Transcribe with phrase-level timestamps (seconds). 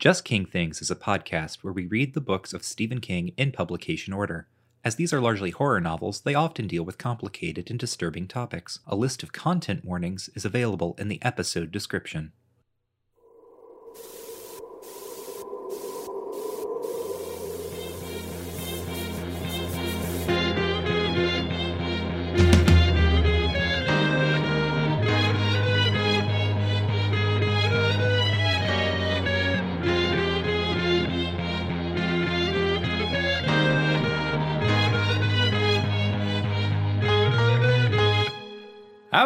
[0.00, 3.52] Just King Things is a podcast where we read the books of Stephen King in
[3.52, 4.48] publication order.
[4.82, 8.78] As these are largely horror novels, they often deal with complicated and disturbing topics.
[8.86, 12.32] A list of content warnings is available in the episode description.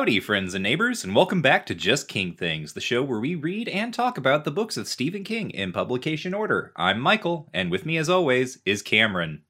[0.05, 3.35] Howdy, friends and neighbors, and welcome back to Just King Things, the show where we
[3.35, 6.75] read and talk about the books of Stephen King in publication order.
[6.77, 9.45] I'm Michael, and with me, as always, is Cameron.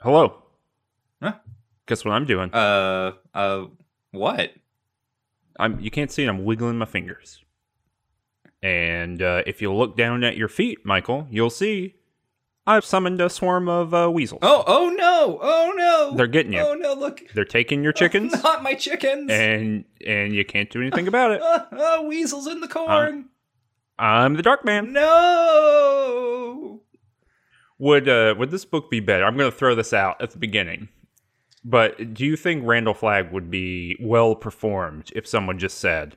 [0.00, 0.44] Hello.
[1.22, 1.34] Huh?
[1.84, 2.50] Guess what I'm doing?
[2.54, 3.66] Uh, uh,
[4.12, 4.54] what?
[5.58, 5.78] I'm.
[5.78, 6.28] You can't see it.
[6.30, 7.44] I'm wiggling my fingers.
[8.62, 11.96] And uh, if you look down at your feet, Michael, you'll see
[12.70, 14.40] I've summoned a swarm of uh, weasels.
[14.42, 15.38] Oh, oh no!
[15.42, 16.16] Oh no!
[16.16, 16.60] They're getting you.
[16.60, 16.94] Oh no!
[16.94, 19.30] Look, They're taking your chickens, not my chickens.
[19.30, 21.40] and and you can't do anything about it.
[21.50, 23.26] Uh, uh, weasels in the corn.
[23.98, 24.92] I'm the Dark Man.
[24.92, 26.80] no.
[27.78, 29.24] Would uh, would this book be better?
[29.24, 30.88] I'm going to throw this out at the beginning.
[31.64, 36.16] But do you think Randall Flagg would be well performed if someone just said,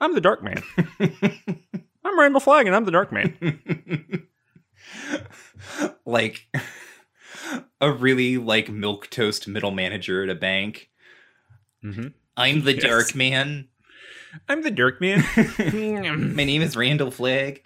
[0.00, 0.62] "I'm the Dark Man"?
[2.04, 4.26] I'm Randall Flagg, and I'm the Dark Man.
[6.06, 6.46] like
[7.80, 10.90] a really like milk toast middle manager at a bank.
[11.82, 12.82] hmm I'm the Yes.
[12.82, 13.68] dark man.
[14.48, 15.24] I'm the Dark Man.
[16.36, 17.62] My name is Randall Flagg.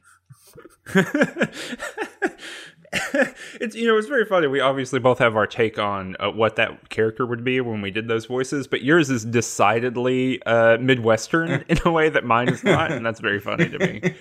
[3.60, 4.46] it's you know it's very funny.
[4.46, 7.90] We obviously both have our take on uh, what that character would be when we
[7.90, 12.62] did those voices, but yours is decidedly uh, midwestern in a way that mine is
[12.64, 14.14] not, and that's very funny to me.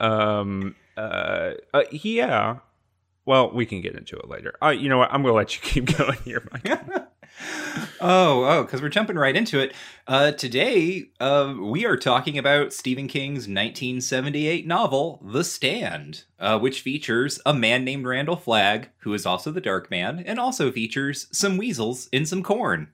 [0.00, 2.58] Um, uh, uh, yeah.
[3.24, 4.54] Well, we can get into it later.
[4.62, 5.12] Uh, you know what?
[5.12, 6.80] I'm gonna let you keep going here, Mike.
[8.00, 9.72] Oh, oh, because we're jumping right into it.
[10.06, 16.82] Uh, today, uh, we are talking about Stephen King's 1978 novel, The Stand, uh, which
[16.82, 21.26] features a man named Randall Flagg, who is also the Dark Man, and also features
[21.32, 22.88] some weasels in some corn.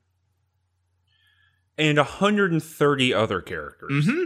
[1.77, 4.07] and 130 other characters.
[4.07, 4.25] Mm-hmm.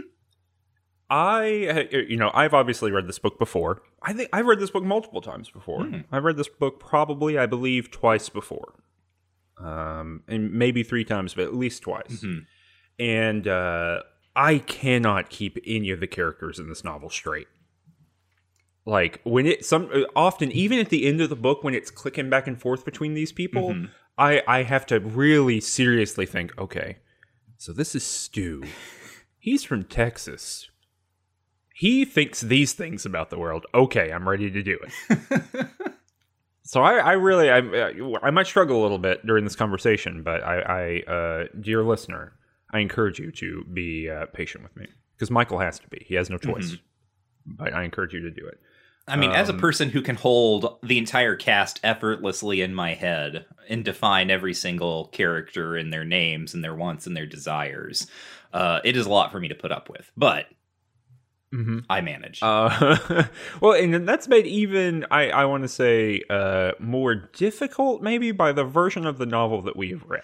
[1.15, 3.83] I, uh, you know, I've obviously read this book before.
[4.01, 5.85] I think I've read this book multiple times before.
[5.85, 5.99] Hmm.
[6.11, 8.73] I've read this book probably, I believe, twice before,
[9.59, 12.21] um, and maybe three times, but at least twice.
[12.21, 12.39] hmm
[12.97, 13.99] And uh,
[14.35, 17.47] I cannot keep any of the characters in this novel straight.
[18.85, 21.91] Like when it some uh, often even at the end of the book when it's
[21.91, 23.89] clicking back and forth between these people, Mhm.
[24.17, 26.57] I I have to really seriously think.
[26.57, 26.97] Okay,
[27.57, 28.63] so this is Stu.
[29.37, 30.69] He's from Texas.
[31.73, 33.65] He thinks these things about the world.
[33.73, 34.79] Okay, I'm ready to do
[35.09, 35.67] it.
[36.65, 37.57] So I, I really, I,
[38.25, 42.33] I might struggle a little bit during this conversation, but I, I uh, dear listener,
[42.71, 46.05] I encourage you to be uh, patient with me because Michael has to be.
[46.07, 46.77] He has no choice.
[47.45, 48.61] But I encourage you to do it.
[49.09, 52.93] I mean, as a Um, person who can hold the entire cast effortlessly in my
[52.93, 58.07] head and define every single character and their names and their wants and their desires,
[58.53, 60.09] uh, it is a lot for me to put up with.
[60.15, 60.45] But
[61.53, 61.79] Mm-hmm.
[61.87, 62.39] I manage.
[62.41, 63.25] Uh,
[63.61, 68.51] well, and that's made even I, I want to say uh, more difficult, maybe by
[68.53, 70.23] the version of the novel that we've read.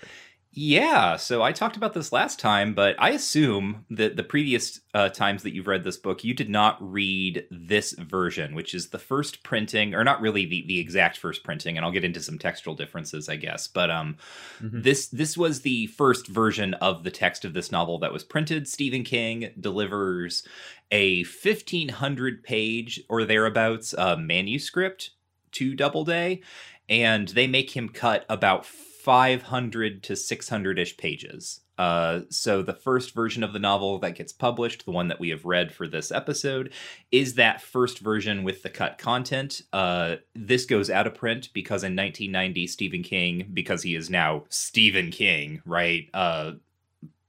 [0.61, 5.07] Yeah, so I talked about this last time, but I assume that the previous uh,
[5.07, 8.99] times that you've read this book, you did not read this version, which is the
[8.99, 12.37] first printing, or not really the, the exact first printing, and I'll get into some
[12.37, 13.69] textual differences, I guess.
[13.69, 14.17] But um,
[14.61, 14.83] Mhm.
[14.83, 18.67] this this was the first version of the text of this novel that was printed.
[18.67, 20.45] Stephen King delivers
[20.91, 25.11] a fifteen hundred page or thereabouts uh, manuscript
[25.53, 26.41] to Doubleday,
[26.89, 28.65] and they make him cut about
[28.99, 31.61] 500 to 600 ish pages.
[31.77, 35.29] Uh, so the first version of the novel that gets published, the one that we
[35.29, 36.73] have read for this episode,
[37.09, 39.61] is that first version with the cut content.
[39.71, 44.43] Uh, this goes out of print because in 1990, Stephen King, because he is now
[44.49, 46.09] Stephen King, right?
[46.13, 46.51] Uh,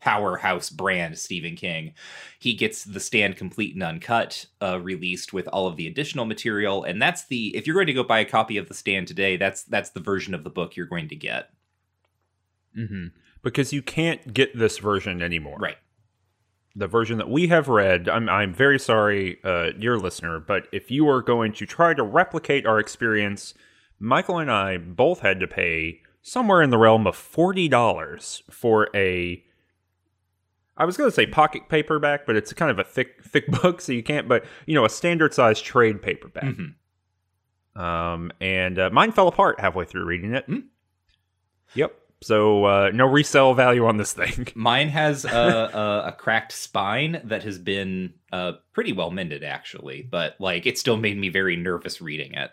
[0.00, 1.92] powerhouse brand Stephen King.
[2.40, 6.82] He gets the stand complete and uncut uh, released with all of the additional material,
[6.82, 9.36] and that's the if you're going to go buy a copy of the stand today,
[9.36, 11.50] that's that's the version of the book you're going to get.
[12.76, 13.06] Mm-hmm.
[13.42, 15.58] Because you can't get this version anymore.
[15.58, 15.78] Right.
[16.76, 20.90] the version that we have read i'm, I'm very sorry uh, dear listener but if
[20.90, 23.54] you are going to try to replicate our experience
[23.98, 29.42] michael and i both had to pay somewhere in the realm of $40 for a
[30.76, 33.82] I was going to say pocket paperback, but it's kind of a thick thick book,
[33.82, 34.28] so you can't.
[34.28, 36.44] But you know, a standard size trade paperback.
[36.44, 36.74] Mhm.
[37.78, 40.48] Um, and uh, mine fell apart halfway through reading it.
[40.48, 40.64] Mm.
[41.74, 41.94] Yep.
[42.22, 44.48] So uh, no resale value on this thing.
[44.54, 50.02] Mine has a, a, a cracked spine that has been uh, pretty well mended, actually,
[50.02, 52.50] but like it still made me very nervous reading it.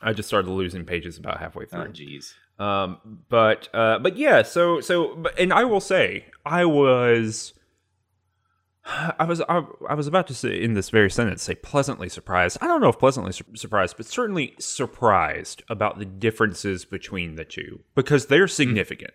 [0.00, 1.92] I just started losing pages about halfway Oh, through.
[1.92, 2.34] jeez.
[2.58, 2.98] Um,
[3.28, 7.54] but uh, but yeah, so so but, and I will say I was.
[8.84, 12.58] I was I, I was about to say in this very sentence say pleasantly surprised.
[12.60, 17.44] I don't know if pleasantly sur- surprised, but certainly surprised about the differences between the
[17.44, 19.12] two because they're significant.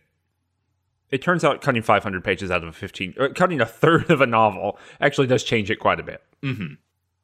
[1.09, 4.19] It turns out cutting 500 pages out of a 15, uh, cutting a third of
[4.21, 6.21] a novel actually does change it quite a bit.
[6.43, 6.73] hmm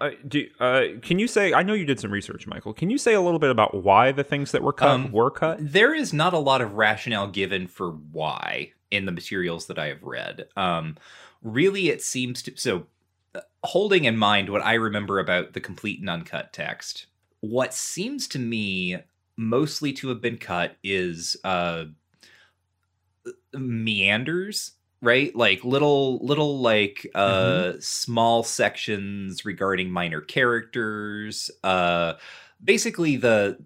[0.02, 1.54] Uh, do, uh, can you say?
[1.54, 2.74] I know you did some research, Michael.
[2.74, 5.32] Can you say a little bit about why the things that were cut Um, were
[5.32, 5.58] cut?
[5.62, 9.88] There is not a lot of rationale given for why in the materials that I
[9.88, 10.48] have read.
[10.58, 10.98] Um,
[11.44, 12.54] really, it seems to.
[12.56, 12.88] So,
[13.36, 17.08] uh, holding in mind what I remember about the complete and uncut text,
[17.42, 18.98] what seems to me
[19.36, 21.86] mostly to have been cut is uh,
[23.54, 32.14] meanders right like little little like uh small sections regarding minor characters uh
[32.64, 33.58] basically the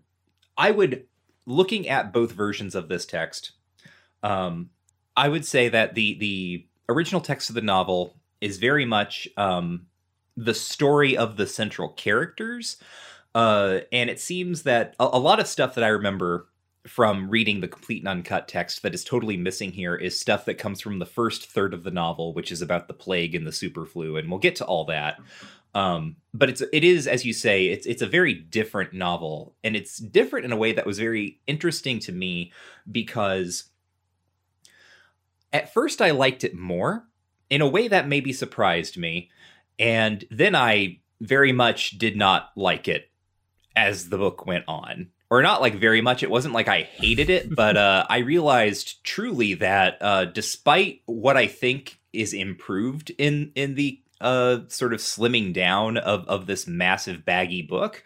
[0.58, 1.06] i would
[1.46, 3.52] looking at both versions of this text
[4.24, 4.70] um
[5.16, 9.88] i would say that the the original text of the novel is very much um
[10.36, 12.78] the story of the central characters
[13.36, 16.48] uh and it seems that a, a lot of stuff that i remember
[16.88, 20.58] from reading the complete and uncut text that is totally missing here is stuff that
[20.58, 23.52] comes from the first third of the novel, which is about the plague and the
[23.52, 25.20] superflu, and we'll get to all that.
[25.76, 29.76] Um, but it's it is, as you say, it's it's a very different novel, and
[29.76, 32.52] it's different in a way that was very interesting to me
[32.92, 33.66] because
[35.54, 37.08] at first I liked it more.
[37.50, 39.30] In a way that maybe surprised me,
[39.80, 43.10] and then I very much did not like it
[43.76, 45.10] as the book went on.
[45.30, 49.04] Or not like very much it wasn't like i hated it but uh i realized
[49.04, 55.02] truly that uh despite what i think is improved in in the uh sort of
[55.02, 58.06] slimming down of of this massive baggy book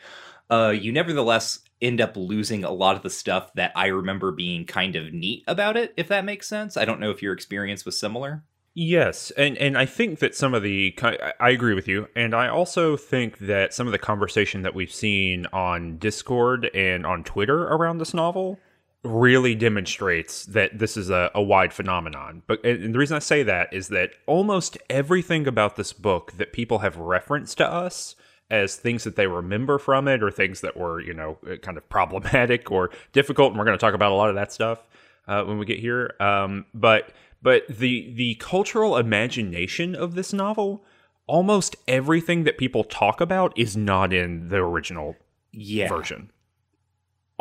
[0.52, 4.66] uh you nevertheless end up losing a lot of the stuff that i remember being
[4.66, 7.86] kind of neat about it if that makes sense i don't know if your experience
[7.86, 8.44] was similar
[8.74, 10.98] Yes, and and I think that some of the
[11.42, 14.94] I agree with you, and I also think that some of the conversation that we've
[14.94, 18.60] seen on Discord and on Twitter around this novel
[19.04, 22.44] really demonstrates that this is a, a wide phenomenon.
[22.48, 26.54] But and the reason I say that is that almost everything about this book that
[26.54, 28.16] people have referenced to us
[28.52, 31.90] as things that they remember from it or things that were you know kind of
[31.90, 34.88] problematic or difficult, and we're going to talk about a lot of that stuff
[35.28, 36.14] uh, when we get here.
[36.20, 37.12] Um, but
[37.42, 40.86] but the the cultural imagination of this novel
[41.28, 45.16] almost everything that people talk about is not in the original
[45.52, 46.30] yeah version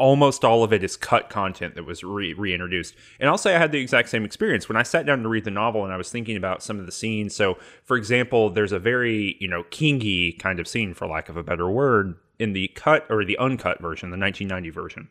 [0.00, 2.94] almost all of it is cut content that was re- reintroduced.
[3.20, 4.68] And i'll say i had the exact same experience.
[4.68, 6.86] When i sat down to read the novel and i was thinking about some of
[6.86, 11.06] the scenes so for example there's a very you know kingy kind of scene for
[11.06, 15.08] lack of a better word in the cut or the uncut version the 1990 version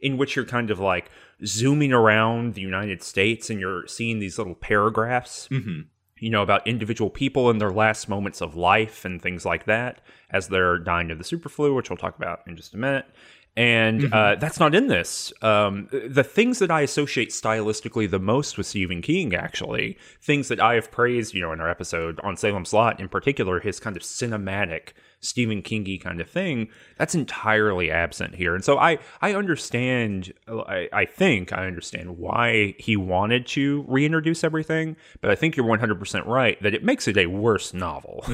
[0.00, 1.10] in which you're kind of like
[1.46, 5.82] zooming around the United States and you're seeing these little paragraphs, hmm
[6.22, 10.00] you know, about individual people and their last moments of life and things like that
[10.30, 13.06] as they're dying of the superflu, which we'll talk about in just a minute.
[13.54, 15.32] And uh, that's not in this.
[15.42, 20.58] Um, the things that I associate stylistically the most with Stephen King, actually, things that
[20.58, 23.94] I have praised, you know, in our episode on Salem's Lot in particular, his kind
[23.94, 28.54] of cinematic Stephen Kingy kind of thing, that's entirely absent here.
[28.54, 34.44] And so I, I understand, I, I think I understand why he wanted to reintroduce
[34.44, 38.24] everything, but I think you're 100% right that it makes it a worse novel.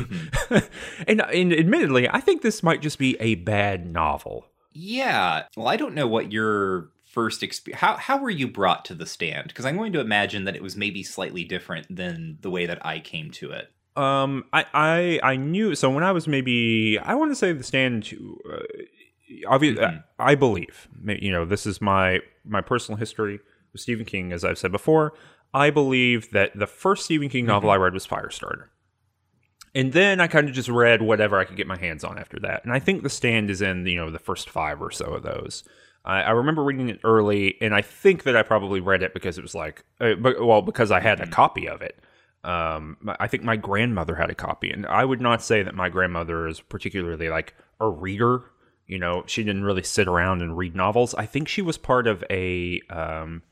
[1.07, 4.47] and, and admittedly, I think this might just be a bad novel.
[4.81, 5.45] Yeah.
[5.57, 7.81] Well, I don't know what your first experience.
[7.81, 9.49] How how were you brought to the stand?
[9.49, 12.85] Because I'm going to imagine that it was maybe slightly different than the way that
[12.87, 13.73] I came to it.
[13.97, 15.75] Um, I, I, I knew.
[15.75, 18.09] So when I was maybe, I want to say the stand.
[18.49, 18.59] Uh,
[19.49, 20.05] obviously, Mhm.
[20.21, 20.87] I believe.
[21.05, 23.41] You know, this is my my personal history
[23.73, 25.13] with Stephen King, as I've said before.
[25.53, 28.67] I believe that the first Stephen King novel I read was Firestarter.
[29.75, 32.39] And then I kind of just read whatever I could get my hands on after
[32.41, 32.65] that.
[32.65, 35.23] And I think The Stand is in, you know, the first five or so of
[35.23, 35.65] those.
[36.05, 39.39] I, I remember reading it early, and I think that I probably read it because
[39.39, 41.99] it was like, uh, but, well, because I had a copy of it.
[42.45, 45.89] Um, I think my grandmother had a copy, and I would not say that my
[45.89, 48.45] grandmother is particularly like a reader.
[48.87, 51.15] You know, she didn't really sit around and read novels.
[51.15, 53.43] I think she was part of a um,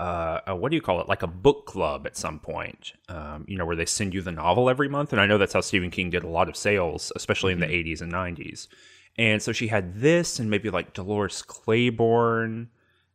[0.00, 1.08] uh, uh, what do you call it?
[1.08, 4.32] Like a book club at some point, um, you know, where they send you the
[4.32, 5.12] novel every month.
[5.12, 7.66] And I know that's how Stephen King did a lot of sales, especially in the
[7.66, 8.66] 80s and 90s.
[9.16, 12.68] And so she had this and maybe like Dolores Claiborne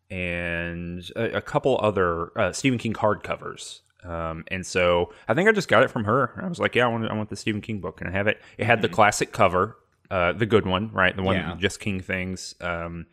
[0.10, 3.82] and a, a couple other uh, Stephen King hardcovers.
[4.04, 6.40] Um, and so I think I just got it from her.
[6.42, 8.00] I was like, yeah, I want, I want the Stephen King book.
[8.02, 8.42] And I have it.
[8.58, 9.76] It had the classic cover,
[10.10, 11.16] uh, the good one, right?
[11.16, 11.56] The one Yeah.
[11.60, 12.56] just King things.
[12.62, 13.06] Um,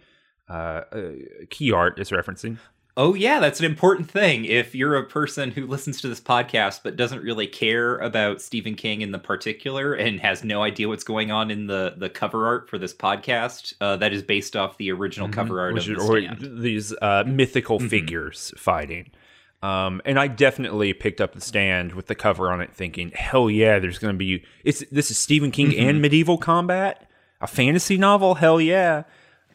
[0.49, 0.53] uh,
[0.93, 1.11] uh,
[1.51, 2.59] key art is referencing.
[2.99, 4.47] Oh yeah, that's an important thing.
[4.47, 8.75] If you're a person who listens to this podcast but doesn't really care about Stephen
[8.75, 12.47] King in the particular and has no idea what's going on in the the cover
[12.47, 15.99] art for this podcast, uh, that is based off the original cover art Which of
[15.99, 16.63] the or stand.
[16.63, 19.11] these uh, mythical figures fighting.
[19.63, 23.51] Um, and I definitely picked up the stand with the cover on it, thinking, "Hell
[23.51, 27.11] yeah, there's going to be it's this is Stephen King and medieval combat,
[27.43, 28.37] a fantasy novel.
[28.37, 29.03] Hell yeah!"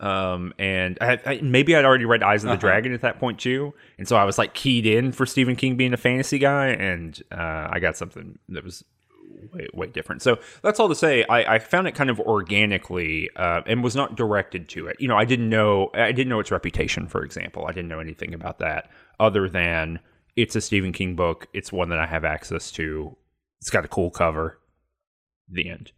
[0.02, 3.40] Um, and I, I, maybe I'd already read Eyes of the Dragon at that point
[3.40, 6.70] too, and so I was like keyed in for Stephen King being a fantasy guy,
[6.70, 8.84] and uh, I got something that was
[9.54, 10.24] way, way different.
[10.24, 11.24] So that's all to say.
[11.26, 14.98] I, I found it kind of organically uh, and was not directed to it.
[15.00, 15.92] You know, I didn't know.
[15.94, 17.66] I didn't know its reputation, for example.
[17.68, 18.90] I didn't know anything about that
[19.20, 20.00] other than
[20.36, 21.48] it's a Stephen King book.
[21.54, 23.16] It's one that I have access to.
[23.60, 24.60] It's got a cool cover.
[25.48, 25.92] The end.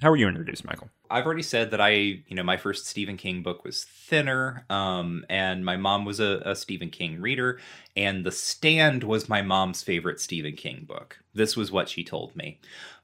[0.00, 0.90] How were you introduced, Michael?
[1.10, 5.24] I've already said that I, you know, my first Stephen King book was Thinner, um,
[5.28, 7.60] and my mom was a, a Stephen King reader,
[7.96, 11.18] and The Stand was my mom's favorite Stephen King book.
[11.34, 12.60] This was what she told me.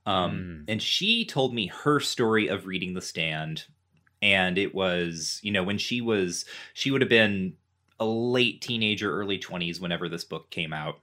[0.07, 3.65] Um, And she told me her story of reading The Stand,
[4.23, 6.45] and it was, you know, when she was,
[6.75, 7.55] she would have been
[8.01, 11.01] a late teenager, early 20s whenever this book came out.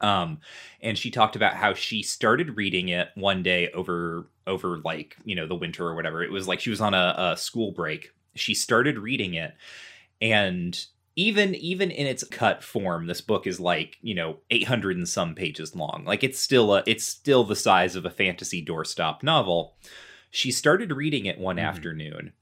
[0.00, 0.40] Um,
[0.80, 5.34] and she talked about how she started reading it one day over over like you
[5.34, 6.22] know the winter or whatever.
[6.22, 8.12] It was like she was on a, a school break.
[8.34, 9.54] She started reading it,
[10.20, 10.78] and
[11.16, 15.08] even even in its cut form, this book is like you know eight hundred and
[15.08, 16.04] some pages long.
[16.06, 19.76] Like it's still a it's still the size of a fantasy doorstop novel.
[20.30, 21.68] She started reading it one Mhm.
[21.68, 22.32] afternoon,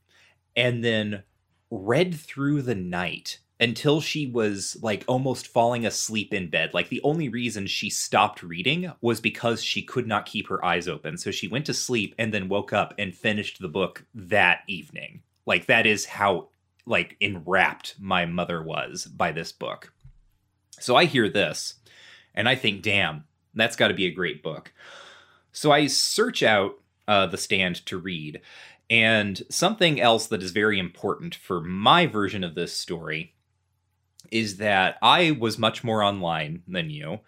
[0.55, 1.25] and then
[1.71, 6.73] read through the night until she was like almost falling asleep in bed.
[6.73, 10.89] Like the only reason she stopped reading was because she could not keep her eyes
[10.89, 11.19] open.
[11.19, 15.23] So she went to sleep and then woke up and finished the book that evening.
[15.45, 16.49] Like that is how
[16.87, 19.93] like enwrapped my mother was by this book.
[20.81, 21.75] So I hear this
[22.35, 23.25] and I think, damn,
[23.55, 24.73] that's got to be a great book.
[25.53, 28.41] So I search out uh, The Stand to read.
[28.89, 33.35] And something else that is very important for my version of this story
[34.31, 37.21] is that I was much more online than you.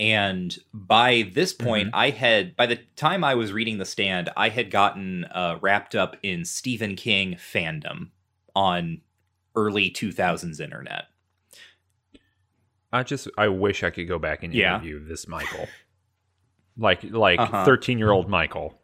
[0.00, 4.48] And by this point, I had, by the time I was reading The Stand, I
[4.48, 8.08] had gotten uh, wrapped up in Stephen King fandom
[8.56, 9.02] on
[9.54, 11.04] early 2000s internet.
[12.92, 14.74] I just I wish I could go back and Yeah.
[14.74, 15.68] interview this Michael,
[16.76, 17.64] like like Uh-huh.
[17.64, 18.80] thirteen year old Michael.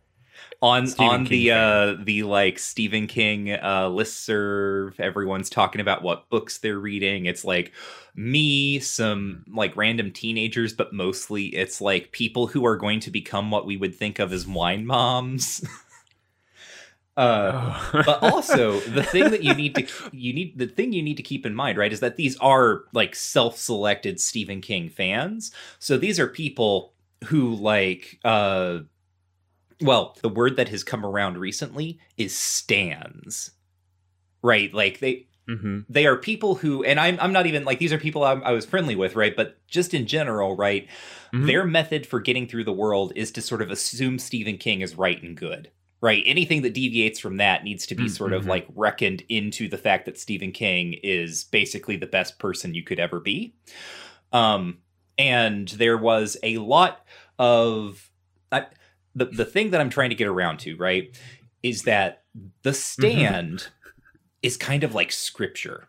[0.62, 6.02] On Stephen on King the uh the like Stephen King uh listserv everyone's talking about
[6.02, 7.26] what books they're reading.
[7.26, 7.72] It's like
[8.14, 13.50] me some like random teenagers but mostly it's like people who are going to become
[13.50, 15.64] what we would think of as wine moms.
[17.16, 21.16] Uh but also the thing that you need to you need the thing you need
[21.16, 25.52] to keep in mind right is that these are like self-selected Stephen King fans.
[25.80, 26.94] So these are people
[27.24, 28.78] who like uh
[29.80, 33.52] well the word that has come around recently is stands.
[34.42, 34.72] Right?
[34.72, 37.98] Like they hmm they are people who and i'm, I'm not even like these are
[37.98, 39.34] people I'm, i was friendly with right?
[39.34, 40.86] But just in general right
[41.32, 41.46] Mhm.
[41.46, 44.94] their method for getting through the world is to sort of assume stephen king is
[44.96, 45.70] right and good
[46.02, 46.22] right?
[46.24, 48.48] Anything that deviates from that needs to be Mm, sort of mhm.
[48.48, 53.00] like reckoned into the fact that stephen king is basically the best person you could
[53.00, 53.54] ever be.
[54.32, 54.78] Um
[55.18, 57.04] and there was a lot
[57.38, 58.10] of
[58.52, 58.66] I,
[59.14, 61.18] the the thing that i'm trying to get around to right
[61.62, 62.22] is that
[62.62, 62.76] the mm-hmm.
[62.76, 63.68] stand
[64.42, 65.88] is kind of like scripture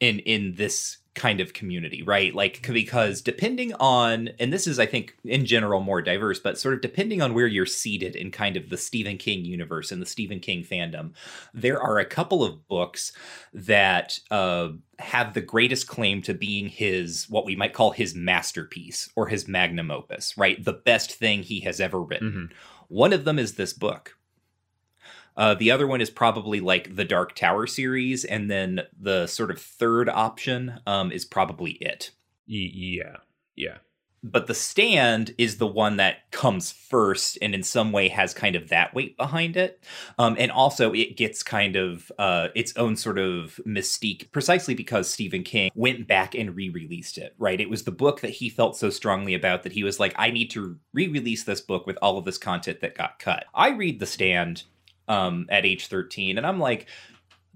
[0.00, 2.32] in in this kind of community right?
[2.32, 6.74] Like because depending on and this is i think in general more diverse but sort
[6.74, 10.06] of depending on where you're seated in kind of the stephen king universe and the
[10.06, 11.12] stephen king fandom
[11.54, 13.12] there are a couple of books
[13.54, 14.68] that uh,
[14.98, 19.48] have the greatest claim to being his what we might call his masterpiece or his
[19.48, 20.62] magnum opus right?
[20.64, 22.50] The best thing he has ever written.
[22.88, 24.15] One of them is this book
[25.36, 29.50] uh, the other one is probably like the Dark Tower series, and then the sort
[29.50, 32.10] of third option um, is probably it.
[32.46, 33.16] Yeah,
[33.56, 33.78] yeah.
[34.22, 38.54] but the stand is the one that comes first and in some way has kind
[38.54, 39.82] of that weight behind it
[40.18, 45.10] um, and also it gets kind of uh, its own sort of mystique precisely because
[45.10, 48.76] stephen king went back and re-released it right it was the book that he felt
[48.76, 52.16] so strongly about that he was like i need to re-release this book with all
[52.16, 54.62] of this content that got cut i read the stand
[55.08, 56.86] um, at age 13 and i'm like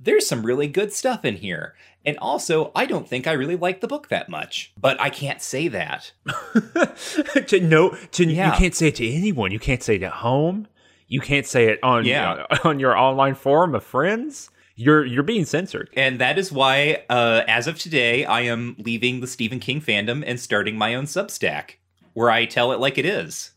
[0.03, 1.75] there's some really good stuff in here.
[2.07, 4.73] And also, I don't think I really like the book that much.
[4.81, 6.13] But I can't say that.
[7.49, 8.47] to no, to Yeah.
[8.53, 9.51] you can't say it to anyone.
[9.51, 10.67] You can't say it at home.
[11.09, 12.47] You can't say it on Yeah.
[12.51, 14.49] uh, on your online forum of friends.
[14.75, 15.91] You're you're being censored.
[15.95, 20.25] And that is why, uh, as of today, I am leaving the Stephen King fandom
[20.27, 21.73] and starting my own Substack
[22.15, 23.53] where I tell it like it is.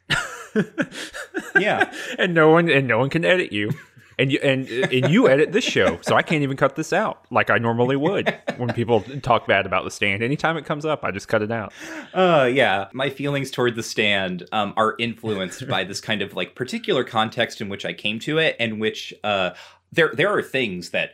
[1.59, 1.93] yeah.
[2.17, 3.71] and no one and no one can edit you.
[4.19, 7.25] And you and and you edit this show, so I can't even cut this out
[7.31, 10.21] like I normally would when people talk bad about the stand.
[10.21, 11.73] Anytime it comes up, I just cut it out.
[12.13, 12.89] Uh, yeah.
[12.93, 17.59] My feelings toward the stand um, are influenced by this kind of like particular context
[17.59, 19.51] in which I came to it, and which uh,
[19.91, 21.13] there there are things that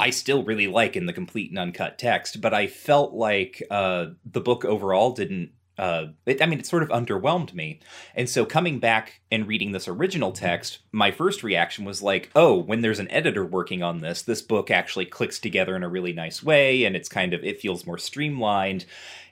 [0.00, 4.06] I still really like in the complete and uncut text, but I felt like uh,
[4.24, 5.50] the book overall didn't.
[5.80, 7.80] Uh, it, I mean, it sort of underwhelmed me.
[8.14, 12.58] And so coming back and reading this original text, my first reaction was like, oh,
[12.58, 16.12] when there's an editor working on this, this book actually clicks together in a really
[16.12, 18.84] nice way and it's kind of, it feels more streamlined.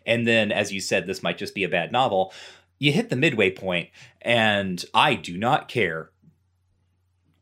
[0.07, 2.33] And then, as you said, this might just be a bad novel.
[2.79, 3.91] You hit the midway point,
[4.23, 6.11] and I do not care.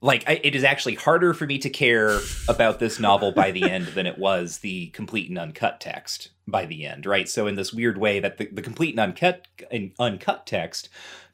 [0.06, 3.68] Like, I, it is actually harder for me to care about this novel by the
[3.68, 7.28] end than it was the complete and uncut text by the end, right?
[7.28, 10.88] So, in this weird way, that the, the complete and uncut and uncut text,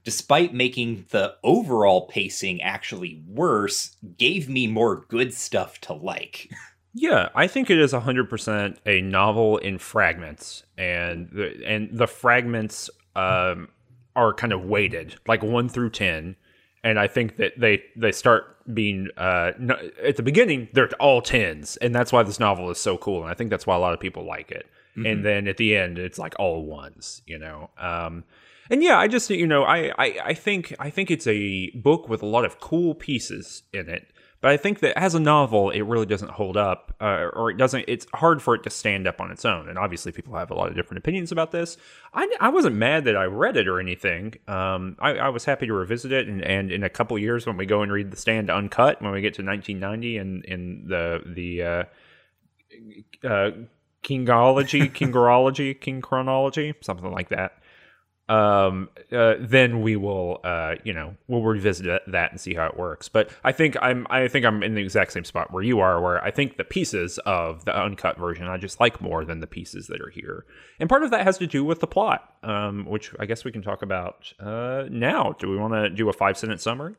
[0.05, 6.50] despite making the overall pacing actually worse, gave me more good stuff to like.
[6.95, 12.91] Yeah, I think it is 100% a novel in fragments and the, and the fragments
[13.17, 13.69] um,
[14.14, 16.37] are kind of weighted like 1 through 10
[16.85, 21.21] and I think that they they start being uh, no, at the beginning they're all
[21.21, 23.79] 10s and that's why this novel is so cool and I think that's why a
[23.79, 24.67] lot of people like it.
[25.07, 27.71] And then at the end it's like all ones, you know.
[27.79, 28.25] Um,
[28.71, 32.09] and yeah, I just you know I, I I think I think it's a book
[32.09, 34.07] with a lot of cool pieces in it.
[34.43, 37.57] But I think that as a novel, it really doesn't hold up, uh, or it
[37.57, 37.85] doesn't.
[37.87, 39.69] It's hard for it to stand up on its own.
[39.69, 41.76] And obviously, people have a lot of different opinions about this.
[42.13, 44.35] I, I wasn't mad that I read it or anything.
[44.49, 47.57] Um, I, I was happy to revisit it, and, and in a couple years, when
[47.57, 51.23] we go and read the Stand uncut, when we get to 1990 and in the
[51.25, 51.85] the uh,
[53.25, 53.50] uh,
[54.02, 57.62] Kingology, Kingorology, King chronology, something like that.
[58.32, 62.78] Um, uh, then we will, uh, you know, we'll revisit that and see how it
[62.78, 63.10] works.
[63.10, 66.00] But I think I'm, I think I'm in the exact same spot where you are,
[66.00, 69.47] where I think the pieces of the uncut version I just like more than the
[69.47, 70.47] pieces that are here,
[70.80, 73.52] and part of that has to do with the plot, um, which I guess we
[73.52, 75.36] can talk about uh, now.
[75.38, 76.95] Do we want to do a five sentence summary?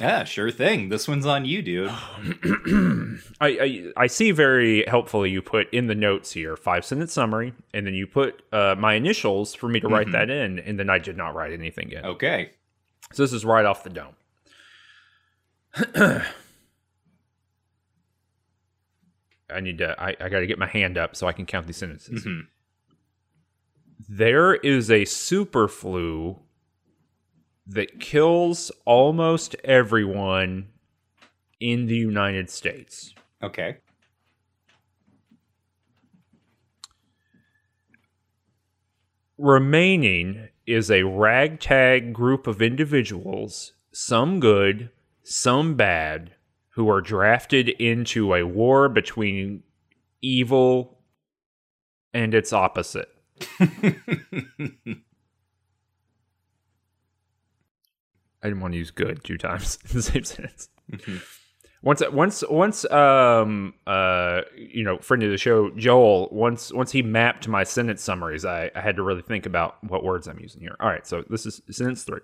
[0.00, 0.88] Yeah, sure thing.
[0.88, 1.88] This one's on you, dude.
[3.40, 7.54] I, I I see very helpfully you put in the notes here five sentence summary,
[7.72, 10.90] and then you put uh, my initials for me to write that in, and then
[10.90, 12.04] I did not write anything in.
[12.04, 12.50] Okay.
[13.12, 14.14] So this is right off the dome.
[19.50, 19.94] I need to.
[20.00, 22.24] I, I got to get my hand up so I can count these sentences.
[22.24, 22.42] Mhm.
[24.08, 26.40] There is a super flu
[27.66, 30.68] that kills almost everyone
[31.60, 33.14] in the United States.
[33.42, 33.78] Okay.
[39.38, 44.90] remaining is a ragtag group of individuals, some good,
[45.22, 46.32] some bad,
[46.70, 49.62] who are drafted into a war between
[50.20, 50.98] evil
[52.12, 53.08] and its opposite.
[58.44, 60.68] I didn't want to use good two times in the same sentence.
[61.82, 67.02] Once, once, once, um, uh, you know, friend of the show, Joel, once, once he
[67.02, 70.60] mapped my sentence summaries, I, I had to really think about what words I'm using
[70.60, 70.76] here.
[70.78, 72.20] All right, so this is sentence three.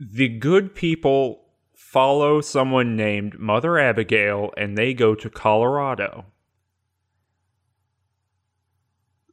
[0.00, 6.26] The good people follow someone named Mother Abigail and they go to Colorado.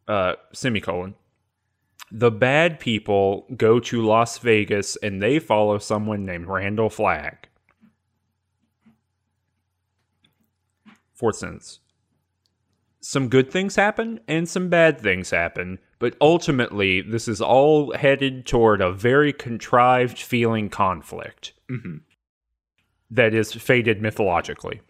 [0.07, 1.15] Uh, semicolon.
[2.11, 7.47] The bad people go to Las Vegas and they follow someone named Randall Flagg.
[11.13, 11.79] Fourth sentence.
[12.99, 18.45] Some good things happen and some bad things happen, but ultimately, this is all headed
[18.45, 22.01] toward a very contrived feeling conflict Mhm.
[23.09, 24.81] that is fated mythologically.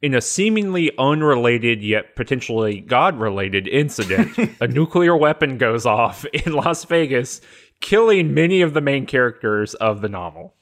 [0.00, 6.52] In a seemingly unrelated yet potentially God related incident, a nuclear weapon goes off in
[6.52, 7.40] Las Vegas,
[7.80, 10.54] killing many of the main characters of the novel.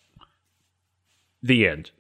[1.43, 1.91] The end.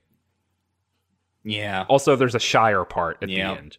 [1.44, 1.85] Yeah.
[1.88, 3.53] Also, there's a Shire part at Yeah.
[3.55, 3.79] the end,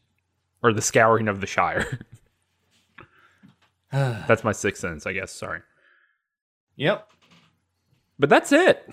[0.64, 2.00] or the scouring of the Shire.
[3.92, 5.32] That's my sixth sense, I guess.
[5.32, 5.62] Sorry.
[6.76, 7.08] Yep.
[8.20, 8.88] But that's it.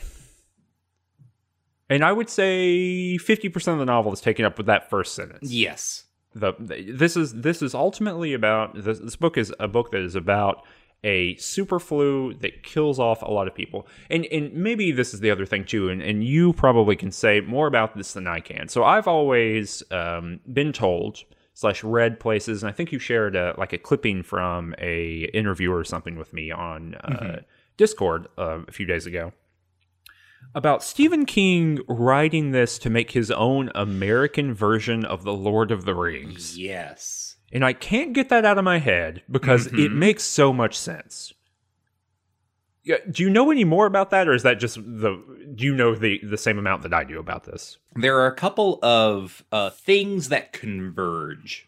[1.94, 5.52] And I would say 50% of the novel is taken up with that first sentence.
[5.52, 6.06] Yes.
[6.58, 10.16] the, this is this is ultimately about this, this book is a book that is
[10.16, 10.64] about
[11.04, 15.20] a super flu that kills off a lot of people and and maybe this is
[15.20, 18.40] the other thing too and, and you probably can say more about this than i
[18.40, 23.36] can so i've always um, been told slash read places and i think you shared
[23.36, 27.40] a, like a clipping from a interview or something with me on uh,
[27.76, 29.32] discord uh, a few days ago
[30.54, 35.84] about Stephen King writing this to make his own American version of The Lord of
[35.84, 36.58] the Rings.
[36.58, 37.36] Yes.
[37.52, 41.32] And I can't get that out of my head because it makes so much sense.
[42.82, 45.22] Yeah, do you know any more about that, or is that just the?
[45.54, 47.78] Do you know the the same amount that I do about this?
[47.96, 51.66] There are a couple of uh, things that converge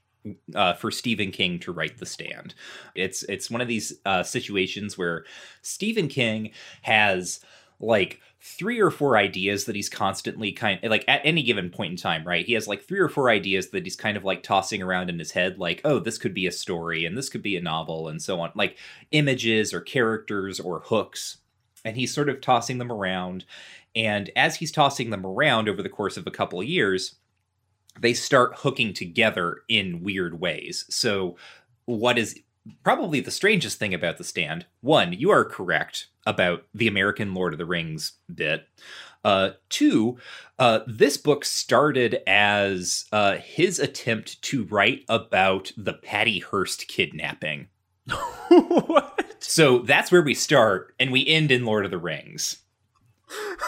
[0.55, 2.55] uh, for Stephen King to write The Stand.
[2.95, 5.25] It's it's one of these uh, situations where
[5.62, 6.51] Stephen King
[6.83, 7.41] has
[7.81, 11.97] like three or four ideas that he's constantly kind like at any given point in
[11.97, 12.47] time right?
[12.47, 15.19] He has like three or four ideas that he's kind of like tossing around in
[15.19, 18.09] his head like oh this could be a story and this could be a novel
[18.09, 18.79] and so on like
[19.11, 21.39] images or characters or hooks
[21.85, 23.45] and he's sort of tossing them around
[23.95, 27.17] and as he's tossing them around over the course of a couple of years
[28.01, 30.85] they start hooking together in weird ways.
[30.89, 31.37] So
[31.87, 32.39] what is
[32.83, 37.53] probably the strangest thing about the stand one you are correct about the american lord
[37.53, 38.67] of the rings bit
[39.27, 40.17] uh, two,
[40.61, 47.67] uh, this book started as uh, his attempt to write about the Patty Hearst kidnapping.
[48.49, 49.35] what?
[49.41, 52.59] So that's where we start, and we end in Lord of the Rings.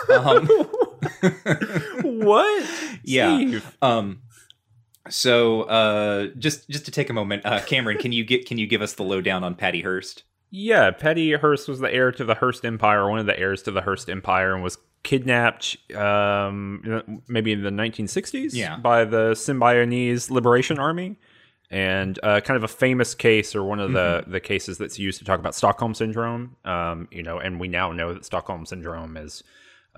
[0.09, 0.47] Um,
[2.03, 2.71] what?
[3.05, 3.61] Yeah.
[3.81, 4.23] Um,
[5.09, 8.67] so uh, just just to take a moment, uh, Cameron, can you get can you
[8.67, 10.25] give us the lowdown on Patty Hearst?
[10.51, 13.71] Yeah, Patty Hearst was the heir to the Hearst Empire, one of the heirs to
[13.71, 18.79] the Hearst Empire, and was kidnapped um, maybe in the 1960s Yeah.
[18.79, 21.17] by the Symbionese Liberation Army.
[21.71, 25.19] And uh, kind of a famous case, or one of the, the cases that's used
[25.19, 26.57] to talk about Stockholm syndrome.
[26.65, 29.45] Um, you know, and we now know that Stockholm syndrome is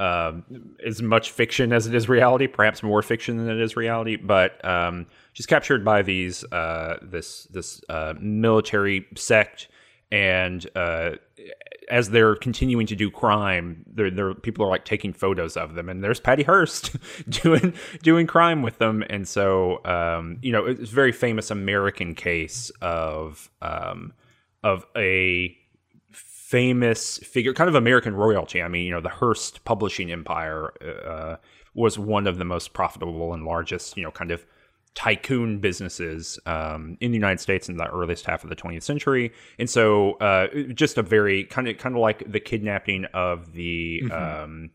[0.00, 0.44] um,
[0.84, 4.16] as much fiction as it is reality, perhaps more fiction than it is reality.
[4.16, 9.68] But um, she's captured by these uh, this this uh, military sect,
[10.10, 11.16] and uh,
[11.90, 15.90] as they're continuing to do crime, there there people are like taking photos of them,
[15.90, 16.96] and there's Patty Hearst
[17.28, 22.14] doing doing crime with them, and so um, you know it's a very famous American
[22.14, 24.14] case of um,
[24.64, 25.54] of a
[26.50, 28.60] famous figure, kind of American royalty.
[28.60, 31.36] I mean, you know, the Hearst publishing empire uh,
[31.74, 34.44] was one of the most profitable and largest, you know, kind of
[34.96, 39.32] tycoon businesses um, in the United States in the earliest half of the 20th century.
[39.60, 44.02] And so, uh, just a very kind of kind of like the kidnapping of the
[44.10, 44.70] um,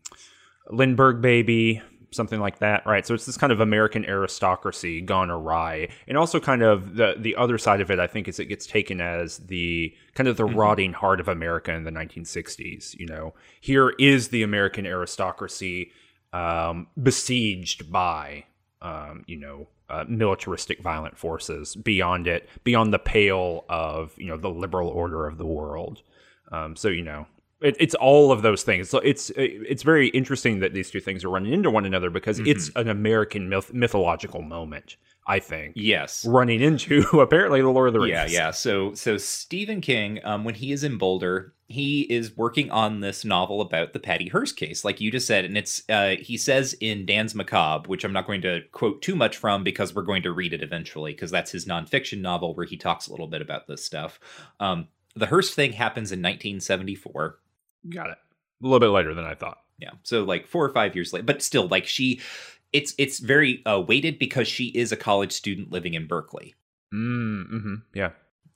[0.70, 1.82] Lindbergh baby.
[2.12, 3.06] Something like that, right?
[3.06, 7.36] So it's this kind of American aristocracy gone awry, and also kind of the the
[7.36, 7.98] other side of it.
[7.98, 11.72] I think is it gets taken as the kind of the rotting heart of America
[11.72, 12.94] in the 1960s.
[12.94, 15.90] You know, here is the American aristocracy
[16.32, 18.44] um, besieged by
[18.82, 24.36] um, you know uh, militaristic violent forces beyond it, beyond the pale of you know
[24.36, 26.02] the liberal order of the world.
[26.52, 27.26] Um, so you know
[27.60, 28.88] it, it's all of those things.
[28.90, 32.38] So it's it's very interesting that these two things are running into one another because
[32.40, 34.96] it's an American myth- mythological moment.
[35.28, 36.24] I think Yes.
[36.24, 38.12] running into apparently the Lord of the Rings.
[38.12, 38.50] Yeah, yeah.
[38.52, 43.24] So so Stephen King, um, when he is in Boulder, he is working on this
[43.24, 46.74] novel about the Patty Hearst case, like you just said, and it's uh, he says
[46.80, 50.22] in Danse Macabre, which I'm not going to quote too much from because we're going
[50.22, 53.42] to read it eventually, because that's his nonfiction novel where he talks a little bit
[53.42, 54.20] about this stuff.
[54.60, 57.38] Um, the Hearst thing happens in 1974.
[57.90, 58.18] Got it.
[58.62, 59.58] A little bit later than I thought.
[59.78, 62.20] Yeah, so like four or five years later, but still, like she,
[62.72, 66.54] it's it's very uh, weighted because she is a college student living in Berkeley.
[66.94, 68.10] Mm, hmm Yeah.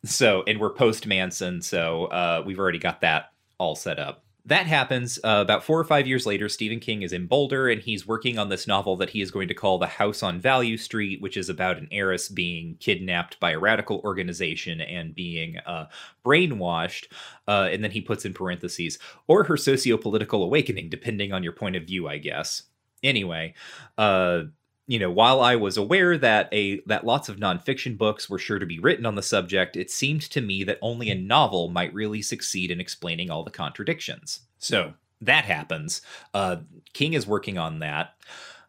[0.05, 4.25] So, and we're post Manson, so uh, we've already got that all set up.
[4.51, 6.49] That happens uh, about four or five years later.
[6.49, 9.47] Stephen King is in Boulder and he's working on this novel that he is going
[9.47, 13.53] to call The House on Value Street, which is about an heiress being kidnapped by
[13.53, 15.87] a radical organization and being uh,
[16.25, 17.07] brainwashed.
[17.47, 21.53] Uh, and then he puts in parentheses, or her socio political awakening, depending on your
[21.53, 22.65] point of view, I guess.
[23.05, 23.55] Anyway,
[23.99, 24.43] uh,
[24.91, 28.59] you know, while I was aware that a that lots of nonfiction books were sure
[28.59, 31.95] to be written on the subject, it seemed to me that only a novel might
[31.95, 34.41] really succeed in explaining all the contradictions.
[34.59, 36.03] So that happens.
[36.35, 36.57] Uh,
[36.93, 38.17] King is working on that,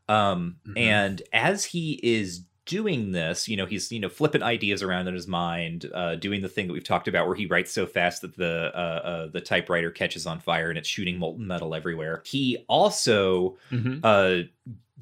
[0.08, 0.78] um, mm-hmm.
[0.78, 5.16] and as he is doing this, you know, he's you know flipping ideas around in
[5.16, 8.22] his mind, uh, doing the thing that we've talked about, where he writes so fast
[8.22, 12.22] that the uh, uh, the typewriter catches on fire and it's shooting molten metal everywhere.
[12.28, 14.06] He also mm-hmm.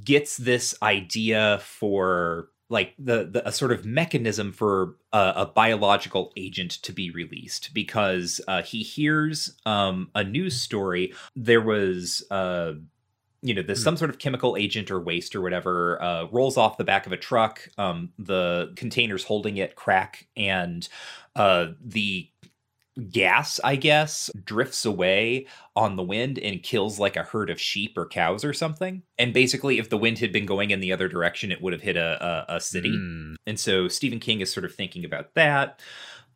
[0.04, 6.32] Gets this idea for like the, the a sort of mechanism for a, a biological
[6.38, 11.14] agent to be released because uh, he hears um, a news story.
[11.36, 12.74] There was uh,
[13.42, 13.86] you know, there's hmm.
[13.86, 17.14] some sort of chemical agent or waste or whatever uh, rolls off the back of
[17.14, 17.68] a truck.
[17.78, 20.88] Um, the containers holding it crack, and
[21.36, 22.30] uh, the
[23.12, 27.98] gas, I guess, drifts away on the wind and kills like a herd of sheep
[27.98, 29.04] or cows or something.
[29.18, 31.82] And basically, if the wind had been going in the other direction, it would have
[31.82, 32.92] hit a, a, a city.
[32.92, 33.36] Mm.
[33.46, 35.82] And so Stephen King is sort of thinking about that.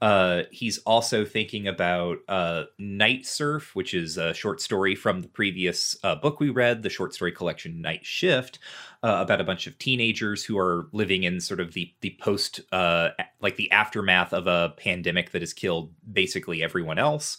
[0.04, 5.30] Uh, he's also thinking about uh, Night Surf, which is a short story from the
[5.30, 8.60] previous uh, book we read, the short story collection Night Shift,
[9.02, 12.60] uh, about a bunch of teenagers who are living in sort of the the post,
[12.74, 17.38] uh, like the aftermath of a pandemic that has killed basically everyone else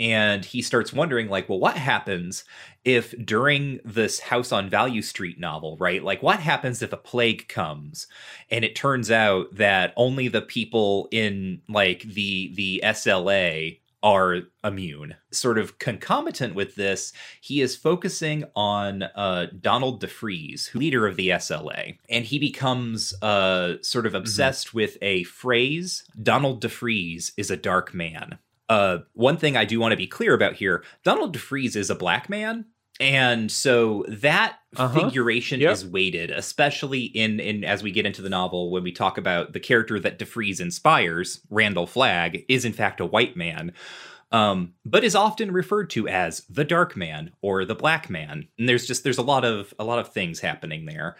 [0.00, 2.44] and he starts wondering like well what happens
[2.84, 7.48] if during this house on value street novel right like what happens if a plague
[7.48, 8.06] comes
[8.50, 15.14] and it turns out that only the people in like the the SLA are immune.
[15.30, 21.28] Sort of concomitant with this, he is focusing on uh, Donald DeFreeze, leader of the
[21.30, 24.22] SLA, and he becomes uh, sort of mm-hmm.
[24.22, 24.78] obsessed mm-hmm.
[24.78, 28.38] with a phrase Donald DeFreeze is a dark man.
[28.68, 31.94] Uh, one thing I do want to be clear about here Donald DeFreeze is a
[31.94, 32.66] black man.
[33.00, 35.00] And so that uh-huh.
[35.00, 35.72] figuration yep.
[35.72, 39.54] is weighted, especially in, in as we get into the novel when we talk about
[39.54, 43.72] the character that DeFreeze inspires, Randall Flagg, is in fact a white man.
[44.30, 48.48] Um, but is often referred to as the dark man or the black man.
[48.58, 51.16] And there's just there's a lot of a lot of things happening there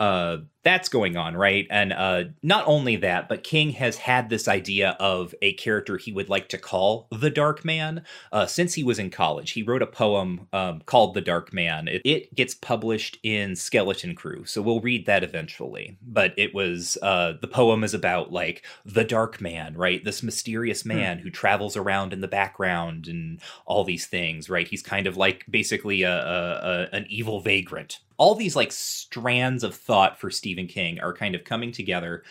[0.00, 1.66] uh, that's going on, right?
[1.70, 6.12] And uh, not only that, but King has had this idea of a character he
[6.12, 9.52] would like to call the Dark Man uh, since he was in college.
[9.52, 11.88] He wrote a poem um, called The Dark Man.
[11.88, 15.98] It, it, gets published in Skeleton Crew, so we'll read that eventually.
[16.02, 20.04] But it was uh, the poem is about like the Dark Man, right?
[20.04, 20.88] This mysterious hmm.
[20.88, 21.22] man hmm.
[21.24, 24.68] who travels around in the background and all these things, right?
[24.68, 29.64] He's kind of like basically a, a, a an evil vagrant all these like strands
[29.64, 32.24] of thought for Stephen King are kind of coming together.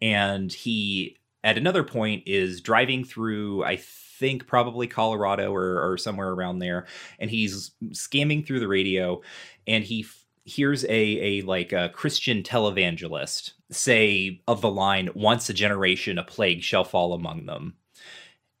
[0.00, 6.30] And he, at another point, is driving through, I think, probably Colorado or, or somewhere
[6.30, 6.86] around there.
[7.18, 9.20] And he's scamming through the radio
[9.66, 15.50] and he f- hears a, a like a Christian televangelist say of the line, once
[15.50, 17.74] a generation, a plague shall fall among them.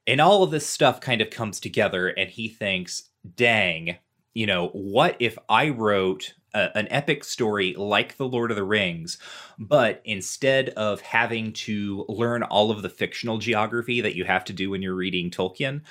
[0.06, 3.96] And all of this stuff kind of comes together, and he thinks, dang,
[4.34, 8.64] you know, what if I wrote a, an epic story like The Lord of the
[8.64, 9.18] Rings,
[9.58, 14.52] but instead of having to learn all of the fictional geography that you have to
[14.52, 15.82] do when you're reading Tolkien,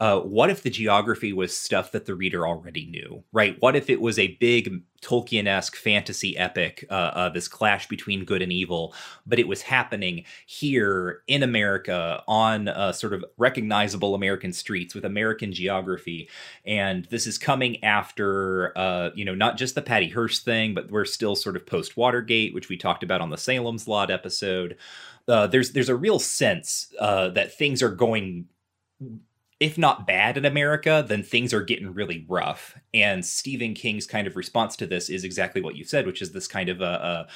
[0.00, 3.56] uh, what if the geography was stuff that the reader already knew, right?
[3.60, 8.24] What if it was a big Tolkien esque fantasy epic, uh, uh, this clash between
[8.24, 8.94] good and evil,
[9.26, 15.52] but it was happening here in America on sort of recognizable American streets with American
[15.52, 16.28] geography.
[16.64, 20.90] And this is coming after, uh, you know, not just the Patty Hearst thing, but
[20.90, 24.76] we're still sort of post Watergate, which we talked about on the Salem's Lot episode.
[25.26, 28.46] Uh, there's there's a real sense uh, that things are going
[29.60, 32.76] if not bad in America, then things are getting really rough.
[32.92, 36.32] And Stephen King's kind of response to this is exactly what you said, which is
[36.32, 37.28] this kind of a, a,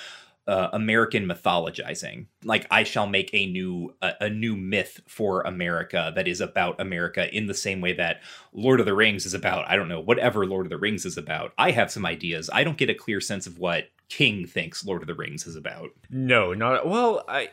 [0.48, 2.26] a American mythologizing.
[2.42, 6.80] Like I shall make a new a, a, new myth for America that is about
[6.80, 10.00] America in the same way that Lord of the Rings is about I don't know
[10.00, 11.52] whatever Lord of the Rings is about.
[11.58, 12.48] I have some ideas.
[12.52, 15.54] I don't get a clear sense of what King thinks Lord of the Rings is
[15.54, 15.90] about.
[16.10, 17.24] No, not well.
[17.28, 17.50] I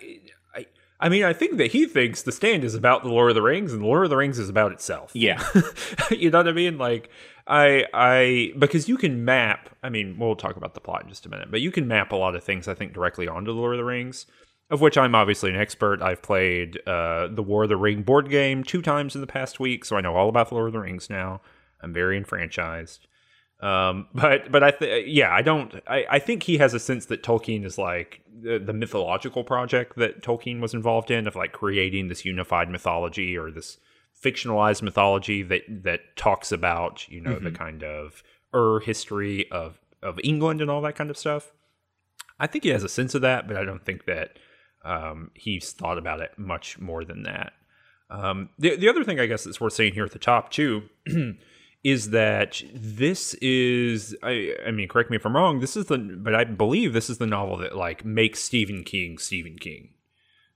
[1.00, 3.42] I mean, I think that he thinks the stand is about the Lord of the
[3.42, 5.12] Rings, and the Lord of the Rings is about itself.
[5.14, 5.44] Yeah,
[6.10, 6.78] you know what I mean?
[6.78, 7.10] Like,
[7.48, 9.70] I, I, because you can map.
[9.84, 12.12] I mean, we'll talk about the plot in just a minute, but you can map
[12.12, 12.68] a lot of things.
[12.68, 14.26] I think directly onto the Lord of the Rings,
[14.70, 16.02] of which I'm obviously an expert.
[16.02, 19.60] I've played uh, the War of the Ring board game two times in the past
[19.60, 21.42] week, so I know all about the Lord of the Rings now.
[21.82, 23.08] I'm very enfranchised.
[23.62, 25.76] Um, but but I th- yeah, I don't.
[25.88, 29.96] I, I think he has a sense that Tolkien is like the, the mythological project
[29.98, 33.78] that Tolkien was involved in of like creating this unified mythology or this
[34.24, 37.46] fictionalized mythology that that talks about you know mm-hmm.
[37.46, 38.24] the kind of
[38.54, 41.52] er history of of England and all that kind of stuff.
[42.40, 44.38] I think he has a sense of that, but I don't think that
[44.84, 47.54] um, he's thought about it much more than that.
[48.10, 50.84] Um, the the other thing I guess that's worth saying here at the top too
[51.84, 55.98] is that this is I I mean correct me if I'm wrong this is the
[55.98, 59.95] but I believe this is the novel that like makes Stephen King Stephen King.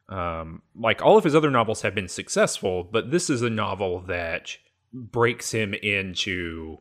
[0.09, 4.01] Um, like all of his other novels have been successful, but this is a novel
[4.01, 4.57] that
[4.91, 6.79] breaks him into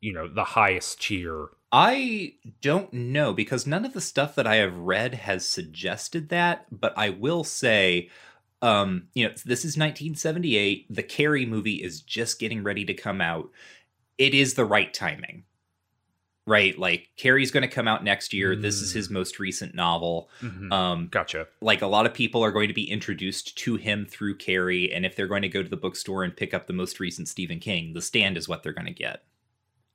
[0.00, 1.48] you know the highest tier.
[1.72, 6.66] I don't know because none of the stuff that I have read has suggested that,
[6.70, 8.10] but I will say
[8.60, 13.20] um you know this is 1978 the carrie movie is just getting ready to come
[13.20, 13.50] out.
[14.18, 15.44] It is the right timing
[16.48, 18.62] right like carrie's going to come out next year mm.
[18.62, 19.12] this is his mm.
[19.12, 20.72] most recent novel mm-hmm.
[20.72, 24.36] um gotcha like a lot of people are going to be introduced to him through
[24.36, 26.98] carrie and if they're going to go to the bookstore and pick up the most
[27.00, 29.22] recent stephen king the stand is what they're going to get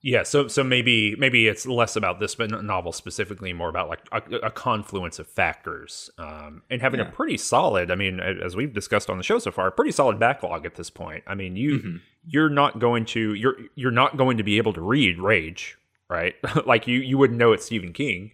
[0.06, 4.00] yeah, so so maybe maybe it's less about this but novel specifically, more about like
[4.12, 7.08] a, a confluence of factors, um, and having yeah.
[7.08, 7.90] a pretty solid.
[7.90, 10.74] I mean, as we've discussed on the show so far, a pretty solid backlog at
[10.74, 11.24] this point.
[11.26, 11.96] I mean, you mm-hmm.
[12.26, 16.34] you're not going to you're you're not going to be able to read Rage, right?
[16.66, 18.32] like you you wouldn't know it's Stephen King,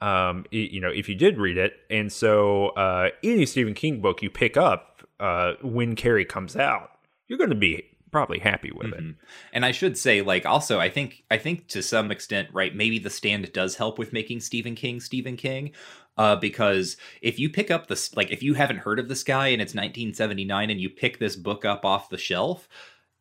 [0.00, 1.74] um, you know, if you did read it.
[1.90, 6.90] And so uh, any Stephen King book you pick up uh, when Carrie comes out,
[7.28, 9.10] you're going to be probably happy with mm-hmm.
[9.10, 9.14] it.
[9.52, 12.98] And I should say, like, also, I think, I think to some extent, right, maybe
[12.98, 15.72] the stand does help with making Stephen King Stephen King.
[16.16, 19.48] Uh, because if you pick up this, like, if you haven't heard of this guy
[19.48, 22.68] and it's 1979 and you pick this book up off the shelf,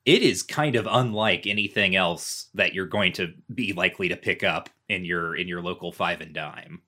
[0.05, 4.43] it is kind of unlike anything else that you're going to be likely to pick
[4.43, 6.81] up in your in your local five and dime.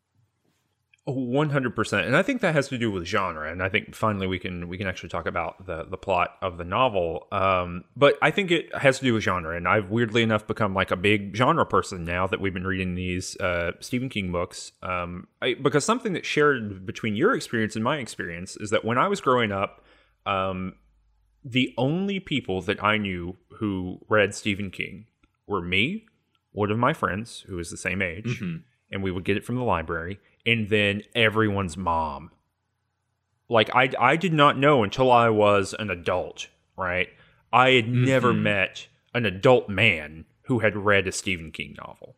[1.06, 3.52] One hundred percent, and I think that has to do with genre.
[3.52, 6.60] And I think finally we can we can actually talk about the the plot of
[6.60, 7.28] the novel.
[7.32, 10.76] Um, but I think it has to do with genre, and I've weirdly enough become
[10.76, 14.74] like a big genre person now that we've been reading these uh, Stephen King books.
[14.84, 19.00] Um, I, because something that shared between your experience and my experience is that when
[19.00, 19.84] I was growing up,
[20.28, 20.76] um,
[21.44, 25.08] the only people that I knew who read Stephen King
[25.48, 26.06] were me,
[26.52, 28.58] one of my friends who was the same age, mm-hmm.
[28.92, 32.32] and we would get it from the library and then everyone's mom.
[33.50, 37.10] Like I I did not know until I was an adult, right?
[37.52, 38.06] I had mm-hmm.
[38.06, 42.16] never met an adult man who had read a Stephen King novel.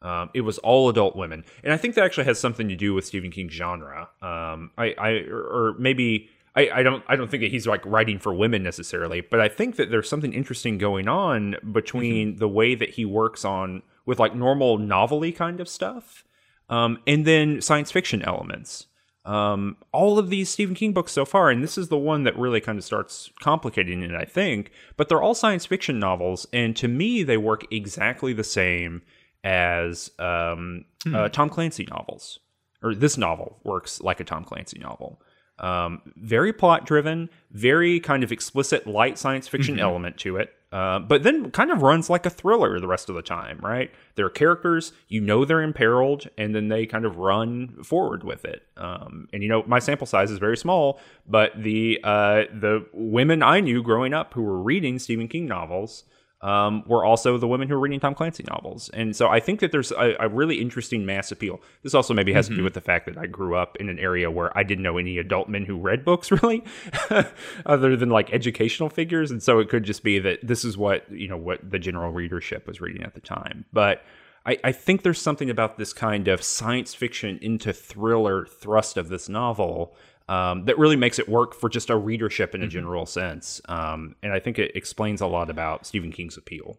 [0.00, 2.94] Um, it was all adult women, and I think that actually has something to do
[2.94, 4.08] with Stephen King's genre.
[4.20, 8.18] Um, I, I, or maybe I, I don't, I don't think that he's like writing
[8.18, 12.38] for women necessarily, but I think that there's something interesting going on between mm-hmm.
[12.38, 16.24] the way that he works on with like normal novelty kind of stuff,
[16.68, 18.86] um, and then science fiction elements.
[19.24, 22.36] Um, all of these Stephen King books so far, and this is the one that
[22.36, 26.74] really kind of starts complicating it, I think, but they're all science fiction novels, and
[26.76, 29.02] to me, they work exactly the same
[29.44, 31.14] as um, hmm.
[31.14, 32.40] uh, Tom Clancy novels,
[32.82, 35.22] or this novel works like a Tom Clancy novel.
[35.62, 39.84] Um, very plot driven, very kind of explicit light science fiction mm-hmm.
[39.84, 40.52] element to it.
[40.72, 43.90] Uh, but then kind of runs like a thriller the rest of the time, right?
[44.14, 48.46] There are characters, you know they're imperiled, and then they kind of run forward with
[48.46, 48.62] it.
[48.78, 50.98] Um, and you know, my sample size is very small,
[51.28, 56.04] but the uh, the women I knew growing up who were reading Stephen King novels
[56.42, 58.90] um, were also the women who were reading Tom Clancy novels.
[58.90, 61.60] And so I think that there's a, a really interesting mass appeal.
[61.82, 62.52] This also maybe has mm-hmm.
[62.52, 62.64] to do mm-hmm.
[62.64, 65.18] with the fact that I grew up in an area where I didn't know any
[65.18, 66.64] adult men who read books really,
[67.66, 69.30] other than like educational figures.
[69.30, 72.10] And so it could just be that this is what, you know, what the general
[72.10, 73.64] readership was reading at the time.
[73.72, 74.02] But
[74.44, 79.08] I, I think there's something about this kind of science fiction into thriller thrust of
[79.08, 79.94] this novel
[80.28, 82.70] um, that really makes it work for just a readership in a mm-hmm.
[82.70, 83.60] general sense.
[83.68, 86.78] Um, and I think it explains a lot about Stephen King's appeal.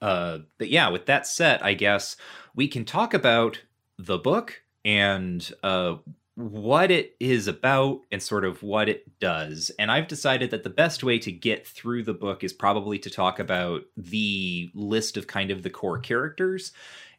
[0.00, 2.16] Uh, but yeah, with that set, I guess
[2.54, 3.62] we can talk about
[3.98, 5.96] the book and uh,
[6.36, 9.70] what it is about and sort of what it does.
[9.78, 13.10] And I've decided that the best way to get through the book is probably to
[13.10, 16.72] talk about the list of kind of the core characters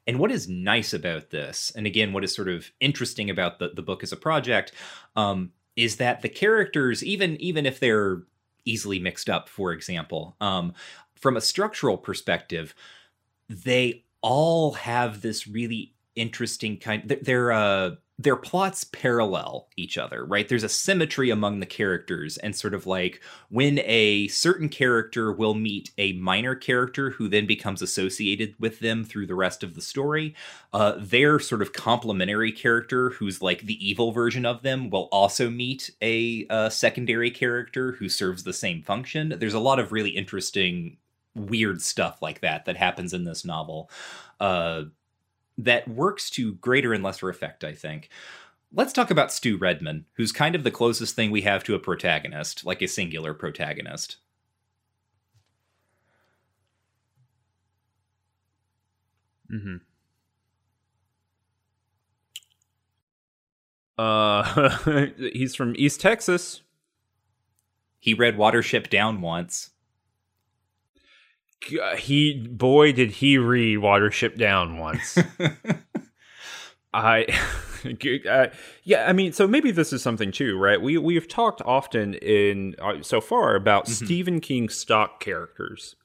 [0.07, 3.71] and what is nice about this, and again, what is sort of interesting about the,
[3.75, 4.71] the book as a project,
[5.15, 8.23] um, is that the characters, even even if they're
[8.65, 10.73] easily mixed up, for example, um,
[11.15, 12.73] from a structural perspective,
[13.49, 17.07] they all have this really interesting kind.
[17.21, 20.49] They're uh, their plots parallel each other, right?
[20.49, 25.53] There's a symmetry among the characters, and sort of like when a certain character will
[25.53, 29.81] meet a minor character who then becomes associated with them through the rest of the
[29.81, 30.33] story,
[30.73, 35.47] uh, their sort of complementary character, who's like the evil version of them, will also
[35.47, 39.35] meet a, a secondary character who serves the same function.
[39.37, 40.97] There's a lot of really interesting,
[41.35, 43.91] weird stuff like that that happens in this novel.
[44.39, 44.85] Uh,
[45.57, 48.09] that works to greater and lesser effect, I think.
[48.73, 51.79] Let's talk about Stu Redman, who's kind of the closest thing we have to a
[51.79, 54.17] protagonist, like a singular protagonist.
[59.51, 59.77] Mm-hmm.
[63.97, 66.61] Uh, he's from East Texas.
[67.99, 69.71] He read Watership Down once.
[71.97, 75.17] He boy did he read Watership Down once.
[76.93, 77.25] I,
[78.29, 78.47] uh,
[78.83, 80.81] yeah, I mean, so maybe this is something too, right?
[80.81, 84.05] We we've talked often in uh, so far about mm-hmm.
[84.05, 85.95] Stephen King stock characters.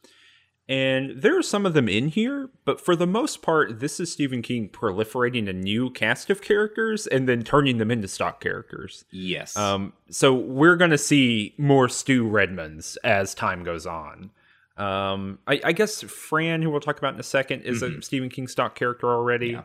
[0.69, 4.13] And there are some of them in here, but for the most part, this is
[4.13, 9.05] Stephen King proliferating a new cast of characters and then turning them into stock characters.
[9.11, 9.57] Yes.
[9.57, 14.31] Um, so we're going to see more Stu Redmans as time goes on.
[14.77, 17.99] Um, I, I, guess Fran, who we'll talk about in a second, is mm-hmm.
[17.99, 19.59] a Stephen King stock character already.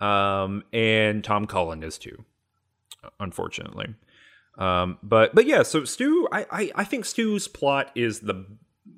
[0.00, 0.42] Yeah.
[0.42, 2.24] Um, and Tom Cullen is too,
[3.18, 3.94] unfortunately.
[4.58, 8.46] Um, but but yeah, so Stu, I, I I think Stu's plot is the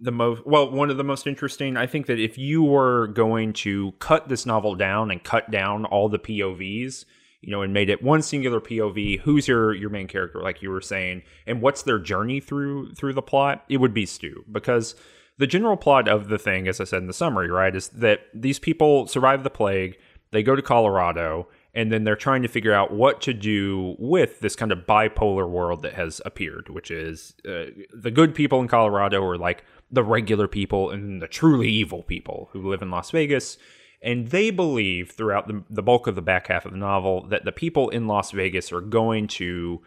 [0.00, 3.52] the most well one of the most interesting i think that if you were going
[3.52, 7.04] to cut this novel down and cut down all the povs
[7.40, 10.70] you know and made it one singular pov who's your your main character like you
[10.70, 14.96] were saying and what's their journey through through the plot it would be stu because
[15.38, 18.20] the general plot of the thing as i said in the summary right is that
[18.34, 19.96] these people survive the plague
[20.30, 24.40] they go to colorado and then they're trying to figure out what to do with
[24.40, 27.64] this kind of bipolar world that has appeared, which is uh,
[27.94, 32.50] the good people in Colorado are like the regular people and the truly evil people
[32.52, 33.56] who live in Las Vegas.
[34.02, 37.44] And they believe throughout the, the bulk of the back half of the novel that
[37.44, 39.80] the people in Las Vegas are going to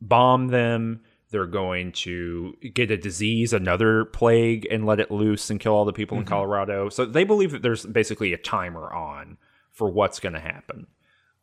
[0.00, 1.02] bomb them.
[1.30, 5.84] They're going to get a disease, another plague, and let it loose and kill all
[5.84, 6.22] the people mm-hmm.
[6.22, 6.88] in Colorado.
[6.88, 9.38] So they believe that there's basically a timer on
[9.72, 10.86] for what's going to happen.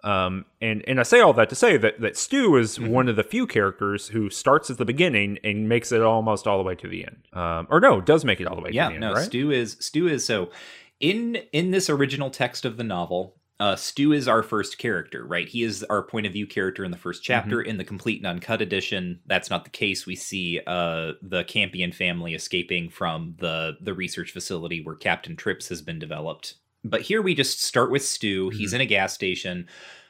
[0.03, 2.91] Um, and and I say all that to say that that Stu is mm-hmm.
[2.91, 6.57] one of the few characters who starts at the beginning and makes it almost all
[6.57, 7.23] the way to the end.
[7.33, 8.69] Um, or no, does make it all the way.
[8.71, 9.13] Yeah, to the end, no.
[9.13, 9.25] Right?
[9.25, 10.51] Stu is Stu is so
[10.99, 13.35] in in this original text of the novel.
[13.60, 15.47] Uh, Stu is our first character, right?
[15.47, 17.58] He is our point of view character in the first chapter.
[17.58, 17.70] Mm-hmm.
[17.70, 20.05] In the complete and uncut edition, that's not the case.
[20.05, 25.70] We see uh, the Campion family escaping from the the research facility where Captain Trips
[25.70, 26.55] has been developed
[26.89, 28.49] but here we just start with Stu.
[28.49, 28.58] Mm-hmm.
[28.58, 29.68] He's in a gas station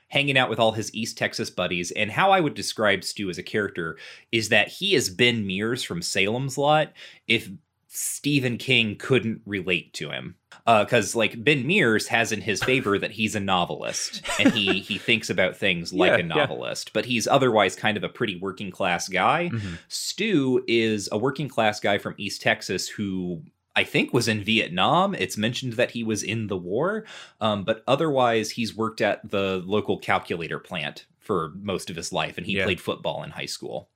[0.10, 1.92] hanging out with all his East Texas buddies.
[1.92, 3.98] And how I would describe Stu as a character
[4.32, 6.94] is that he is Ben Mears from Salem's Lot
[7.28, 7.50] if
[7.88, 10.36] Stephen King couldn't relate to him.
[10.66, 14.80] Because uh, like Ben Mears has in his favor that he's a novelist and he
[14.80, 16.92] he thinks about things like yeah, a novelist, yeah.
[16.94, 19.50] but he's otherwise kind of a pretty working class guy.
[19.52, 19.76] Mm-hmm.
[19.88, 23.44] Stu is a working class guy from East Texas who
[23.78, 25.14] I think was in Vietnam.
[25.14, 27.06] It's mentioned that he was in the war,
[27.40, 32.38] um, but otherwise he's worked at the local calculator plant for most of his life,
[32.38, 32.64] and he yeah.
[32.64, 33.90] played football in high school.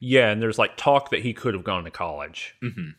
[0.00, 2.56] Yeah, and there's like talk that he could have gone to college.
[2.62, 2.90] Mm-hmm.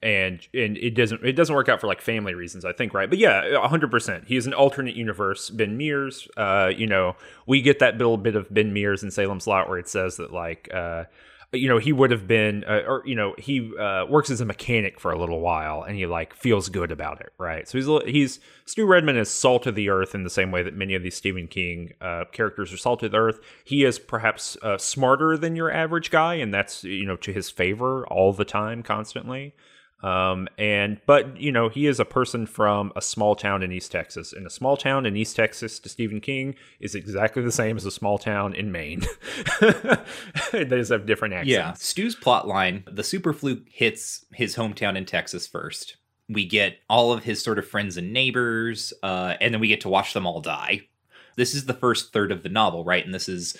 [0.00, 3.10] And and it doesn't it doesn't work out for like family reasons I think right
[3.10, 7.16] but yeah hundred percent he is an alternate universe Ben Mears uh you know
[7.48, 10.32] we get that little bit of Ben Mears in Salem's Lot where it says that
[10.32, 11.06] like uh
[11.52, 14.44] you know he would have been uh, or you know he uh, works as a
[14.44, 17.66] mechanic for a little while and he like feels good about it right?
[17.66, 20.74] So he's he's stu redman is salt of the earth in the same way that
[20.74, 23.40] many of these stephen king uh, characters are salt of the earth.
[23.64, 27.50] He is perhaps uh, smarter than your average guy and that's you know to his
[27.50, 29.54] favor all the time constantly
[30.02, 33.90] um, and but you know he is a person from a small town in East
[33.90, 37.76] Texas, and a small town in East Texas to Stephen King is exactly the same
[37.76, 39.02] as a small town in Maine.
[40.52, 41.50] they just have different accents.
[41.50, 45.96] Yeah, Stu's plot line: the super fluke hits his hometown in Texas first.
[46.28, 49.80] We get all of his sort of friends and neighbors, uh, and then we get
[49.80, 50.82] to watch them all die.
[51.36, 53.04] This is the first third of the novel, right?
[53.04, 53.56] And this is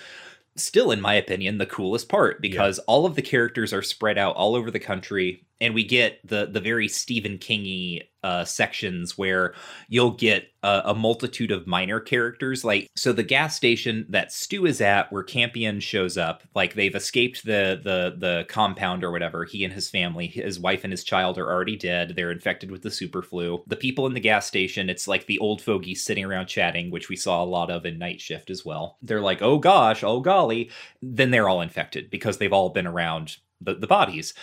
[0.55, 2.85] still, in my opinion, the coolest part because yeah.
[2.87, 6.47] all of the characters are spread out all over the country and we get the
[6.47, 9.55] the very Stephen Kingy uh, sections where
[9.89, 12.65] you'll get a, a, multitude of minor characters.
[12.65, 16.95] Like so, the gas station that Stu is at, where Campion shows up, like they've
[16.95, 19.45] escaped the the the compound or whatever.
[19.45, 22.15] He and his family, his wife and his child, are already dead.
[22.17, 23.63] They're infected with the super flu.
[23.67, 27.09] The people in the gas station, it's like the old fogies sitting around chatting, which
[27.09, 28.99] we saw a lot of in Night Shift as well.
[29.03, 30.71] They're like, oh gosh, oh golly.
[31.03, 34.35] Then they're all infected because they've all been around the, the bodies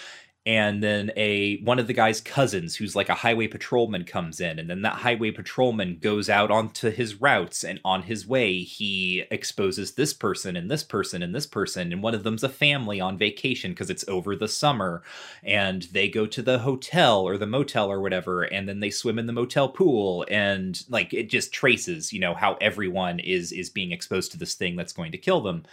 [0.45, 4.59] and then a one of the guy's cousins who's like a highway patrolman comes in
[4.59, 9.23] and then that highway patrolman goes out onto his routes and on his way he
[9.31, 12.99] exposes this person and this person and this person and one of them's a family
[12.99, 15.01] on vacation because it's over the summer
[15.43, 19.17] and they go to the hotel or the motel or whatever and then they swim
[19.17, 23.69] in the motel pool and like it just traces you know how everyone is is
[23.69, 25.63] being exposed to this thing that's going to kill them.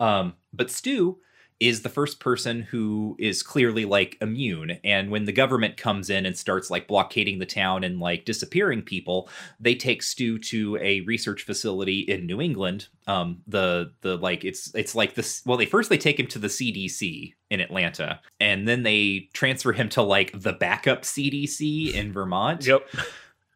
[0.00, 1.18] Um, but stu
[1.60, 4.78] is the first person who is clearly like immune.
[4.84, 8.82] And when the government comes in and starts like blockading the town and like disappearing
[8.82, 9.28] people
[9.58, 12.88] they take stu to a research facility in new england.
[13.06, 16.38] Um the the like it's it's like this well they first they take him to
[16.38, 22.12] the cdc in atlanta and then they transfer him to like the backup cdc in
[22.12, 22.66] vermont.
[22.66, 22.88] Yep.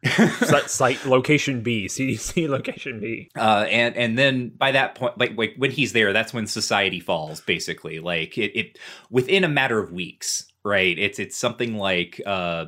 [0.05, 3.29] Site, site location B, CDC location B.
[3.37, 6.99] uh, and and then by that point, like, like when he's there, that's when society
[6.99, 7.41] falls.
[7.41, 8.79] Basically, like it, it
[9.09, 10.97] within a matter of weeks, right?
[10.97, 12.65] It's it's something like uh,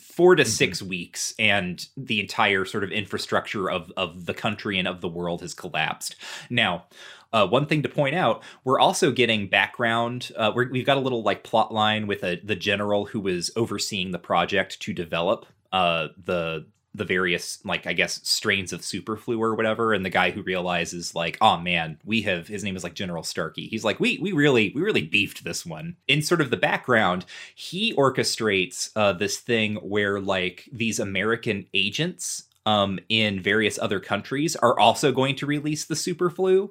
[0.00, 0.46] four to Mhm.
[0.46, 5.08] six weeks, and the entire sort of infrastructure of of the country and of the
[5.08, 6.16] world has collapsed.
[6.50, 6.86] Now.
[7.30, 10.32] Uh, one thing to point out, we're also getting background.
[10.34, 13.50] Uh, we're, we've got a little like plot line with a, the general who was
[13.54, 16.64] overseeing the project to develop uh, the
[16.98, 21.14] the various like I guess strains of superflu or whatever, and the guy who realizes
[21.14, 23.68] like, oh man, we have his name is like General Starkey.
[23.68, 25.96] He's like, we we really we really beefed this one.
[26.06, 27.24] In sort of the background,
[27.54, 34.54] he orchestrates uh, this thing where like these American agents um, in various other countries
[34.56, 36.70] are also going to release the superflu.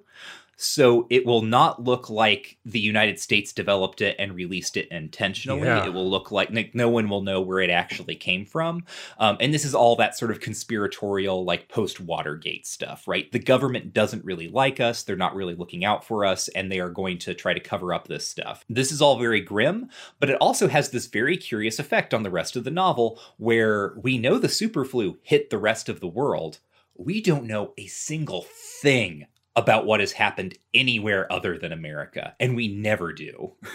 [0.60, 5.68] So it will not look like the United States developed it and released it intentionally.
[5.68, 5.86] Yeah.
[5.86, 8.84] It will look like like, no one will know where it actually came from.
[9.20, 13.32] Um, and this is all that sort of conspiratorial, like post Watergate stuff, right?
[13.32, 15.04] The government doesn't really like us.
[15.04, 17.94] They're not really looking out for us, and they are going to try to cover
[17.94, 18.66] up this stuff.
[18.68, 19.90] This is all very grim,
[20.20, 23.94] but it also has this very curious effect on the rest of the novel where
[24.02, 26.60] we know the superflu hit the rest of the world.
[26.96, 28.48] We don't know a single
[28.82, 29.28] thing
[29.58, 33.56] about what has happened anywhere other than America, and we never do.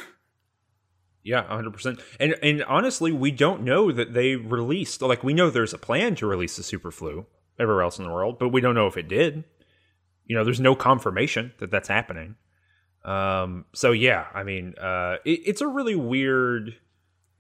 [1.25, 2.01] Yeah, 100%.
[2.19, 6.17] And and honestly, we don't know that they released like we know there's a plan
[6.17, 7.27] to release the superflu
[7.61, 9.45] everywhere else in the world, but we don't know if it did.
[10.27, 12.35] You know, there's no confirmation that that's happening.
[13.05, 16.75] Um so yeah, I mean, uh it, it's a really weird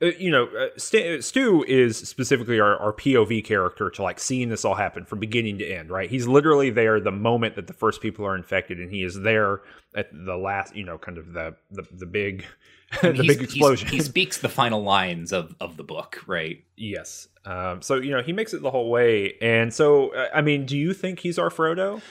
[0.06, 4.64] you know, uh, St- Stu is specifically our, our POV character to like seeing this
[4.64, 6.10] all happen from beginning to end, right?
[6.10, 9.60] He's literally there the moment that the first people are infected, and he is there
[9.94, 12.44] at the last, you know, kind of the the, the big
[13.02, 13.88] the big explosion.
[13.88, 16.64] he speaks the final lines of, of the book, right?
[16.76, 17.28] Yes.
[17.44, 20.66] Um, so you know he makes it the whole way, and so uh, I mean,
[20.66, 22.02] do you think he's our Frodo?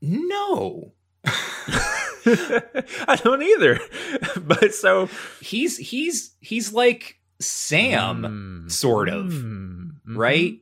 [0.00, 0.92] No.
[3.08, 3.80] I don't either.
[4.40, 5.08] but so
[5.40, 8.22] He's he's he's like Sam,
[8.66, 10.58] Mm, sort of, mm, right?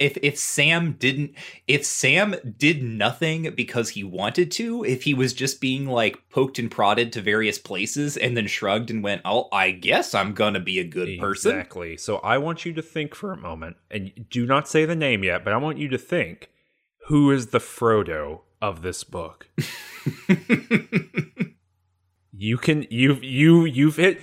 [0.00, 1.34] If if Sam didn't
[1.68, 6.58] if Sam did nothing because he wanted to, if he was just being like poked
[6.58, 10.54] and prodded to various places and then shrugged and went, "Oh, I guess I'm going
[10.54, 11.96] to be a good person." Exactly.
[11.96, 15.22] So I want you to think for a moment, and do not say the name
[15.22, 16.50] yet, but I want you to think
[17.06, 19.48] who is the Frodo of this book.
[22.32, 24.20] you can you've you you've hit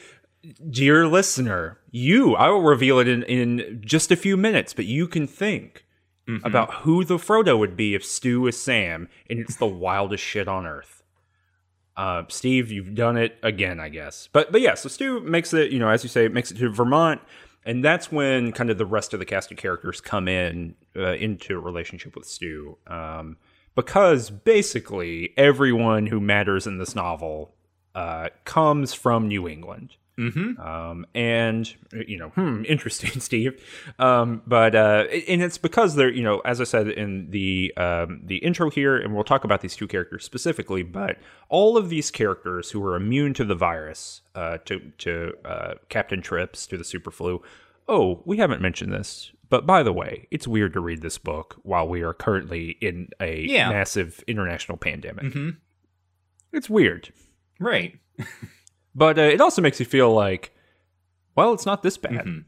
[0.70, 5.08] dear listener you i will reveal it in in just a few minutes but you
[5.08, 5.86] can think
[6.28, 6.44] Mhm.
[6.46, 10.48] about who the frodo would be if stu is sam and it's the wildest shit
[10.48, 11.04] on earth
[11.98, 15.72] uh steve you've done it again i guess but but yeah so stu makes it
[15.72, 17.22] you know as you say it makes it to vermont
[17.66, 21.14] and that's when kind of the rest of the cast of characters come in uh,
[21.14, 23.38] into a relationship with stu um
[23.76, 27.53] because basically everyone who matters in this novel
[27.95, 29.95] uh, comes from New England.
[30.17, 30.59] Mhm.
[30.59, 31.74] Um, and
[32.05, 33.63] you know, hmm, interesting, Steve.
[33.97, 38.22] Um, but uh, and it's because they're you know, as I said in the um,
[38.24, 40.84] the intro here, and we'll talk about these two characters specifically.
[40.84, 41.17] But
[41.49, 46.22] all of these characters who are immune to the virus, uh, to to uh, Captain
[46.22, 47.41] Trips, to the super flu.
[47.88, 51.60] Oh, we haven't mentioned this, but by the way, it's weird to read this book
[51.62, 53.70] while we are currently in a Yeah.
[53.70, 55.26] massive international pandemic.
[55.26, 55.58] Mhm.
[56.52, 57.14] It's weird.
[57.60, 57.99] Right.
[58.95, 60.52] But uh, it also makes you feel like,
[61.36, 62.26] well, it's not this bad.
[62.26, 62.45] Mhm.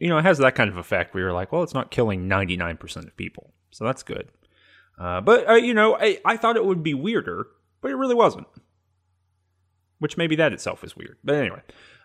[0.00, 2.26] You know, it has that kind of effect where you're like, well, it's not killing
[2.28, 3.52] 99% of people.
[3.70, 4.28] So that's good.
[4.98, 7.46] Uh, but, uh, you know, I, I thought it would be weirder,
[7.80, 8.46] but it really wasn't.
[9.98, 11.18] Which maybe that itself is weird.
[11.22, 11.62] But anyway,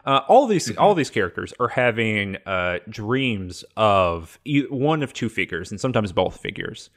[0.07, 5.27] uh, all these all these characters are having uh, dreams of e- one of two
[5.27, 6.89] figures, and sometimes both figures.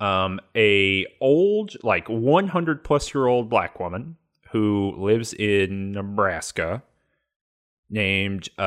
[0.00, 4.16] Um, a old, like 100 plus year old black woman
[4.50, 6.82] who lives in Nebraska
[7.90, 8.62] named uh,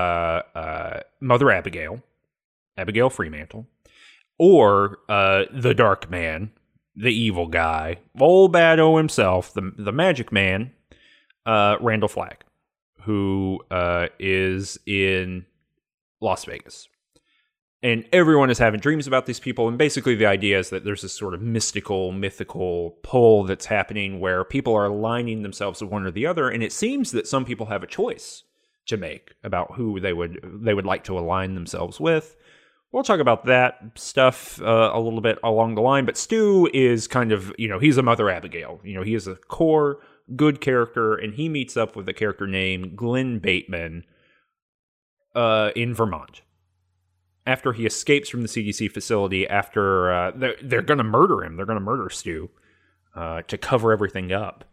[0.55, 2.01] uh, Mother Abigail,
[2.77, 3.65] Abigail Freemantle,
[4.37, 6.51] or uh, the Dark Man,
[6.95, 10.71] the evil guy, old bad O himself, the the Magic Man,
[11.47, 12.43] uh, Randall Flagg,
[13.07, 15.45] who uh, is in
[16.19, 16.89] Las Vegas.
[17.81, 19.69] And everyone is having dreams about these people.
[19.69, 24.19] And basically, the idea is that there's this sort of mystical, mythical pull that's happening
[24.19, 26.49] where people are aligning themselves with one or the other.
[26.49, 28.43] And it seems that some people have a choice
[28.87, 32.35] to make about who they would they would like to align themselves with.
[32.91, 36.05] We'll talk about that stuff uh, a little bit along the line.
[36.05, 38.81] But Stu is kind of you know he's a Mother Abigail.
[38.83, 39.99] You know he is a core
[40.35, 44.03] good character, and he meets up with a character named Glenn Bateman
[45.35, 46.41] uh, in Vermont
[47.45, 49.47] after he escapes from the CDC facility.
[49.47, 52.49] After uh, they're, they're going to murder him, they're going to murder Stu
[53.15, 54.65] uh, to cover everything up.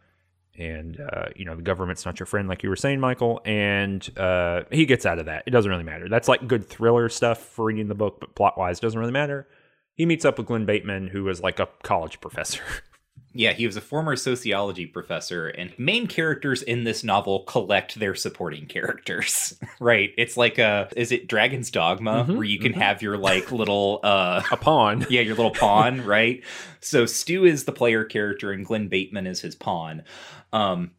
[0.56, 3.40] And uh, you know the government's not your friend, like you were saying, Michael.
[3.44, 5.42] And uh, he gets out of that.
[5.46, 6.08] It doesn't really matter.
[6.08, 9.48] That's like good thriller stuff for reading the book, but plot wise, doesn't really matter.
[9.94, 12.62] He meets up with Glenn Bateman, who is like a college professor.
[13.36, 18.14] Yeah, he was a former sociology professor, and main characters in this novel collect their
[18.14, 19.58] supporting characters.
[19.80, 20.12] right?
[20.16, 22.76] It's like a is it Dragon's Dogma Mhm, where you can mhm.
[22.76, 25.04] have your like little uh a pawn.
[25.10, 26.44] yeah, your little pawn, right?
[26.80, 30.04] So Stu is the player character and Glenn Bateman is his pawn.
[30.52, 30.92] Um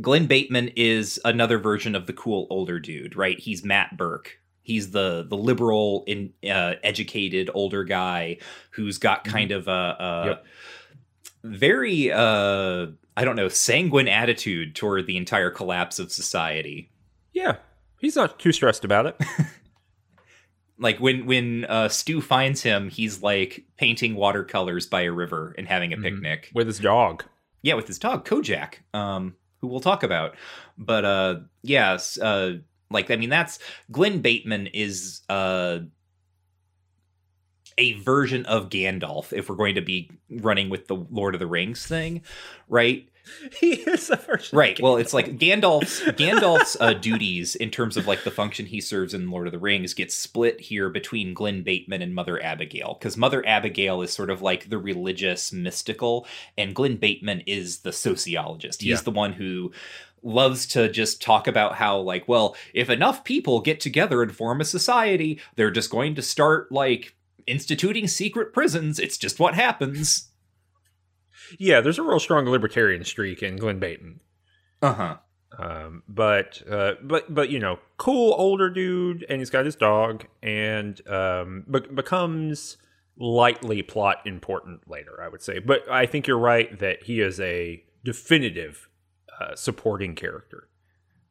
[0.00, 3.38] Glenn Bateman is another version of the cool older dude, right?
[3.38, 4.38] He's Matt Burke.
[4.62, 8.38] He's the the liberal, in, uh, educated older guy
[8.70, 9.70] who's got kind of a,
[10.00, 10.46] a Yep.
[11.44, 12.86] Very, uh,
[13.16, 16.90] I don't know, sanguine attitude toward the entire collapse of society.
[17.32, 17.56] Yeah,
[18.00, 19.16] he's not too stressed about it.
[20.76, 25.68] Like when when uh, Stu finds him, he's like painting watercolors by a river and
[25.68, 26.02] having a Mhm.
[26.02, 26.50] picnic.
[26.52, 27.24] with his dog.
[27.62, 30.34] yeah with his dog kojak um who we'll talk about
[30.76, 32.58] but uh yes uh
[32.90, 33.58] like i mean that's
[33.90, 35.78] glenn bateman is uh
[37.78, 41.46] a version of gandalf if we're going to be running with the lord of the
[41.46, 42.22] rings thing
[42.68, 43.08] right
[43.58, 44.56] He is a version.
[44.58, 48.82] right well it's like gandalf's gandalf's uh, duties in terms of like the function he
[48.82, 52.96] serves in lord of the rings gets split here between glenn bateman and mother abigail
[52.98, 56.26] because mother abigail is sort of like the religious mystical
[56.58, 59.02] and glenn bateman is the sociologist he's Yeah.
[59.04, 59.72] the one who
[60.22, 64.60] loves to just talk about how like well if enough people get together and form
[64.60, 67.14] a society they're just going to start like
[67.46, 70.30] instituting secret prisons it's just what happens
[71.58, 74.20] Yeah, there's a real strong libertarian streak in Glenn Bateman.
[74.82, 75.16] uh-huh
[75.58, 80.26] Um, but uh, but but you know, cool older dude, and he's got his dog,
[80.42, 82.76] and um, be- becomes
[83.16, 85.22] lightly plot important later.
[85.22, 88.88] I would say, but I think you're right that he is a definitive
[89.40, 90.68] uh, supporting character.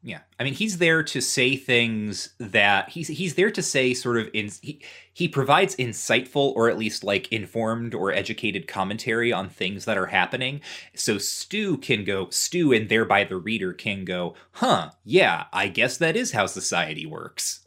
[0.06, 4.18] Yeah, I mean, he's there to say things that he's he's there to say sort
[4.18, 4.82] of in he
[5.14, 10.08] he provides insightful or at least like informed or educated commentary on things that are
[10.08, 10.60] happening.
[10.93, 14.91] So Stu can go Stu, and thereby the reader can go, huh?
[15.06, 17.64] Yeah, I guess that is how society works.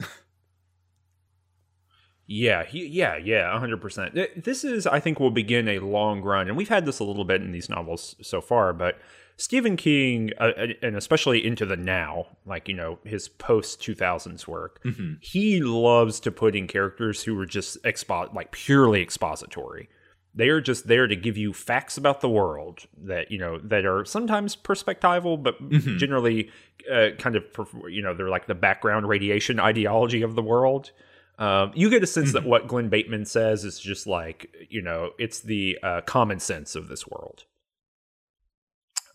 [2.29, 4.19] Yeah, he, yeah, yeah, hundred percent.
[4.37, 7.25] This is, I think, will begin a long run, and we've had this a little
[7.25, 8.73] bit in these novels so far.
[8.73, 8.99] But
[9.39, 14.49] Stephen King, uh, and especially into the now, like you know his post two thousands
[14.49, 15.19] work, Mhm.
[15.23, 19.89] he loves to put in characters who are just expo- like purely expository.
[20.35, 23.85] They are just there to give you facts about the world that you know that
[23.85, 25.99] are sometimes perspectival, but Mhm.
[25.99, 26.51] generally
[26.91, 27.45] uh, kind of
[27.91, 30.93] you know they're like the background radiation ideology of the world.
[31.39, 35.11] Um, you get a sense that what Glenn Bateman says is just like you know
[35.19, 37.45] it's the uh, common sense of this world.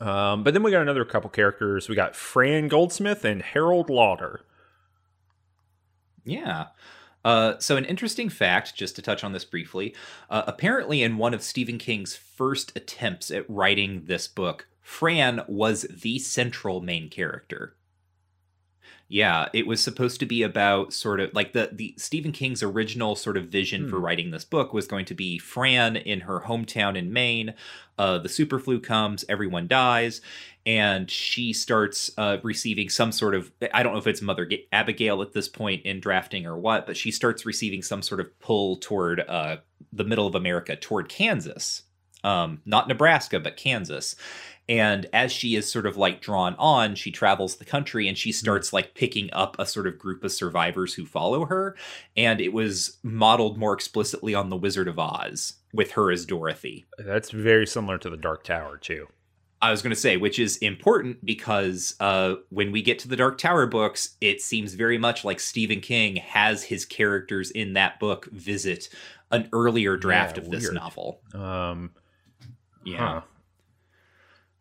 [0.02, 1.88] Um, but then we got another couple characters.
[1.88, 4.42] We got Fran Goldsmith and Harold Lauder.
[6.26, 6.68] Yeah.
[7.24, 9.94] Uh, so, an interesting fact, just to touch on this briefly,
[10.28, 15.84] uh, apparently, in one of Stephen King's first attempts at writing this book, Fran was
[15.84, 17.76] the central main character.
[19.14, 23.18] Yeah, it was supposed to be about sort of like the the Stephen King's original
[23.18, 24.06] sort of vision for Hmm.
[24.06, 27.54] writing this book was going to be Fran in her hometown in Maine.
[27.98, 30.22] Uh, the super flu comes, everyone dies,
[30.66, 34.66] and she starts uh, receiving some sort of I don't know if it's Mother Ga-
[34.72, 38.40] Abigail at this point in drafting or what, but she starts receiving some sort of
[38.40, 39.58] pull toward uh,
[39.92, 41.84] the middle of America, toward Kansas,
[42.24, 44.16] um, not Nebraska, but Kansas.
[44.72, 48.32] And as she is sort of like drawn on, she travels the country and she
[48.32, 51.76] starts like picking up a sort of group of survivors who follow her.
[52.16, 56.86] And it was modeled more explicitly on The Wizard of Oz with her as Dorothy.
[56.98, 59.08] That's very similar to the Dark Tower too.
[59.62, 63.18] I was going to say, which is important because uh, when we get to the
[63.18, 68.00] Dark Tower books, it seems very much like Stephen King has his characters in that
[68.00, 68.88] book visit
[69.32, 70.76] an earlier draft Yeah, of this weird.
[70.76, 71.20] novel.
[71.34, 71.92] Um,
[72.86, 72.98] Yeah.
[72.98, 73.22] huh.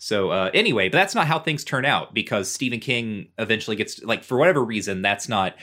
[0.02, 4.02] So uh, anyway, but that's not how things turn out because Stephen King eventually gets
[4.02, 5.54] like for whatever reason that's not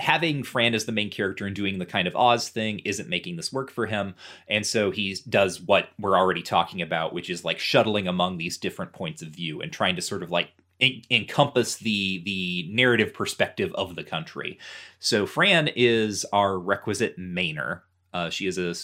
[0.00, 3.36] having Fran as the main character and doing the kind of Oz thing isn't making
[3.36, 4.16] this work for him,
[4.48, 8.58] and so he does what we're already talking about, which is like shuttling among these
[8.58, 13.14] different points of view and trying to sort of like en- encompass the the narrative
[13.14, 14.58] perspective of the country.
[14.98, 17.82] So Fran is our requisite Mainer.
[18.12, 18.74] Uh, she is a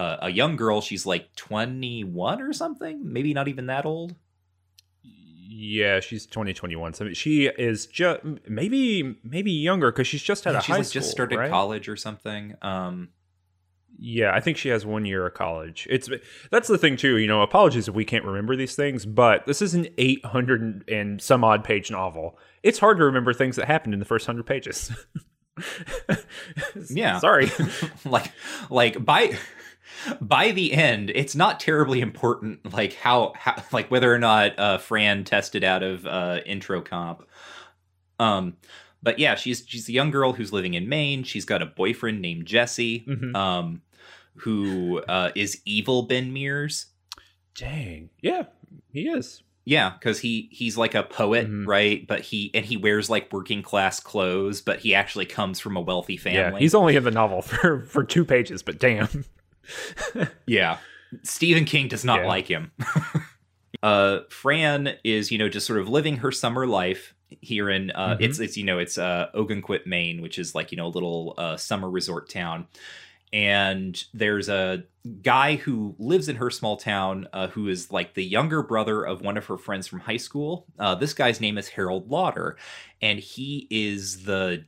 [0.00, 0.80] uh, a young girl.
[0.80, 4.14] She's like twenty one or something, maybe not even that old.
[5.58, 6.92] Yeah, she's 2021.
[6.94, 10.76] So she is just maybe maybe younger because she's just had Yeah, a she's high
[10.78, 11.50] like school, just started right?
[11.50, 12.54] college or something.
[12.60, 13.08] Um,
[13.98, 15.86] Yeah, I think she has one year of college.
[15.88, 16.10] It's
[16.50, 17.16] that's the thing too.
[17.16, 21.22] You know, apologies if we can't remember these things, but this is an 800 and
[21.22, 22.38] some odd page novel.
[22.62, 24.90] It's hard to remember things that happened in the first hundred pages.
[26.90, 27.18] Yeah.
[27.18, 27.50] sorry.
[28.04, 28.30] like
[28.68, 29.38] like by
[30.20, 34.78] by the end, it's not terribly important like how, how like whether or not uh,
[34.78, 37.26] Fran tested out of uh, intro comp.
[38.18, 38.56] Um,
[39.02, 41.22] but yeah, she's she's a young girl who's living in Maine.
[41.22, 43.34] She's got a boyfriend named Jesse, Mhm.
[43.36, 43.82] um,
[44.36, 46.86] who uh, is evil Ben Mears.
[47.54, 48.10] Dang.
[48.20, 48.44] Yeah,
[48.92, 49.42] he is.
[49.64, 51.66] Yeah, because he he's like a poet, Mhm.
[51.66, 52.06] right?
[52.06, 55.80] But he and he wears like working class clothes, but he actually comes from a
[55.80, 56.38] wealthy family.
[56.38, 59.24] Yeah, he's only in the novel for for two pages, but damn.
[60.46, 60.78] Yeah.
[61.22, 62.26] Stephen King does not Yeah.
[62.26, 62.72] like him.
[63.82, 68.16] uh Fran is, you know, just sort of living her summer life here in uh
[68.16, 68.22] Mhm.
[68.22, 71.34] it's it's you know, it's uh Ogunquit, Maine, which is like, you know, a little
[71.38, 72.66] uh summer resort town.
[73.32, 74.84] And there's a
[75.22, 79.20] guy who lives in her small town uh, who is like the younger brother of
[79.20, 80.66] one of her friends from high school.
[80.78, 82.56] Uh, this guy's name is Harold Lauder,
[83.02, 84.64] and he is the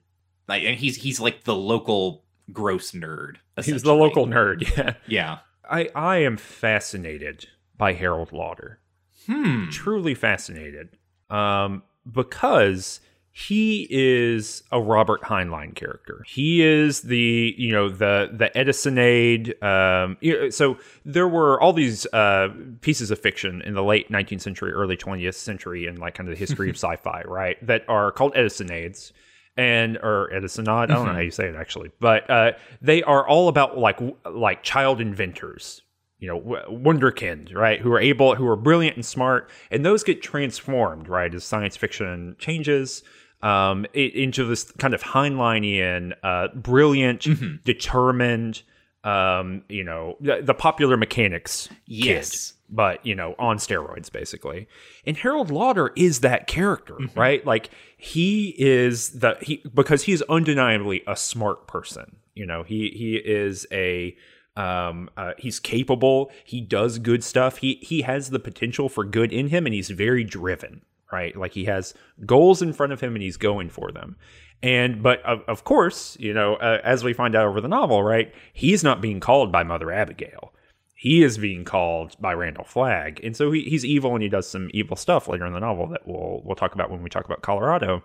[0.48, 3.36] like, and he's he's like the local gross nerd.
[3.62, 4.62] He's the local nerd.
[4.76, 5.38] Yeah, Yeah.
[5.70, 8.80] I I am fascinated by Harold Lauder.
[9.26, 9.68] Hmm.
[9.68, 10.96] truly fascinated
[11.28, 16.24] um, because he is a Robert Heinlein character.
[16.26, 19.62] He is the you know the the Edisonade.
[19.62, 20.16] Um,
[20.50, 22.48] so there were all these uh,
[22.80, 26.34] pieces of fiction in the late 19th century, early 20th century, and like kind of
[26.34, 27.64] the history of sci-fi, right?
[27.64, 29.12] That are called Edisonades.
[29.58, 33.26] And or Edisonade, I don't know how you say it actually, but uh, they are
[33.28, 35.82] all about like like child inventors,
[36.20, 36.40] you know,
[36.70, 37.80] wunderkind, right?
[37.80, 41.76] Who are able, who are brilliant and smart, and those get transformed, right, as science
[41.76, 43.02] fiction changes
[43.42, 47.26] um, i- into this kind of Heinleinian, uh, brilliant,
[47.64, 48.62] determined,
[49.04, 52.52] um, you know, the, the popular mechanics Yes.
[52.52, 54.68] kid, but you know, on steroids, basically.
[55.06, 57.44] And Harold Lauder is that character, right?
[57.46, 62.16] Like he is the he because he's undeniably a smart person.
[62.34, 64.16] You know, he he is a
[64.56, 66.30] um, uh, he's capable.
[66.44, 67.58] He does good stuff.
[67.58, 70.82] He he has the potential for good in him, and he's very driven.
[71.10, 71.94] Right, like he has
[72.26, 74.16] goals in front of him, and he's going for them.
[74.62, 78.02] And but of, of course, you know, uh, as we find out over the novel,
[78.02, 80.52] right, he's not being called by Mother Abigail.
[81.00, 84.48] He is being called by Randall Flagg, and so he, he's evil, and he does
[84.48, 87.24] some evil stuff later in the novel that we'll we'll talk about when we talk
[87.24, 88.02] about Colorado.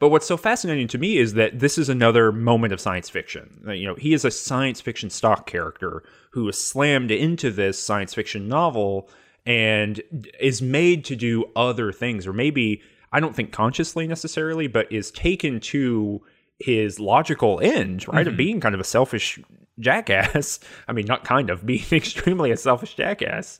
[0.00, 3.62] But what's so fascinating to me is that this is another moment of science fiction.
[3.68, 8.12] You know, he is a science fiction stock character who is slammed into this science
[8.12, 9.08] fiction novel
[9.46, 10.02] and
[10.40, 12.82] is made to do other things, or maybe
[13.12, 16.20] I don't think consciously necessarily, but is taken to
[16.62, 19.40] his logical end, right, of being kind of a selfish
[19.78, 20.60] jackass.
[20.88, 23.58] I mean, not kind of being extremely a selfish jackass.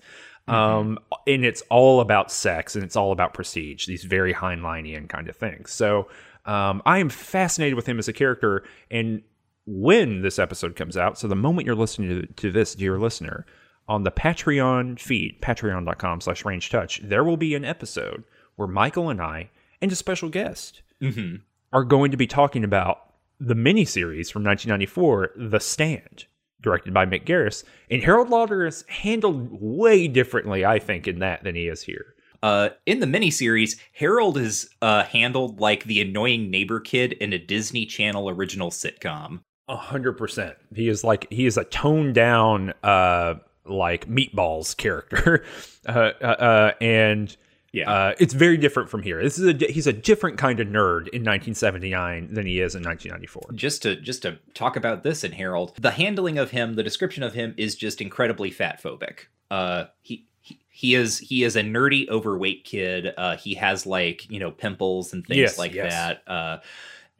[0.48, 5.28] Um, and it's all about sex and it's all about prestige, these very Heinleinian kind
[5.28, 5.70] of things.
[5.70, 6.08] So
[6.46, 8.64] um, I am fascinated with him as a character.
[8.90, 9.22] And
[9.66, 13.46] when this episode comes out, so the moment you're listening to, to this, dear listener,
[13.88, 18.24] on the Patreon feed, patreon.com slash range touch, there will be an episode
[18.56, 19.50] where Michael and I
[19.80, 21.36] and a special guest hmm
[21.72, 26.26] are going to be talking about the miniseries from 1994, The Stand,
[26.60, 27.64] directed by Mick Garris.
[27.90, 32.14] And Harold Lauder is handled way differently, I think, in that than he is here.
[32.42, 37.38] Uh, in the miniseries, Harold is uh, handled like the annoying neighbor kid in a
[37.38, 39.40] Disney Channel original sitcom.
[39.68, 40.56] A hundred percent.
[40.74, 45.44] He is like he is a toned down, uh, like meatballs character,
[45.86, 47.36] uh, uh, uh, and
[47.72, 47.90] Yeah.
[47.90, 49.22] uh, it's very different from here.
[49.22, 52.82] This is a he's a different kind of nerd in 1979 than he is in
[52.82, 53.52] 1994.
[53.54, 57.22] just to just to talk about this in Harold, the handling of him, the description
[57.22, 59.20] of him is just incredibly fat phobic.
[59.50, 64.28] Uh, he, he he is he is a nerdy overweight kid uh he has like
[64.30, 65.92] you know pimples and things Yes, like yes.
[65.92, 66.58] that uh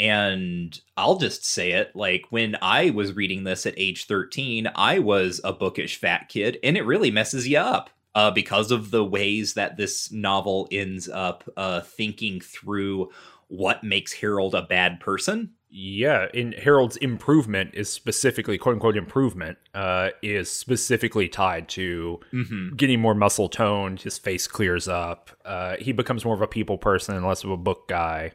[0.00, 4.98] and i'll just say it like when i was reading this at age 13 i
[4.98, 9.04] was a bookish fat kid and it really messes you up uh because of the
[9.04, 13.10] ways that this novel ends up uh thinking through
[13.48, 19.56] what makes harold a bad person Yeah, in Harold's improvement is specifically quote unquote improvement
[19.72, 22.76] uh, is specifically tied to mm-hmm.
[22.76, 24.02] getting more muscle toned.
[24.02, 25.30] His face clears up.
[25.46, 28.32] Uh, he becomes more of a people person and less of a book guy.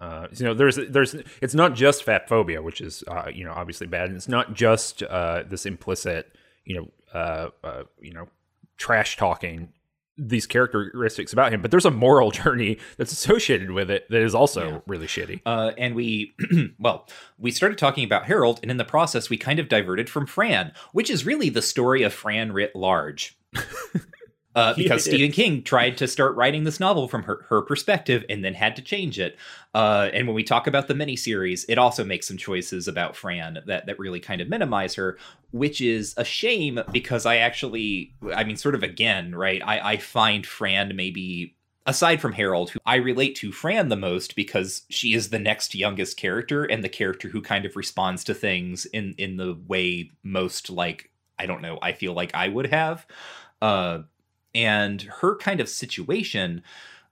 [0.00, 3.52] Uh, you know, there's there's it's not just fat phobia, which is uh, you know
[3.52, 8.28] obviously bad, and it's not just uh, this implicit you know uh, uh, you know
[8.82, 9.68] trash talking
[10.18, 14.34] these characteristics about him, but there's a moral journey that's associated with it that is
[14.34, 14.78] also Yeah.
[14.86, 15.40] really shitty.
[15.46, 16.34] Uh, and we,
[16.78, 17.08] well,
[17.38, 20.72] we started talking about Harold, and in the process, we kind of diverted from Fran,
[20.92, 23.38] which is really the story of Fran writ large.
[24.54, 28.44] Uh, because Stephen King tried to start writing this novel from her, her perspective and
[28.44, 29.36] then had to change it.
[29.74, 33.58] Uh, and when we talk about the miniseries, it also makes some choices about Fran
[33.66, 35.18] that, that really kind of minimize her,
[35.52, 39.62] which is a shame because I actually, I mean, sort of again, right?
[39.64, 44.36] I, I find Fran maybe aside from Harold, who I relate to Fran the most
[44.36, 48.34] because she is the next youngest character and the character who kind of responds to
[48.34, 52.66] things in in the way most like I don't know, I feel like I would
[52.66, 53.06] have.
[53.60, 54.02] Uh
[54.54, 56.62] and her kind of situation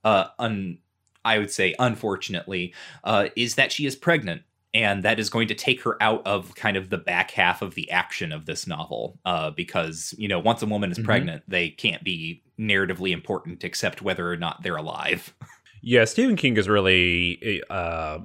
[0.04, 0.78] uh un
[1.24, 2.74] I would say unfortunately
[3.04, 6.54] uh is that she is pregnant and that is going to take her out of
[6.54, 10.38] kind of the back half of the action of this novel uh, because you know
[10.38, 11.04] once a woman is Mhm.
[11.04, 15.34] pregnant they can't be narratively important except whether or not they're alive
[15.82, 18.18] Yeah, Stephen King is really uh,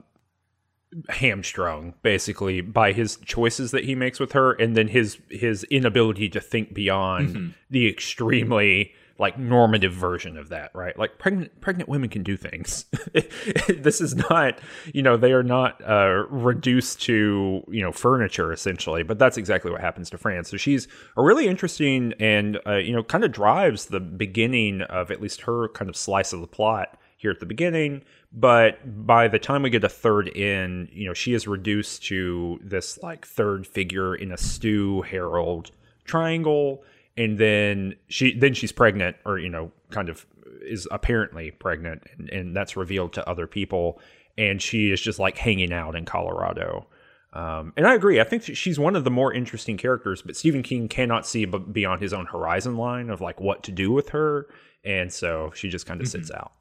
[1.09, 6.29] hamstrung basically by his choices that he makes with her, and then his his inability
[6.29, 7.53] to think beyond Mhm.
[7.69, 10.97] the extremely like normative version of that, right?
[10.97, 12.85] Like pregnant pregnant women can do things.
[13.69, 14.59] this is not,
[14.93, 19.71] you know, they are not uh, reduced to you know furniture essentially, but that's exactly
[19.71, 20.43] what happens to Fran.
[20.43, 25.11] So she's a really interesting and uh, you know kind of drives the beginning of
[25.11, 28.03] at least her kind of slice of the plot here at the beginning.
[28.33, 32.59] But by the time we get a third in, you know, she is reduced to
[32.61, 35.71] this like third figure in a Stu Harold
[36.03, 36.83] triangle,
[37.17, 40.25] and then she then she's pregnant, or you know, kind of
[40.61, 43.99] is apparently pregnant, and, and that's revealed to other people,
[44.37, 46.87] and she is just like hanging out in Colorado.
[47.33, 48.21] Um, and I agree.
[48.21, 51.57] I think she's one of the more interesting characters, but Stephen King cannot see b-
[51.57, 54.47] beyond his own horizon line of like what to do with her,
[54.83, 56.53] and so she just kind of sits out.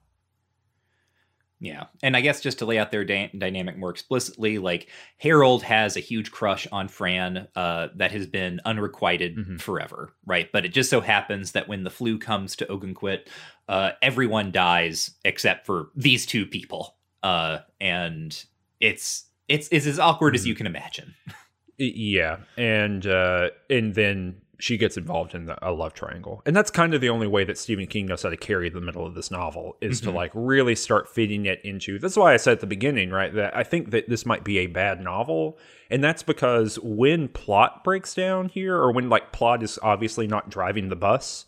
[1.64, 1.84] Yeah.
[2.02, 5.96] And I guess just to lay out their dy- dynamic more explicitly, like Harold has
[5.96, 9.60] a huge crush on Fran uh, that has been unrequited Mhm.
[9.60, 10.50] forever, right?
[10.52, 13.28] But it just so happens that when the flu comes to Ogunquit,
[13.68, 16.96] uh, everyone dies except for these two people.
[17.22, 18.44] Uh, and
[18.80, 20.48] it's it's it's as awkward as Mhm.
[20.48, 21.14] you can imagine.
[21.76, 26.70] Yeah, and uh, and then she gets involved in the, a love triangle, and that's
[26.70, 29.14] kind of the only way that Stephen King knows how to carry the middle of
[29.14, 30.14] this novel is to Mhm.
[30.14, 31.98] like really start fitting it into.
[31.98, 34.58] That's why I said at the beginning, right, that I think that this might be
[34.58, 35.58] a bad novel,
[35.90, 40.50] and that's because when plot breaks down here, or when like plot is obviously not
[40.50, 41.46] driving the bus.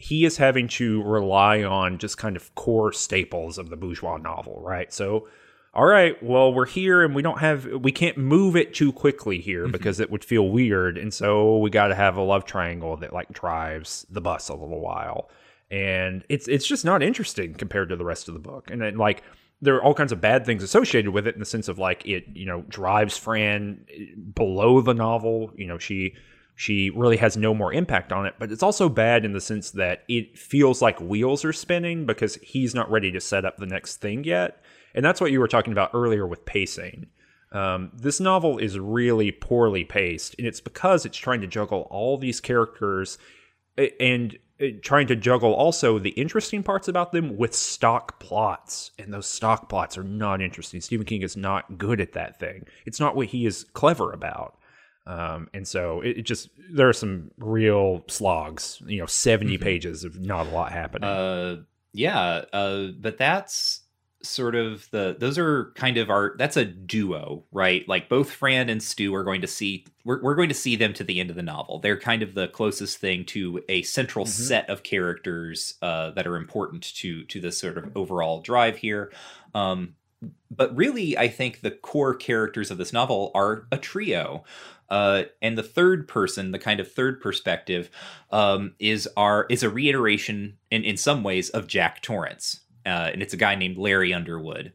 [0.00, 4.60] He is having to rely on just kind of core staples of the bourgeois novel,
[4.64, 4.92] right?
[4.92, 5.26] So
[5.78, 9.40] all right, well, we're here and we don't have, we can't move it too quickly
[9.40, 9.70] here Mhm.
[9.72, 10.98] because it would feel weird.
[10.98, 14.54] And so we got to have a love triangle that like drives the bus a
[14.54, 15.30] little while.
[15.70, 18.72] And it's, it's just not interesting compared to the rest of the book.
[18.72, 19.22] And then, like,
[19.62, 22.04] there are all kinds of bad things associated with it in the sense of like
[22.04, 23.84] it, you know, drives Fran
[24.34, 25.52] below the novel.
[25.56, 26.14] You know, she,
[26.56, 29.70] she really has no more impact on it, but it's also bad in the sense
[29.72, 33.66] that it feels like wheels are spinning because he's not ready to set up the
[33.66, 34.60] next thing yet.
[34.98, 37.06] And that's what you were talking about earlier with pacing.
[37.52, 42.18] Um, this novel is really poorly paced, and it's because it's trying to juggle all
[42.18, 43.16] these characters
[44.00, 48.90] and uh, trying to juggle also the interesting parts about them with stock plots.
[48.98, 50.80] And those stock plots are not interesting.
[50.80, 54.58] Stephen King is not good at that thing, it's not what he is clever about.
[55.06, 59.62] Um, and so it, it just, there are some real slogs, you know, 70 Mhm.
[59.62, 61.08] pages of not a lot happening.
[61.08, 61.62] Uh,
[61.94, 63.84] yeah, uh, but that's
[64.22, 67.88] sort of the those are kind of our that's a duo, right?
[67.88, 70.92] Like both Fran and Stu are going to see we're we're going to see them
[70.94, 71.78] to the end of the novel.
[71.78, 74.28] They're kind of the closest thing to a central Mhm.
[74.28, 79.12] set of characters uh, that are important to to this sort of overall drive here.
[79.54, 79.94] Um,
[80.50, 84.44] but really, I think the core characters of this novel are a trio.
[84.90, 87.90] Uh, and the third person, the kind of third perspective,
[88.32, 93.22] um, is our is a reiteration in, in some ways of Jack Torrance, uh, and
[93.22, 94.72] it's a guy named Larry Underwood.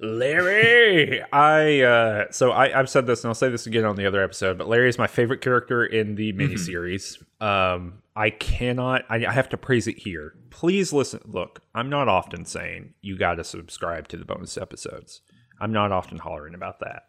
[0.00, 1.22] Larry.
[1.32, 4.22] I uh so I, I've said this and I'll say this again on the other
[4.22, 7.22] episode, but Larry is my favorite character in the miniseries.
[7.40, 7.44] Mm-hmm.
[7.44, 10.34] Um I cannot I, I have to praise it here.
[10.50, 15.20] Please listen look, I'm not often saying you gotta subscribe to the bonus episodes.
[15.60, 17.04] I'm not often hollering about that.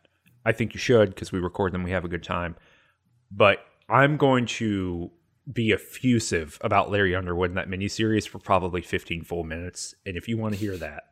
[0.46, 2.56] I think you should because we record them, we have a good time.
[3.32, 5.12] But I'm going to
[5.52, 9.96] be effusive about Larry Underwood in that miniseries for probably 15 full minutes.
[10.06, 11.04] And if you want to hear that,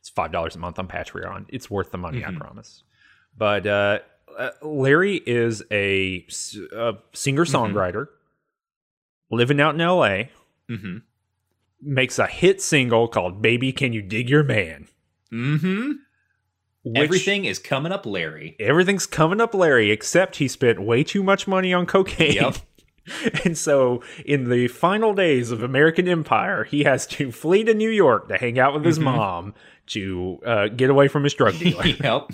[0.00, 1.46] it's five dollars a month on Patreon.
[1.48, 2.36] It's worth the money, mm-hmm.
[2.36, 2.82] I promise.
[3.36, 4.00] But uh,
[4.38, 6.26] uh, Larry is a,
[6.76, 9.36] a singer songwriter mm-hmm.
[9.36, 10.30] living out in L.A.
[10.70, 10.98] Mm-hmm.
[11.80, 14.88] Makes a hit single called "Baby, Can You Dig Your Man."
[15.32, 15.92] Mm-hmm.
[16.94, 18.56] Everything is coming up, Larry.
[18.60, 19.90] Everything's coming up, Larry.
[19.90, 22.34] Except he spent way too much money on cocaine.
[22.34, 22.56] Yep.
[23.44, 27.90] and so, in the final days of American Empire, he has to flee to New
[27.90, 29.16] York to hang out with his mm-hmm.
[29.16, 29.54] mom
[29.86, 31.86] to uh, get away from his drug dealer.
[31.86, 32.30] yep.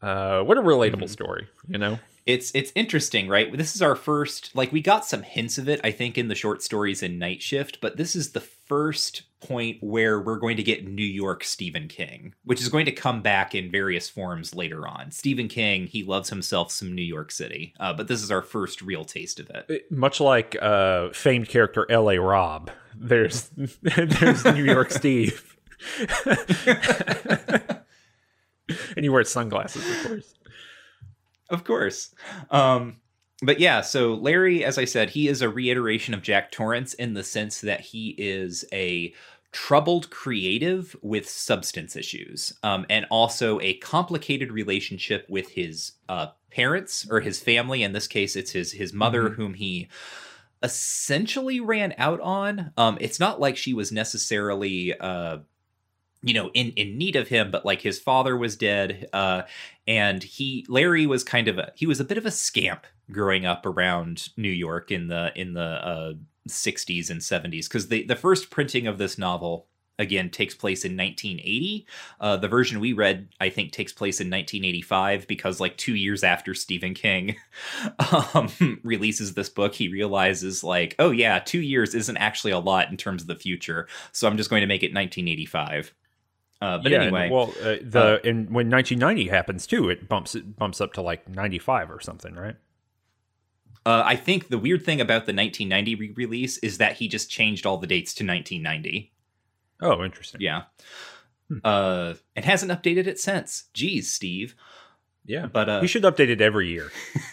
[0.00, 1.06] Uh, what a relatable mm-hmm.
[1.06, 1.98] story, you know?
[2.26, 3.56] It's it's interesting, right?
[3.56, 6.34] This is our first like we got some hints of it, I think, in the
[6.34, 10.62] short stories in Night Shift, but this is the first point where we're going to
[10.62, 14.86] get New York Stephen King, which is going to come back in various forms later
[14.86, 15.10] on.
[15.10, 18.82] Stephen King, he loves himself some New York City, uh, but this is our first
[18.82, 19.90] real taste of it.
[19.90, 22.18] Much like uh, famed character L.A.
[22.18, 23.50] Rob, there's
[23.82, 25.56] there's New York Steve,
[28.96, 30.34] and he wears sunglasses, of course.
[31.50, 32.14] Of course.
[32.50, 32.96] Um,
[33.42, 37.14] but yeah, so Larry, as I said, he is a reiteration of Jack Torrance in
[37.14, 39.14] the sense that he is a
[39.52, 47.06] troubled creative with substance issues, um, and also a complicated relationship with his uh, parents
[47.10, 47.82] or his family.
[47.82, 49.34] In this case, it's his his mother, mm-hmm.
[49.34, 49.88] whom he
[50.62, 52.72] essentially ran out on.
[52.76, 54.98] Um, it's not like she was necessarily.
[54.98, 55.38] Uh,
[56.22, 59.42] you know in in need of him but like his father was dead uh
[59.86, 63.46] and he larry was kind of a he was a bit of a scamp growing
[63.46, 66.12] up around new york in the in the uh
[66.48, 69.66] 60s and 70s because the the first printing of this novel
[69.98, 71.86] again takes place in 1980
[72.20, 76.24] uh, the version we read i think takes place in 1985 because like two years
[76.24, 77.36] after stephen king
[78.34, 82.90] um, releases this book he realizes like oh yeah two years isn't actually a lot
[82.90, 85.94] in terms of the future so i'm just going to make it 1985
[86.60, 90.34] uh, but yeah, anyway, well, uh, the uh, and when 1990 happens too, it bumps
[90.34, 92.56] it bumps up to like 95 or something, right?
[93.86, 97.64] Uh, I think the weird thing about the 1990 re-release is that he just changed
[97.64, 99.12] all the dates to 1990.
[99.80, 100.40] Oh, interesting.
[100.40, 100.64] Yeah,
[101.48, 101.58] hmm.
[101.62, 103.64] uh, and hasn't updated it since.
[103.72, 104.56] Geez, Steve.
[105.24, 106.90] Yeah, but uh, he should update it every year.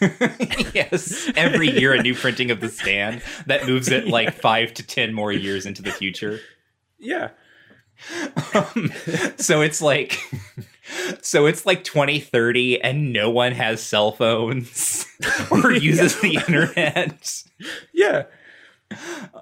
[0.72, 4.86] yes, every year a new printing of the stand that moves it like five to
[4.86, 6.38] ten more years into the future.
[6.98, 7.30] Yeah,
[8.54, 8.92] um,
[9.36, 10.18] so it's like
[11.20, 15.06] so it's like 2030 and no one has cell phones
[15.50, 17.42] or uses the internet.
[17.92, 18.24] Yeah.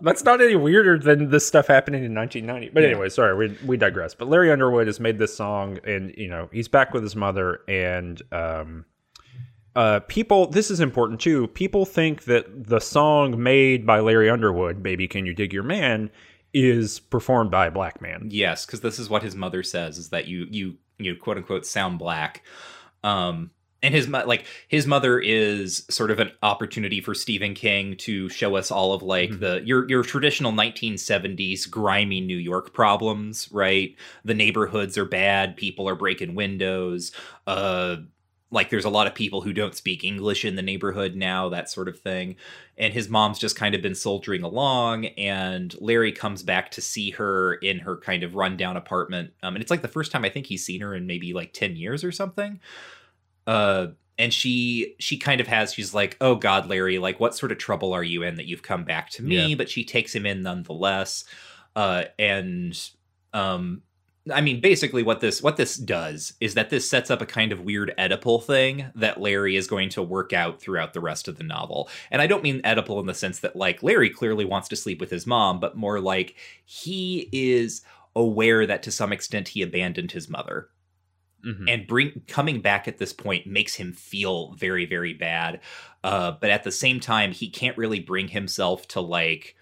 [0.00, 2.72] That's not any weirder than this stuff happening in 1990.
[2.72, 2.90] But yeah.
[2.90, 4.14] anyway, sorry, we we digress.
[4.14, 7.60] But Larry Underwood has made this song and you know, he's back with his mother
[7.68, 8.86] and um
[9.76, 11.48] uh, people, this is important too.
[11.48, 16.10] People think that the song made by Larry Underwood, "Baby Can You Dig Your Man,"
[16.54, 18.28] is performed by a black man.
[18.30, 21.66] Yes, because this is what his mother says: is that you you you quote unquote
[21.66, 22.42] sound black.
[23.02, 23.50] Um,
[23.84, 28.56] and his like his mother is sort of an opportunity for Stephen King to show
[28.56, 29.40] us all of like mm-hmm.
[29.40, 33.94] the your your traditional 1970s grimy New York problems, right?
[34.24, 37.12] The neighborhoods are bad, people are breaking windows,
[37.46, 37.96] uh
[38.54, 41.68] like there's a lot of people who don't speak English in the neighborhood now, that
[41.68, 42.36] sort of thing.
[42.78, 47.10] And his mom's just kind of been soldiering along, and Larry comes back to see
[47.10, 49.32] her in her kind of rundown apartment.
[49.42, 51.52] Um, and it's like the first time I think he's seen her in maybe like
[51.52, 52.60] 10 years or something.
[53.46, 57.50] Uh, and she she kind of has she's like oh god larry like what sort
[57.50, 59.56] of trouble are you in that you've come back to me yeah.
[59.56, 61.24] but she takes him in nonetheless
[61.74, 62.90] uh and
[63.32, 63.82] um
[64.32, 67.52] I mean, basically, what this what this does is that this sets up a kind
[67.52, 71.36] of weird Oedipal thing that Larry is going to work out throughout the rest of
[71.36, 71.90] the novel.
[72.10, 74.98] And I don't mean Oedipal in the sense that like Larry clearly wants to sleep
[74.98, 77.82] with his mom, but more like he is
[78.16, 80.68] aware that to some extent he abandoned his mother.
[81.46, 81.68] Mm-hmm.
[81.68, 85.60] And bring coming back at this point makes him feel very, very bad.
[86.02, 89.54] Uh, but at the same time, he can't really bring himself to like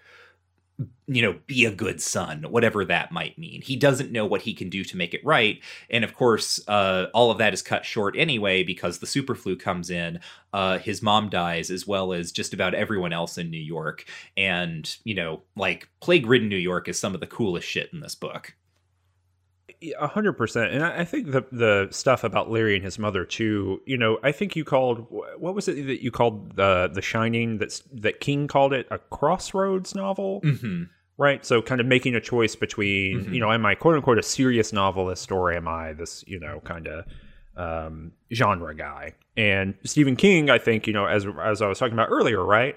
[1.07, 3.61] you know, be a good son, whatever that might mean.
[3.61, 5.61] He doesn't know what he can do to make it right.
[5.89, 9.55] And of course, uh, all of that is cut short anyway because the super flu
[9.55, 10.19] comes in.
[10.53, 14.05] Uh, his mom dies, as well as just about everyone else in New York.
[14.37, 17.99] And, you know, like plague ridden New York is some of the coolest shit in
[17.99, 18.55] this book.
[19.99, 23.81] A hundred percent, and I think the the stuff about Larry and his mother too.
[23.85, 25.05] You know, I think you called
[25.37, 27.57] what was it that you called the the Shining?
[27.57, 30.83] That's that King called it a crossroads novel, mm-hmm.
[31.17, 31.45] right?
[31.45, 33.33] So, kind of making a choice between, Mhm.
[33.33, 36.61] you know, am I quote unquote a serious novelist or am I this, you know,
[36.63, 37.05] kind of
[37.57, 39.13] um, genre guy?
[39.35, 42.75] And Stephen King, I think, you know, as as I was talking about earlier, right?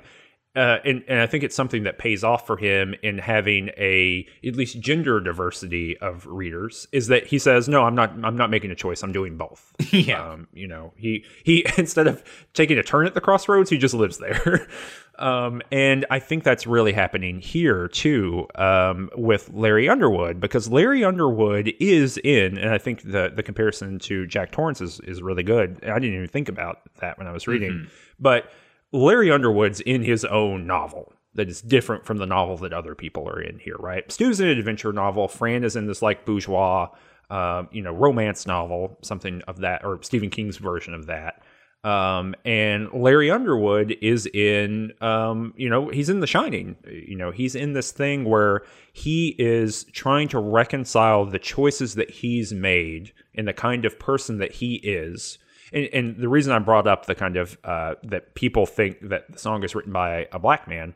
[0.56, 4.26] Uh, and, and I think it's something that pays off for him in having a
[4.42, 6.88] at least gender diversity of readers.
[6.92, 9.02] Is that he says, no, I'm not, I'm not making a choice.
[9.02, 9.74] I'm doing both.
[9.92, 10.30] yeah.
[10.32, 13.92] Um, you know, he he instead of taking a turn at the crossroads, he just
[13.94, 14.66] lives there.
[15.18, 21.04] um, and I think that's really happening here too um, with Larry Underwood because Larry
[21.04, 25.42] Underwood is in, and I think the the comparison to Jack Torrance is is really
[25.42, 25.84] good.
[25.84, 27.88] I didn't even think about that when I was reading, Mhm.
[28.18, 28.50] but
[28.92, 33.28] Larry Underwood's in his own novel that is different from the novel that other people
[33.28, 34.10] are in here, right?
[34.10, 35.28] Stu's in an adventure novel.
[35.28, 36.88] Fran is in this like bourgeois,
[37.30, 41.42] um, you know, romance novel, something of that, or Stephen King's version of that.
[41.84, 46.76] Um, and Larry Underwood is in, um, you know, he's in The Shining.
[46.84, 48.62] You know, he's in this thing where
[48.92, 54.38] he is trying to reconcile the choices that he's made and the kind of person
[54.38, 55.38] that he is.
[55.72, 59.30] And, and the reason I brought up the kind of uh, that people think that
[59.32, 60.94] the song is written by a black man,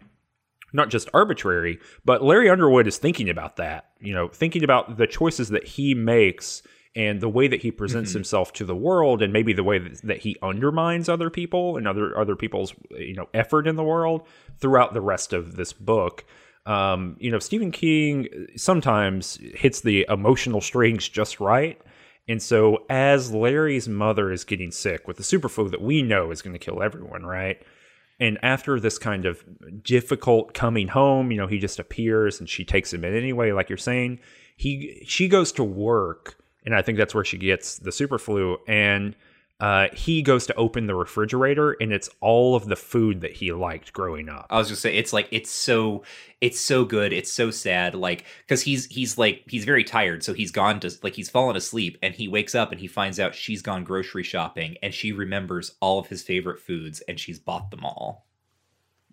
[0.72, 3.90] not just arbitrary, but Larry Underwood is thinking about that.
[4.00, 6.62] You know, thinking about the choices that he makes
[6.96, 8.14] and the way that he presents Mhm.
[8.14, 11.86] himself to the world, and maybe the way that, that he undermines other people and
[11.86, 14.22] other other people's you know effort in the world
[14.58, 16.24] throughout the rest of this book.
[16.66, 21.80] Um, you know, Stephen King sometimes hits the emotional strings just right.
[22.28, 26.42] And so, as Larry's mother is getting sick with the superflu that we know is
[26.42, 27.60] going to kill everyone, right?
[28.20, 29.42] And after this kind of
[29.82, 33.68] difficult coming home, you know, he just appears and she takes him in anyway, like
[33.68, 34.20] you're saying.
[34.56, 38.58] He she goes to work, and I think that's where she gets the superflu.
[38.68, 39.16] And
[39.60, 43.52] uh, he goes to open the refrigerator, and it's all of the food that he
[43.52, 44.46] liked growing up.
[44.48, 46.02] I was just saying it's like it's so
[46.40, 47.12] it's so good.
[47.12, 47.94] It's so sad.
[47.94, 51.56] Like because he's he's like he's very tired, so he's gone to like he's fallen
[51.56, 55.12] asleep, and he wakes up and he finds out she's gone grocery shopping, and she
[55.12, 58.26] remembers all of his favorite foods, and she's bought them all.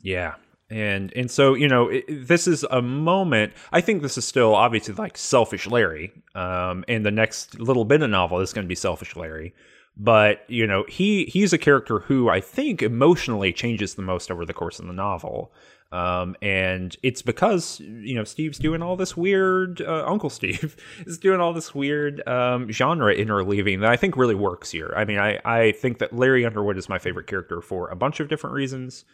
[0.01, 0.35] Yeah.
[0.69, 3.51] And and so you know it, this is a moment.
[3.73, 6.13] I think this is still obviously like selfish Larry.
[6.35, 9.53] Um, and the next little bit of novel is going to be selfish Larry.
[9.99, 14.45] But you know he he's a character who I think emotionally changes the most over
[14.45, 15.51] the course of the novel.
[15.91, 19.81] Um, and it's because you know Steve's doing all this weird.
[19.81, 20.75] Uh, Uncle Steve
[21.05, 24.93] is doing all this weird um, genre interleaving that I think really works here.
[24.95, 28.19] I mean, I I think that Larry Underwood is my favorite character for a bunch
[28.19, 29.05] of different reasons.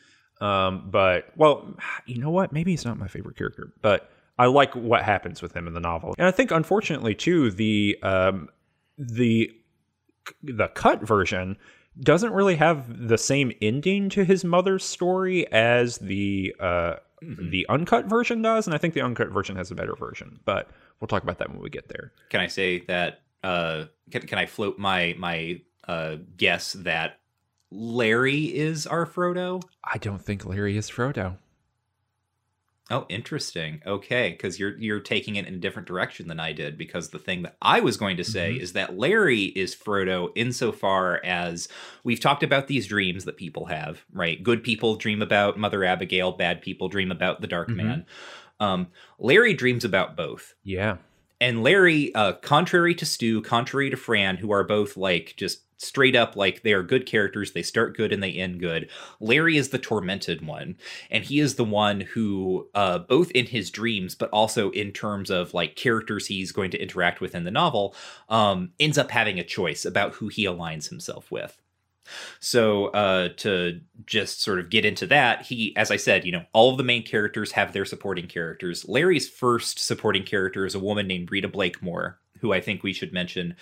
[0.41, 1.77] Um, but well,
[2.07, 2.51] you know what?
[2.51, 4.09] Maybe he's not my favorite character, but
[4.39, 7.99] I like what happens with him in the novel, and I think unfortunately too the
[8.01, 8.49] um,
[8.97, 9.51] the
[10.41, 11.57] the cut version
[11.99, 17.51] doesn't really have the same ending to his mother's story as the uh, Mhm.
[17.51, 20.39] the uncut version does, and I think the uncut version has a better version.
[20.43, 20.69] But
[20.99, 22.11] we'll talk about that when we get there.
[22.29, 23.21] Can I say that?
[23.43, 27.19] Uh, can can I float my my uh guess that
[27.71, 29.61] Larry is our Frodo?
[29.83, 31.37] I don't think Larry is Frodo.
[32.91, 33.81] Oh, interesting.
[33.87, 36.77] Okay, because you're you're taking it in a different direction than I did.
[36.77, 38.59] Because the thing that I was going to say Mhm.
[38.61, 41.69] is that Larry is Frodo insofar as
[42.03, 44.03] we've talked about these dreams that people have.
[44.11, 47.75] Right, good people dream about Mother Abigail, bad people dream about the Dark Mhm.
[47.75, 48.05] Man.
[48.59, 50.53] Um, Larry dreams about both.
[50.63, 50.97] Yeah,
[51.43, 56.15] And Larry, uh, contrary to Stu, contrary to Fran, who are both like just straight
[56.15, 58.89] up like they are good characters, they start good and they end good.
[59.19, 60.77] Larry is the tormented one,
[61.11, 65.29] and he is the one who, uh, both in his dreams, but also in terms
[65.29, 67.93] of like characters he's going to interact with in the novel,
[68.29, 71.61] um, ends up having a choice about who he aligns himself with.
[72.39, 76.45] So uh, to just sort of get into that, he, as I said, you know,
[76.53, 78.87] all of the main characters have their supporting characters.
[78.87, 83.13] Larry's first supporting character is a woman named Rita Blakemoor, who I think we should
[83.13, 83.55] mention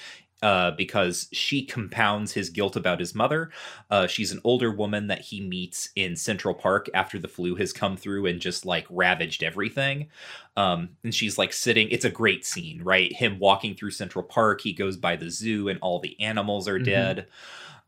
[0.44, 3.52] uh, because she compounds his guilt about his mother.
[3.92, 7.72] Uh, she's an older woman that he meets in Central Park after the flu has
[7.72, 10.08] come through and just like ravaged everything.
[10.58, 13.14] Um, and she's like sitting, it's a great scene, right?
[13.14, 16.80] Him walking through Central Park, he goes by the zoo and all the animals are
[16.80, 16.86] Mhm.
[16.86, 17.28] dead.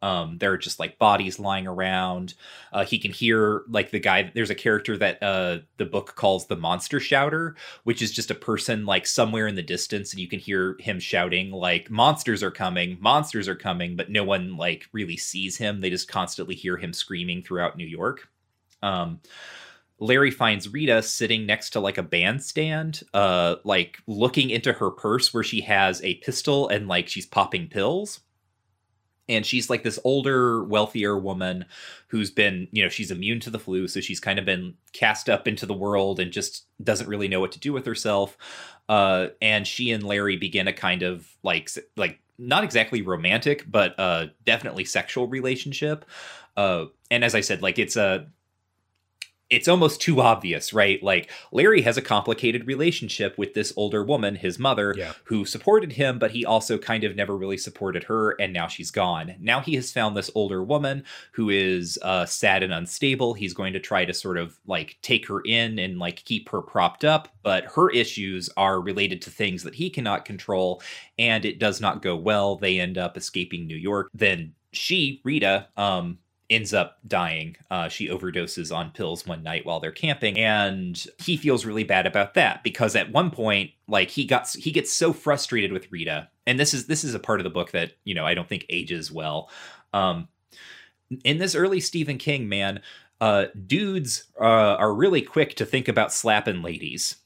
[0.04, 2.34] Um, there are just like bodies lying around.
[2.74, 4.30] Uh, he can hear like the guy.
[4.36, 7.56] There's a character that uh, the book calls the monster shouter,
[7.86, 11.00] which is just a person like somewhere in the distance, and you can hear him
[11.00, 15.80] shouting like monsters are coming, monsters are coming, but no one like really sees him.
[15.80, 18.28] They just constantly hear him screaming throughout New York.
[18.82, 19.22] Um,
[20.00, 25.34] Larry finds Rita sitting next to like a bandstand, uh, like looking into her purse
[25.34, 28.20] where she has a pistol and like she's popping pills.
[29.34, 31.66] And she's like this older, wealthier woman
[32.08, 33.88] who's been, you know, she's immune to the flu.
[33.88, 37.40] So she's kind of been cast up into the world and just doesn't really know
[37.40, 38.38] what to do with herself.
[38.88, 44.00] Uh, and she and Larry begin a kind of like, like not exactly romantic, but
[44.00, 46.06] uh, definitely sexual relationship.
[46.56, 48.28] Uh, and as I said, like it's a
[49.50, 51.02] it's almost too obvious, right?
[51.04, 55.14] Like Larry has a complicated relationship with this older woman, his mother, Yeah.
[55.26, 58.90] who supported him, but he also kind of never really supported her, and now she's
[58.90, 59.36] gone.
[59.40, 61.04] Now he has found this older woman
[61.34, 63.34] who is uh, sad and unstable.
[63.36, 66.62] He's going to try to sort of like take her in and like keep her
[66.62, 70.82] propped up, but her issues are related to things that he cannot control,
[71.20, 72.56] and it does not go well.
[72.56, 74.10] They end up escaping New York.
[74.14, 76.18] Then she, Rita, um,
[76.50, 77.56] ends up dying.
[77.72, 82.06] Uh, she overdoses on pills one night while they're camping, and he feels really bad
[82.06, 86.30] about that because at one point, like he got he gets so frustrated with Rita,
[86.46, 88.48] and this is this is a part of the book that you know I don't
[88.48, 89.50] think ages well.
[89.94, 90.28] Um,
[91.24, 92.82] in this early Stephen King, man,
[93.22, 97.18] uh, dudes uh, are really quick to think about slapping ladies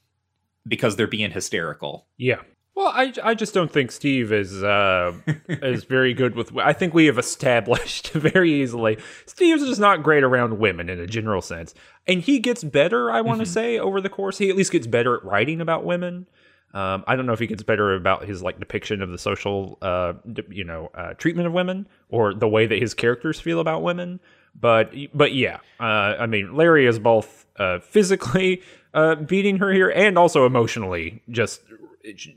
[0.66, 2.06] because they're being hysterical.
[2.16, 2.42] Yeah.
[2.78, 5.12] Well, I, I just don't think Steve is uh,
[5.48, 6.56] is very good with.
[6.58, 11.06] I think we have established very easily Steve's just not great around women in a
[11.08, 11.74] general sense,
[12.06, 13.10] and he gets better.
[13.10, 15.84] I want to say over the course, he at least gets better at writing about
[15.84, 16.28] women.
[16.72, 19.76] Um, I don't know if he gets better about his like depiction of the social,
[19.82, 20.12] uh,
[20.48, 24.20] you know, uh, treatment of women or the way that his characters feel about women.
[24.54, 28.62] But but yeah, uh, I mean, Larry is both uh, physically
[28.94, 31.62] uh, beating her here and also emotionally just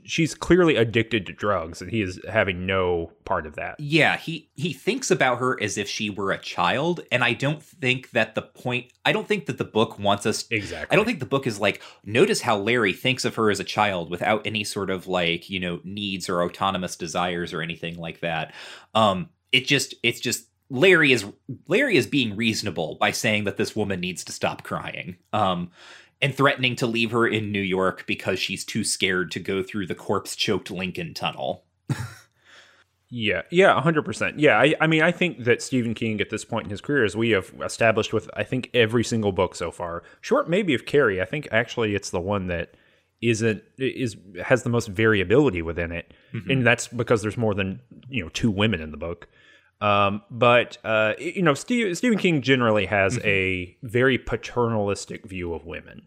[0.04, 4.50] she's clearly addicted to drugs and he is having no part of that Yeah, he
[4.56, 8.36] he thinks about her as if she were a child, and I don't think that
[8.36, 8.92] the point.
[9.06, 10.46] I don't think that the book wants us.
[10.50, 13.60] exactly I don't think the book is like notice how Larry thinks of her as
[13.60, 17.98] a child without any sort of like you know needs or autonomous desires or anything
[17.98, 18.54] like that.
[18.94, 21.26] Um, it just it's just Larry is
[21.68, 25.18] Larry is being reasonable by saying that this woman needs to stop crying.
[25.34, 25.72] Um,
[26.22, 29.88] and threatening to leave her in New York because she's too scared to go through
[29.88, 31.64] the corpse choked Lincoln Tunnel.
[33.14, 36.68] yeah yeah 100% yeah I, I mean i think that stephen king at this point
[36.68, 40.04] in his career as we have established with i think every single book so far
[40.22, 42.74] short maybe of carrie i think actually it's the one that
[43.22, 46.14] isn't is has the most variability within it.
[46.34, 46.52] Mm-hmm.
[46.52, 47.80] And that's because there's more than
[48.10, 49.28] you know two women in the book
[49.82, 55.66] um, but uh, you know, Steve, Stephen King generally has a very paternalistic view of
[55.66, 56.04] women,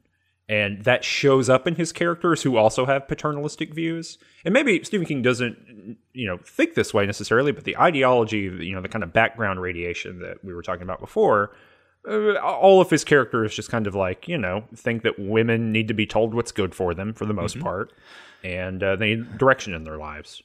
[0.49, 4.17] and that shows up in his characters who also have paternalistic views.
[4.45, 8.75] And maybe Stephen King doesn't, you know, think this way necessarily, but the ideology, you
[8.75, 11.51] know, the kind of background radiation that we were talking about before.
[12.09, 15.89] Uh, all of his characters just kind of like you know think that women need
[15.89, 17.93] to be told what's good for them for the most part,
[18.45, 20.43] and uh, they need direction in their lives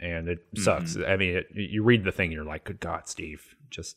[0.00, 0.96] and it sucks.
[0.96, 3.96] I mean, it, you read the thing, and you're like, "Good God, Steve, just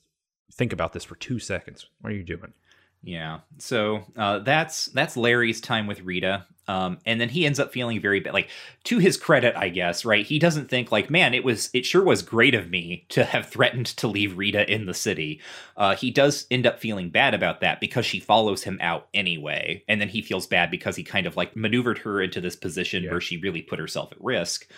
[0.53, 1.88] think about this for two seconds.
[2.01, 2.53] What are you doing?"
[3.01, 3.39] Yeah.
[3.59, 6.45] So uh, that's that's Larry's time with Rita.
[6.67, 8.34] Um, and then he ends up feeling very bad.
[8.34, 8.49] Like
[8.84, 10.23] to his credit, I guess, right?
[10.23, 13.47] He doesn't think like, man, it was it sure was great of me to have
[13.47, 15.41] threatened to leave Rita in the city.
[15.77, 19.84] Uh, he does end up feeling bad about that because she follows him out anyway,
[19.88, 23.03] and then he feels bad because he kind of like maneuvered her into this position
[23.03, 23.11] Yeah.
[23.11, 24.69] where she really put herself at risk.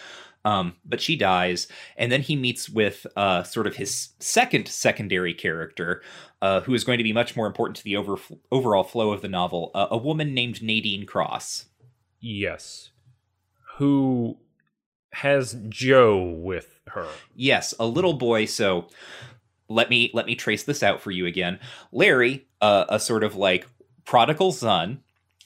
[0.43, 5.33] Um, but she dies, and then he meets with uh, sort of his second secondary
[5.35, 6.01] character,
[6.41, 8.17] uh, who is going to be much more important to the over-
[8.51, 11.65] overall flow of the novel, uh, a woman named Nadine Cross.
[12.19, 12.89] Yes,
[13.77, 14.37] who
[15.13, 17.07] has Joe with her?
[17.35, 18.45] Yes, a little boy.
[18.45, 18.87] So
[19.67, 21.59] let me let me trace this out for you again.
[21.91, 23.67] Larry, uh, a sort of like
[24.05, 25.01] prodigal son,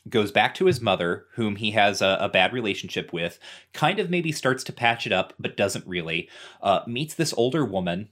[0.10, 3.40] goes back to his mother, whom he has a, a bad relationship with.
[3.74, 6.30] Kind of maybe starts to patch it up, but doesn't really.
[6.62, 8.10] Uh, meets this older woman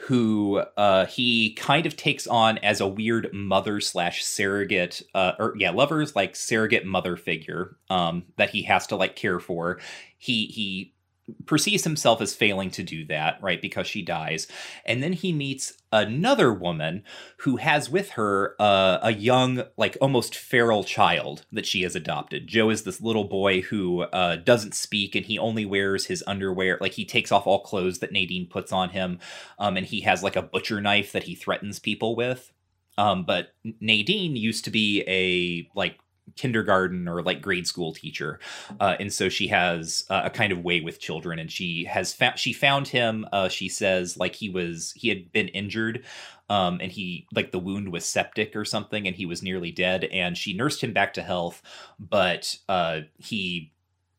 [0.00, 5.54] who uh, he kind of takes on as a weird mother slash surrogate, uh, or
[5.56, 9.78] yeah, lovers like surrogate mother figure um, that he has to like care for.
[10.18, 10.94] He he
[11.44, 13.60] perceives himself as failing to do that, right?
[13.60, 14.46] Because she dies.
[14.84, 17.02] And then he meets another woman
[17.38, 22.46] who has with her uh, a young, like almost feral child that she has adopted.
[22.46, 26.78] Joe is this little boy who uh, doesn't speak and he only wears his underwear.
[26.80, 29.18] Like he takes off all clothes that Nadine puts on him.
[29.58, 32.52] Um, and he has like a butcher knife that he threatens people with.
[32.98, 33.48] Um, but
[33.80, 35.98] Nadine used to be a like
[36.34, 38.38] kindergarten or like grade school teacher
[38.80, 42.12] uh, and so she has uh, a kind of way with children and she has
[42.12, 46.04] found she found him uh, she says like he was he had been injured
[46.48, 50.04] um, and he like the wound was septic or something and he was nearly dead
[50.04, 51.62] and she nursed him back to health
[51.98, 53.72] but uh, he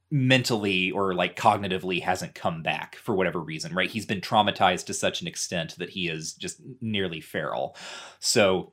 [0.10, 3.90] mentally or like cognitively hasn't come back for whatever reason right?
[3.90, 7.76] He's been traumatized to such an extent that he is just nearly feral.
[8.20, 8.72] So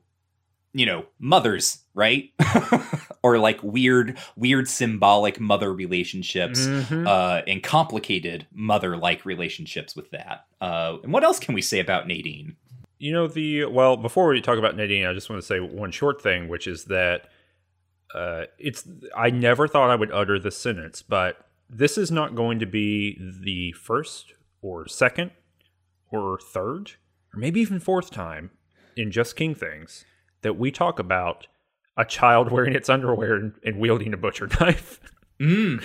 [0.75, 2.31] you know mothers right?
[3.23, 7.07] Or like weird weird symbolic mother relationships Mhm.
[7.07, 10.45] uh and complicated mother like relationships with that.
[10.61, 12.55] Uh and what else can we say about nadine?
[12.99, 15.89] You know the well before we talk about Nadine, I just want to say one
[15.91, 17.27] short thing, which is that
[18.13, 18.87] uh, it's
[19.17, 23.17] I never thought I would utter this sentence, but this is not going to be
[23.19, 25.31] the first or second
[26.11, 26.91] or third
[27.33, 28.51] or maybe even fourth time
[28.95, 30.05] in Just King Things
[30.45, 31.47] that we talk about
[31.97, 34.99] a child wearing its underwear and, and wielding a butcher knife.
[35.39, 35.81] mm,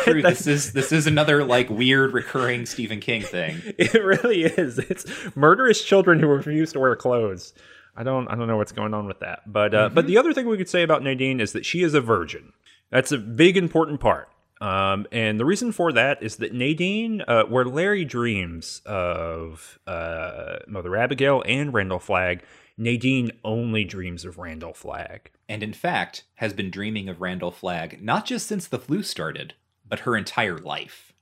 [0.04, 4.78] true this is this is another like weird recurring stephen king thing It really is.
[4.78, 5.04] It's
[5.36, 7.52] murderous children who refuse to wear clothes.
[7.96, 9.40] I don't I don't know what's going on with that.
[9.46, 11.94] But uh, but the other thing we could say about Nadine is that she is
[11.94, 12.52] a virgin.
[12.90, 14.28] That's a big important part.
[14.60, 20.56] Um, and the reason for that is that Nadine, uh, where Larry dreams of uh,
[20.66, 22.42] Mother Abigail and Randall Flagg,
[22.78, 25.30] Nadine only dreams of Randall Flagg.
[25.48, 29.54] and in fact has been dreaming of randall flagg not just since the flu started
[29.86, 31.12] but her entire life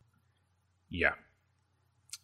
[0.88, 1.14] Yeah.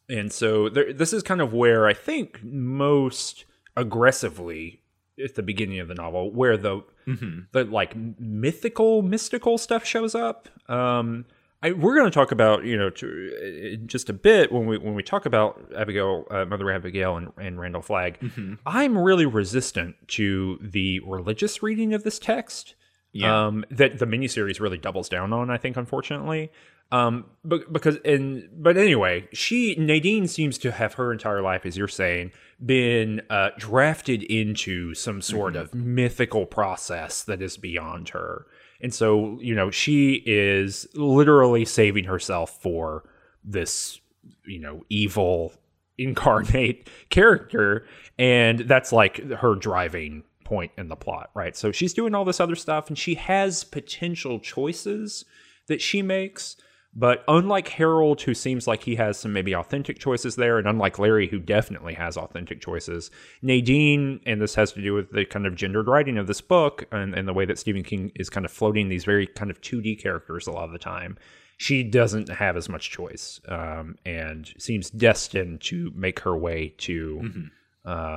[0.09, 3.45] And so there, this is kind of where I think most
[3.77, 4.83] aggressively
[5.23, 7.41] at the beginning of the novel, where the mm-hmm.
[7.53, 10.49] the like mythical, mystical stuff shows up.
[10.71, 11.27] Um,
[11.63, 14.79] I, we're going to talk about you know to, in just a bit when we
[14.79, 18.19] when we talk about Abigail, uh, Mother Abigail, and, and Randall Flagg.
[18.21, 18.55] Mm-hmm.
[18.67, 22.75] I'm really resistant to the religious reading of this text
[23.13, 25.51] yeah um, that the miniseries really doubles down on.
[25.51, 26.51] I think, unfortunately,
[26.93, 31.77] um, but because and but anyway, she Nadine seems to have her entire life, as
[31.77, 32.33] you're saying,
[32.65, 38.47] been uh, drafted into some sort of mythical process that is beyond her,
[38.83, 43.05] and so you know she is literally saving herself for
[43.45, 44.01] this
[44.45, 45.53] you know evil
[45.99, 47.87] incarnate character.
[48.19, 51.57] And that's like her driving point in the plot right?
[51.57, 55.25] So she's doing all this other stuff and she has potential choices
[55.69, 56.57] that she makes
[56.95, 60.99] but unlike harold who seems like he has some maybe authentic choices there and unlike
[60.99, 63.11] larry who definitely has authentic choices
[63.41, 66.85] nadine and this has to do with the kind of gendered writing of this book
[66.93, 69.61] and, and the way that stephen king is kind of floating these very kind of
[69.61, 71.17] 2d characters a lot of the time
[71.59, 77.21] she doesn't have as much choice um, and seems destined to make her way to
[77.23, 77.51] Mhm.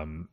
[0.02, 0.30] um,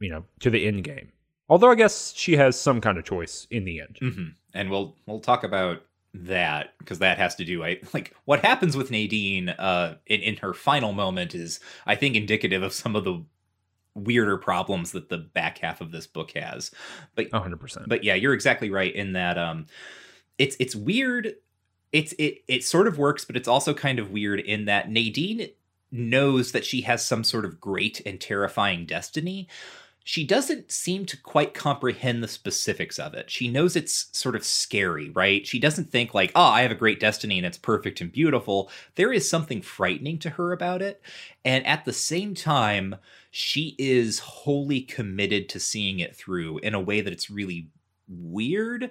[0.00, 1.12] you know to the end game.
[1.48, 3.96] Although i guess she has some kind of choice in the end.
[4.00, 8.44] Hmm And we'll we'll talk about that because that has to do I like what
[8.44, 12.96] happens with Nadine uh in, in her final moment is I think indicative of some
[12.96, 13.24] of the
[13.94, 16.70] weirder problems that the back half of this book has.
[17.14, 19.66] But 100% but yeah, you're exactly right in that um
[20.40, 21.34] it's it's weird.
[21.92, 25.50] It's it it sort of works, but it's also kind of weird in that Nadine
[25.92, 29.48] knows that she has some sort of great and terrifying destiny.
[30.10, 33.30] She doesn't seem to quite comprehend the specifics of it.
[33.30, 35.46] She knows it's sort of scary, right?
[35.46, 38.72] She doesn't think like, "Oh, I have a great destiny and it's perfect and beautiful."
[38.96, 41.00] There is something frightening to her about it.
[41.44, 42.96] And at the same time,
[43.30, 47.68] she is wholly committed to seeing it through in a way that it's really
[48.08, 48.90] weird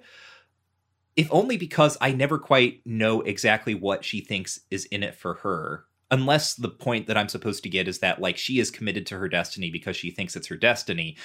[1.18, 5.34] if only because I never quite know exactly what she thinks is in it for
[5.34, 5.84] her.
[6.12, 9.18] Unless the point that I'm supposed to get is that like she is committed to
[9.20, 11.18] her destiny because she thinks it's her destiny,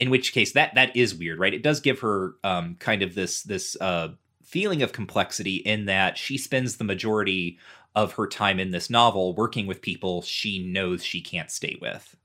[0.00, 1.54] in which case that that is weird, right?
[1.54, 4.08] It does give her um kind of this this uh
[4.42, 7.58] feeling of complexity in that she spends the majority
[7.94, 12.16] of her time in this novel working with people she knows she can't stay with.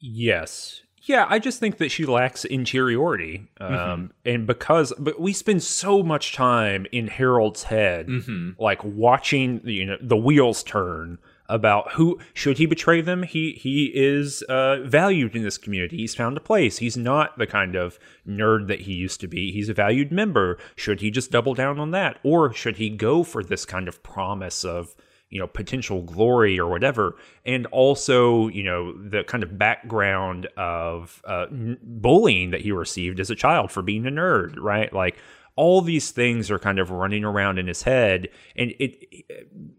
[0.00, 0.82] Yes.
[1.02, 3.48] Yeah, I just think that she lacks interiority.
[3.60, 4.10] Um, Mhm.
[4.26, 8.50] And because, but we spend so much time in Harold's head, Mm-hmm.
[8.62, 11.18] like watching you know the wheels turn
[11.48, 13.22] about who should he betray them?
[13.22, 15.96] He he is uh, valued in this community.
[15.98, 16.78] He's found a place.
[16.78, 19.50] He's not the kind of nerd that he used to be.
[19.52, 20.58] He's a valued member.
[20.76, 22.18] Should he just double down on that?
[22.22, 24.94] Or should he go for this kind of promise of
[25.30, 27.16] you know potential glory or whatever?
[27.46, 33.30] And also you know the kind of background of uh, bullying that he received as
[33.30, 34.92] a child for being a nerd right?
[34.92, 35.16] Like
[35.58, 39.04] all these things are kind of running around in his head and it,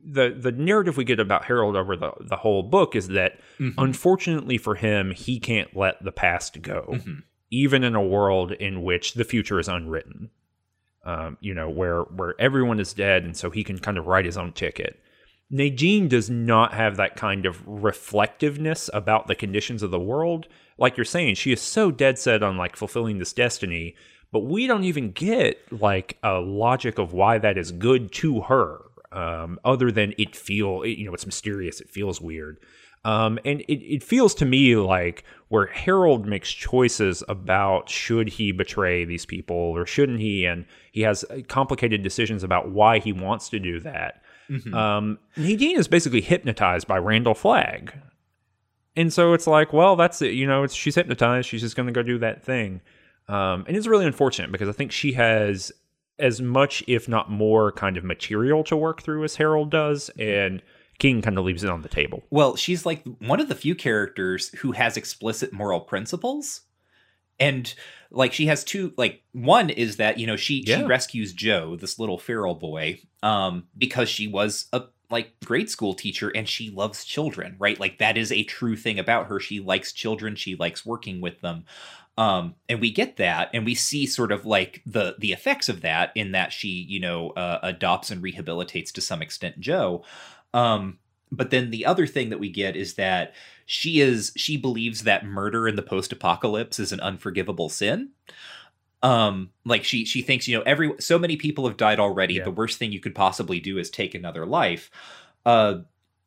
[0.03, 3.79] the the narrative we get about Harold over the the whole book is that mm-hmm.
[3.79, 7.19] unfortunately for him he can't let the past go mm-hmm.
[7.49, 10.29] even in a world in which the future is unwritten
[11.05, 14.25] um, you know where where everyone is dead and so he can kind of write
[14.25, 14.99] his own ticket
[15.51, 20.47] Nadine does not have that kind of reflectiveness about the conditions of the world.
[20.77, 23.95] Like you're saying, she is so dead set on like fulfilling this destiny
[24.31, 28.81] but we don't even get like a logic of why that is good to her
[29.11, 32.59] um, other than it feel you know it's mysterious it feels weird.
[33.05, 38.51] Um, and it, it feels to me like where harold makes choices about should he
[38.51, 43.47] betray these people or shouldn't he and he has complicated decisions about why he wants
[43.49, 44.21] to do that.
[44.49, 44.73] Mm-hmm.
[44.73, 47.93] um, nadine is basically hypnotized by randall flagg.
[48.95, 51.87] And so it's like well that's it you know it's she's hypnotized she's just going
[51.87, 52.81] to go do that thing
[53.29, 55.71] um, and it's really unfortunate because I think she has
[56.17, 60.61] as much, if not more, kind of material to work through as Harold does, and
[60.97, 62.23] King kind of leaves it on the table.
[62.31, 66.61] Well, she's like one of the few characters who has explicit moral principles.
[67.39, 67.73] And
[68.11, 70.79] like she has two like one is that, you know, she yeah.
[70.79, 75.93] she rescues Joe, this little feral boy, um, because she was a like grade school
[75.93, 77.79] teacher and she loves children, right?
[77.79, 79.39] Like that is a true thing about her.
[79.39, 81.63] She likes children, she likes working with them.
[82.19, 85.79] Um, and we get that, and we see sort of like the the effects of
[85.81, 90.03] that in that she, you know, uh, adopts and rehabilitates to some extent Joe.
[90.53, 90.99] Um,
[91.31, 93.35] but then the other thing that we get is that
[93.65, 98.09] she is she believes that murder in the post apocalypse is an unforgivable sin.
[99.01, 102.33] Um, like she she thinks you know every so many people have died already.
[102.33, 102.43] Yeah.
[102.43, 104.91] The worst thing you could possibly do is take another life.
[105.45, 105.79] Uh,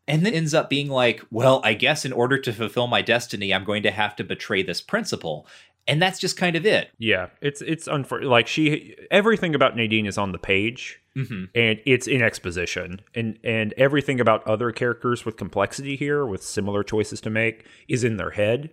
[0.09, 3.55] and then ends up being like, well, I guess in order to fulfill my destiny,
[3.55, 5.47] I'm going to have to betray this principle
[5.87, 6.91] and that's just kind of it.
[6.99, 11.45] Yeah, it's it's unfor- like she everything about Nadine is on the page, mm-hmm.
[11.55, 16.83] and it's in exposition, and and everything about other characters with complexity here, with similar
[16.83, 18.71] choices to make, is in their head,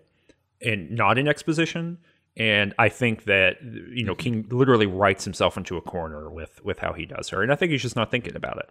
[0.62, 1.98] and not in exposition.
[2.38, 6.80] And I think that you know King literally writes himself into a corner with with
[6.80, 8.70] how he does her, and I think he's just not thinking about it.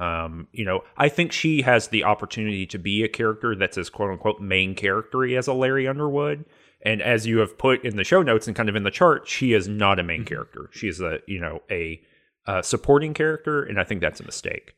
[0.00, 3.90] Um, you know, I think she has the opportunity to be a character that's as
[3.90, 6.46] quote unquote main charactery as a Larry Underwood
[6.82, 9.28] and as you have put in the show notes and kind of in the chart,
[9.28, 10.28] she is not a main mm-hmm.
[10.28, 10.70] character.
[10.72, 12.00] She is a you know a,
[12.62, 14.74] supporting character, and I think that's a mistake.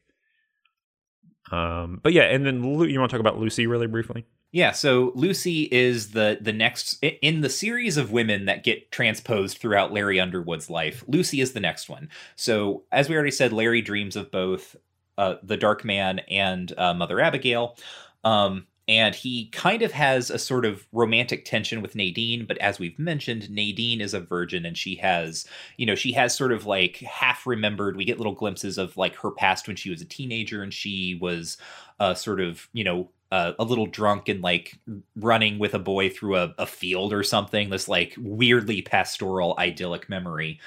[1.50, 4.26] Um, but yeah, and then you want to talk about Lucy really briefly?
[4.52, 9.56] Yeah, so Lucy is the the next in the series of women that get transposed
[9.56, 11.02] throughout Larry Underwood's life.
[11.08, 12.10] Lucy is the next one.
[12.36, 14.76] So as we already said, Larry dreams of both
[15.16, 17.76] uh, the Dark Man and uh, Mother Abigail.
[18.24, 22.78] Um, and he kind of has a sort of romantic tension with Nadine but as
[22.78, 25.46] we've mentioned Nadine is a virgin and she has
[25.76, 29.16] you know she has sort of like half remembered we get little glimpses of like
[29.16, 31.56] her past when she was a teenager and she was
[32.00, 34.78] uh sort of you know uh, a little drunk and like
[35.16, 40.08] running with a boy through a, a field or something this like weirdly pastoral idyllic
[40.10, 40.60] memory.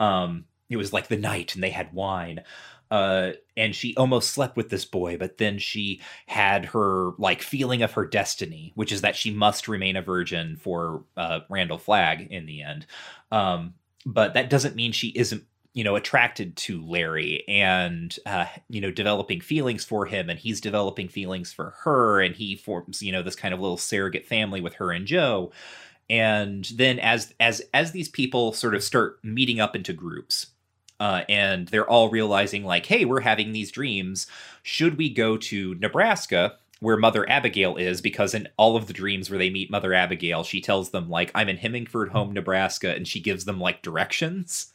[0.00, 2.40] Um it was like the night and they had wine
[2.90, 7.82] uh, and she almost slept with this boy, but then she had her like feeling
[7.82, 12.28] of her destiny, which is that she must remain a virgin for uh, Randall Flagg
[12.30, 12.86] in the end.
[13.32, 15.44] Um, but that doesn't mean she isn't
[15.76, 20.60] you know attracted to larry and uh, you know developing feelings for him and he's
[20.60, 24.60] developing feelings for her and he forms you know this kind of little surrogate family
[24.60, 25.52] with her and joe
[26.08, 30.46] and then as as as these people sort of start meeting up into groups
[31.00, 34.26] uh, and they're all realizing like hey we're having these dreams.
[34.62, 38.00] Should we go to nebraska where mother abigail is?
[38.00, 41.30] Because in all of the dreams where they meet mother abigail she tells them like
[41.34, 44.72] i'm in hemingford home nebraska and she gives them like directions.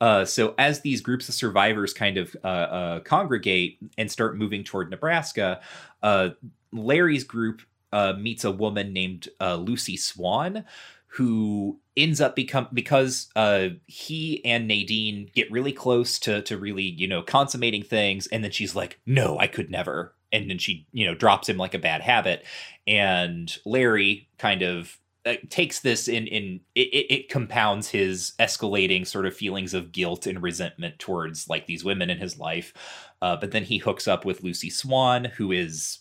[0.00, 4.64] Uh, so as these groups of survivors kind of uh, uh, congregate and start moving
[4.64, 5.60] toward nebraska
[6.02, 6.30] uh,
[6.72, 7.62] larry's group
[7.92, 10.64] uh, meets a woman named uh, lucy swan
[11.06, 16.82] who ends up become because uh he and Nadine get really close to to really
[16.82, 20.14] you know consummating things and then she's like no I could never.
[20.32, 22.44] And then she you know drops him like a bad habit.
[22.86, 29.26] And Larry kind of uh, takes this in in it, it compounds his escalating sort
[29.26, 32.74] of feelings of guilt and resentment towards like these women in his life.
[33.22, 36.00] Uh, but then he hooks up with Lucy Swan who is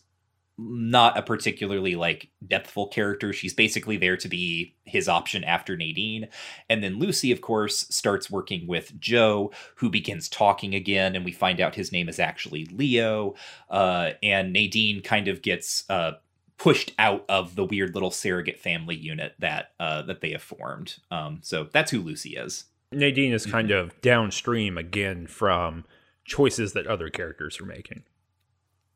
[0.58, 3.34] not a particularly like depthful character.
[3.34, 6.28] She's basically there to be his option after Nadine.
[6.70, 11.32] And then Lucy, of course, starts working with Joe, who begins talking again, and we
[11.32, 13.34] find out his name is actually Leo.
[13.70, 16.14] Uh, and Nadine kind of gets uh,
[16.58, 20.98] pushed out of the weird little surrogate family unit that uh, that they have formed.
[21.10, 22.66] Um, so that's who Lucy is.
[22.92, 25.84] Nadine is kind of downstream again from
[26.26, 28.04] choices that other characters are making.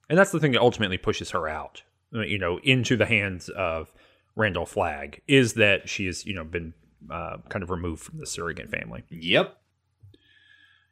[0.09, 1.83] And that's the thing that ultimately pushes her out,
[2.15, 3.91] uh, you know, into the hands of
[4.35, 6.73] Randall Flagg is that she has, you know, been
[7.11, 9.03] uh, kind of removed from the surrogate family.
[9.09, 9.57] Yep.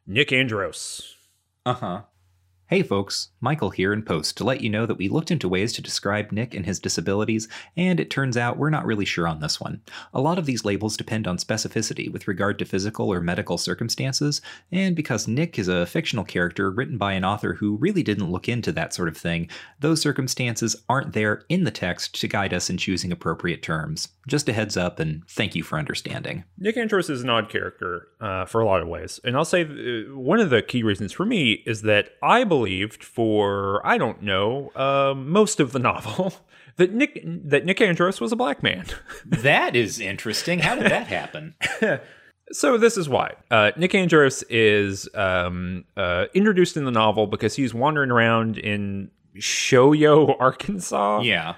[0.06, 1.14] Nick Andros.
[1.64, 2.02] Uh huh.
[2.68, 5.72] Hey folks, Michael here in post to let you know that we looked into ways
[5.74, 9.38] to describe Nick and his disabilities, and it turns out we're not really sure on
[9.38, 9.82] this one.
[10.12, 14.40] A lot of these labels depend on specificity with regard to physical or medical circumstances,
[14.72, 18.48] and because Nick is a fictional character written by an author who really didn't look
[18.48, 19.48] into that sort of thing,
[19.78, 24.08] those circumstances aren't there in the text to guide us in choosing appropriate terms.
[24.26, 26.42] Just a heads up, and thank you for understanding.
[26.58, 29.20] Nick Andros is an odd character uh, for a lot of ways.
[29.22, 33.04] And I'll say uh, one of the key reasons for me is that I believed
[33.04, 36.34] for, I don't know, uh, most of the novel.
[36.78, 38.84] That Nick that Nick Andros was a black man.
[39.24, 40.58] that is interesting.
[40.58, 41.54] How did that happen?
[42.52, 47.56] So this is why uh, Nick Andros is um, uh, introduced in the novel because
[47.56, 51.22] he's wandering around in Shoyo, Arkansas.
[51.22, 51.56] Yeah.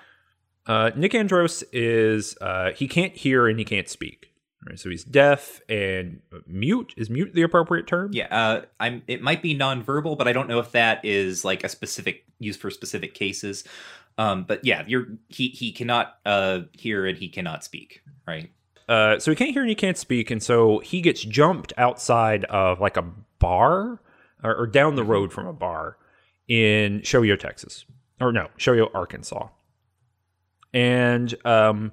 [0.66, 4.27] Uh, Nick Andros is uh, he can't hear and he can't speak.
[4.66, 6.92] Right, so he's deaf and mute.
[6.96, 8.10] Is mute the appropriate term?
[8.12, 9.02] Yeah, uh, I'm.
[9.06, 12.56] It might be nonverbal, but I don't know if that is like a specific use
[12.56, 13.62] for specific cases.
[14.18, 18.02] Um, but yeah, you're he he cannot uh, hear and he cannot speak.
[18.26, 18.50] Right.
[18.88, 22.44] Uh, so he can't hear and he can't speak, and so he gets jumped outside
[22.46, 23.04] of like a
[23.38, 24.00] bar
[24.42, 25.98] or, or down the road from a bar
[26.48, 27.84] in Shoyo, Texas,
[28.20, 29.48] or no, Shoyo, Arkansas,
[30.74, 31.92] and um,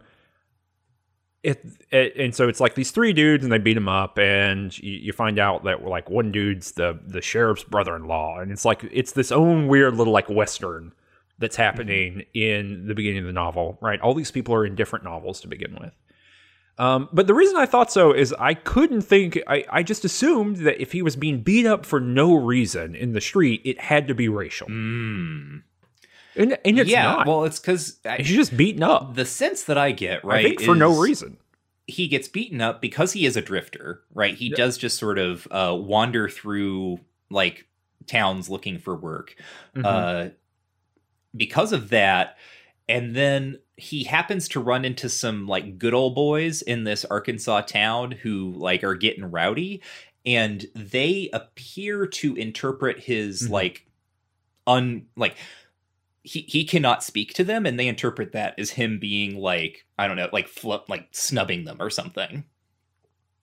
[1.46, 4.76] it, it, and so it's like these three dudes and they beat him up and
[4.80, 8.84] you, you find out that like one dude's the the sheriff's brother-in-law and it's like
[8.92, 10.92] it's this own weird little like western
[11.38, 15.06] that's happening in the beginning of the novel right all these people are in different
[15.06, 15.94] novels to begin with
[16.78, 20.58] um, but the reason I thought so is I couldn't think I, I just assumed
[20.58, 24.10] that if he was being beat up for no reason in the street, it had
[24.10, 24.68] to be racial.
[24.68, 25.62] Mm.
[26.36, 27.04] And, and it's yeah.
[27.04, 27.28] not.
[27.28, 29.16] Well, it's because He's just beaten up.
[29.16, 31.38] the sense that I get right I think for no reason.
[31.88, 34.02] He gets beaten up because he is a drifter.
[34.14, 34.34] Right.
[34.36, 34.56] He Yeah.
[34.58, 37.00] does just sort of uh, wander through
[37.30, 37.68] like
[38.08, 39.36] towns looking for work.
[39.76, 39.86] Mhm.
[39.86, 40.30] uh,
[41.36, 42.38] because of that.
[42.88, 47.62] And then he happens to run into some like good old boys in this Arkansas
[47.62, 49.82] town who like are getting rowdy,
[50.26, 53.50] and they appear to interpret his Mhm.
[53.50, 53.86] like
[54.68, 55.36] un like
[56.26, 60.08] he he cannot speak to them, and they interpret that as him being like I
[60.08, 62.44] don't know like flip like snubbing them or something.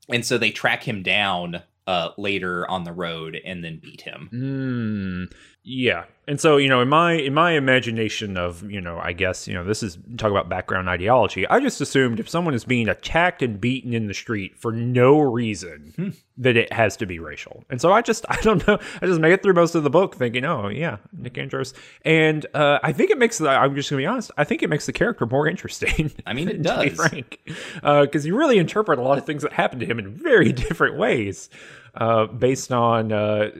[0.08, 4.28] And so they track him down uh later on the road and then beat him.
[4.32, 5.32] Mm,
[5.64, 6.04] yeah.
[6.28, 9.54] And so, you know, in my in my imagination of, you know, I guess, you
[9.54, 11.48] know, this is talk about background ideology.
[11.48, 15.18] I just assumed if someone is being attacked and beaten in the street for no
[15.18, 16.08] reason, Hmm.
[16.38, 17.64] that it has to be racial.
[17.70, 18.78] And so I just I don't know.
[19.02, 21.74] I just made it through most of the book thinking, oh yeah, Nick Andros.
[22.04, 24.70] And uh, I think it makes the I'm just gonna be honest, I think it
[24.70, 26.12] makes the character more interesting.
[26.24, 26.96] I mean, it to be does.
[26.96, 27.40] frank.
[27.82, 30.96] Because you really interpret a lot of things that happen to him in very different
[30.96, 31.50] ways
[31.94, 33.50] uh, based on uh,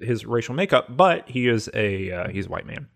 [0.00, 0.96] his racial makeup.
[0.96, 2.88] But he is a uh, he's a white man,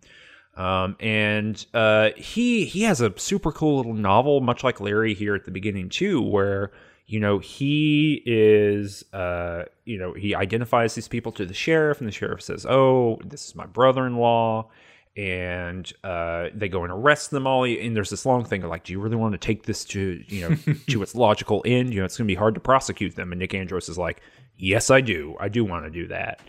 [0.56, 5.34] um, and uh, he he has a super cool little novel, much like Larry here
[5.34, 6.72] at the beginning too, where
[7.06, 12.08] you know he is uh, you know he identifies these people to the sheriff, and
[12.08, 14.68] the sheriff says, "Oh, this is my brother-in-law."
[15.14, 17.64] and uh, they go and arrest them all.
[17.64, 20.22] And there's this long thing of like, do you really want to take this to
[20.26, 20.56] you know
[20.88, 21.92] to its logical end?
[21.92, 23.32] You know, it's going to be hard to prosecute them.
[23.32, 24.22] And Nick Andros is like,
[24.62, 25.36] yes, I do.
[25.38, 26.40] I do want to do that.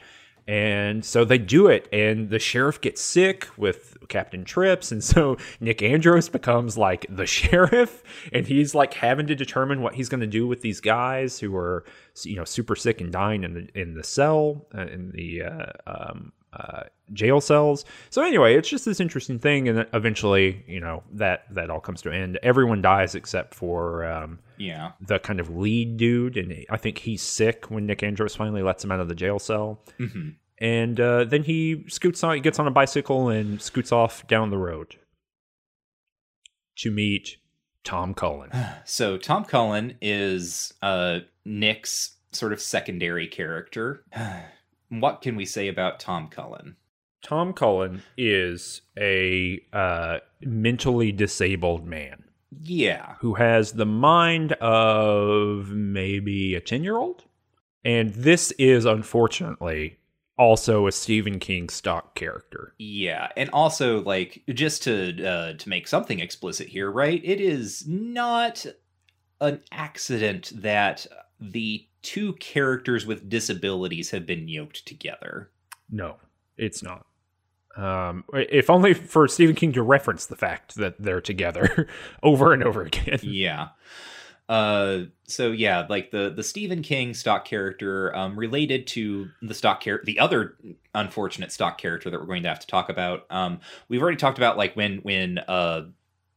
[0.46, 5.38] And so they do it, and the sheriff gets sick with Captain Trips, and so
[5.62, 8.04] Nick Andros becomes like the sheriff,
[8.34, 11.56] and he's like having to determine what he's going to do with these guys who
[11.56, 11.86] are,
[12.24, 15.72] you know, super sick and dying in the in the cell uh, in the uh,
[15.88, 16.84] um, uh,
[17.14, 17.86] jail cells.
[18.10, 22.02] So anyway, it's just this interesting thing, and eventually, you know, that that all comes
[22.02, 22.40] to an end.
[22.44, 24.92] Everyone dies except for um, Yeah.
[25.02, 28.84] the kind of lead dude, and I think he's sick when Nick Andros finally lets
[28.84, 29.82] him out of the jail cell.
[29.98, 30.30] hmm
[30.60, 34.50] And uh, then he scoots on, he gets on a bicycle and scoots off down
[34.50, 34.96] the road
[36.78, 37.38] to meet
[37.84, 38.52] Tom Cullen.
[38.86, 44.04] So Tom Cullen is uh, Nick's sort of secondary character.
[44.90, 46.76] what can we say about Tom Cullen?
[47.22, 52.23] Tom Cullen is a uh, mentally disabled man
[52.62, 53.16] Yeah.
[53.20, 57.24] who has the mind of maybe a 10 year old.
[57.86, 59.98] And this is unfortunately
[60.38, 62.74] also a Stephen King stock character.
[62.78, 67.22] Yeah, and also like just to uh, to make something explicit here, right?
[67.24, 68.66] It is not
[69.42, 71.06] an accident that
[71.40, 75.52] the two characters with disabilities have been yoked together.
[75.90, 76.18] No,
[76.58, 77.06] it's not.
[77.76, 81.88] Um, if only for Stephen King to reference the fact that they're together
[82.24, 83.20] over and over again.
[83.24, 83.70] Yeah.
[84.50, 89.80] Uh, so yeah, like the the Stephen King stock character, um, related to the stock
[89.80, 90.58] character, the other
[90.94, 93.26] unfortunate stock character that we're going to have to talk about.
[93.30, 95.84] Um, we've already talked about like when when uh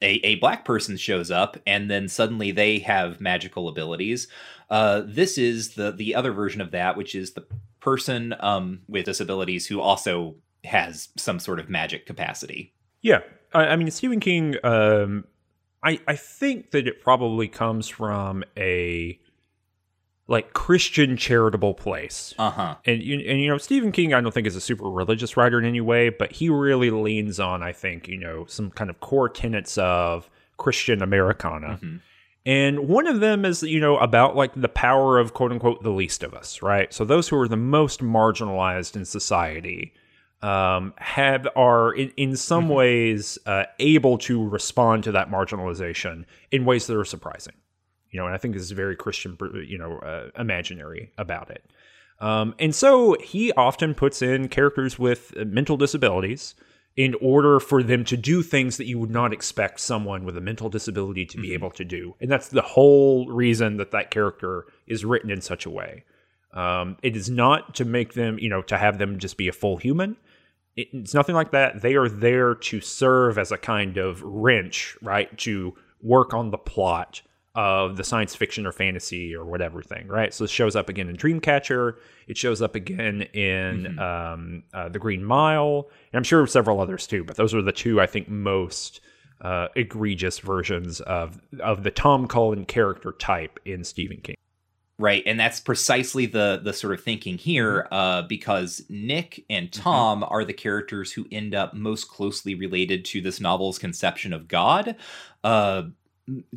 [0.02, 4.28] a, a black person shows up and then suddenly they have magical abilities.
[4.70, 7.46] Uh, this is the the other version of that, which is the
[7.80, 10.36] person um with disabilities who also
[10.66, 12.72] has some sort of magic capacity.
[13.02, 13.20] Yeah,
[13.52, 14.56] I, I mean Stephen King.
[14.64, 15.24] Um,
[15.82, 19.18] I I think that it probably comes from a
[20.28, 22.34] like Christian charitable place.
[22.38, 22.74] Uh huh.
[22.84, 25.59] and you, and you know Stephen King I don't think is a super religious writer
[25.59, 29.01] in any way, but he really leans on I think you know some kind of
[29.01, 31.78] core tenets of Christian Americana.
[31.82, 32.01] Mhm.
[32.44, 35.90] And one of them is, you know, about like the power of quote unquote the
[35.90, 36.93] least of us, right?
[36.94, 39.93] So those who are the most marginalized in society
[40.42, 46.64] um, have are in, in some ways uh, able to respond to that marginalization in
[46.64, 47.54] ways that are surprising.
[48.10, 49.36] You know, and I think this is very Christian,
[49.66, 51.64] you know, uh, imaginary about it.
[52.20, 56.54] Um, and so he often puts in characters with mental disabilities
[56.96, 60.40] in order for them to do things that you would not expect someone with a
[60.40, 62.14] mental disability to be able to do.
[62.20, 66.04] And that's the whole reason that that character is written in such a way.
[66.57, 69.53] Um, it is not to make them, you know, to have them just be a
[69.53, 70.16] full human.
[70.77, 71.83] It- It's nothing like that.
[71.83, 75.37] They are there to serve as a kind of wrench, right?
[75.39, 77.23] To work on the plot
[77.55, 80.35] of the science fiction or fantasy or whatever thing, right?
[80.35, 81.95] So it shows up again in Dreamcatcher.
[82.28, 85.89] It shows up again in um, uh, The Green Mile.
[86.12, 89.01] And I'm sure several others too, but those are the two I think most
[89.41, 94.37] uh, egregious versions of of the Tom Cullen character type in Stephen King.
[94.98, 100.24] Right, and that's precisely the the sort of thinking here, uh, because Nick and Tom
[100.27, 104.97] are the characters who end up most closely related to this novel's conception of God.
[105.44, 105.82] Uh,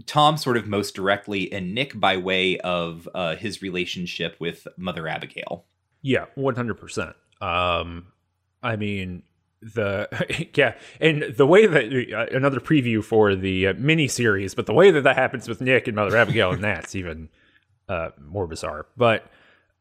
[0.05, 5.05] Tom sort of most directly, and Nick by way of uh, his relationship with Mother
[5.09, 5.65] Abigail.
[6.01, 7.17] Yeah, one hundred percent.
[7.41, 8.07] Um,
[8.63, 9.23] I mean
[9.61, 10.07] the
[10.55, 14.73] yeah, and the way that uh, another preview for the uh, mini series, but the
[14.73, 17.29] way that that happens with Nick and Mother Abigail and that's even
[17.89, 18.85] uh, more bizarre.
[18.95, 19.29] But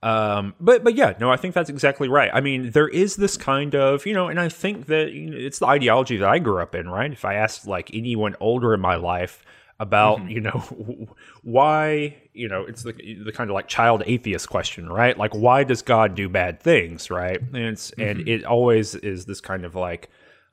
[0.03, 2.31] um, but but yeah, no, I think that's exactly right.
[2.33, 5.37] I mean, there is this kind of you know, and I think that you know,
[5.37, 6.89] it's the ideology that I grew up in.
[6.89, 7.13] Right?
[7.13, 9.45] If I asked like anyone older in my life
[9.81, 11.07] about you know
[11.43, 12.93] why you know it's the
[13.25, 17.11] the kind of like child atheist question right like why does god do bad things
[17.11, 20.11] right and it's and it always is this kind of like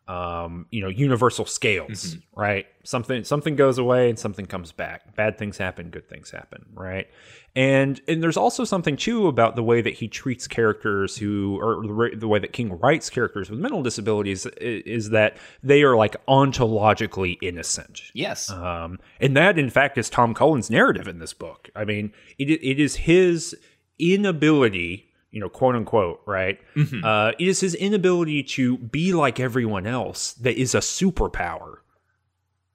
[0.07, 2.67] um you know universal scales right?
[2.83, 5.15] Something something goes away and something comes back.
[5.15, 7.07] Bad things happen good things happen right?
[7.55, 11.81] And and there's also something too about the way that he treats characters who or
[11.81, 15.95] the, the way that king writes characters with mental disabilities is, is that they are
[15.95, 18.01] like ontologically innocent.
[18.13, 21.69] Yes, um, and that, in fact, is Tom Cullen's narrative in this book.
[21.75, 23.55] I mean, it, it is his
[23.99, 26.57] inability, you know, quote unquote, right?
[27.03, 31.79] Uh, it is his inability to be like everyone else that is a superpower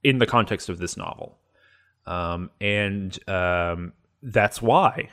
[0.04, 1.38] in the context of this novel.
[2.06, 5.08] Um, and um, that's why,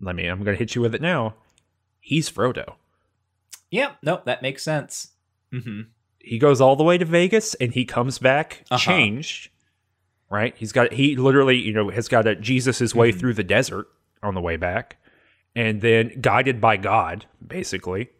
[0.00, 1.34] let me, I'm going to hit you with it now.
[1.98, 2.74] He's Frodo.
[3.70, 5.10] yeah, no, that makes sense.
[5.52, 5.82] hmm
[6.22, 8.78] he goes all the way to Vegas and he comes back Uh-huh.
[8.78, 9.48] changed.
[10.28, 10.54] Right?
[10.56, 13.88] He's got he literally, you know, has got a Jesus his way through the desert
[14.22, 14.98] on the way back,
[15.56, 18.10] and then guided by God, basically,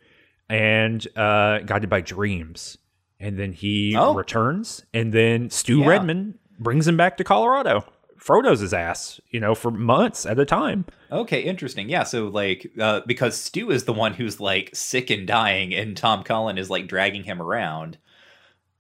[0.49, 2.79] and uh guided by dreams.
[3.19, 4.15] And then he Oh.
[4.15, 5.89] returns, and then Stu Yeah.
[5.89, 7.85] Redman brings him back to Colorado.
[8.17, 10.85] Frodo's his ass, you know, for months at a time.
[11.11, 11.89] Okay, interesting.
[11.89, 15.97] Yeah, so like uh, because Stu is the one who's like sick and dying, and
[15.97, 17.97] Tom Cullen is like dragging him around.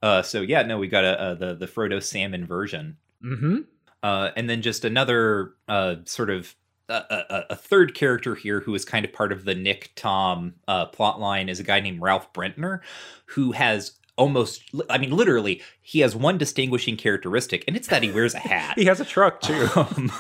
[0.03, 3.59] Uh, so yeah, no, we got a, a the the Frodo Salmon version, Mm-hmm.
[4.03, 6.55] uh, and then just another uh, sort of
[6.91, 10.87] a, a, third character here who is kind of part of the Nick Tom uh,
[10.87, 12.81] plot line is a guy named Ralph Brentner,
[13.27, 18.11] who has almost I mean literally he has one distinguishing characteristic, and it's that he
[18.11, 18.79] wears a hat.
[18.79, 19.69] He has a truck too.
[19.77, 20.11] Um,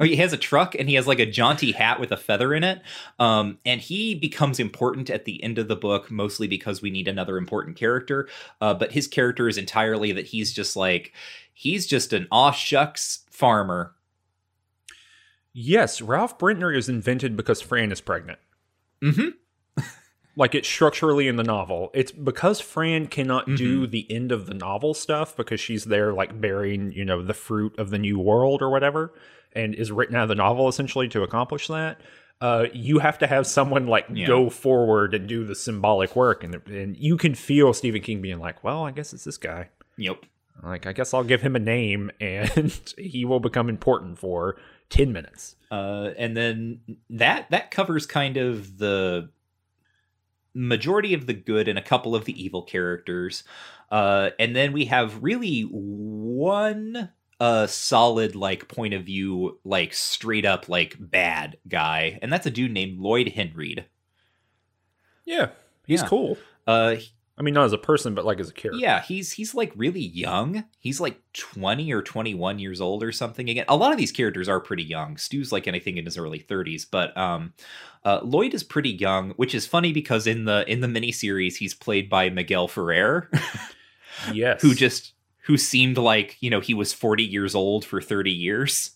[0.00, 2.54] Oh, he has a truck and he has like a jaunty hat with a feather
[2.54, 2.80] in it.
[3.18, 7.08] Um, and he becomes important at the end of the book, mostly because we need
[7.08, 8.28] another important character.
[8.60, 11.12] Uh, but his character is entirely that he's just like,
[11.52, 13.94] he's just an aw shucks farmer.
[15.58, 18.38] Yes, Ralph Brentner is invented because Fran is pregnant.
[19.02, 19.82] Mm-hmm.
[20.36, 21.90] like it's structurally in the novel.
[21.94, 23.90] It's because Fran cannot do Mm-hmm.
[23.90, 27.78] the end of the novel stuff because she's there like bearing, you know, the fruit
[27.78, 29.14] of the new world or whatever,
[29.54, 32.00] and is written out of the novel essentially to accomplish that.
[32.38, 34.26] Uh, you have to have someone like Yeah.
[34.26, 38.38] go forward and do the symbolic work, and and you can feel Stephen King being
[38.38, 39.70] like, "Well, I guess it's this guy.
[39.96, 40.18] Yep.
[40.62, 44.56] Like, I guess I'll give him a name, and he will become important for
[44.90, 46.80] ten minutes." Uh, and then
[47.10, 49.30] that that covers kind of the
[50.54, 53.44] majority of the good and a couple of the evil characters.
[53.90, 60.46] Uh, and then we have really one uh solid like point of view like straight
[60.46, 63.84] up like bad guy and that's a dude named lloyd henreid
[65.26, 65.50] Yeah,
[65.86, 66.08] he's Yeah.
[66.08, 66.38] cool.
[66.66, 66.96] uh
[67.38, 68.80] I mean, not as a person, but like as a character.
[68.80, 70.64] Yeah, he's he's like really young.
[70.78, 73.50] He's like 20 or 21 years old or something.
[73.50, 75.18] Again, a lot of these characters are pretty young.
[75.18, 77.52] Stu's like anything in his early 30s, but um
[78.04, 81.74] uh, Lloyd is pretty young, which is funny because in the in the miniseries he's
[81.74, 83.30] played by Miguel Ferrer,
[84.32, 84.62] Yes.
[84.62, 85.12] who just
[85.44, 88.92] who seemed like, you know, he was 40 years old for 30 years.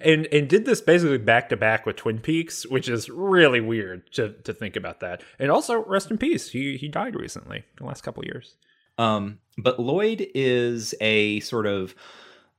[0.00, 4.10] And and did this basically back to back with Twin Peaks, which is really weird
[4.12, 5.22] to to think about that.
[5.38, 6.50] And also, rest in peace.
[6.50, 8.56] He he died recently, the last couple years.
[8.98, 11.94] Um, but Lloyd is a sort of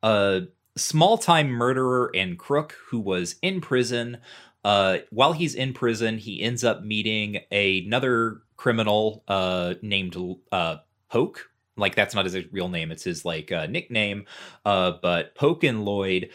[0.01, 0.43] a
[0.77, 4.17] small time murderer and crook who was in prison.
[4.63, 10.15] Uh, while he's in prison, he ends up meeting another criminal uh, named
[10.51, 10.77] uh,
[11.09, 11.49] Poke.
[11.77, 14.25] Like that's not his real name; it's his like uh, nickname.
[14.65, 16.29] Uh, but Poke and Lloyd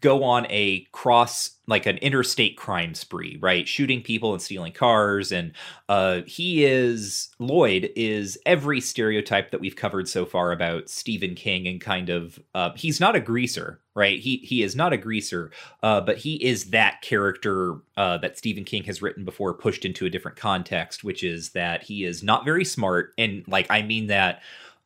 [0.00, 3.68] go on a cross like an interstate crime spree right?
[3.68, 5.52] Shooting people and stealing cars and
[5.88, 11.66] uh he is lloyd is every stereotype that we've covered so far about stephen king
[11.66, 14.18] and kind of uh he's not a greaser right?
[14.20, 15.50] He he is not a greaser
[15.82, 20.06] uh but he is that character uh that stephen king has written before pushed into
[20.06, 24.06] a different context which is that he is not very smart and like i mean
[24.06, 24.40] that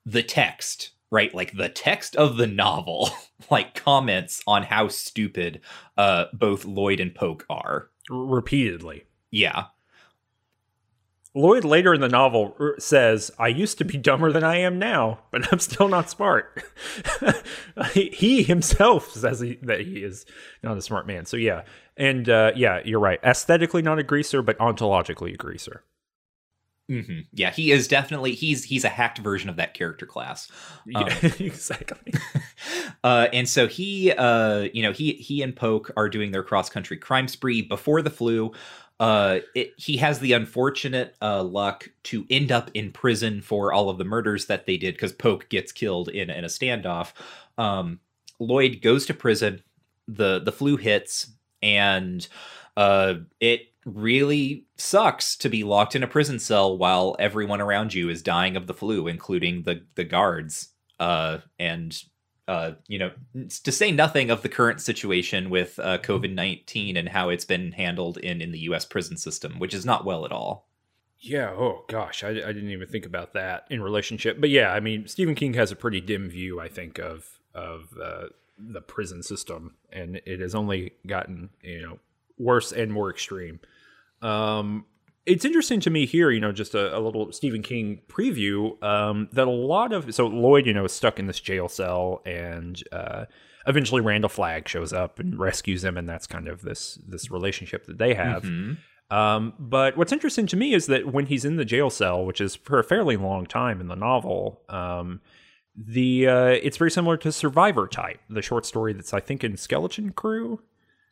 [0.07, 3.11] the text right like the text of the novel
[3.51, 5.61] like comments on how stupid
[5.97, 9.05] uh both lloyd and poke are repeatedly.
[9.31, 9.65] yeah
[11.33, 15.21] Lloyd later in the novel says, "I used to be dumber than I am now,
[15.31, 16.65] but I'm still not smart."
[17.93, 20.27] he, he himself says he, that he is
[20.65, 21.27] not a smart man.
[21.27, 21.63] So yeah,
[21.97, 23.21] and uh, yeah, you're right.
[23.23, 25.85] Aesthetically not a greaser, but ontologically a greaser.
[26.91, 30.49] Hmm yeah he is definitely he's he's a hacked version of that character class
[30.95, 32.13] Um, Yeah, exactly.
[33.05, 36.69] uh, and so he, uh, you know, he he and Poke are doing their cross
[36.69, 38.53] country crime spree before the flu.
[38.99, 43.89] Uh, it, he has the unfortunate uh, luck to end up in prison for all
[43.89, 47.13] of the murders that they did because Poke gets killed in in a standoff.
[47.57, 48.01] Um,
[48.41, 49.63] Lloyd goes to prison.
[50.09, 51.31] the The flu hits,
[51.63, 52.27] and
[52.77, 58.09] uh, it really sucks to be locked in a prison cell while everyone around you
[58.09, 60.73] is dying of the flu, including the the guards.
[60.99, 62.03] Uh, and
[62.47, 63.11] uh, you know,
[63.65, 67.73] to say nothing of the current situation with uh, COVID nineteen and how it's been
[67.73, 68.85] handled in in the U.S.
[68.85, 70.69] prison system, which is not well at all.
[71.19, 71.51] Yeah.
[71.51, 74.41] Oh gosh, I, I didn't even think about that in relationship.
[74.41, 77.95] But yeah, I mean, Stephen King has a pretty dim view, I think, of of
[78.03, 78.27] uh,
[78.59, 81.99] the prison system, and it has only gotten you know
[82.41, 83.61] worse and more extreme.
[84.23, 84.87] Um,
[85.27, 89.29] it's interesting to me here, you know, just a, a little Stephen King preview um,
[89.33, 92.83] that a lot of so Lloyd, you know, is stuck in this jail cell, and
[92.91, 93.27] uh,
[93.67, 97.87] eventually Randall Flagg shows up and rescues him, and that's kind of this this relationship
[97.87, 98.45] that they have.
[98.45, 98.79] Mhm.
[99.11, 102.41] Um, but what's interesting to me is that when he's in the jail cell, which
[102.41, 105.21] is for a fairly long time in the novel, um,
[105.77, 109.57] the uh, it's very similar to Survivor Type, the short story that's I think in
[109.57, 110.61] Skeleton Crew,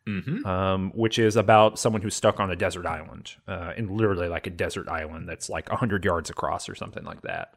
[0.08, 0.46] Mhm.
[0.46, 4.46] um, which is about someone who's stuck on a desert island, uh, and literally like
[4.46, 7.52] a desert island that's like hundred yards across or something like that.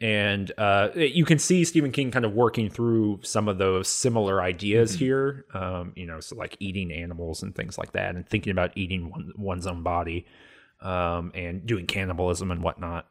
[0.00, 4.40] And uh, you can see Stephen King kind of working through some of those similar
[4.42, 4.98] ideas Mhm.
[4.98, 5.44] here.
[5.54, 9.10] Um, you know, so like eating animals and things like that, and thinking about eating
[9.10, 10.26] one, one's own body,
[10.80, 13.06] um, and doing cannibalism and whatnot.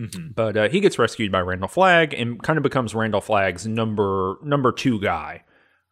[0.00, 0.34] Mhm.
[0.34, 4.36] But uh, he gets rescued by Randall Flagg and kind of becomes Randall Flagg's number
[4.42, 5.42] number two guy.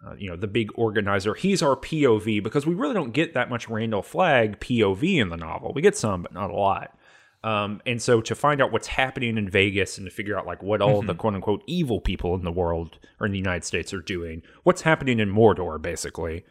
[0.04, 1.34] Uh, you know, the big organizer.
[1.34, 5.36] He's our POV because we really don't get that much Randall Flagg POV in the
[5.36, 5.72] novel.
[5.74, 6.96] We get some, but not a lot.
[7.42, 10.62] Um, and so to find out what's happening in Vegas and to figure out like
[10.62, 11.06] what all Mm-hmm.
[11.06, 14.42] the quote unquote evil people in the world or in the United States are doing,
[14.64, 16.44] what's happening in Mordor, basically,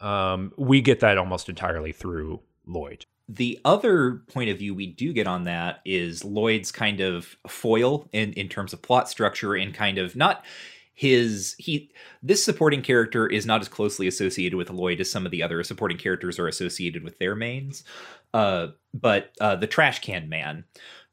[0.00, 3.04] um, we get that almost entirely through Lloyd.
[3.28, 8.08] The other point of view we do get on that is Lloyd's kind of foil
[8.12, 10.44] in, in terms of plot structure and kind of not
[10.98, 11.92] his he
[12.24, 15.62] this supporting character is not as closely associated with Lloyd as some of the other
[15.62, 17.84] supporting characters are associated with their mains.
[18.34, 20.64] Uh, but uh, the trash can man,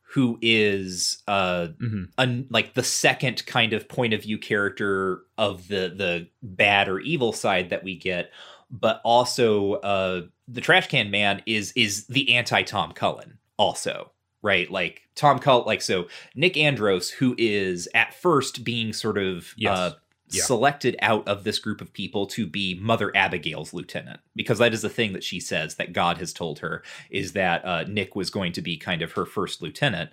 [0.02, 2.10] who is uh, Mhm.
[2.18, 7.00] un, like the second kind of point of view character of the the bad or
[7.02, 8.32] evil side that we get,
[8.72, 14.12] but also uh, the trash can man is is the anti Tom Cullen also
[14.46, 19.54] right like Tom Cullen like so Nick Andros who is at first being sort of
[19.58, 19.78] Yes.
[19.78, 19.92] uh,
[20.32, 20.44] Yeah.
[20.44, 24.82] selected out of this group of people to be Mother Abigail's lieutenant because that is
[24.82, 28.30] the thing that she says that God has told her is that uh, Nick was
[28.30, 30.10] going to be kind of her first lieutenant.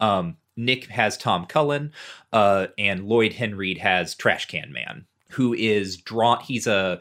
[0.00, 1.92] Um, Nick has Tom Cullen,
[2.32, 6.40] uh, and Lloyd Henreid has Trash Can Man, who is drawn.
[6.40, 7.00] He's a.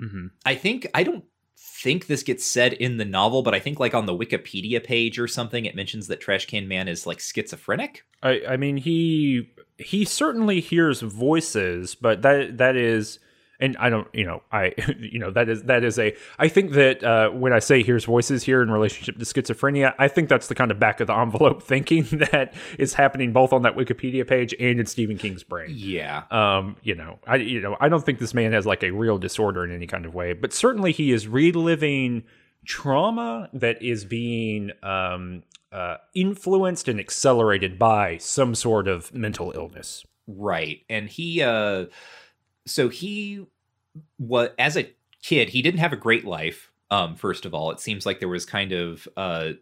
[0.00, 0.26] Mm-hmm.
[0.44, 1.24] I think I don't
[1.82, 5.18] think this gets said in the novel, but I think like on the Wikipedia page
[5.18, 8.04] or something, it mentions that Trash Can Man is like schizophrenic.
[8.22, 13.18] I, I mean, he he certainly hears voices, but that that is,
[13.60, 16.14] and I don't, you know, I, you know, that is that is a.
[16.38, 20.08] I think that uh, when I say here's voices here in relationship to schizophrenia, I
[20.08, 23.62] think that's the kind of back of the envelope thinking that is happening both on
[23.62, 25.72] that Wikipedia page and in Stephen King's brain.
[25.74, 26.24] Yeah.
[26.30, 29.18] Um, you know, I you know, I don't think this man has like a real
[29.18, 32.24] disorder in any kind of way, but certainly he is reliving
[32.66, 40.04] trauma that is being um, uh, influenced and accelerated by some sort of mental illness.
[40.26, 40.80] Right.
[40.88, 41.86] And he uh
[42.66, 43.46] so he
[44.18, 46.70] was as a kid, he didn't have a great life.
[46.90, 49.52] Um first of all, it seems like there was kind of uh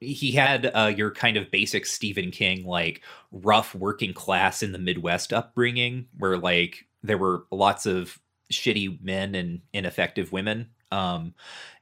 [0.00, 3.02] he had uh your kind of basic Stephen King like
[3.32, 8.18] rough working class in the Midwest upbringing where like there were lots of
[8.52, 10.70] shitty men and ineffective women.
[10.92, 11.34] Um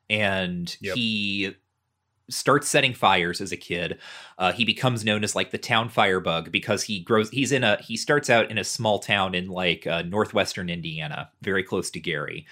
[0.09, 0.95] and Yep.
[0.97, 1.55] he
[2.29, 3.99] starts setting fires as a kid
[4.39, 7.77] uh, he becomes known as like the town firebug because he grows he's in a
[7.83, 12.01] he starts out in a small town in like uh, northwestern indiana very close to
[12.01, 12.47] gary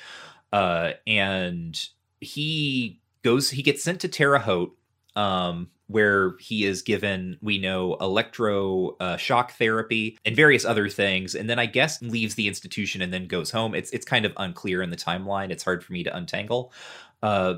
[0.52, 1.88] uh, and
[2.20, 4.76] he goes he gets sent to terre haute
[5.16, 11.34] um, where he is given we know electro uh, shock therapy and various other things
[11.34, 13.74] and then i guess leaves the institution and then goes home.
[13.74, 15.50] It's it's kind of unclear in the timeline.
[15.50, 16.72] It's hard for me to untangle
[17.22, 17.54] uh,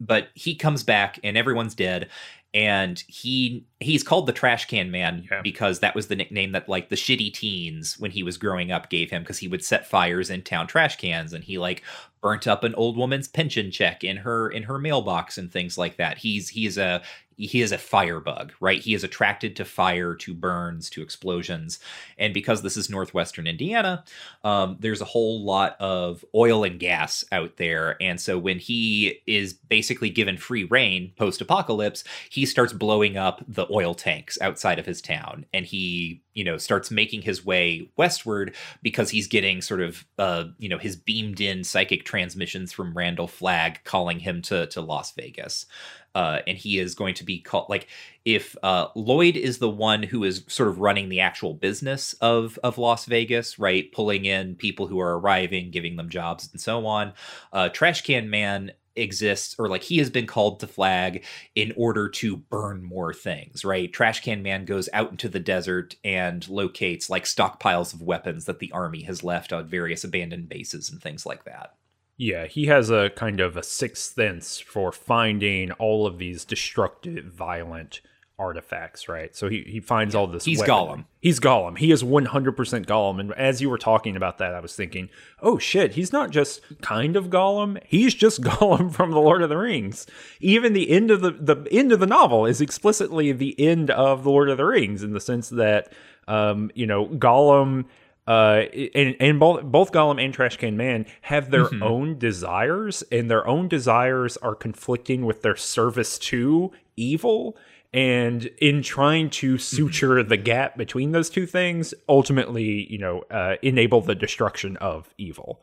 [0.00, 2.08] but he comes back and everyone's dead
[2.52, 5.40] and he he's called the trash can man Yeah.
[5.42, 8.90] because that was the nickname that like the shitty teens when he was growing up
[8.90, 11.82] gave him because he would set fires in town trash cans and he like
[12.20, 15.96] burnt up an old woman's pension check in her in her mailbox and things like
[15.96, 17.00] that he's he's a
[17.46, 18.80] he is a firebug right?
[18.80, 21.78] He is attracted to fire to burns to explosions.
[22.18, 24.04] And because this is northwestern indiana
[24.44, 27.96] um, there's a whole lot of oil and gas out there.
[28.00, 33.66] And so when he is basically given free reign post-apocalypse he starts blowing up the
[33.70, 35.46] oil tanks outside of his town.
[35.52, 40.44] And he you know starts making his way westward because he's getting sort of uh
[40.58, 45.12] you know his beamed in psychic transmissions from Randall Flagg calling him to to Las
[45.12, 45.66] Vegas
[46.14, 47.86] uh and he is going to be called like
[48.24, 52.58] if uh Lloyd is the one who is sort of running the actual business of
[52.62, 56.86] of Las Vegas right pulling in people who are arriving giving them jobs and so
[56.86, 57.12] on
[57.52, 61.24] uh Trash Can Man exists or like he has been called to Flagg
[61.54, 63.92] in order to burn more things, right?
[63.92, 68.58] Trash Can Man goes out into the desert and locates like stockpiles of weapons that
[68.58, 71.74] the army has left on various abandoned bases and things like that.
[72.20, 77.24] Yeah, he has a kind of a sixth sense for finding all of these destructive,
[77.24, 78.02] violent
[78.38, 79.34] artifacts, right?
[79.34, 80.44] So he, he finds all this.
[80.44, 80.98] He's weaponry.
[80.98, 81.04] Gollum.
[81.22, 81.78] He's Gollum.
[81.78, 83.20] He is 100% Gollum.
[83.20, 85.08] And as you were talking about that, I was thinking,
[85.40, 87.82] oh shit, he's not just kind of Gollum.
[87.86, 90.06] He's just Gollum from The Lord of the Rings.
[90.40, 94.24] Even the end of the, the end of the novel is explicitly the end of
[94.24, 95.90] The Lord of the Rings in the sense that,
[96.28, 97.86] um, you know, Gollum
[98.30, 98.62] uh,
[98.94, 101.82] and, and both both Gollum and Trash Can Man have their Mhm.
[101.82, 107.56] own desires, and their own desires are conflicting with their service to evil.
[107.92, 113.56] And in trying to suture the gap between those two things, ultimately, you know, uh,
[113.62, 115.62] enable the destruction of evil.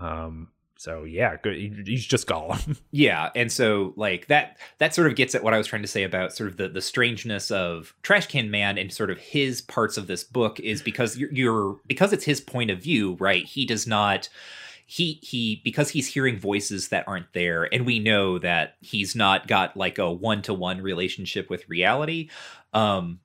[0.00, 1.56] Um, so yeah, good.
[1.86, 5.58] He's just gone Yeah, and so like that that sort of gets at what I
[5.58, 8.92] was trying to say about sort of the the strangeness of Trash Can Man and
[8.92, 12.70] sort of his parts of this book is because you're, you're because it's his point
[12.70, 13.44] of view, right?
[13.44, 14.28] He does not
[14.86, 19.48] he he because he's hearing voices that aren't there and we know that he's not
[19.48, 22.30] got like a one-to-one relationship with reality
[22.72, 23.20] um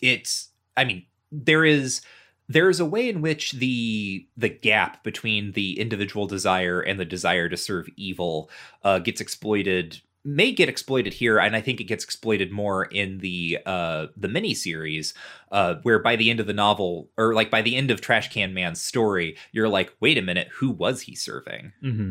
[0.00, 0.48] it's
[0.78, 2.00] i mean there is
[2.48, 7.04] there is a way in which the the gap between the individual desire and the
[7.04, 8.50] desire to serve evil
[8.82, 13.18] uh, gets exploited may get exploited here, and I think it gets exploited more in
[13.18, 15.12] the uh, the miniseries,
[15.52, 18.32] uh, where by the end of the novel, or like by the end of Trash
[18.32, 21.72] Can Man's story, you're like, wait a minute, who was he serving?
[21.82, 22.10] Mm-hmm.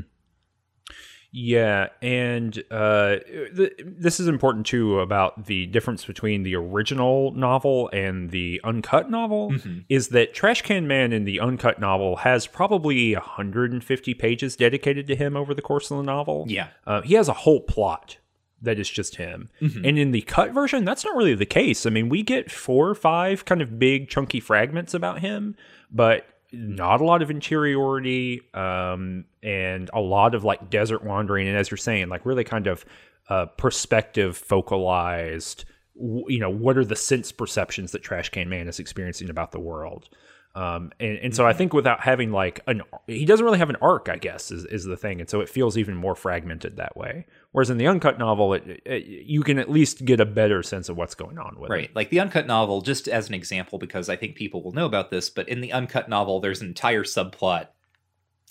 [1.36, 3.16] Yeah, and uh,
[3.56, 9.10] th- this is important too about the difference between the original novel and the uncut
[9.10, 9.50] novel.
[9.50, 9.80] Mm-hmm.
[9.90, 15.16] Is that Trash Can Man in the uncut novel has probably 150 pages dedicated to
[15.16, 16.46] him over the course of the novel.
[16.48, 18.18] Yeah, Uh, he has a whole plot
[18.62, 19.50] that is just him.
[19.60, 19.88] Mhm.
[19.90, 21.86] And in the cut version, that's not really the case.
[21.86, 25.56] I mean, we get four or five kind of big, chunky fragments about him,
[25.92, 31.48] but not a lot of interiority um, and a lot of like desert wandering.
[31.48, 32.86] And as you're saying, like really kind of
[33.30, 35.66] uh, perspective focalized.
[35.96, 39.60] You know, what are the sense perceptions that Trash Can Man is experiencing about the
[39.60, 40.10] world?
[40.56, 43.78] Um, and, and so I think without having like an, he doesn't really have an
[43.82, 45.20] arc, I guess, is, is the thing.
[45.20, 47.26] And so it feels even more fragmented that way.
[47.52, 50.90] Whereas in the uncut novel, it, it, you can at least get a better sense
[50.90, 51.80] of what's going on with right.
[51.80, 51.82] it.
[51.88, 51.96] Right.
[51.96, 55.10] Like the uncut novel, just as an example, because I think people will know about
[55.10, 57.70] this, but in the uncut novel, there's an entire subplot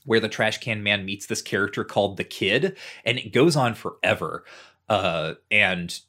[0.04, 3.74] where the trash can man meets this character called the kid, and it goes on
[3.74, 4.44] forever.
[4.88, 6.00] Uh, and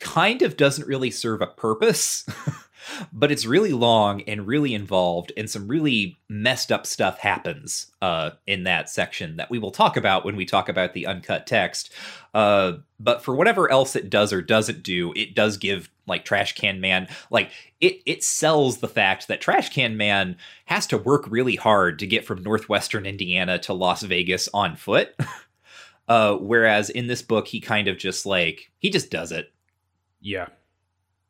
[0.00, 2.26] kind of doesn't really serve a purpose.
[3.12, 8.30] but it's really long and really involved and some really messed up stuff happens uh,
[8.46, 11.92] in that section that we will talk about when we talk about the uncut text.
[12.34, 16.54] Uh, but for whatever else it does or doesn't do it does give like trash
[16.54, 17.50] can man like
[17.80, 20.36] it it sells the fact that trash can man
[20.66, 25.14] has to work really hard to get from northwestern indiana to las vegas on foot.
[26.08, 29.52] Uh, whereas in this book he kind of just like he just does it.
[30.20, 30.46] Yeah.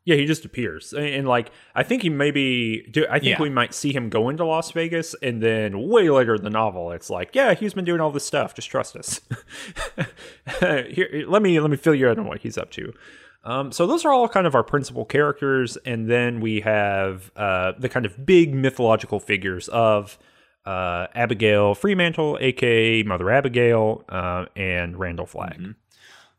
[0.07, 0.93] Yeah, he just appears.
[0.93, 3.41] And, and, like, I think he maybe, do, I think Yeah.
[3.41, 6.91] we might see him go into Las Vegas and then way later in the novel,
[6.93, 8.55] it's like, yeah, he's been doing all this stuff.
[8.55, 9.19] Just trust us.
[10.59, 12.93] Here, let me, let me fill you in on what he's up to.
[13.43, 17.73] Um, so those are all kind of our principal characters, and then we have uh,
[17.77, 20.17] the kind of big mythological figures of
[20.65, 25.59] uh, Abigail Freemantle, aka Mother Abigail, uh, and Randall Flagg.
[25.59, 25.75] Mhm.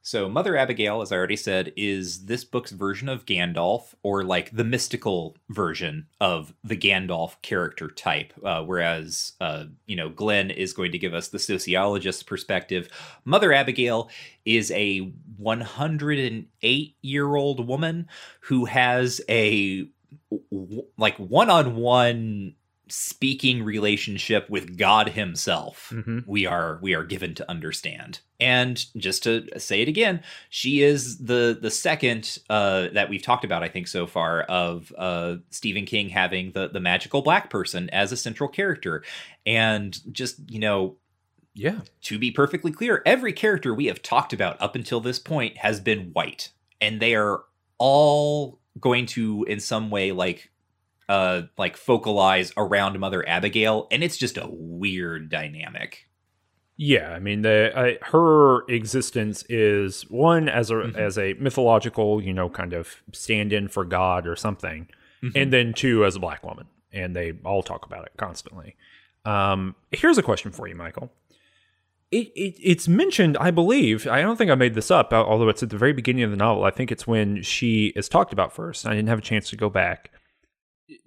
[0.02, 4.50] So, Mother Abigail, as I already said, is this book's version of Gandalf, or like
[4.56, 8.32] the mystical version of the Gandalf character type.
[8.42, 12.88] Uh, whereas, uh, you know, Glen is going to give us the sociologist's perspective.
[13.24, 14.08] Mother Abigail
[14.44, 18.08] is a 108 year old woman
[18.40, 19.88] who has a
[20.96, 22.54] like one on one
[22.88, 26.24] speaking relationship with God Himself Mhm.
[26.26, 31.18] we are we are given to understand and just to say it again she is
[31.18, 35.84] the the second uh that we've talked about i think so far of uh stephen
[35.84, 39.02] king having the the magical black person as a central character
[39.44, 40.96] and just you know
[41.54, 41.80] Yeah.
[42.02, 45.80] to be perfectly clear every character we have talked about up until this point has
[45.80, 46.50] been white
[46.80, 47.42] and they are
[47.78, 50.50] all going to in some way like
[51.08, 56.06] uh like focalize around mother abigail and it's just a weird dynamic
[56.80, 60.96] Yeah, I mean, the uh, her existence is one as a Mhm.
[60.96, 64.86] as a mythological, you know, kind of stand-in for God or something,
[65.24, 65.32] Mhm.
[65.34, 68.76] and then two as a black woman, and they all talk about it constantly.
[69.24, 71.10] Um, here's a question for you, Michael.
[72.12, 74.06] It, it it's mentioned, I believe.
[74.06, 76.36] I don't think I made this up, although it's at the very beginning of the
[76.36, 76.62] novel.
[76.64, 78.86] I think it's when she is talked about first.
[78.86, 80.10] I didn't have a chance to go back.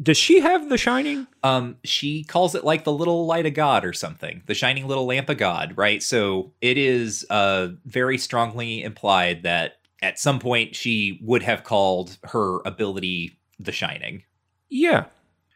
[0.01, 1.27] Does she have the shining?
[1.43, 5.05] Um, she calls it like the little light of God or something, the shining little
[5.05, 6.03] lamp of God, right?
[6.03, 12.17] So it is uh very strongly implied that at some point she would have called
[12.25, 14.23] her ability the shining.
[14.69, 15.05] Yeah.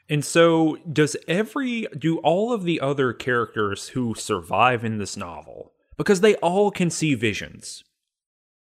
[0.09, 5.73] And so does every do all of the other characters who survive in this novel
[5.97, 7.83] because they all can see visions.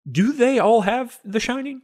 [0.09, 1.81] Do they all have the shining?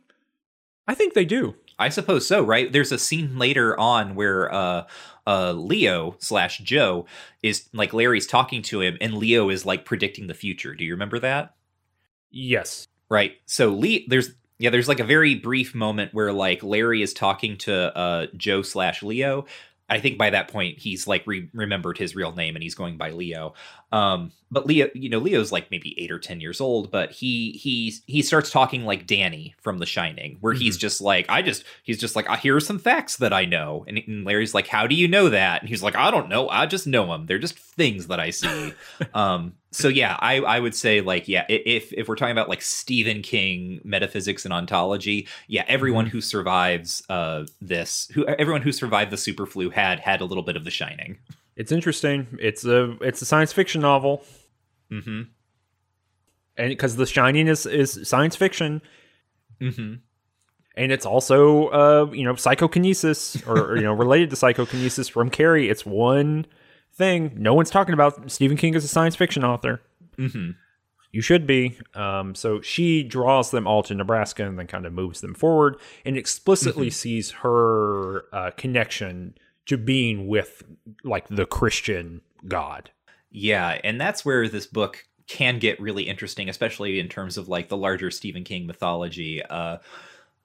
[0.88, 1.56] I think they do.
[1.82, 2.72] I suppose so, right?
[2.72, 4.86] There's a scene later on where uh
[5.26, 7.06] uh Leo slash Joe
[7.41, 10.76] is like Larry's talking to him and Leo is like predicting the future.
[10.76, 11.56] Do you remember that?
[12.30, 12.88] Yes.
[13.10, 13.34] Right.
[13.45, 14.30] So Lee, there's
[14.60, 18.62] yeah, there's like a very brief moment where like Larry is talking to uh Joe
[18.62, 19.45] slash Leo.
[19.90, 22.98] I think by that point he's like re- remembered his real name and he's going
[22.98, 23.56] by Leo.
[23.92, 27.52] Um, but Leo, you know, Leo's like maybe eight or ten years old, but he
[27.52, 30.62] he he starts talking like Danny from The Shining, where mm-hmm.
[30.62, 33.86] he's just like, I just he's just like, here are some facts that I know,
[33.88, 35.62] and, and, Larry's like, how do you know that?
[35.62, 37.26] And he's like, I don't know, I just know them.
[37.26, 38.74] They're just things that I see.
[39.14, 42.62] um, so yeah, I I would say like yeah, if if we're talking about like
[42.62, 46.12] Stephen King metaphysics and ontology, yeah, everyone mm-hmm.
[46.12, 50.44] who survives uh this, who everyone who survived the super flu had had a little
[50.44, 51.18] bit of The Shining.
[51.56, 52.38] It's interesting.
[52.40, 54.23] It's a it's a science fiction novel.
[54.91, 55.22] Mm-hmm.
[56.57, 58.82] And because The Shining is is science fiction.
[59.60, 59.95] Mm-hmm.
[60.78, 65.30] And it's also uh, you know, psychokinesis or, or you know, related to psychokinesis from
[65.30, 65.69] Carrie.
[65.69, 66.45] It's one
[66.94, 67.34] thing.
[67.36, 69.82] No one's talking about Stephen King as a science fiction author.
[70.18, 70.52] Mm-hmm.
[71.11, 71.78] You should be.
[71.94, 75.76] Um, so she draws them all to Nebraska and then kind of moves them forward
[76.06, 76.94] and explicitly mm-hmm.
[76.94, 79.36] sees her uh, connection
[79.68, 80.64] to being with
[81.04, 82.92] like the Christian God.
[83.30, 87.70] Yeah, and that's where this book can get really interesting, especially in terms of like
[87.70, 89.42] the larger Stephen King mythology.
[89.44, 89.78] Uh,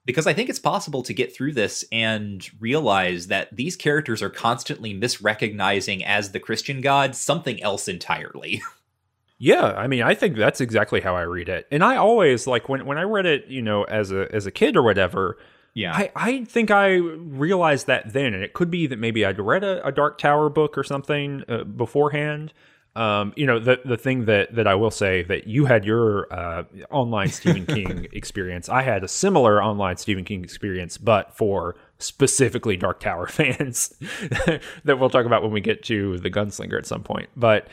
[0.05, 4.31] because I think it's possible to get through this and realize that these characters are
[4.31, 8.63] constantly misrecognizing as the Christian God something else entirely.
[9.39, 11.67] Yeah, I mean, I think that's exactly how I read it.
[11.71, 14.51] And I always like when when I read it, you know, as a as a
[14.51, 15.37] kid or whatever,
[15.77, 15.95] yeah.
[15.95, 19.63] I, I think I realized that then, and it could be that maybe I'd read
[19.63, 22.55] a, a Dark Tower book or something uh, beforehand.
[22.95, 26.33] Um, you know, the the thing that that I will say that you had your
[26.33, 28.71] uh, online Stephen King experience.
[28.71, 33.95] I had a similar online Stephen King experience, but for specifically Dark Tower fans
[34.85, 37.29] that we'll talk about when we get to the Gunslinger at some point.
[37.37, 37.69] But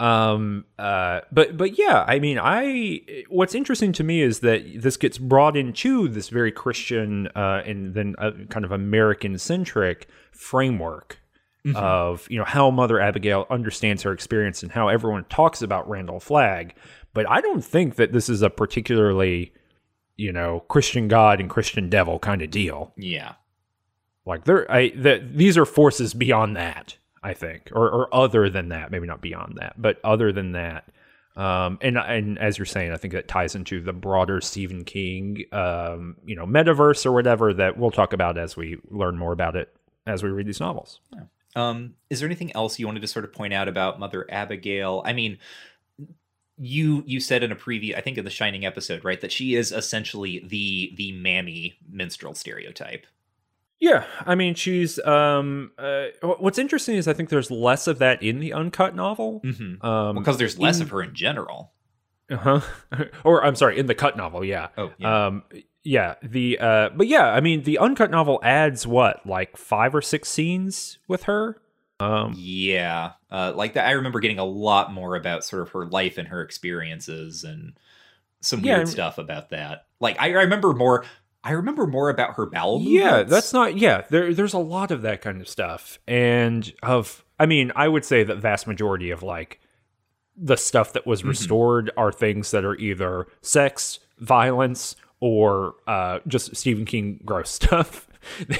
[0.00, 4.96] um uh but but yeah i mean i what's interesting to me is that this
[4.96, 11.18] gets brought into this very christian uh and then a kind of american centric framework
[11.66, 11.76] mm-hmm.
[11.76, 16.20] of you know how mother abigail understands her experience and how everyone talks about randall
[16.20, 16.74] flagg.
[17.14, 19.52] But i don't think that this is a particularly
[20.16, 22.92] you know christian god and christian devil kind of deal.
[22.96, 23.34] Yeah.
[24.26, 26.96] Like there i that these are forces beyond that
[27.28, 30.88] I think, or, or other than that, maybe not beyond that, but other than that.
[31.36, 35.44] Um, and and as you're saying, I think that ties into the broader Stephen King,
[35.52, 39.56] um, you know, metaverse or whatever that we'll talk about as we learn more about
[39.56, 39.72] it
[40.06, 41.00] as we read these novels.
[41.12, 41.24] Yeah.
[41.54, 45.02] Um, is there anything else you wanted to sort of point out about Mother Abigail?
[45.04, 45.38] I mean,
[46.56, 49.54] you you said in a preview, I think in the Shining episode, right, that she
[49.54, 53.06] is essentially the the mammy minstrel stereotype.
[53.80, 54.98] Yeah, I mean, she's.
[55.00, 59.40] Um, uh, what's interesting is I think there's less of that in the uncut novel.
[59.44, 59.84] Mm-hmm.
[59.86, 61.72] Um, because there's less in, of her in general.
[62.30, 62.60] Uh huh.
[63.24, 64.68] or I'm sorry, in the cut novel, yeah.
[64.76, 65.26] Oh, yeah.
[65.26, 65.44] Um,
[65.84, 66.16] yeah.
[66.22, 70.28] The uh, but yeah, I mean, the uncut novel adds what, like five or six
[70.28, 71.60] scenes with her.
[72.00, 73.86] Um, yeah, uh, like that.
[73.86, 77.74] I remember getting a lot more about sort of her life and her experiences and
[78.40, 79.86] some weird stuff about that.
[80.00, 81.04] Like I, I remember more
[81.44, 83.00] I remember more about her bowel movements.
[83.00, 83.76] Yeah, that's not.
[83.76, 87.24] Yeah, there, there's a lot of that kind of stuff, and of.
[87.40, 89.60] I mean, I would say that vast majority of like
[90.36, 91.30] the stuff that was mm-hmm.
[91.30, 92.00] restored mm-hmm.
[92.00, 98.08] are things that are either sex, violence, or uh, just Stephen King gross stuff.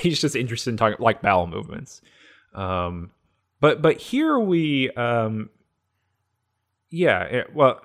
[0.01, 2.01] He's just interested in talking like bowel movements.
[2.55, 3.11] Um,
[3.61, 5.51] but but here we, um,
[6.91, 7.81] yeah, it, well,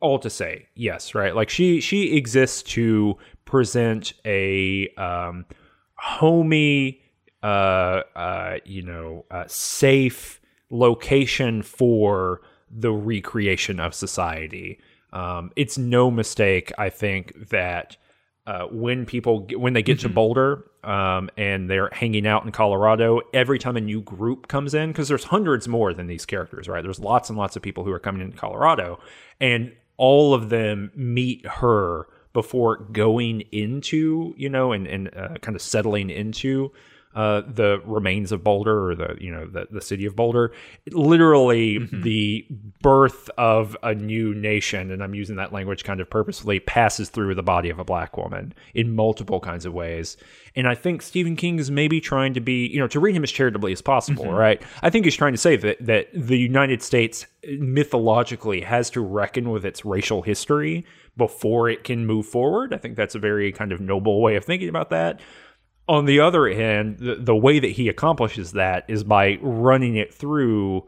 [0.00, 1.34] all to say yes, right?
[1.34, 3.16] Like she she exists to
[3.54, 5.46] present a um,
[5.94, 7.00] homey,
[7.40, 10.40] uh, uh, you know, uh, safe
[10.70, 14.80] location for the recreation of society.
[15.12, 17.96] Um, it's no mistake, I think, that
[18.44, 20.08] uh, when people when they get mm-hmm.
[20.08, 24.74] to Boulder um, and they're hanging out in Colorado, every time a new group comes
[24.74, 26.82] in, because there's hundreds more than these characters, right?
[26.82, 28.98] There's lots and lots of people who are coming into Colorado,
[29.40, 35.56] and all of them meet her before going into you know and and uh, kind
[35.56, 36.70] of settling into
[37.14, 40.52] uh, the remains of Boulder or the you know the, the city of Boulder,
[40.90, 42.02] literally mm-hmm.
[42.02, 42.46] the
[42.82, 47.34] birth of a new nation, and I'm using that language kind of purposefully, passes through
[47.34, 50.16] the body of a black woman in multiple kinds of ways.
[50.56, 53.24] And I think Stephen King is maybe trying to be, you know, to read him
[53.24, 54.34] as charitably as possible, mm-hmm.
[54.34, 54.62] right?
[54.82, 59.50] I think he's trying to say that that the United States mythologically has to reckon
[59.50, 60.84] with its racial history
[61.16, 62.74] before it can move forward.
[62.74, 65.20] I think that's a very kind of noble way of thinking about that
[65.88, 70.12] on the other hand, the, the way that he accomplishes that is by running it
[70.12, 70.86] through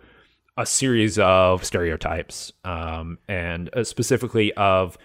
[0.57, 4.97] a series of stereotypes, um, and uh, specifically of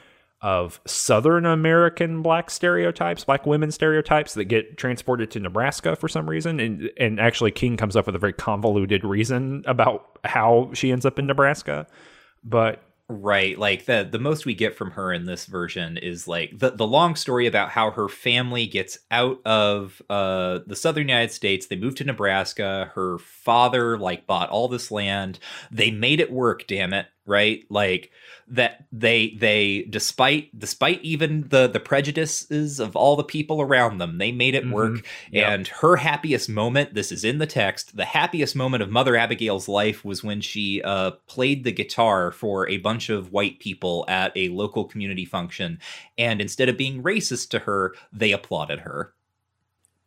[0.42, 6.30] of Southern American black stereotypes, black women stereotypes that get transported to Nebraska for some
[6.30, 6.60] reason.
[6.60, 11.06] And and actually King comes up with a very convoluted reason about how she ends
[11.06, 11.86] up in Nebraska.
[12.44, 12.82] But
[13.14, 13.60] Right.
[13.60, 16.88] Like the the most we get from her in this version is like the the
[16.88, 21.66] long story about how her family gets out of uh the southern United States.
[21.66, 22.90] They moved to Nebraska.
[22.96, 25.40] Her father like bought all this land.
[25.70, 27.64] They made it work, damn it right?
[27.70, 28.12] Like
[28.48, 34.18] that they they despite despite even the the prejudices of all the people around them
[34.18, 34.94] they made it work.
[34.94, 35.36] Mm-hmm.
[35.36, 35.50] yep.
[35.50, 39.68] and her happiest moment this is in the text the happiest moment of mother abigail's
[39.68, 44.32] life was when she uh played the guitar for a bunch of white people at
[44.36, 45.80] a local community function.
[46.18, 49.14] And instead of being racist to her they applauded her.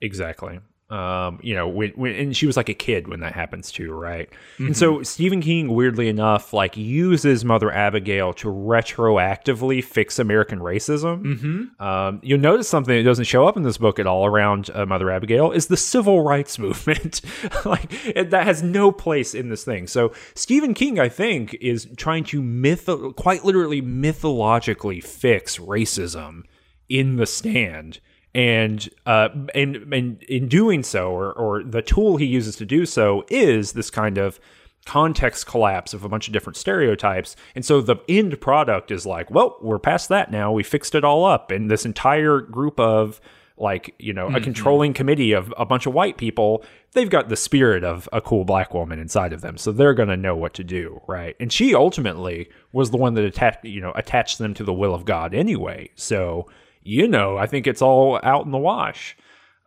[0.01, 3.73] Exactly um, you know, when, when, and she was like a kid when that happens
[3.73, 4.29] too, right?
[4.29, 4.67] Mm-hmm.
[4.67, 11.23] And so Stephen King, weirdly enough, like uses Mother Abigail to retroactively fix American racism.
[11.25, 11.83] Mm-hmm.
[11.83, 14.85] Um, you'll notice something that doesn't show up in this book at all around uh,
[14.85, 17.23] Mother Abigail is the civil rights movement.
[17.65, 19.87] like it, that has no place in this thing.
[19.87, 26.43] So Stephen King, I think, is trying to myth, quite literally mythologically fix racism
[26.91, 28.01] in the stand
[28.35, 32.87] and uh, and and in doing so, or or the tool he uses to do
[32.87, 34.41] so is this kind of
[34.85, 37.37] context collapse of a bunch of different stereotypes.
[37.55, 40.53] And so the end product is like, well, we're past that now.
[40.53, 41.51] We fixed it all up.
[41.51, 43.21] And this entire group of
[43.57, 44.37] like, you know, mm-hmm.
[44.37, 48.21] a controlling committee of a bunch of white people, they've got the spirit of a
[48.21, 49.57] cool black woman inside of them.
[49.57, 51.37] So they're going to know what to do, right?
[51.39, 54.95] And she ultimately was the one that attached, you know, attached them to the will
[54.95, 55.91] of God anyway.
[55.95, 56.49] So
[56.85, 59.17] you know, I think it's all out in the wash.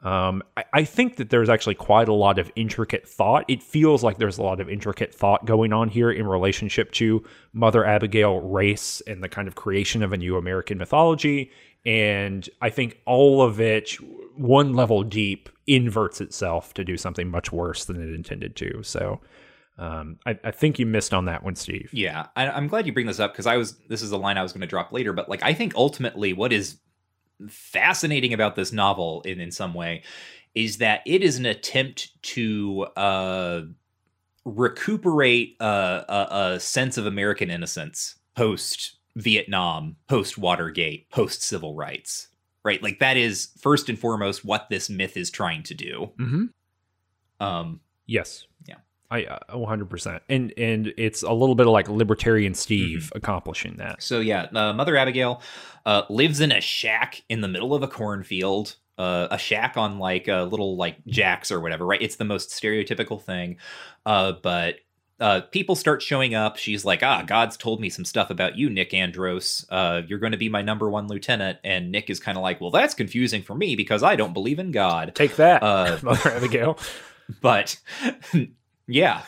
[0.03, 3.45] Um, I, I, think that there's actually quite a lot of intricate thought.
[3.47, 7.23] It feels like there's a lot of intricate thought going on here in relationship to
[7.51, 11.51] Mother Abigail, race, and the kind of creation of a new American mythology.
[11.83, 13.97] And I think all of it,
[14.35, 18.83] one level deep, inverts itself to do something much worse than it intended to.
[18.83, 19.19] So.
[19.79, 21.91] Um, I, I, think you missed on that one, Steve.
[21.93, 23.77] Yeah, I, am glad you bring this up because I was.
[23.87, 26.33] This is a line I was going to drop later, but like I think ultimately,
[26.33, 26.79] what is
[27.49, 30.03] fascinating about this novel in, in some way
[30.55, 33.61] is that it is an attempt to uh,
[34.45, 42.29] recuperate uh, a, a sense of American innocence post Vietnam, post Watergate, post civil rights.
[42.63, 46.11] Right, like that is first and foremost what this myth is trying to do.
[46.19, 46.45] Mm-hmm.
[47.39, 48.45] Um, yes,
[49.09, 50.19] I uh, 100%.
[50.29, 53.17] And and it's a little bit of like libertarian Steve mm-hmm.
[53.17, 54.01] accomplishing that.
[54.03, 55.41] So yeah, uh, Mother Abigail
[55.85, 58.75] uh, lives in a shack in the middle of a cornfield.
[58.97, 62.01] Uh, a shack on like a little like jacks or whatever, right?
[62.01, 63.57] It's the most stereotypical thing.
[64.07, 64.77] Uh, but
[65.19, 66.57] uh, people start showing up.
[66.57, 69.65] She's like, ah, God's told me some stuff about you, Nick Andros.
[69.69, 71.59] Uh, you're going to be my number one lieutenant.
[71.63, 74.59] And Nick is kind of like, well, that's confusing for me because I don't believe
[74.59, 75.13] in God.
[75.15, 76.79] Take that, uh, Mother Abigail.
[77.41, 77.77] But
[78.87, 79.23] yeah.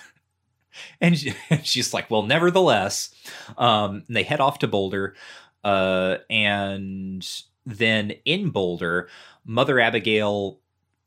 [1.02, 3.14] And, she, and she's like, well, nevertheless,
[3.58, 5.16] um, they head off to Boulder.
[5.64, 7.28] Uh, and
[7.66, 9.10] then in Boulder,
[9.46, 10.60] Mother Abigail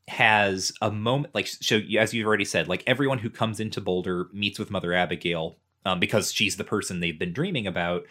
[0.09, 4.27] has a moment like so as you've already said like everyone who comes into boulder
[4.33, 5.55] meets with mother abigail
[5.85, 8.03] um, because she's the person they've been dreaming about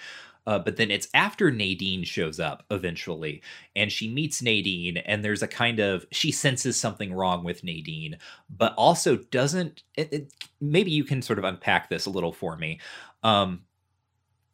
[0.46, 3.42] uh, but then it's after Nadine shows up eventually,
[3.76, 8.18] and she meets Nadine, and there's a kind of she senses something wrong with Nadine,
[8.50, 9.82] but also doesn't.
[9.96, 12.80] It, it, maybe you can sort of unpack this a little for me.
[13.22, 13.62] Um,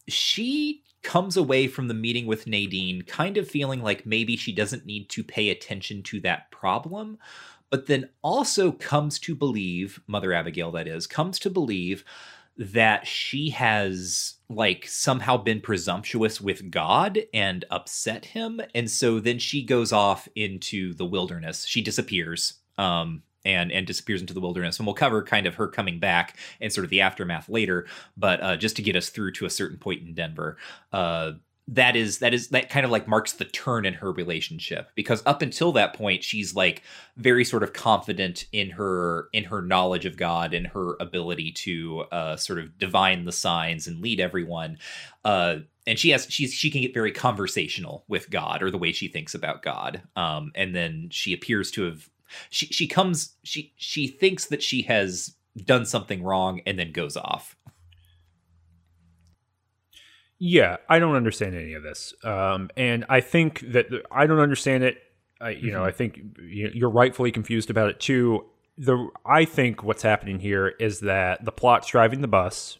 [0.08, 4.84] she comes away from the meeting with Nadine kind of feeling like maybe she doesn't
[4.84, 7.18] need to pay attention to that problem,
[7.70, 12.04] but then also comes to believe, Mother Abigail, that is, comes to believe
[12.58, 18.60] that she has like somehow been presumptuous with God and upset him.
[18.74, 21.64] And so then she goes off into the wilderness.
[21.66, 22.54] She disappears.
[22.76, 26.36] Um, and and disappears into the wilderness and we'll cover kind of her coming back
[26.60, 27.86] and sort of the aftermath later
[28.16, 30.56] but uh, just to get us through to a certain point in denver
[30.92, 31.32] uh,
[31.68, 35.22] that is that is that kind of like marks the turn in her relationship because
[35.26, 36.82] up until that point she's like
[37.18, 42.00] very sort of confident in her in her knowledge of god and her ability to
[42.10, 44.78] uh sort of divine the signs and lead everyone
[45.26, 48.90] uh and she has she's she can get very conversational with god or the way
[48.90, 52.08] she thinks about god um and then she appears to have
[52.48, 55.34] she she comes she she thinks that she has
[55.64, 57.57] done something wrong and then goes off
[60.38, 64.38] yeah, I don't understand any of this, um, and I think that the, I don't
[64.38, 64.98] understand it.
[65.40, 65.70] I, you mm-hmm.
[65.70, 68.44] know, I think you're rightfully confused about it too.
[68.76, 72.78] The I think what's happening here is that the plot's driving the bus.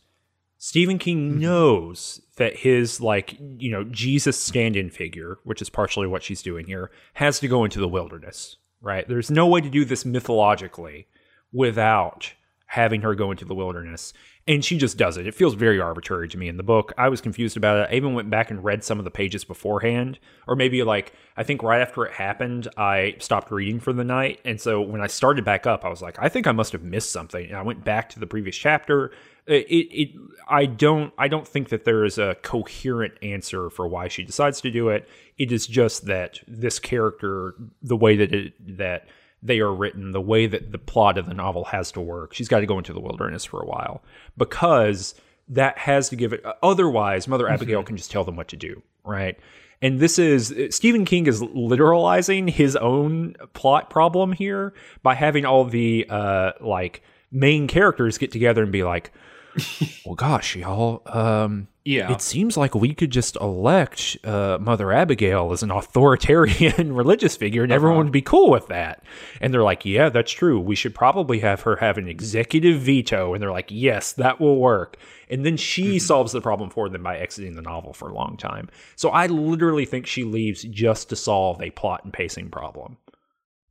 [0.57, 6.23] Stephen King knows that his like you know Jesus stand-in figure, which is partially what
[6.23, 8.57] she's doing here, has to go into the wilderness.
[8.81, 9.09] Right?
[9.09, 11.09] There's no way to do this mythologically
[11.53, 12.35] without
[12.69, 14.13] having her go into the wilderness.
[14.47, 15.27] And she just does it.
[15.27, 16.93] It feels very arbitrary to me in the book.
[16.99, 17.93] I was confused about it.
[17.93, 21.45] I even went back and read some of the pages beforehand, or maybe like I
[21.45, 24.41] think right after it happened, I stopped reading for the night.
[24.45, 26.83] And so when I started back up, I was like, I think I must have
[26.83, 27.47] missed something.
[27.47, 29.13] And I went back to the previous chapter.
[29.47, 30.09] It, it,
[30.47, 34.61] I don't, I don't think that there is a coherent answer for why she decides
[34.61, 35.09] to do it.
[35.39, 39.09] It is just that this character, the way that it, that
[39.43, 42.35] they are written, the way that the plot of the novel has to work.
[42.35, 44.03] She's got to go into the wilderness for a while
[44.37, 45.15] because
[45.49, 46.45] that has to give it.
[46.63, 47.55] Otherwise, Mother mm-hmm.
[47.55, 49.39] Abigail can just tell them what to do, right?
[49.81, 55.65] And this is Stephen King is literalizing his own plot problem here by having all
[55.65, 59.13] the uh, like main characters get together and be like,
[60.05, 62.13] "Well, gosh, y'all, um, yeah.
[62.13, 67.63] It seems like we could just elect uh, Mother Abigail as an authoritarian religious figure
[67.63, 67.77] and uh-huh.
[67.77, 69.03] everyone would be cool with that.
[69.41, 70.61] And they're like, yeah, that's true.
[70.61, 73.33] We should probably have her have an executive veto.
[73.33, 74.99] And they're like, yes, that will work.
[75.31, 75.99] And then she mm-hmm.
[75.99, 78.69] solves the problem for them by exiting the novel for a long time.
[78.95, 82.99] So I literally think she leaves just to solve a plot and pacing problem.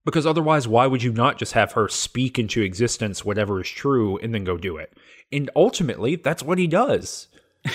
[0.06, 4.18] Because otherwise, why would you not just have her speak into existence whatever is true
[4.18, 4.98] and then go do it?
[5.32, 7.28] And ultimately, that's what he does.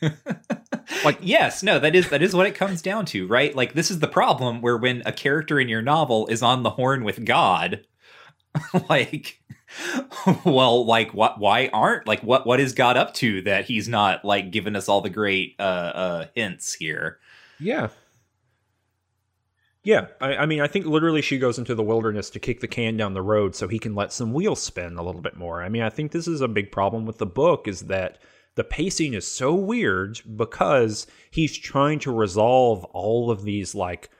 [1.04, 3.54] like yes no that is that is what it comes down to right?
[3.54, 6.70] Like this is the problem where when a character in your novel is on the
[6.70, 7.84] horn with god
[8.88, 9.40] like
[10.44, 14.24] well like what why aren't like what what is god up to that he's not
[14.24, 17.18] like giving us all the great uh uh hints here?
[17.60, 17.88] Yeah.
[19.84, 22.68] Yeah I, I mean i think literally she goes into the wilderness to kick the
[22.68, 25.62] can down the road so he can let some wheels spin a little bit more.
[25.62, 28.18] I mean i think this is a big problem with the book is that
[28.58, 34.10] the pacing is so weird because he's trying to resolve all of these like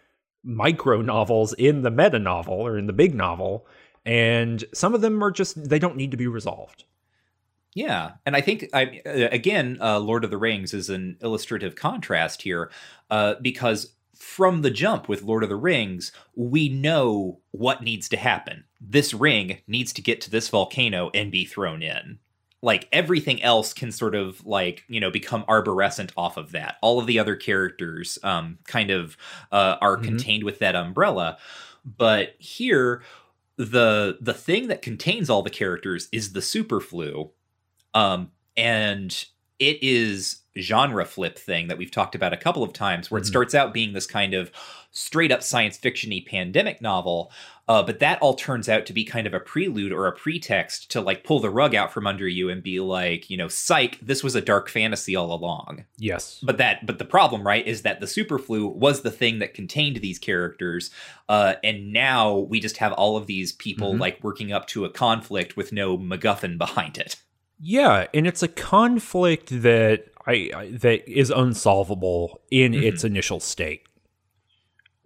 [0.44, 3.66] micro novels in the meta novel or in the big novel
[4.06, 6.85] and some of them are just they don't need to be resolved
[7.74, 11.77] yeah, and I think I uh, again, uh, Lord of the Rings is an illustrative
[11.77, 12.73] contrast here,
[13.10, 18.16] uh, because from the jump with Lord of the Rings, we know what needs to
[18.16, 18.65] happen.
[18.81, 22.19] This ring needs to get to this volcano and be thrown in
[22.62, 26.98] like everything else can sort of like you know become arborescent off of that all
[26.98, 29.16] of the other characters um kind of
[29.52, 30.05] uh, are mm-hmm.
[30.05, 31.39] contained with that umbrella
[31.85, 33.02] but here
[33.56, 37.30] the the thing that contains all the characters is the superflu
[37.94, 39.26] um and
[39.59, 43.26] it is genre flip thing that we've talked about a couple of times where mm-hmm.
[43.26, 44.51] it starts out being this kind of
[44.90, 47.31] straight up science fictiony pandemic novel
[47.69, 50.90] uh, but that all turns out to be kind of a prelude or a pretext
[50.90, 53.98] to like pull the rug out from under you and be like, you know, psych,
[54.01, 55.85] this was a dark fantasy all along.
[55.98, 56.40] Yes.
[56.43, 59.98] But that, but the problem, right, is that the superflu was the thing that contained
[59.98, 60.90] these characters,
[61.28, 64.01] uh, and now we just have all of these people mm-hmm.
[64.01, 67.16] like working up to a conflict with no MacGuffin behind it.
[67.60, 72.85] Yeah, and it's a conflict that I, I that is unsolvable in mm-hmm.
[72.85, 73.82] its initial state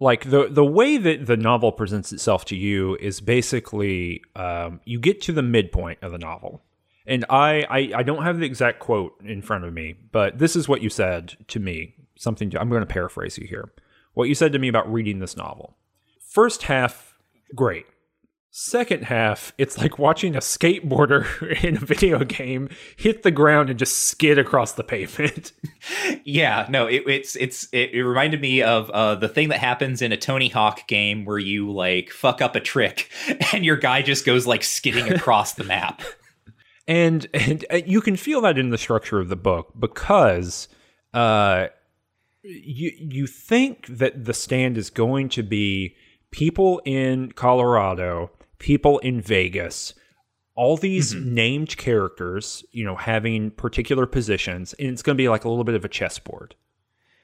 [0.03, 4.99] like the the way that the novel presents itself to you is basically um, you
[4.99, 6.61] get to the midpoint of the novel.
[7.05, 10.55] And I, I, I don't have the exact quote in front of me but this
[10.55, 11.95] is what you said to me.
[12.15, 13.71] Something to, i'm going to paraphrase you here.
[14.13, 15.77] What you said to me about reading this novel.
[16.19, 17.17] First half
[17.55, 17.85] great
[18.55, 23.79] Second half, it's like watching a skateboarder in a video game hit the ground and
[23.79, 25.53] just skid across the pavement.
[26.23, 30.03] yeah, no, it, it's it's it, it, reminded me of uh, the thing that happens
[30.03, 33.09] in a Tony Hawk game where you like fuck up a trick
[33.53, 36.03] and your guy just goes like skidding across the map.
[36.87, 40.67] And and uh, you can feel that in the structure of the book because
[41.11, 41.69] uh,
[42.43, 45.95] you you think that the stand is going to be
[46.29, 48.29] people in Colorado
[48.63, 49.93] people in Vegas,
[50.55, 51.33] all these mm-hmm.
[51.33, 55.65] named characters, you know, having particular positions, and it's going to be like a little
[55.65, 56.55] bit of a chessboard,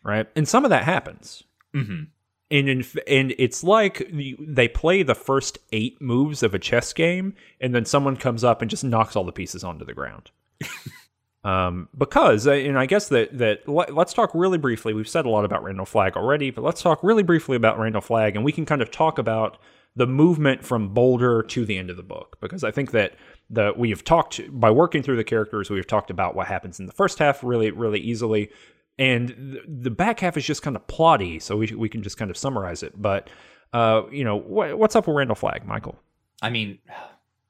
[0.03, 0.27] right?
[0.35, 1.43] And some of that happens.
[1.73, 2.03] Mm-hmm.
[2.51, 7.35] And in, and it's like they play the first eight moves of a chess game,
[7.61, 10.31] and then someone comes up and just knocks all the pieces onto the ground.
[11.45, 14.93] um, because, uh, and I guess that that let's talk really briefly.
[14.93, 18.01] We've said a lot about Randall Flagg already, but let's talk really briefly about Randall
[18.01, 19.57] Flagg, and we can kind of talk about
[19.95, 23.15] the movement from Boulder to the end of the book because I think that
[23.49, 26.85] the we have talked by working through the characters we've talked about what happens in
[26.85, 28.49] the first half really really easily.
[28.97, 32.29] And the back half is just kind of plotty so we we can just kind
[32.31, 33.01] of summarize it.
[33.01, 33.29] But
[33.73, 35.99] uh you know wh- what's up with Randall Flagg Michael?
[36.41, 36.79] I mean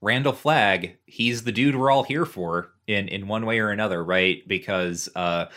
[0.02, 4.04] Randall Flagg, he's the dude we're all here for in in one way or another,
[4.04, 4.48] right?
[4.48, 5.48] Because uh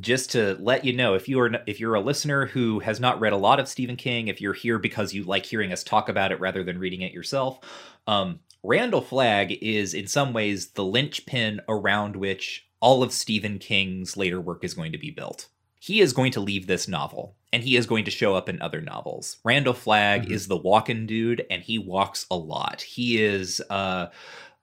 [0.00, 3.20] just to let you know if you are if you're a listener who has not
[3.20, 6.08] read a lot of Stephen King, if you're here because you like hearing us talk
[6.08, 7.60] about it rather than reading it yourself,
[8.06, 14.16] um, Randall Flagg is in some ways the linchpin around which all of Stephen King's
[14.16, 15.48] later work is going to be built.
[15.78, 18.60] He is going to leave this novel and he is going to show up in
[18.60, 19.38] other novels.
[19.44, 20.32] Randall Flagg mm-hmm.
[20.32, 22.82] is the walking dude and he walks a lot.
[22.82, 24.08] He is uh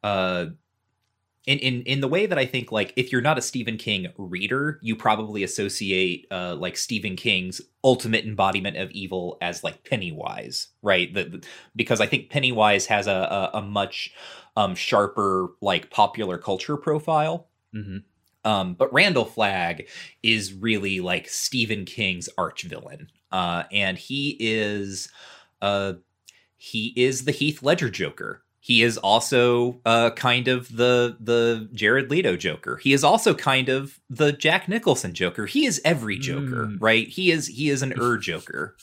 [0.03, 0.47] uh
[1.45, 4.07] in, in in the way that I think like if you're not a Stephen King
[4.18, 10.70] reader, you probably associate uh, like Stephen King's ultimate embodiment of evil as like Pennywise,
[10.82, 11.14] right?
[11.14, 11.45] The, the,
[11.76, 14.14] because I think Pennywise has a a, a much
[14.56, 17.49] um, sharper like popular culture profile.
[17.76, 17.98] Mm-hmm.
[18.45, 19.88] Um, but Randall Flagg
[20.22, 25.10] is really like Stephen King's arch villain, uh, and he is
[25.61, 25.94] uh,
[26.56, 32.10] he is the Heath Ledger Joker he is also uh, kind of the the Jared
[32.10, 32.77] Leto Joker.
[32.77, 35.48] He is also kind of the Jack Nicholson Joker.
[35.48, 36.77] He is every Joker, mm.
[36.80, 37.06] right?
[37.06, 38.77] He is he is an Ur Joker.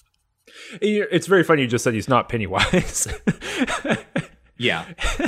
[0.82, 3.08] It's very funny you just said he's not Pennywise.
[4.58, 4.84] yeah.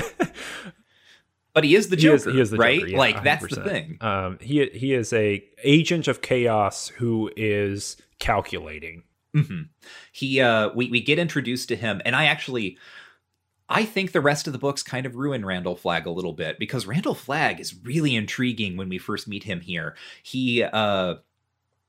[1.54, 2.80] But he is the Joker, he is, he is the right?
[2.80, 3.24] Joker, yeah, like 100%.
[3.24, 3.98] that's the thing.
[4.00, 9.02] Um, he he is a agent of chaos who is calculating.
[9.36, 9.64] Mm-hmm.
[10.12, 12.78] He uh, we we get introduced to him, and I actually
[13.68, 16.58] I think the rest of the books kind of ruin Randall Flagg a little bit
[16.58, 19.96] because Randall Flagg is really intriguing when we first meet him here.
[20.22, 21.16] He uh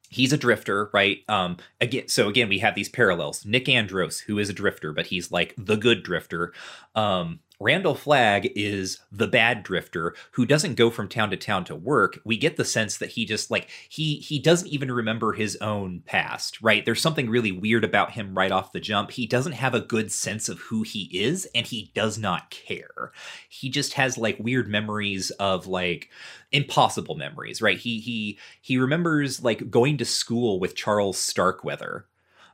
[0.09, 1.19] he's a drifter, right?
[1.27, 3.45] Um again so again we have these parallels.
[3.45, 6.53] Nick Andros, who is a drifter, but he's like the good drifter.
[6.95, 11.75] Um Randall Flagg is the bad drifter who doesn't go from town to town to
[11.75, 12.19] work.
[12.25, 16.01] We get the sense that he just like he he doesn't even remember his own
[16.05, 16.83] past, right?
[16.83, 19.11] There's something really weird about him right off the jump.
[19.11, 23.11] He doesn't have a good sense of who he is and he does not care.
[23.47, 26.09] He just has like weird memories of like
[26.51, 27.77] impossible memories, right?
[27.77, 32.07] He he he remembers like going to school with Charles Starkweather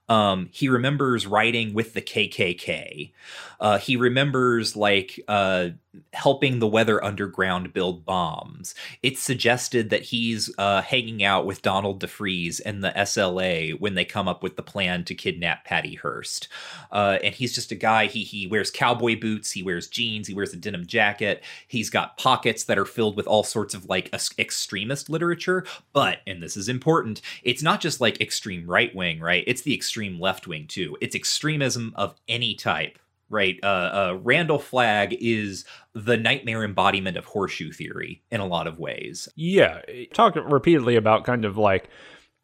[0.10, 3.12] um, he remembers writing with the KKK.
[3.60, 5.70] Uh, he remembers like uh,
[6.14, 8.74] helping the Weather Underground build bombs.
[9.04, 14.06] It's suggested that he's uh, hanging out with Donald DeFreeze and the SLA when they
[14.06, 16.48] come up with the plan to kidnap Patty Hearst.
[16.92, 18.06] Uh, and he's just a guy.
[18.06, 19.52] He he wears cowboy boots.
[19.52, 20.28] He wears jeans.
[20.28, 21.44] He wears a denim jacket.
[21.68, 25.66] He's got pockets that are filled with all sorts of like extremist literature.
[25.92, 27.22] But and this is important.
[27.44, 29.44] It's not just like extreme right wing, right?
[29.46, 30.98] It's the extreme left wing too.
[31.02, 32.98] It's extremism of any type
[33.30, 33.60] right?
[33.64, 38.80] Uh, uh, Randall Flagg is the nightmare embodiment of horseshoe theory in a lot of
[38.80, 39.30] ways.
[39.36, 39.82] Yeah,
[40.14, 41.90] talk repeatedly about kind of like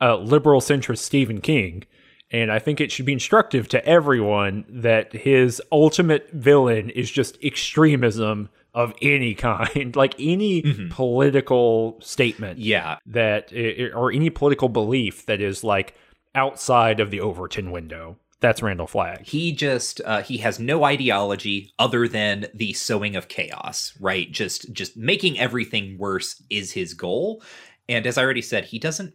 [0.01, 1.83] uh, liberal centrist Stephen King.
[2.31, 7.41] And I think it should be instructive to everyone that his ultimate villain is just
[7.43, 10.89] extremism of any kind, like any mm-hmm.
[10.89, 12.59] political statement.
[12.59, 12.97] Yeah.
[13.05, 13.53] That,
[13.93, 15.95] or any political belief that is like
[16.35, 19.25] outside of the Overton window that's Randall Flagg.
[19.25, 24.31] He just uh, he has no ideology other than the sowing of chaos, right?
[24.31, 27.41] Just just making everything worse is his goal.
[27.87, 29.13] And as I already said, he doesn't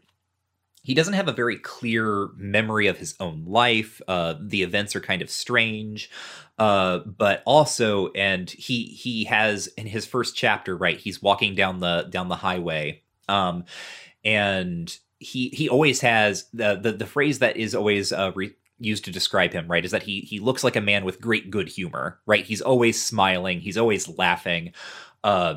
[0.83, 4.01] he doesn't have a very clear memory of his own life.
[4.09, 6.11] Uh, the events are kind of strange,
[6.59, 10.99] uh, but also, and he he has in his first chapter, right?
[10.99, 13.65] He's walking down the down the highway, um,
[14.25, 19.05] and he he always has the the, the phrase that is always uh, re- used
[19.05, 21.69] to describe him, right, is that he he looks like a man with great good
[21.69, 22.45] humor, right?
[22.45, 24.73] He's always smiling, he's always laughing,
[25.23, 25.57] uh,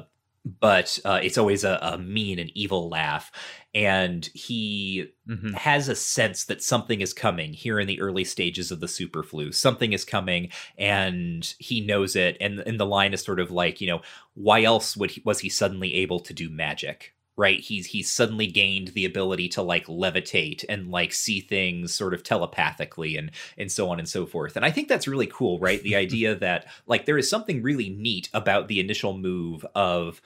[0.59, 3.31] but uh, it's always a, a, mean and evil laugh.
[3.73, 5.53] And he mm-hmm.
[5.53, 9.23] has a sense that something is coming here in the early stages of the super
[9.23, 9.51] flu.
[9.51, 12.37] Something is coming, and he knows it.
[12.41, 14.01] And, and the line is sort of like, you know,
[14.33, 17.59] why else would he, was he suddenly able to do magic, right?
[17.59, 22.23] He's he's suddenly gained the ability to like levitate and like see things sort of
[22.23, 24.55] telepathically and and so on and so forth.
[24.55, 25.81] And i think that's really cool right?
[25.81, 30.21] The idea that like there is something really neat about the initial move of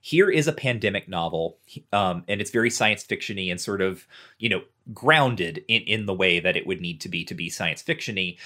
[0.00, 1.58] here is a pandemic novel
[1.92, 4.06] um, and it's very science fictiony and sort of
[4.38, 4.62] you know
[4.92, 8.36] grounded in in the way that it would need to be to be science fictiony.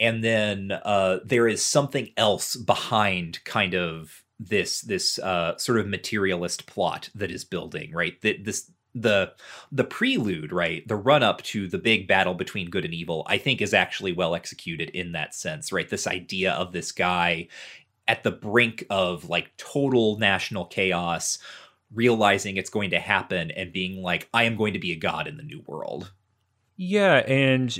[0.00, 5.86] And then uh, there is something else behind kind of this this uh, sort of
[5.86, 8.20] materialist plot that is building right?
[8.22, 9.32] That this the
[9.72, 13.36] the prelude right the run up to the big battle between good and evil i
[13.36, 15.88] think is actually well executed in that sense right?
[15.88, 17.48] This idea of this guy
[18.06, 21.38] at the brink of like total national chaos
[21.92, 25.26] realizing it's going to happen and being like i am going to be a god
[25.26, 26.12] in the new world.
[26.76, 27.76] Yeah and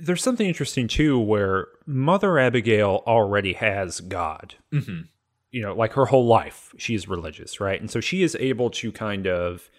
[0.00, 4.54] there's something interesting too where Mother Abigail already has God.
[4.72, 5.02] hmm
[5.50, 7.80] You know, like her whole life, she is religious, right?
[7.80, 9.70] And so she is able to kind of,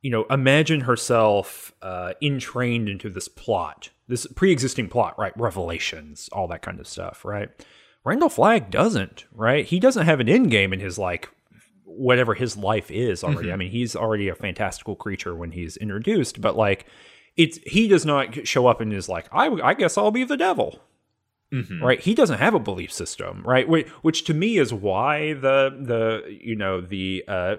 [0.00, 5.32] you know, imagine herself uh, entrained into this plot, this pre existing plot, right?
[5.36, 7.50] Revelations, all that kind of stuff, right?
[8.04, 9.64] Randall Flagg doesn't, right?
[9.64, 11.28] He doesn't have an end game in his like
[11.84, 13.52] whatever his life is already.
[13.52, 16.86] I mean, he's already a fantastical creature when he's introduced, but like
[17.36, 20.36] it's he does not show up and is like, I, I guess I'll be the
[20.36, 20.80] devil,
[21.52, 22.00] hmm right?
[22.00, 23.68] He doesn't have a belief system, right?
[23.68, 27.56] Which, which to me is why the the you know the uh,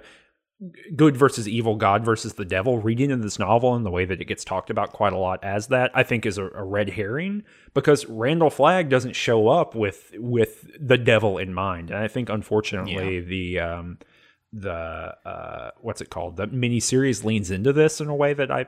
[0.96, 4.22] good versus evil, God versus the devil reading in this novel and the way that
[4.22, 6.92] it gets talked about quite a lot as that, I think is a, a red
[6.92, 7.44] herring
[7.74, 12.30] because Randall Flagg doesn't show up with with the devil in mind, and I think
[12.30, 13.98] unfortunately the um,
[14.52, 14.72] the
[15.26, 18.68] uh, what's it called the miniseries leans into this in a way that I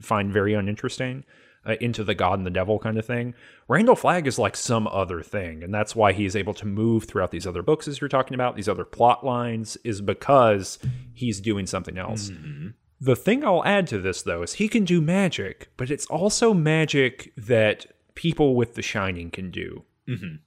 [0.00, 1.24] find very uninteresting.
[1.66, 3.34] Uh, into the God and the devil kind of thing.
[3.68, 7.32] Randall Flagg is like some other thing, and that's why he's able to move throughout
[7.32, 10.78] these other books as you're talking about, these other plot lines, is because
[11.12, 12.30] he's doing something else.
[12.30, 12.72] Mhm.
[12.98, 16.54] The thing I'll add to this though is he can do magic, but it's also
[16.54, 19.84] magic that people with the shining can do.
[20.08, 20.38] Mhm.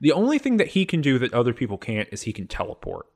[0.00, 3.06] The only thing that he can do that other people can't is he can teleport.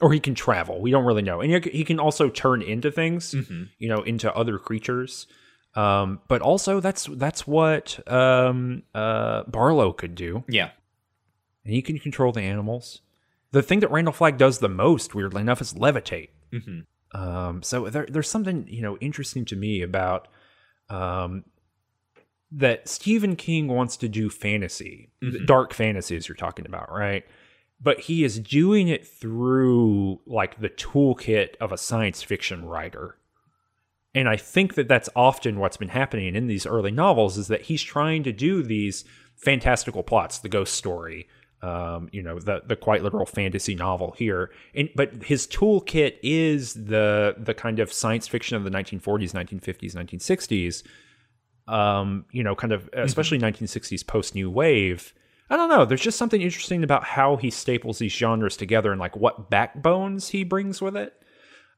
[0.00, 0.80] Or he can travel.
[0.80, 1.40] We don't really know.
[1.40, 3.70] And he- can also turn into things, Mhm.
[3.78, 5.26] you know, into other creatures.
[5.76, 10.44] Um, but also that's that's what um, uh, Barlow could do.
[10.48, 10.70] Yeah.
[11.64, 13.00] And he can control the animals.
[13.50, 16.28] The thing that Randall Flagg does the most, weirdly enough, is levitate.
[16.52, 16.80] hmm
[17.12, 20.28] Um, so there, there's something you know interesting to me about
[20.90, 21.44] um,
[22.52, 25.46] that Stephen King wants to do fantasy, Mhm.
[25.46, 27.24] dark fantasies you're talking about, right?
[27.80, 33.16] But he is doing it through like the toolkit of a science fiction writer.
[34.14, 37.62] And I think that that's often what's been happening in these early novels is that
[37.62, 39.04] he's trying to do these
[39.34, 41.26] fantastical plots, the ghost story,
[41.62, 44.50] um, you know, the the quite literal fantasy novel here.
[44.74, 49.94] And but his toolkit is the the kind of science fiction of the 1940s, 1950s,
[49.94, 50.82] 1960s.
[51.66, 55.14] Um, you know, kind of especially 1960s post new wave.
[55.48, 55.84] I don't know.
[55.84, 60.28] There's just something interesting about how he staples these genres together and like what backbones
[60.28, 61.14] he brings with it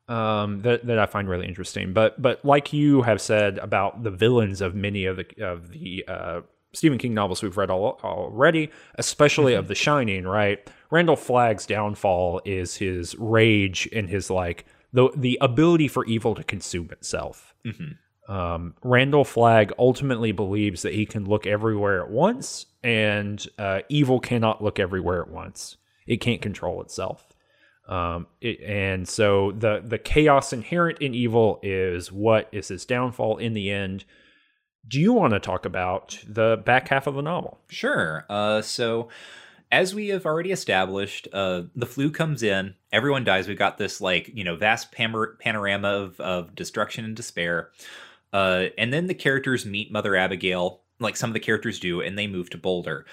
[0.09, 1.93] um, that that I find really interesting.
[1.93, 6.05] But but like you have said about the villains of many of the of the
[6.07, 6.41] uh,
[6.73, 10.69] Stephen King novels we've read all, already, especially of The Shining, right?
[10.91, 16.45] Randall Flagg's downfall is his rage and his like the the ability for evil to
[16.45, 17.55] consume itself.
[17.65, 17.93] hmm
[18.28, 24.19] Um, Randall Flagg ultimately believes that he can look everywhere at once, and uh, evil
[24.20, 25.77] cannot look everywhere at once.
[26.07, 27.33] It can't control itself.
[27.89, 33.39] Um, it, and so the the chaos inherent in evil is what is his downfall
[33.39, 34.05] in the end.
[34.89, 37.59] Do you want to talk about the back half of the novel?
[37.69, 38.25] Sure.
[38.29, 39.09] Uh, so,
[39.73, 43.49] as we have already established, uh, the flu comes in, everyone dies.
[43.49, 47.71] We've got this like you know vast pam- panorama of of destruction and despair,
[48.33, 52.19] uh, and then the characters meet Mother Abigail, like some of the characters do, and
[52.19, 53.07] they move to Boulder.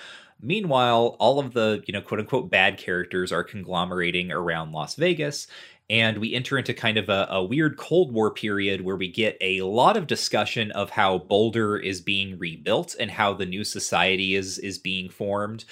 [0.43, 5.47] Meanwhile, all of the you know quote unquote bad characters are conglomerating around Las Vegas.
[5.89, 9.37] And we enter into kind of a, a weird Cold War period where we get
[9.41, 14.35] a lot of discussion of how Boulder is being rebuilt and how the new society
[14.35, 15.65] is is being formed.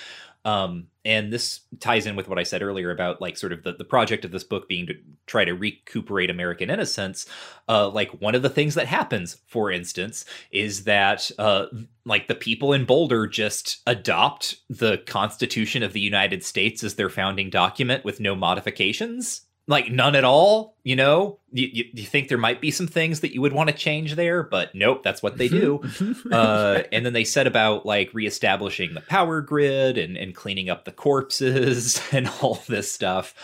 [0.43, 3.73] Um, and this ties in with what I said earlier about like sort of the,
[3.73, 4.93] the project of this book being to
[5.25, 7.25] try to recuperate American innocence.
[7.67, 11.67] Uh, like one of the things that happens, for instance, is that uh,
[12.05, 17.09] like the people in Boulder just adopt the Constitution of the United States as their
[17.09, 19.41] founding document with no modifications.
[19.67, 21.39] Like none at all, you know.
[21.51, 24.15] You, you, you think there might be some things that you would want to change
[24.15, 25.81] there, but nope, that's what they do
[26.31, 30.85] uh, and then they set about like reestablishing the power grid and, and cleaning up
[30.85, 33.35] the corpses and all this stuff.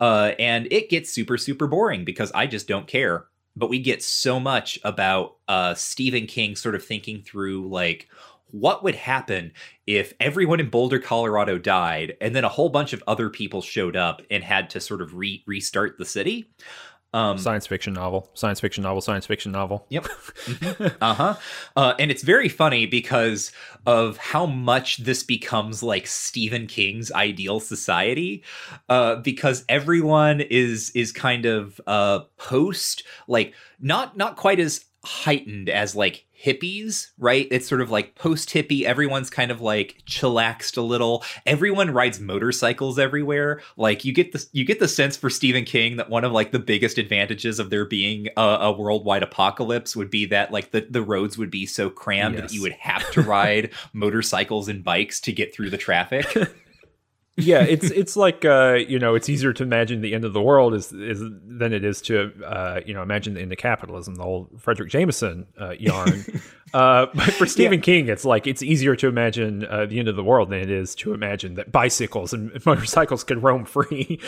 [0.00, 3.26] Uh, and it gets super, super boring because I just don't care.
[3.54, 8.08] But we get so much about uh, Stephen King sort of thinking through like,
[8.52, 9.52] what would happen
[9.86, 13.96] if everyone in Boulder, Colorado died, and then a whole bunch of other people showed
[13.96, 16.50] up and had to sort of re- restart the city?
[17.14, 19.84] Um, Science fiction novel, science fiction novel, science fiction novel.
[19.90, 20.06] Yep.
[21.02, 21.34] uh-huh.
[21.76, 23.52] Uh, and it's very funny because
[23.84, 28.42] of how much this becomes like Stephen King's ideal society.
[28.88, 35.68] Uh, because everyone is is kind of uh post like not not quite as heightened
[35.68, 37.46] as like hippies, right?
[37.50, 38.82] It's sort of like post hippie.
[38.82, 41.24] Everyone's kind of like chillaxed a little.
[41.46, 43.60] Everyone rides motorcycles everywhere.
[43.76, 46.52] Like you get the you get the sense for Stephen King that one of like
[46.52, 50.86] the biggest advantages of there being a, a worldwide apocalypse would be that like the
[50.88, 52.42] the roads would be so crammed yes.
[52.42, 56.26] that you would have to ride motorcycles and bikes to get through the traffic.
[57.36, 60.42] yeah, it's it's like uh, you know, it's easier to imagine the end of the
[60.42, 64.16] world is is than it is to uh, you know imagine the end of capitalism,
[64.16, 66.24] the whole Fredric Jameson uh, yarn.
[66.74, 67.84] uh, but for Stephen yeah.
[67.84, 70.70] King, it's like it's easier to imagine uh, the end of the world than it
[70.70, 74.20] is to imagine that bicycles and motorcycles can roam free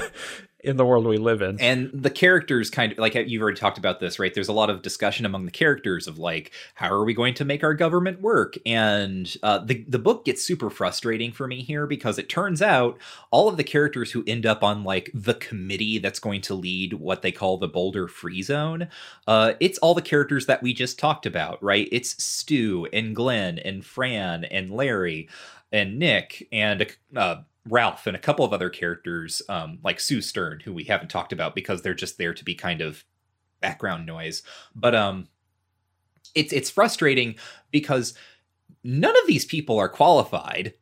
[0.62, 1.60] in the world we live in.
[1.60, 4.32] And the characters kind of like you've already talked about this, right?
[4.32, 7.44] There's a lot of discussion among the characters of like, how are we going to
[7.44, 8.54] make our government work?
[8.64, 12.98] And uh, the the book gets super frustrating for me here because it turns out
[13.30, 16.94] all of the characters who end up on like the committee that's going to lead
[16.94, 18.88] what they call the Boulder Free Zone,
[19.26, 21.88] uh, it's all the characters that we just talked about, right?
[21.90, 25.28] It's Stu and Glen and Fran and Larry
[25.72, 26.86] and Nick and
[27.16, 27.36] uh,
[27.68, 31.32] Ralph and a couple of other characters, um, like Sue Stern, who we haven't talked
[31.32, 33.04] about because they're just there to be kind of
[33.60, 34.42] background noise.
[34.74, 35.28] But um,
[36.34, 37.36] it's it's frustrating
[37.70, 38.14] because
[38.82, 40.74] none of these people are qualified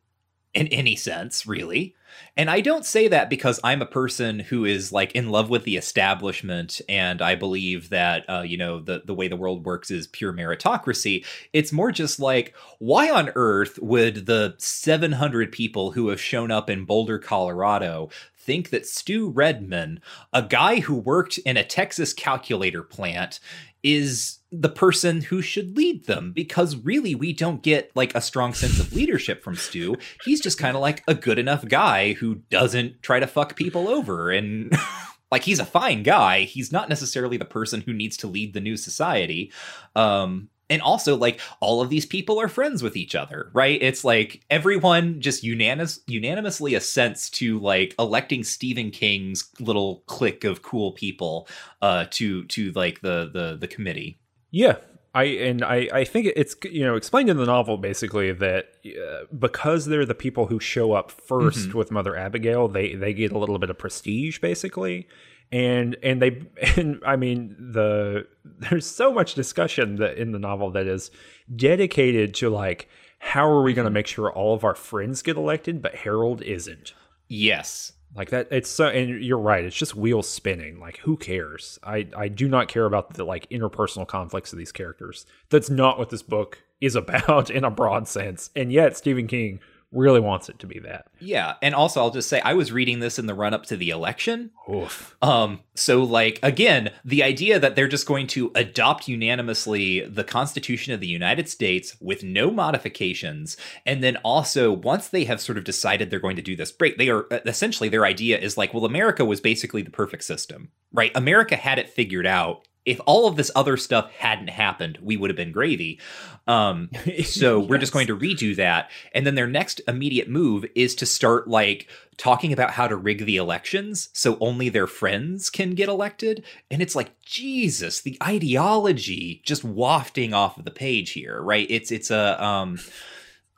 [0.53, 1.95] in any sense, really.
[2.37, 5.63] And I don't say that because I'm a person who is like in love with
[5.63, 9.91] the establishment and I believe that uh, you know the the way the world works
[9.91, 11.25] is pure meritocracy.
[11.53, 16.69] It's more just like why on earth would the 700 people who have shown up
[16.69, 20.01] in Boulder, Colorado think that Stu Redman,
[20.33, 23.39] a guy who worked in a Texas calculator plant,
[23.83, 28.53] is the person who should lead them because really we don't get like a strong
[28.53, 29.95] sense of leadership from Stu.
[30.23, 33.87] He's just kind of like a good enough guy who doesn't try to fuck people
[33.87, 34.73] over and
[35.31, 36.41] like he's a fine guy.
[36.41, 39.51] He's not necessarily the person who needs to lead the new society.
[39.95, 43.81] Um and also like all of these people are friends with each other right?
[43.81, 50.61] It's like everyone just unanimous unanimously assents to like electing stephen king's little clique of
[50.61, 51.47] cool people
[51.81, 54.19] uh to to like the the the committee.
[54.49, 54.77] Yeah.
[55.13, 59.25] I and I, I think it's you know explained in the novel basically that uh,
[59.37, 61.77] because they're the people who show up 1st mm-hmm.
[61.77, 65.09] with Mother Abigail, they they get a little bit of prestige basically,
[65.51, 66.41] and and they
[66.77, 71.11] and I mean the there's so much discussion that in the novel that is
[71.55, 73.95] dedicated to like how are we going to mm-hmm.
[73.95, 76.93] make sure all of our friends get elected but Harold isn't.
[77.27, 77.93] Yes.
[78.15, 80.79] Like that it's so and you're right, it's just wheels spinning.
[80.79, 81.79] Like who cares?
[81.83, 85.25] I I do not care about the like interpersonal conflicts of these characters.
[85.49, 88.49] That's not what this book is about in a broad sense.
[88.55, 89.59] And yet Stephen King
[89.91, 91.07] really wants it to be that.
[91.19, 93.77] Yeah, and also I'll just say I was reading this in the run up to
[93.77, 94.51] the election.
[94.73, 95.15] Oof.
[95.21, 100.93] Um so like again, the idea that they're just going to adopt unanimously the Constitution
[100.93, 105.63] of the United States with no modifications and then also once they have sort of
[105.63, 108.85] decided they're going to do this break, they are essentially their idea is like well
[108.85, 110.69] America was basically the perfect system.
[110.93, 111.11] Right?
[111.15, 115.29] America had it figured out if all of this other stuff hadn't happened, we would
[115.29, 115.99] have been gravy.
[116.47, 116.89] Um,
[117.23, 117.69] so yes.
[117.69, 118.89] we're just going to redo that.
[119.13, 121.87] And then their next immediate move is to start like
[122.17, 126.43] talking about how to rig the elections so only their friends can get elected.
[126.69, 131.67] And it's like, Jesus, the ideology just wafting off of the page here, right?
[131.69, 132.79] It's, it's a, um,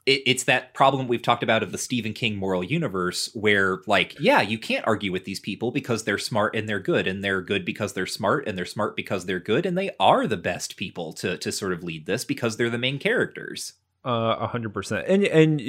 [0.06, 4.16] it, it's that problem we've talked about of the Stephen King moral universe where like
[4.20, 7.42] yeah you can't argue with these people because they're smart and they're good and they're
[7.42, 10.78] good because they're smart and they're smart because they're good and they are the best
[10.78, 13.74] people to to sort of lead this because they're the main characters
[14.06, 15.62] a hundred percent, and and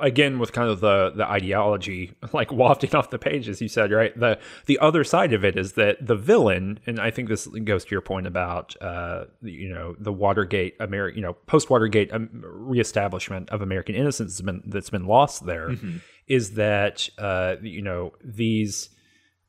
[0.00, 3.92] again with kind of the the ideology like wafting off the page, as you said,
[3.92, 4.18] right?
[4.18, 7.84] The the other side of it is that the villain, and I think this goes
[7.84, 12.28] to your point about uh, you know the Watergate, American, you know, post Watergate um,
[12.32, 15.46] reestablishment of American innocence has been that's been lost.
[15.46, 15.98] There mm-hmm.
[16.26, 18.90] is that uh, you know these.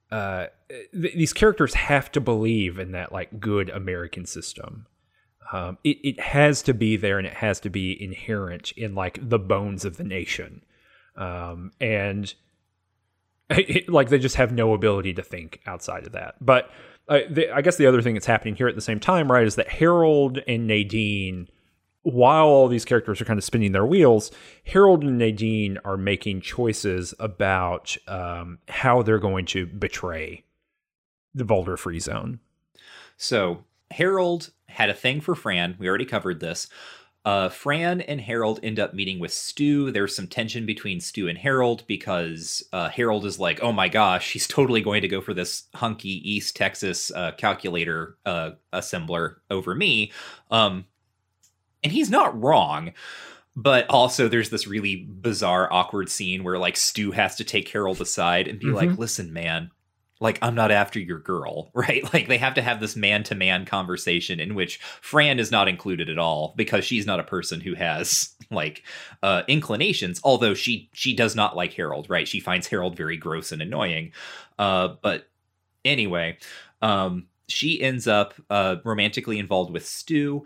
[0.10, 4.86] Uh, th- these characters have to believe in that like good American system,
[5.52, 9.20] um, it, it has to be there and it has to be inherent in like
[9.22, 10.64] the bones of the nation.
[11.16, 12.34] Um, and
[13.50, 16.36] it, like they just have no ability to think outside of that.
[16.42, 16.70] But
[17.08, 19.46] uh, the, I guess the other thing that's happening here at the same time, right,
[19.46, 21.48] is that Harold and Nadine,
[22.02, 24.32] while all these characters are kind of spinning their wheels,
[24.66, 30.44] Harold and Nadine are making choices about um, how they're going to betray
[31.34, 32.40] the Boulder Free Zone.
[33.16, 35.76] So Harold had a thing for Fran.
[35.80, 36.68] We already covered this.
[37.26, 39.92] uh, Fran and Harold end up meeting with Stu.
[39.92, 44.32] There's some tension between Stu and Harold because uh, Harold is like, "Oh my gosh,
[44.32, 49.76] he's totally going to go for this hunky East Texas uh, calculator uh, assembler over
[49.76, 50.12] me,"
[50.52, 50.86] um,
[51.84, 52.94] and he's not wrong.
[53.58, 58.00] But also, there's this really bizarre, awkward scene where like Stu has to take Harold
[58.00, 58.98] aside and be like, Mhm.
[59.00, 59.72] "Listen, man."
[60.20, 62.12] Like I'm not after your girl, right?
[62.14, 66.18] Like they have to have this man-to-man conversation in which Fran is not included at
[66.18, 68.84] all because she's not a person who has like
[69.24, 72.28] uh inclinations although she she does not like Harold right?
[72.28, 74.12] She finds Harold very gross and annoying.
[74.58, 75.30] Uh but
[75.86, 76.38] anyway
[76.82, 80.46] um she ends up uh romantically involved with Stu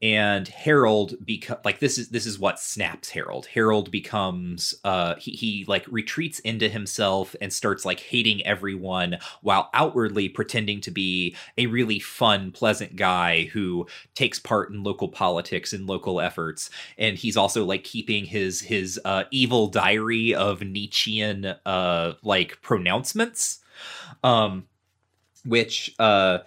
[0.00, 1.16] and Harold
[1.64, 3.46] like this is this is what snaps Harold.
[3.46, 9.68] Harold becomes uh he, he like retreats into himself and starts like hating everyone while
[9.74, 15.72] outwardly pretending to be a really fun, pleasant guy who takes part in local politics
[15.72, 16.70] and local efforts.
[16.96, 23.58] And he's also like keeping his his uh evil diary of Nietzschean uh like pronouncements.
[24.22, 24.68] Um
[25.44, 26.38] which uh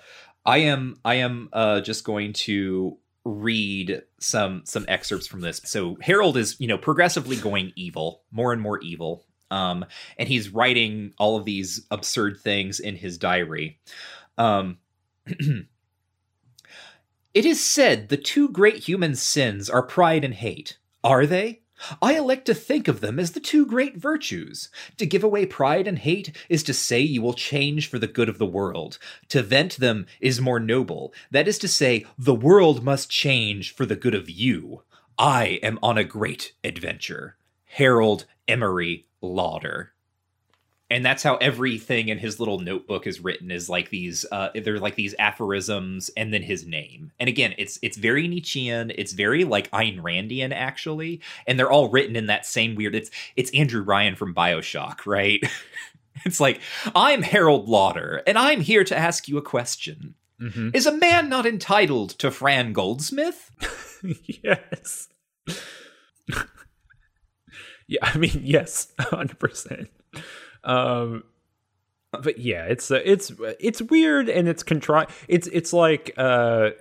[0.45, 5.61] I am I am uh just going to read some some excerpts from this.
[5.65, 9.25] So Harold is, you know, progressively going evil, more and more evil.
[9.51, 9.85] Um,
[10.17, 13.79] and he's writing all of these absurd things in his diary.
[14.37, 14.77] Um,
[15.27, 15.65] it
[17.33, 20.77] is said the two great human sins are pride and hate.
[21.03, 21.60] Are they?
[22.01, 24.69] I elect to think of them as the two great virtues.
[24.97, 28.29] To give away pride and hate is to say you will change for the good
[28.29, 28.97] of the world.
[29.29, 31.13] To vent them is more noble.
[31.31, 34.83] That is to say, the world must change for the good of you.
[35.17, 37.37] I am on a great adventure.
[37.65, 39.93] Harold Emery Lauder.
[40.91, 44.77] And that's how everything in his little notebook is written is like these uh they're
[44.77, 47.11] like these aphorisms and then his name.
[47.19, 51.89] And again, it's it's very Nietzschean, it's very like Ayn Randian actually, and they're all
[51.89, 55.41] written in that same weird it's it's Andrew Ryan from BioShock, right?
[56.25, 56.61] it's like,
[56.93, 60.15] I'm Harold Lauder, and I'm here to ask you a question.
[60.41, 60.75] Mhm.
[60.75, 63.51] Is a man not entitled to Fran Goldsmith?
[64.25, 65.07] yes.
[67.87, 69.89] yeah, I mean, yes, hundred percent.
[70.63, 71.23] Um,
[72.11, 75.11] but yeah, it's uh, it's it's weird and it's contrived.
[75.27, 76.71] It's it's like uh,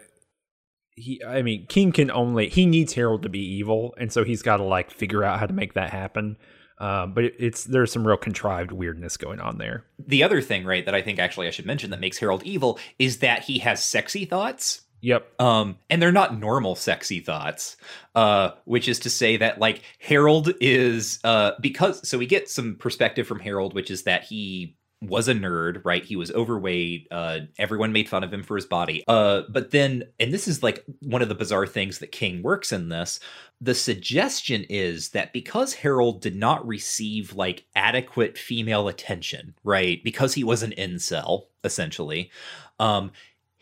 [0.97, 1.23] he.
[1.25, 4.57] I mean, King can only he needs Harold to be evil, and so he's got
[4.57, 6.37] to like figure out how to make that happen.
[6.79, 9.85] Um, but it, it's there's some real contrived weirdness going on there.
[9.99, 12.79] The other thing, right, that I think actually I should mention that makes Harold evil
[12.99, 14.83] is that he has sexy thoughts.
[15.03, 15.41] Yep.
[15.41, 17.77] Um, and they're not normal sexy thoughts,
[18.15, 22.77] uh, which is to say that like Harold is uh because so we get some
[22.77, 26.05] perspective from Harold, which is that he was a nerd, right?
[26.05, 27.09] He was overweight.
[27.11, 29.03] Uh, everyone made fun of him for his body.
[29.09, 32.71] Uh, but then, and this is like one of the bizarre things that King works
[32.71, 33.19] in this.
[33.63, 40.05] The suggestion is that because Harold did not receive like adequate female attention, right?
[40.05, 42.31] Because he was an incel, essentially,
[42.79, 43.11] um,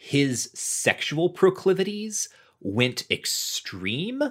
[0.00, 2.28] his sexual proclivities
[2.60, 4.22] went extreme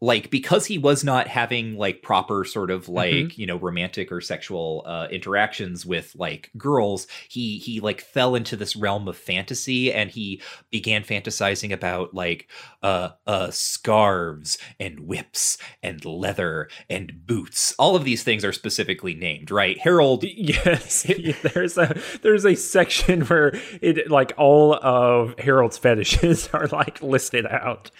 [0.00, 4.20] like because he was not having like proper sort of like you know romantic or
[4.20, 9.92] sexual uh interactions with like girls he he like fell into this realm of fantasy
[9.92, 12.48] and he began fantasizing about like
[12.82, 17.74] uh uh scarves and whips and leather and boots.
[17.78, 19.78] All of these things are specifically named right?
[19.78, 21.02] Harold Yes,
[21.54, 27.46] there's a there's a section where it like all of Harold's fetishes are like listed
[27.46, 27.90] out.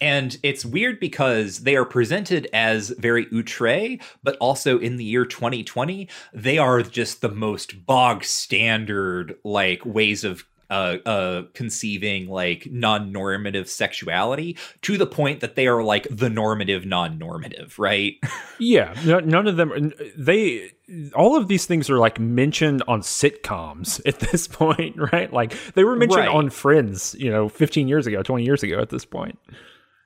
[0.00, 5.24] And it's weird because they are presented as very outre, but also in the year
[5.24, 12.68] 2020, they are just the most bog standard like ways of uh, uh, conceiving like
[12.70, 18.16] non-normative sexuality to the point that they are like the normative non-normative, right?
[18.60, 19.92] Yeah, no- none of them.
[20.16, 20.72] They
[21.14, 25.32] all of these things are like mentioned on sitcoms at this point, right?
[25.32, 26.28] Like they were mentioned Right.
[26.34, 29.38] on Friends, you know, 15 years ago, 20 years ago at this point.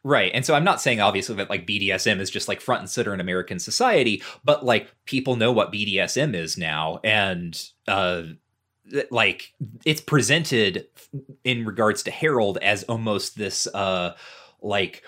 [0.05, 0.33] Right.
[0.35, 3.15] And so I'm not saying obviously that like BDSM is just like front and center
[3.15, 8.23] in American society, but like people know what BDSM is now and uh
[9.11, 10.89] like it's presented
[11.45, 14.15] in regards to Harold as almost this uh
[14.61, 15.05] like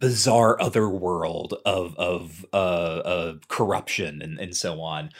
[0.00, 5.10] bizarre other world of of uh, uh corruption and, and so on.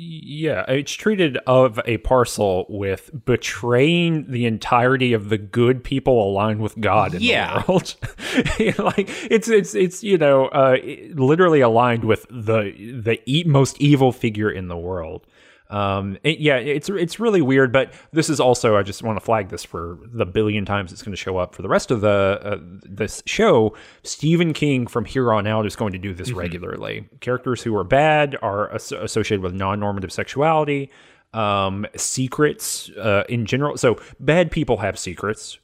[0.00, 6.60] Yeah, it's treated of a parcel with betraying the entirety of the good people aligned
[6.60, 7.64] with God in Yeah.
[7.66, 7.94] the world.
[8.96, 10.76] like it's it's it's you know uh,
[11.14, 15.26] literally aligned with the the e- most evil figure in the world.
[15.70, 19.24] Um, it- yeah, it's it's really weird, but this is also I just want to
[19.24, 22.00] flag this for the billion times it's going to show up for the rest of
[22.00, 23.76] the uh, this show.
[24.02, 27.06] Stephen King from here on out is going to do this regularly.
[27.20, 30.90] Characters who are bad are as- associated with non-normative sexuality,
[31.34, 33.76] um, secrets uh, in general.
[33.76, 35.58] So bad people have secrets.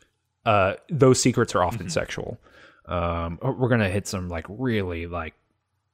[0.44, 2.38] Uh, those secrets are often sexual.
[2.84, 5.32] Um, we're gonna hit some like really like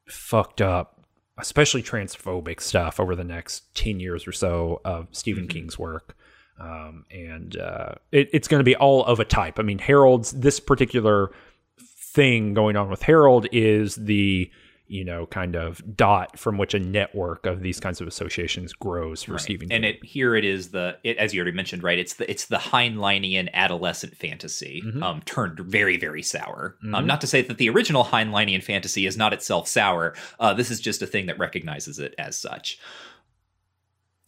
[0.08, 0.99] fucked up,
[1.38, 6.16] especially transphobic stuff over the next 10 years or so of Stephen King's work.
[6.60, 9.58] Um, and uh, it, it's going to be all of a type.
[9.58, 11.30] I mean, Harold's, this particular
[12.12, 14.50] thing going on with Harold is the,
[14.90, 19.22] you know, kind of dot from which a network of these kinds of associations grows
[19.22, 19.40] for Right.
[19.40, 19.94] Stephen and King.
[19.94, 22.56] it here it is the it, as you already mentioned right it's the it's the
[22.56, 25.02] Heinleinian adolescent fantasy Mhm.
[25.02, 26.94] um turned very very sour Mhm.
[26.96, 30.70] um not to say that the original Heinleinian fantasy is not itself sour uh this
[30.70, 32.78] is just a thing that recognizes it as such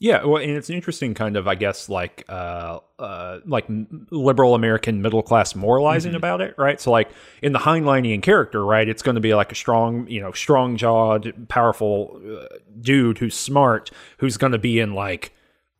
[0.02, 3.66] Yeah, well, and it's an interesting kind of, I guess, like uh, uh, like
[4.10, 6.16] liberal American middle class moralizing Mhm.
[6.16, 6.80] about it, right?
[6.80, 7.08] So, like
[7.40, 10.76] in the Heinleinian character, right, it's going to be like a strong, you know, strong
[10.76, 12.46] jawed, powerful uh,
[12.80, 15.32] dude who's smart, who's going to be in like,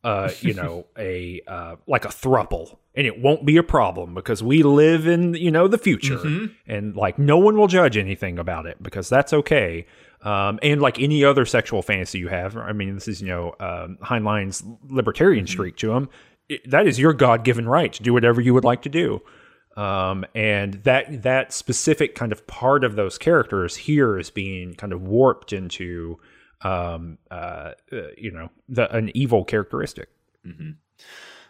[0.05, 4.41] uh, you know, a uh, like a thruple, and it won't be a problem because
[4.41, 6.51] we live in you know the future, Mhm.
[6.65, 9.85] and like no one will judge anything about it because that's okay.
[10.23, 13.55] Um, and like any other sexual fantasy you have, I mean, this is you know
[13.59, 16.09] um, Heinlein's libertarian streak to him.
[16.49, 19.21] It, that is your God given right to do whatever you would like to do.
[19.75, 24.93] Um, and that that specific kind of part of those characters here is being kind
[24.93, 26.19] of warped into,
[26.61, 30.09] um, uh, uh, you know, the, an evil characteristic.
[30.45, 30.71] hmm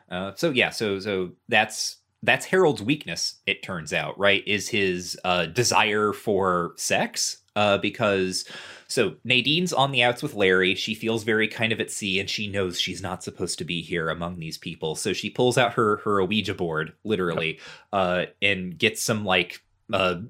[0.10, 3.42] Uh, so yeah, so so that's that's Harold's weakness.
[3.46, 7.40] It turns out, right, is his uh, desire for sex.
[7.56, 8.46] Uh, because
[8.88, 10.76] so Nadine's on the outs with Larry.
[10.76, 13.82] She feels very kind of at sea, and she knows she's not supposed to be
[13.82, 14.96] here among these people.
[14.96, 17.60] So she pulls out her her Ouija board, literally,
[17.92, 20.22] uh, and gets some like uh,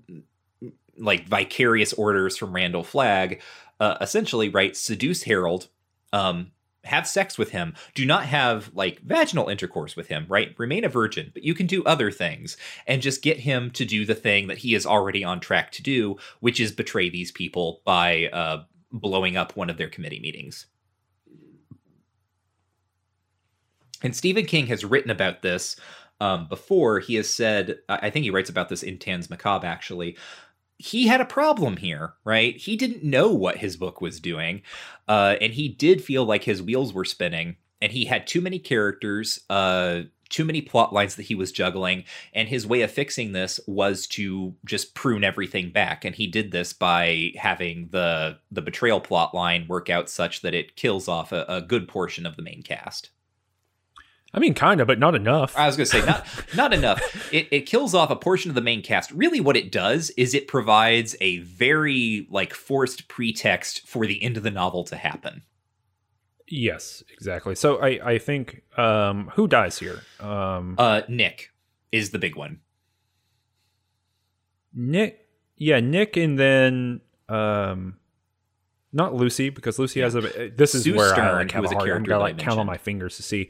[0.97, 3.41] like vicarious orders from Randall Flagg.
[3.79, 5.67] Uh, essentially, right, seduce Harold.
[6.13, 6.51] Um,
[6.83, 7.73] have sex with him.
[7.93, 10.53] Do not have like vaginal intercourse with him, right?
[10.57, 14.05] Remain a virgin, but you can do other things and just get him to do
[14.05, 17.81] the thing that he is already on track to do, which is betray these people
[17.85, 20.67] by uh, blowing up one of their committee meetings.
[24.01, 25.77] And Stephen King has written about this
[26.19, 26.99] um, before.
[26.99, 30.17] He has said, I think he writes about this in Danse Macabre actually.
[30.77, 32.57] He had a problem here, right?
[32.57, 34.63] He didn't know what his book was doing,
[35.07, 38.59] uh, and he did feel like his wheels were spinning, and he had too many
[38.59, 42.03] characters, uh, too many plot lines that he was juggling,
[42.33, 46.51] and his way of fixing this was to just prune everything back, and he did
[46.51, 51.31] this by having the the betrayal plot line work out such that it kills off
[51.31, 53.11] a, a good portion of the main cast.
[54.35, 55.55] I mean, kind of, but not enough.
[55.55, 57.31] I was going to say not not enough.
[57.31, 59.11] It, it kills off a portion of the main cast.
[59.11, 64.35] Really, what it does is it provides a very like forced pretext for the end
[64.37, 65.43] of the novel to happen.
[66.47, 67.53] yes, exactly.
[67.55, 70.01] So I, I think um, who dies here?
[70.19, 71.51] Um, Uh, Nick
[71.91, 72.59] is the big one.
[74.73, 77.97] Nick, yeah, Nick, and then um,
[78.91, 80.21] not Lucy because Lucy has a.
[80.55, 81.83] This is Sue where I Stern, like, have was a hard.
[81.89, 83.49] I'm character gonna like count on my fingers to see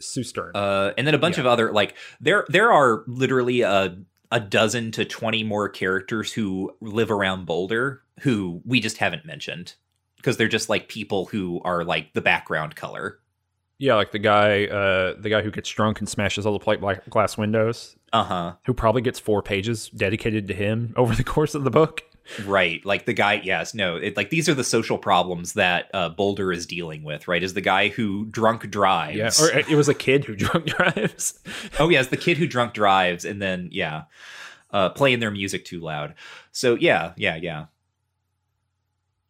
[0.00, 0.52] Sue Stern.
[0.54, 1.42] Uh, and then a bunch Yeah.
[1.42, 3.96] of other like there there are literally a
[4.32, 9.74] a dozen to twenty more characters who live around Boulder who we just haven't mentioned
[10.16, 13.18] because they're just like people who are like the background color.
[13.78, 16.80] yeah, like the guy, uh, the guy who gets drunk and smashes all the plate
[17.10, 17.94] glass windows.
[18.12, 18.52] Uh huh.
[18.64, 22.02] Who probably gets four pages dedicated to him over the course of the book.
[22.44, 22.84] Right.
[22.84, 26.52] Like the guy, yes, no, it, like these are the social problems that uh, Boulder
[26.52, 27.42] is dealing with, right?
[27.42, 29.40] Is the guy who drunk drives.
[29.40, 31.38] Yeah, or it was a kid who drunk drives.
[31.78, 34.04] oh, yes, the kid who drunk drives and then, yeah,
[34.72, 36.14] uh, playing their music too loud.
[36.52, 37.66] So, yeah, yeah, yeah.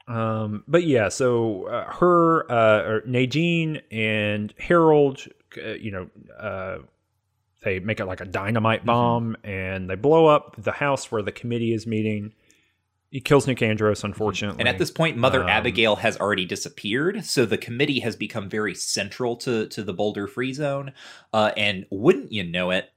[0.08, 5.26] Um, but yeah, so uh, her, uh, or Nadine and Harold,
[5.62, 6.78] uh, you know, uh,
[7.64, 8.86] they make it like a dynamite Mm-hmm.
[8.86, 12.32] bomb and they blow up the house where the committee is meeting.
[13.16, 14.56] He kills Nick Andros, unfortunately.
[14.56, 14.60] Mm-hmm.
[14.60, 18.46] And at this point, Mother Um, Abigail has already disappeared, so the committee has become
[18.46, 20.92] very central to to the Boulder Free Zone.
[21.32, 22.92] Uh, and wouldn't you know it?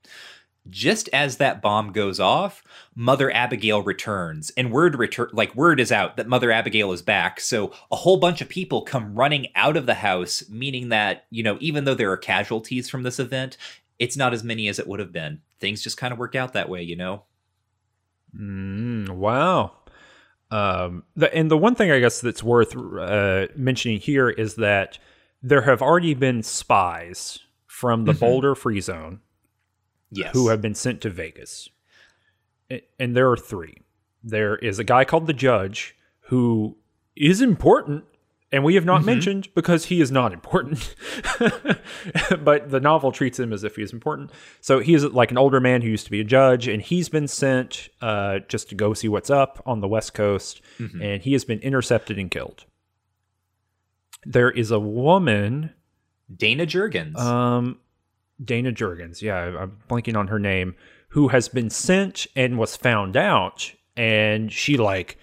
[0.70, 2.62] Just as that bomb goes off,
[2.96, 7.40] Mother Abigail returns, and word return like word is out that Mother Abigail is back.
[7.40, 11.44] So a whole bunch of people come running out of the house, meaning that you
[11.44, 13.56] know even though there are casualties from this event,
[14.00, 15.40] it's not as many as it would have been.
[15.62, 17.24] Things just kind of work out that way, you know.
[18.38, 19.72] Mm, wow.
[20.52, 24.98] Um, the, and the one thing I guess that's worth uh, mentioning here is that
[25.44, 28.20] there have already been spies from the Mhm.
[28.20, 29.20] Boulder Free Zone
[30.12, 30.32] Yes.
[30.34, 31.70] who have been sent to Vegas.
[33.00, 33.78] And there are three.
[34.24, 35.96] There is a guy called the Judge
[36.28, 36.78] who
[37.16, 38.04] is important,
[38.52, 39.06] and we have not Mhm.
[39.06, 40.96] mentioned because he is not important.
[42.42, 44.32] but the novel treats him as if he is important.
[44.62, 47.10] So he is like an older man who used to be a judge, and he's
[47.10, 51.04] been sent uh, just to go see what's up on the West Coast, Mhm.
[51.04, 52.66] and he has been intercepted and killed.
[54.26, 55.72] There is a woman
[56.36, 57.18] Dana Jurgens.
[57.18, 57.78] um,
[58.44, 60.76] Dana Jurgens, yeah, I'm blanking on her name,
[61.10, 65.18] who has been sent and was found out, and she like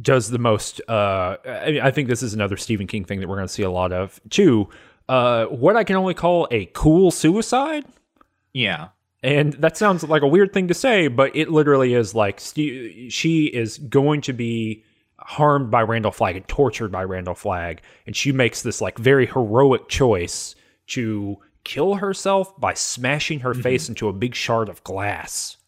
[0.00, 0.80] does the most.
[0.88, 3.62] Uh, I, I think this is another Stephen King thing that we're going to see
[3.62, 4.68] a lot of too.
[5.08, 7.84] Uh, what I can only call a cool suicide.
[8.52, 8.88] yeah.
[9.22, 13.10] And that sounds like a weird thing to say, but it literally is like Ste
[13.10, 14.82] she is going to be
[15.18, 19.26] harmed by Randall Flagg and tortured by Randall Flagg, and she makes this like very
[19.26, 20.54] heroic choice
[20.86, 25.58] to kill herself by smashing her face into a big shard of glass,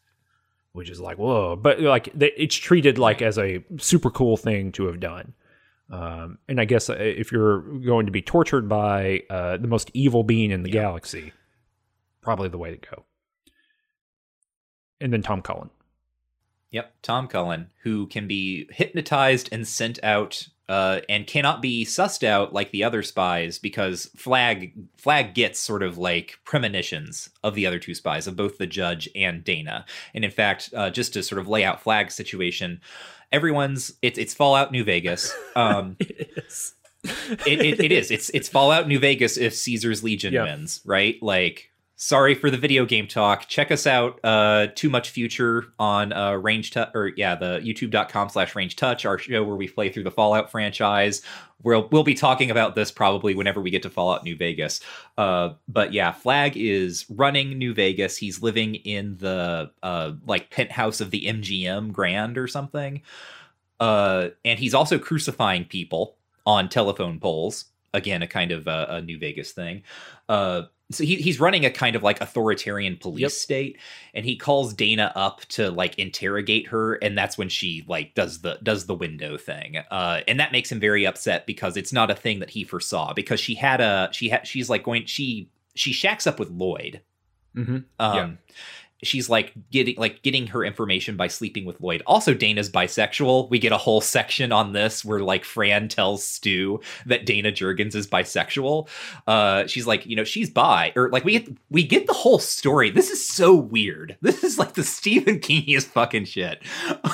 [0.72, 1.56] which is like whoa.
[1.56, 5.34] But like it's treated like as a super cool thing to have done.
[5.90, 9.90] Um, and I guess uh, if you're going to be tortured by uh, the most
[9.92, 11.32] evil being in the galaxy,
[12.22, 13.04] probably the way to go
[15.02, 15.68] and then Tom Cullen.
[16.70, 22.26] Yep, Tom Cullen, who can be hypnotized and sent out, uh, and cannot be sussed
[22.26, 27.66] out like the other spies because Flagg Flagg gets sort of like premonitions of the
[27.66, 29.84] other two spies, of both the judge and Dana.
[30.14, 32.80] And in fact, uh, just to sort of lay out Flagg's situation,
[33.30, 35.30] everyone's it's it's Fallout New Vegas.
[35.54, 36.72] Um, Yes.
[37.46, 38.10] it, it, it is.
[38.10, 41.20] It's it's Fallout New Vegas if Caesar's Legion wins, right?
[41.20, 41.70] Like,
[42.02, 43.46] sorry for the video game talk.
[43.46, 44.18] Check us out.
[44.24, 49.06] Uh, Too Much Future on uh, Range Touch, or yeah, the YouTube.com slash Range Touch,
[49.06, 51.22] our show where we play through the Fallout franchise.
[51.62, 54.80] We'll we'll be talking about this probably whenever we get to Fallout New Vegas.
[55.16, 58.16] Uh, but yeah, Flagg is running New Vegas.
[58.16, 63.02] He's living in the uh like penthouse of the MGM Grand or something.
[63.78, 66.16] Uh, and he's also crucifying people
[66.46, 67.66] on telephone poles.
[67.94, 69.82] Again, a kind of uh, a New Vegas thing.
[70.28, 70.62] Uh,
[70.94, 73.30] so he, he's running a kind of like authoritarian police Yep.
[73.32, 73.78] state,
[74.14, 78.40] and he calls Dana up to like interrogate her, and that's when she like does
[78.42, 82.10] the does the window thing, uh, and that makes him very upset because it's not
[82.10, 83.12] a thing that he foresaw.
[83.14, 87.00] Because she had a she had she's like going she she shacks up with Lloyd,
[87.56, 87.76] Mm-hmm.
[87.98, 88.30] um, Yeah.
[89.02, 92.02] She's like getting like getting her information by sleeping with Lloyd.
[92.06, 93.50] Also, Dana's bisexual.
[93.50, 97.94] We get a whole section on this where like Fran tells Stu that Dana Jurgens
[97.94, 98.88] is bisexual.
[99.26, 102.38] Uh, she's like, you know, she's bi, or like we get we get the whole
[102.38, 102.90] story.
[102.90, 104.16] This is so weird.
[104.32, 106.62] This is like the Stephen Kingiest fucking shit.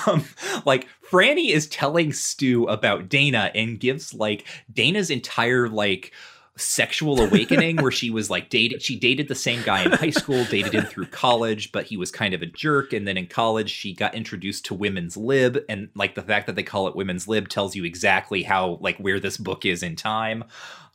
[0.07, 0.25] Um,
[0.65, 6.13] like Franny is telling Stu about Dana and gives like Dana's entire like
[6.59, 10.45] sexual awakening where she was like dated she dated the same guy in high school
[10.47, 12.93] dated him through college but he was kind of a jerk.
[12.93, 15.59] And then in college she got introduced to women's lib.
[15.69, 18.99] And like the fact that they call it women's lib tells you exactly how like
[18.99, 20.45] where this book is in time.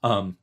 [0.03, 0.38] Um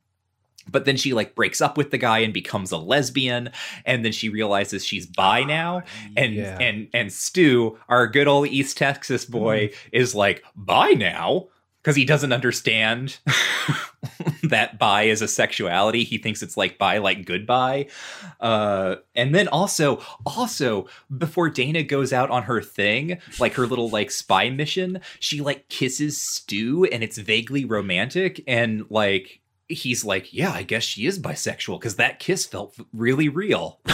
[0.69, 3.49] but then she like breaks up with the guy and becomes a lesbian.
[3.85, 5.83] And then she realizes she's bi now.
[6.15, 6.57] and yeah.
[6.59, 11.47] and and Stu, our good old East Texas boy, is like bi now
[11.81, 13.19] because he doesn't understand
[14.43, 16.03] that bi is a sexuality.
[16.03, 17.87] He thinks it's like bi, like goodbye.
[18.39, 23.89] Uh, and then also, also before Dana goes out on her thing, like her little
[23.89, 29.39] like spy mission, she like kisses Stu, and it's vaguely romantic and like.
[29.67, 33.79] He's like, yeah, I guess she is bisexual because that kiss felt really real.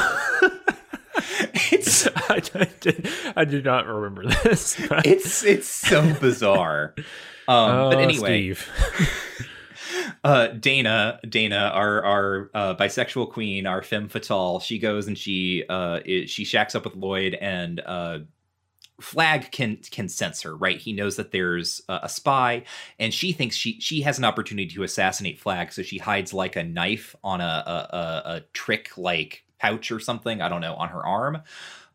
[1.72, 4.76] it's I, I, did, I did not remember this.
[5.06, 6.95] it's it's so bizarre.
[7.50, 8.69] Um, but Oh, anyway, Steve.
[10.27, 15.64] Uh, Dana, Dana, our our uh, bisexual queen, our femme fatale, she goes and she
[15.69, 17.80] uh, is, she shacks up with Lloyd and.
[17.85, 18.19] Uh,
[18.99, 20.80] Flagg can can sense her, right?
[20.80, 22.64] He knows that there's a, a spy,
[22.97, 26.56] and she thinks she she has an opportunity to assassinate Flagg, so she hides like
[26.56, 30.41] a knife on a a, a, a trick like pouch or something.
[30.41, 31.43] I don't know on her arm,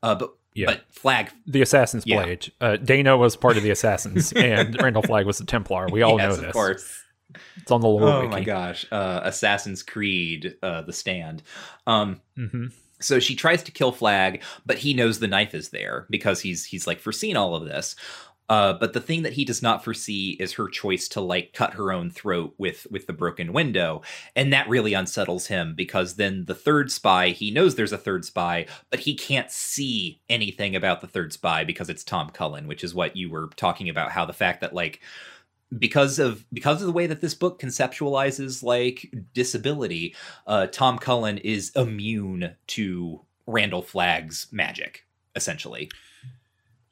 [0.05, 0.67] uh, but Yeah.
[0.67, 2.23] but Flagg the Assassin's Yeah.
[2.23, 2.52] Blade.
[2.61, 5.89] Uh, Dana was part of the Assassins, and Randall Flagg was the Templar.
[5.91, 6.52] We all yes, know of this.
[6.52, 7.02] course.
[7.57, 8.29] It's on the lore Oh wiki.
[8.29, 11.43] my gosh, uh, Assassin's Creed, uh, the stand.
[11.87, 12.67] Um, hmm
[13.01, 16.65] so she tries to kill Flagg, but he knows the knife is there because he's
[16.65, 17.97] he's like foreseen all of this.
[18.49, 21.75] Uh, but the thing that he does not foresee is her choice to like cut
[21.75, 24.03] her own throat with with the broken window,
[24.37, 28.25] and that really unsettles him because then the third spy he knows there's a third
[28.25, 32.85] spy, but he can't see anything about the third spy because it's Tom Cullen, which
[32.85, 34.13] is what you were talking about.
[34.13, 35.01] How the fact that like
[35.78, 40.15] because of because of the way that this book conceptualizes like disability,
[40.47, 45.91] uh, Tom Cullen is immune to Randall Flagg's magic, essentially.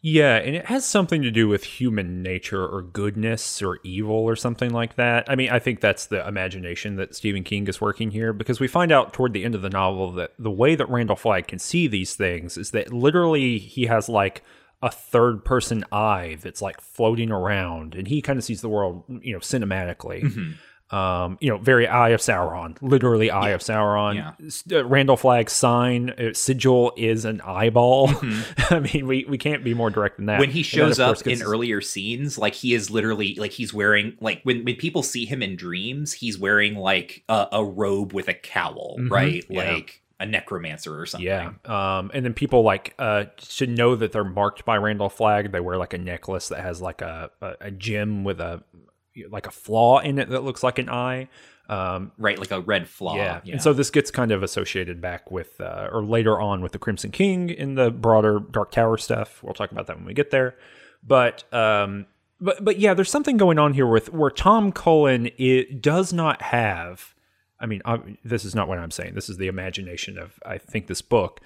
[0.03, 4.35] Yeah, and it has something to do with human nature or goodness or evil or
[4.35, 5.27] something like that.
[5.29, 8.67] I mean, I think that's the imagination that Stephen King is working here because we
[8.67, 11.59] find out toward the end of the novel that the way that Randall Flagg can
[11.59, 14.43] see these things is that literally he has like
[14.83, 19.05] a third person eye that's like floating around and he kind of sees the world,
[19.23, 20.23] you know, cinematically.
[20.23, 20.53] Mm-hmm
[20.91, 23.55] um, you know, very Eye of Sauron, literally Eye yeah.
[23.55, 24.15] of Sauron.
[24.17, 24.79] Yeah.
[24.79, 28.09] Uh, Randall Flagg's sign uh, sigil is an eyeball.
[28.09, 28.75] Mm-hmm.
[28.75, 30.41] I mean, we we can't be more direct than that.
[30.41, 34.41] When he shows up in earlier scenes, like he is literally like he's wearing like
[34.43, 38.35] when when people see him in dreams, he's wearing like a, a robe with a
[38.35, 39.13] cowl, mm-hmm.
[39.13, 39.45] right?
[39.49, 39.75] Yeah.
[39.75, 41.27] Like a necromancer or something.
[41.27, 41.53] Yeah.
[41.65, 45.51] Um, and then people like uh, should know that they're marked by Randall Flagg.
[45.51, 48.63] They wear like a necklace that has like a, a, a gem with a
[49.31, 51.29] like a flaw in it that looks like an eye.
[51.69, 53.17] Um, right, like a red flaw.
[53.17, 53.41] Yeah.
[53.45, 53.53] yeah.
[53.53, 56.81] And so this gets kind of associated back with, uh, or later on with the
[56.81, 59.41] Crimson King in the broader Dark Tower stuff.
[59.43, 60.57] We'll talk about that when we get there.
[61.07, 62.07] But, um,
[62.41, 66.43] but, but yeah, there's something going on here with where Tom Cullen it does not
[66.43, 67.15] have.
[67.61, 69.15] I mean, I, this is not what I'm saying.
[69.15, 71.41] This is the imagination of I think this book.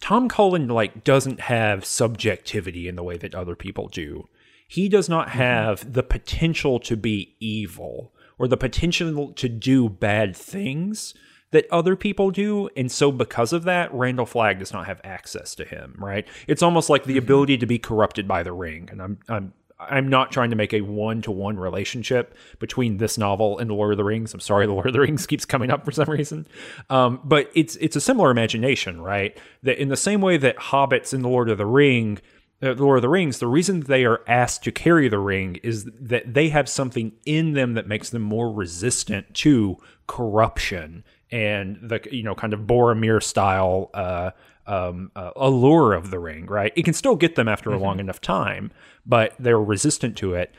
[0.00, 4.28] Tom Cullen like doesn't have subjectivity in the way that other people do.
[4.68, 5.38] He does not mm-hmm.
[5.38, 11.14] have the potential to be evil or the potential to do bad things
[11.52, 12.68] that other people do.
[12.76, 16.26] And so, because of that, Randall Flagg does not have access to him, right?
[16.48, 17.24] It's almost like the mm-hmm.
[17.24, 18.88] ability to be corrupted by the ring.
[18.90, 23.18] And I'm, I'm, I'm not trying to make a one to one relationship between this
[23.18, 24.32] novel and The Lord of the Rings.
[24.32, 26.46] I'm sorry, The Lord of the Rings keeps coming up for some reason.
[26.90, 29.36] Um, but it's it's a similar imagination, right?
[29.62, 32.20] That in the same way that hobbits in The Lord of the Ring
[32.62, 35.56] uh, the Lord of the Rings, the reason they are asked to carry the ring
[35.62, 41.78] is that they have something in them that makes them more resistant to corruption and
[41.82, 44.30] the you know kind of Boromir style uh,
[44.66, 46.46] um, uh, allure of the ring.
[46.46, 47.80] Right, it can still get them after mm-hmm.
[47.80, 48.70] a long enough time,
[49.06, 50.54] but they're resistant to it.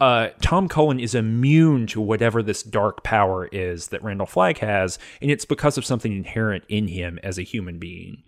[0.00, 4.98] Uh, Tom Cullen is immune to whatever this dark power is that Randall Flagg has,
[5.22, 8.22] and it's because of something inherent in him as a human being.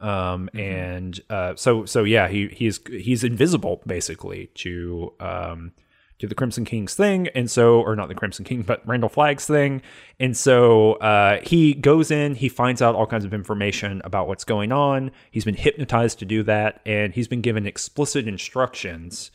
[0.00, 0.58] Um, mm-hmm.
[0.58, 5.72] and uh, so so yeah, he he's he's invisible basically to um,
[6.20, 9.46] to the Crimson King's thing, and so or not the Crimson King, but Randall Flagg's
[9.46, 9.82] thing,
[10.18, 14.44] and so uh, he goes in, he finds out all kinds of information about what's
[14.44, 15.10] going on.
[15.30, 19.30] He's been hypnotized to do that, and he's been given explicit instructions.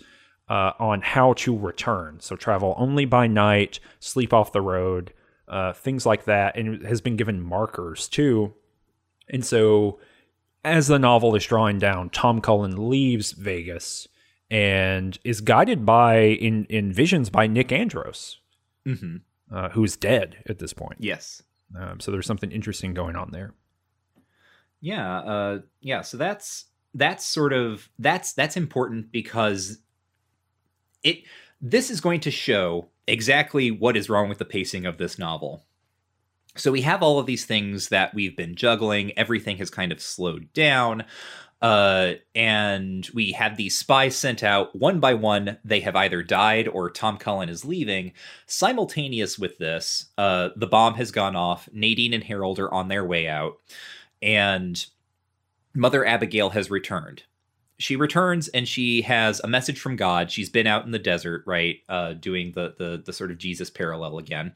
[0.47, 2.19] Uh, on how to return.
[2.19, 5.11] So travel only by night, sleep off the road,
[5.47, 8.53] uh, things like that, and has been given markers too.
[9.27, 9.97] And so
[10.63, 14.07] as the novel is drawing down, Tom Cullen leaves Vegas
[14.49, 18.39] and is guided by in in visions by Nick Andros,
[18.85, 19.17] mm-hmm.
[19.51, 20.97] uh, who's dead at this point.
[20.99, 21.43] Yes.
[21.77, 23.53] Um, so there's something interesting going on there.
[24.81, 25.19] Yeah.
[25.19, 26.01] Uh, yeah.
[26.01, 29.79] So that's that's sort of that's that's important because
[31.03, 31.23] it
[31.61, 35.63] this is going to show exactly what is wrong with the pacing of this novel.
[36.57, 39.17] So we have all of these things that we've been juggling.
[39.17, 41.03] Everything has kind of slowed down.
[41.61, 45.57] Uh, and we have these spies sent out one by one.
[45.63, 48.11] They have either died or Tom Cullen is leaving.
[48.45, 51.69] Simultaneous with this, uh, the bomb has gone off.
[51.71, 53.57] Nadine and Harold are on their way out.
[54.21, 54.85] And
[55.73, 57.23] Mother Abigail has returned.
[57.77, 60.31] She returns and she has a message from God.
[60.31, 63.69] She's been out in the desert, right, uh, doing the, the the sort of Jesus
[63.69, 64.53] parallel again.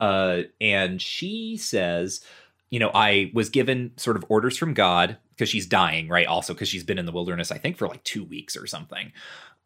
[0.00, 2.22] Uh, and she says,
[2.70, 6.26] you know, I was given sort of orders from God because she's dying, right?
[6.26, 9.12] Also, because she's been in the wilderness, I think, for like two weeks or something.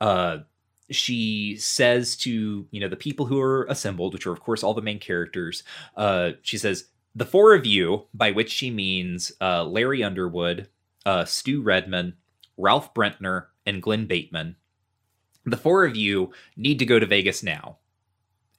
[0.00, 0.38] Uh,
[0.90, 4.74] she says to, you know, the people who are assembled, which are, of course, all
[4.74, 5.62] the main characters,
[5.96, 10.68] uh, she says, the four of you, by which she means uh, Larry Underwood,
[11.04, 12.14] uh, Stu Redman,
[12.56, 14.56] Ralph Brentner, and Glen Bateman,
[15.44, 17.78] the four of you need to go to Vegas now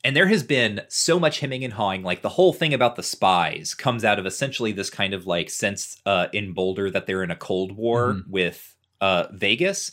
[0.03, 3.03] and there has been so much hemming and hawing like the whole thing about the
[3.03, 7.24] spies comes out of essentially this kind of like sense uh, in boulder that they're
[7.24, 8.32] in a cold war mm-hmm.
[8.32, 9.92] with uh, vegas.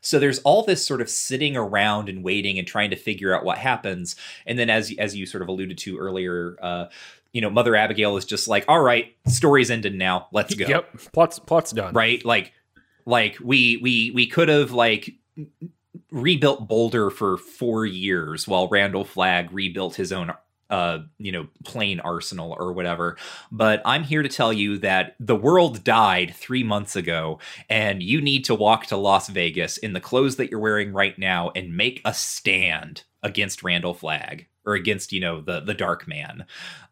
[0.00, 3.44] So there's all this sort of sitting around and waiting and trying to figure out
[3.44, 4.16] what happens.
[4.46, 6.86] And then as as you sort of alluded to earlier uh,
[7.32, 10.28] you know mother abigail is just like all right story's ended now.
[10.32, 10.66] Let's go.
[10.66, 11.12] Yep.
[11.12, 11.94] Plots plots done.
[11.94, 12.24] Right?
[12.24, 12.52] Like
[13.04, 15.14] like we we we could have like
[16.10, 20.32] rebuilt Boulder for four years while Randall Flagg rebuilt his own
[20.72, 23.18] uh, you know, plane arsenal or whatever.
[23.50, 28.22] But I'm here to tell you that the world died three months ago, and you
[28.22, 31.76] need to walk to Las Vegas in the clothes that you're wearing right now and
[31.76, 36.46] make a stand against Randall Flagg or against you know the the dark man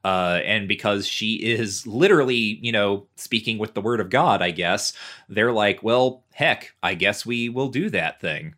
[0.05, 4.51] uh and because she is literally you know speaking with the word of god i
[4.51, 4.93] guess
[5.29, 8.55] they're like well heck i guess we will do that thing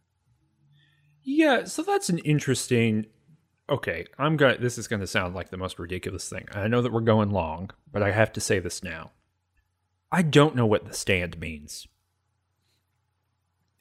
[1.23, 3.07] Yeah, so that's an interesting.
[3.71, 4.59] Okay, I'm gonna.
[4.59, 6.47] This is gonna sound like the most ridiculous thing.
[6.53, 9.13] I know that we're going long, but I have to say this now.
[10.11, 11.87] I don't know what the stand means.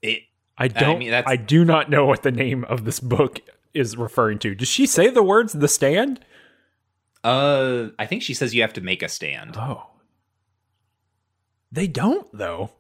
[0.02, 0.22] it
[0.58, 0.96] I don't.
[0.98, 3.40] I, mean, that's- do not know what the name of this book
[3.74, 4.54] is referring to.
[4.54, 6.24] Does she say the words "the stand"?
[7.24, 9.92] uh i think she says you have to make a stand Oh,
[11.72, 12.72] they don't though.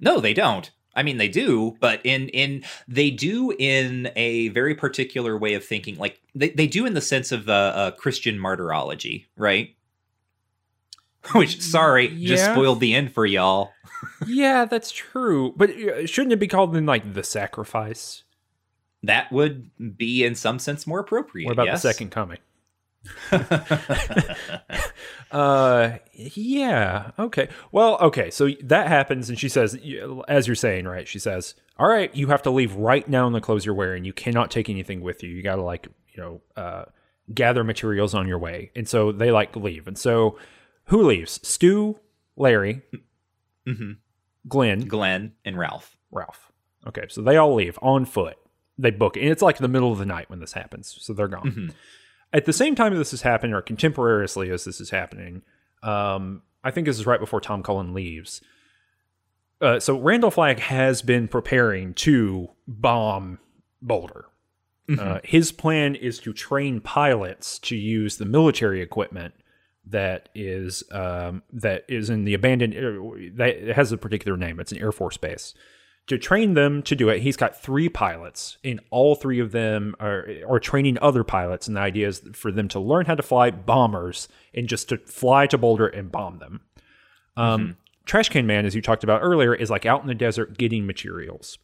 [0.00, 4.74] no they don't i mean they do but in in they do in a very
[4.74, 8.38] particular way of thinking like they, they do in the sense of uh, uh christian
[8.38, 9.74] martyrology right
[11.34, 13.70] which sorry just spoiled the end for y'all
[14.26, 15.52] yeah, that's true.
[15.56, 18.24] But uh, shouldn't it be called then like the sacrifice?
[19.02, 21.46] that would be in some sense more appropriate.
[21.46, 21.82] What about yes?
[21.82, 22.38] the second coming?
[25.30, 27.12] Uh, yeah.
[27.18, 27.48] Okay.
[27.72, 28.30] Well, okay.
[28.30, 29.78] So that happens, and she says,
[30.28, 31.06] as you're saying, right?
[31.06, 34.04] She says, "All right, you have to leave right now in the clothes you're wearing.
[34.04, 35.30] You cannot take anything with you.
[35.30, 36.84] You got to like, you know, uh,
[37.32, 39.86] gather materials on your way." And so they like leave.
[39.86, 40.38] And so
[40.86, 41.38] who leaves?
[41.46, 42.00] Stu,
[42.36, 42.82] Larry,
[43.66, 43.92] mm-hmm.
[44.48, 45.96] Glen, Glen and Ralph.
[46.10, 46.50] Ralph.
[46.88, 48.36] Okay, so they all leave on foot.
[48.78, 49.20] They book it.
[49.20, 50.96] And it's like the middle of the night when this happens.
[51.00, 51.50] So they're gone.
[51.52, 51.74] Mhm.
[52.32, 55.42] At the same time this is happening, or contemporaneously as this is happening,
[55.82, 58.40] um, I think this is right before Tom Cullen leaves.
[59.60, 63.38] Uh, so Randall Flagg has been preparing to bomb
[63.82, 64.26] Boulder.
[64.98, 69.34] Uh, his plan is to train pilots to use the military equipment
[69.86, 74.58] that is um, that is in the abandoned uh, that it has a particular name.
[74.58, 75.54] It's an Air Force base.
[76.10, 79.94] To train them to do it, he's got three pilots, and all three of them
[80.00, 81.66] are are training other pilots.
[81.68, 84.98] And the idea is for them to learn how to fly bombers and just to
[84.98, 86.60] fly to Boulder and bomb them.
[87.36, 90.58] Um, Trash Can Man, as you talked about earlier, is like out in the desert
[90.58, 91.58] getting materials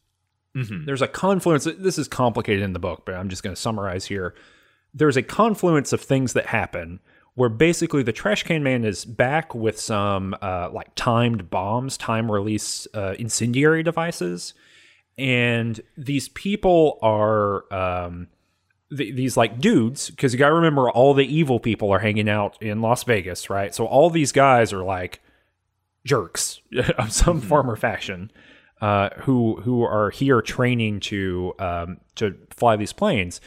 [0.55, 0.86] Mhm.
[0.86, 4.07] there's a confluence this is complicated in the book but i'm just going to summarize
[4.07, 4.33] here
[4.94, 6.99] there's a confluence of things that happen
[7.36, 12.31] where basically the trash can man is back with some uh, like timed bombs time
[12.32, 14.55] release uh, incendiary devices.
[15.18, 18.28] And these people are um,
[18.94, 22.28] th- these like dudes because you got to remember all the evil people are hanging
[22.28, 23.74] out in las vegas right?
[23.74, 25.20] So all these guys are like
[26.06, 26.62] jerks
[26.98, 28.31] of some form or fashion
[28.81, 33.40] uh, who who are here training to um, to fly these planes.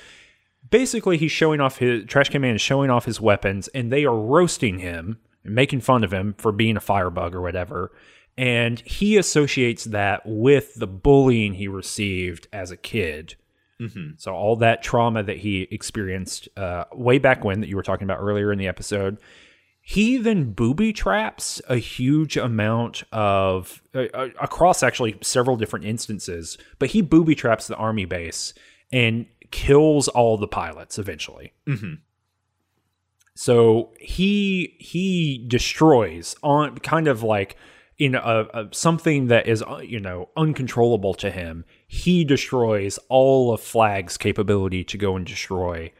[0.69, 4.05] Basically, he's showing off his trash can man is showing off his weapons, and they
[4.05, 7.91] are roasting him and making fun of him for being a firebug or whatever.
[8.37, 13.35] And he associates that with the bullying he received as a kid.
[13.81, 14.19] Mhm.
[14.19, 18.05] So all that trauma that he experienced uh, way back when that you were talking
[18.05, 19.17] about earlier in the episode,
[19.81, 26.57] he then booby traps a huge amount of uh, uh, across actually several different instances,
[26.77, 28.53] but he booby traps the army base
[28.91, 31.53] and kills all the pilots eventually.
[31.67, 31.99] Mhm.
[33.35, 37.55] So he he destroys on kind of like
[37.97, 41.65] in a, a something that is uh, you know uncontrollable to him.
[41.87, 45.91] He destroys all of Flagg's capability to go and destroy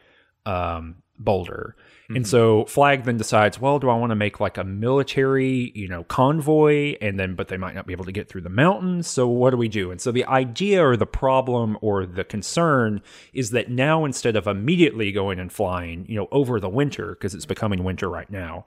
[0.46, 1.76] um, Boulder.
[2.16, 5.86] And so Flagg then decides, well, do I want to make like a military, you
[5.86, 9.06] know, convoy and then but they might not be able to get through the mountains.
[9.06, 9.90] So what do we do?
[9.90, 13.00] And so the idea or the problem or the concern
[13.32, 17.34] is that now instead of immediately going and flying, you know, over the winter because
[17.34, 18.66] it's becoming winter right now,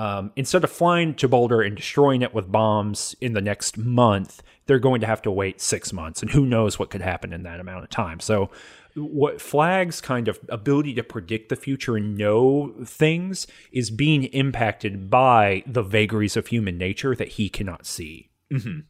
[0.00, 4.42] um, instead of flying to Boulder and destroying it with bombs in the next month,
[4.64, 7.42] they're going to have to wait six months, and who knows what could happen in
[7.42, 8.18] that amount of time.
[8.18, 8.50] So,
[8.94, 15.10] what Flagg's kind of ability to predict the future and know things is being impacted
[15.10, 18.30] by the vagaries of human nature that he cannot see.
[18.52, 18.84] Mhm.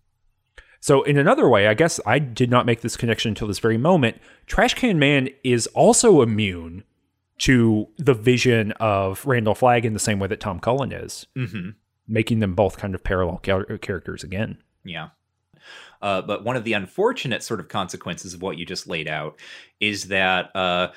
[0.83, 3.77] So, in another way, I guess I did not make this connection until this very
[3.77, 4.17] moment.
[4.47, 6.85] Trash Can Man is also immune
[7.39, 11.75] to the vision of Randall Flagg in the same way that Tom Cullen is, Mhm.
[12.09, 14.59] making them both kind of parallel char- characters again.
[14.85, 15.11] Yeah.
[16.03, 19.39] Uh, but one of the unfortunate sort of consequences of what you just laid out
[19.81, 20.89] is that uh,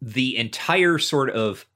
[0.00, 1.66] the entire sort of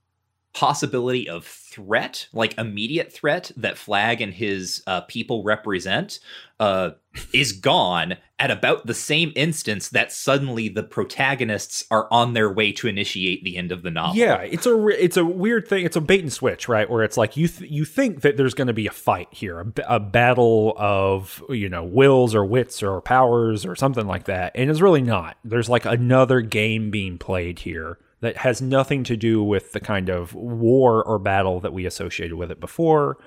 [0.53, 6.19] possibility of threat, like immediate threat that Flagg and his uh, people represent,
[6.59, 6.91] uh,
[7.33, 12.73] is gone at about the same instance that suddenly the protagonists are on their way
[12.73, 14.17] to initiate the end of the novel.
[14.17, 15.85] Yeah, it's a it's a weird thing.
[15.85, 16.89] It's a bait and switch, right?
[16.89, 19.73] Where it's like you th- you think that there's going to be a fight here,
[19.87, 24.71] a battle of you know wills or wits or powers or something like that, and
[24.71, 25.37] it's really not.
[25.45, 30.09] There's like another game being played here that has nothing to do with the kind
[30.09, 33.19] of war or battle that we associated with it before.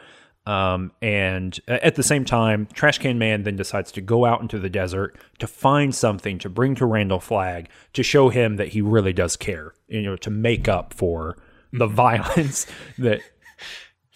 [0.46, 4.60] Um, and at the same time, Trash Can Man then decides to go out into
[4.60, 8.82] the desert to find something to bring to Randall Flagg to show him that he
[8.82, 11.38] really does care, you know, to make up for
[11.72, 13.22] the violence that.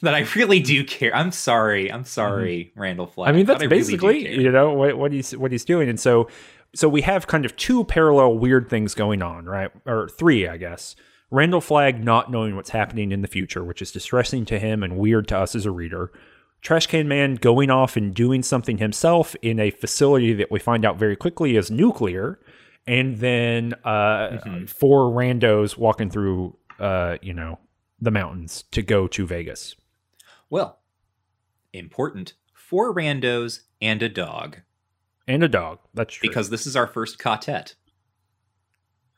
[0.04, 1.16] That I really do care.
[1.16, 1.92] I'm sorry.
[1.92, 3.30] I'm sorry, Randall Flagg.
[3.30, 4.34] I mean, that's I basically care.
[4.34, 6.28] you know what, what he's what he's doing, and so
[6.78, 9.72] so we have kind of two parallel weird things going on, right?
[9.86, 10.96] Or three, I guess.
[11.32, 14.98] Randall Flagg not knowing what's happening in the future, which is distressing to him and
[14.98, 16.12] weird to us as a reader.
[16.62, 20.86] Trash Can Man going off and doing something himself in a facility that we find
[20.86, 22.40] out very quickly is nuclear,
[22.86, 27.60] and then uh, four randos walking through, uh, you know,
[28.00, 29.76] the mountains to go to Vegas.
[30.50, 30.80] Well,
[31.74, 32.34] important.
[32.54, 34.60] Four randos and a dog.
[35.28, 35.80] And a dog.
[35.94, 36.30] That's true.
[36.30, 37.76] Because this is our first quartet.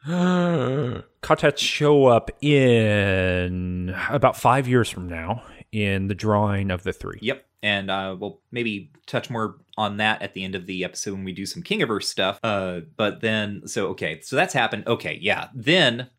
[0.06, 7.20] Quartets show up in about five years from now in the drawing of the three.
[7.22, 7.46] Yep.
[7.62, 11.26] And uh, we'll maybe touch more on that at the end of the episode when
[11.26, 12.40] we do some Kingiverse stuff.
[12.42, 14.88] Uh, but then, so okay, so that's happened.
[14.88, 15.50] Okay, yeah.
[15.54, 16.10] Then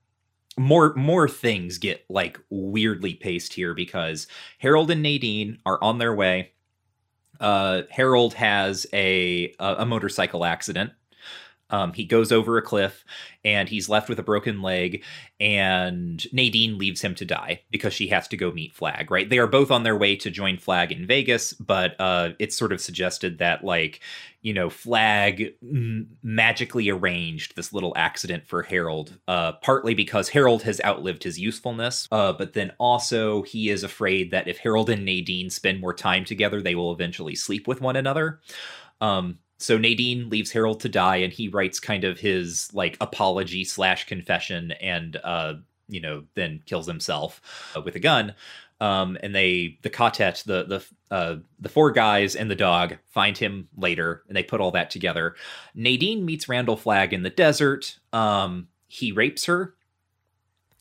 [0.58, 4.26] more more things get like weirdly paced here because
[4.58, 6.52] Harold and Nadine are on their way.
[7.40, 10.92] Uh, Harold has a a, a motorcycle accident.
[11.70, 13.04] Um, he goes over a cliff
[13.44, 15.02] and he's left with a broken leg,
[15.38, 19.28] and Nadine leaves him to die because she has to go meet Flagg, right?
[19.28, 22.72] They are both on their way to join Flagg in Vegas, but uh, it's sort
[22.72, 24.00] of suggested that, like,
[24.42, 30.62] you know, Flagg m- magically arranged this little accident for Harold, uh, partly because Harold
[30.64, 35.04] has outlived his usefulness, uh, but then also he is afraid that if Harold and
[35.04, 38.40] Nadine spend more time together, they will eventually sleep with one another.
[39.00, 43.64] Um, so Nadine leaves Harold to die, and he writes kind of his like apology
[43.64, 45.54] slash confession, and uh,
[45.88, 47.40] you know, then kills himself
[47.76, 48.34] uh, with a gun.
[48.80, 53.36] Um, and they, the quartet, the the uh, the four guys and the dog find
[53.36, 55.34] him later, and they put all that together.
[55.74, 57.98] Nadine meets Randall Flagg in the desert.
[58.12, 59.74] Um, he rapes her.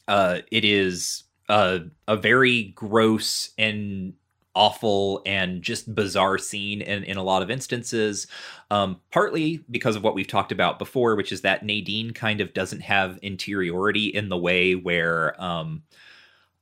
[0.08, 4.14] Uh, it is a a very gross and
[4.56, 8.28] awful and just bizarre scene in, in a lot of instances.
[8.72, 12.54] Um, partly because of what we've talked about before, which is that Nadine kind of
[12.54, 15.84] doesn't have interiority in the way where um,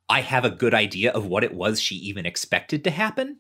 [0.10, 3.38] I have a good idea of what it was she even expected to happen.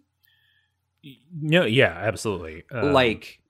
[1.40, 2.64] No, yeah, absolutely.
[2.72, 3.42] Um, like,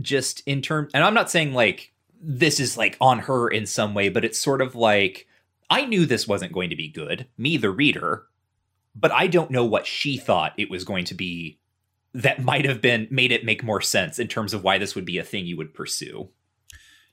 [0.00, 3.94] just in terms, and I'm not saying like this is like on her in some
[3.94, 5.26] way, but it's sort of like
[5.70, 8.26] I knew this wasn't going to be good, me the reader,
[8.94, 11.58] but I don't know what she thought it was going to be
[12.14, 15.06] that might have been made it make more sense in terms of why this would
[15.06, 16.28] be a thing you would pursue.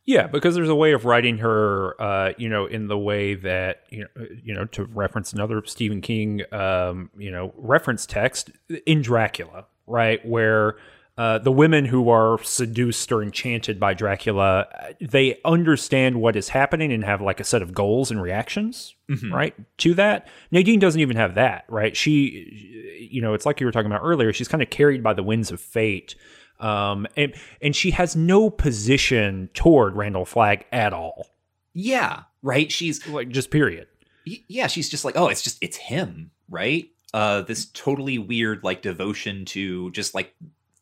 [0.06, 3.83] Yeah, because there's a way of writing her, uh, you know, in the way that
[3.90, 8.49] you know, you know, to reference another Stephen King, um, you know, reference text
[8.85, 10.77] in Dracula, right, where
[11.19, 14.67] uh, the women who are seduced or enchanted by Dracula,
[15.01, 19.33] they understand what is happening and have like a set of goals and reactions, Mhm.
[19.33, 20.27] right, to that.
[20.49, 21.98] Nadine doesn't even have that, right?
[21.98, 24.31] She, you know, it's like you were talking about earlier.
[24.31, 26.15] She's kind of carried by the winds of fate
[26.61, 31.27] um, and and she has no position toward Randall Flagg at all,
[31.73, 32.72] Yeah, right.
[32.72, 33.88] She's like just period.
[34.27, 36.89] y- yeah, she's just like, oh, it's just it's him, right?
[37.14, 40.33] Uh, this totally weird like devotion to just like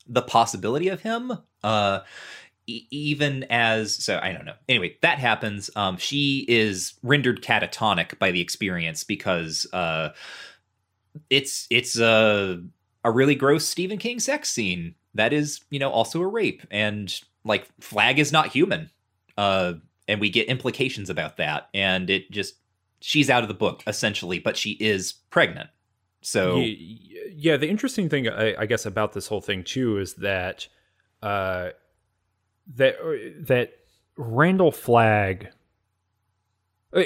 [0.07, 1.33] the possibility of him.
[1.63, 1.99] Uh,
[2.67, 4.55] even as so, I don't know.
[4.67, 5.69] Anyway, that happens.
[5.75, 10.09] Um, she is rendered catatonic by the experience because uh,
[11.29, 12.61] it's it's a
[13.05, 17.21] a really gross Stephen King sex scene that is you know also a rape and
[17.45, 18.89] like Flagg is not human.
[19.37, 19.73] Uh,
[20.07, 22.55] and we get implications about that, and it just
[22.99, 25.69] she's out of the book essentially, but she is pregnant.
[26.21, 30.67] So yeah, the interesting thing I, I guess about this whole thing too is that
[31.21, 31.69] uh,
[32.75, 32.95] that
[33.47, 33.71] that
[34.17, 35.49] Randall Flagg.
[36.93, 37.03] uh,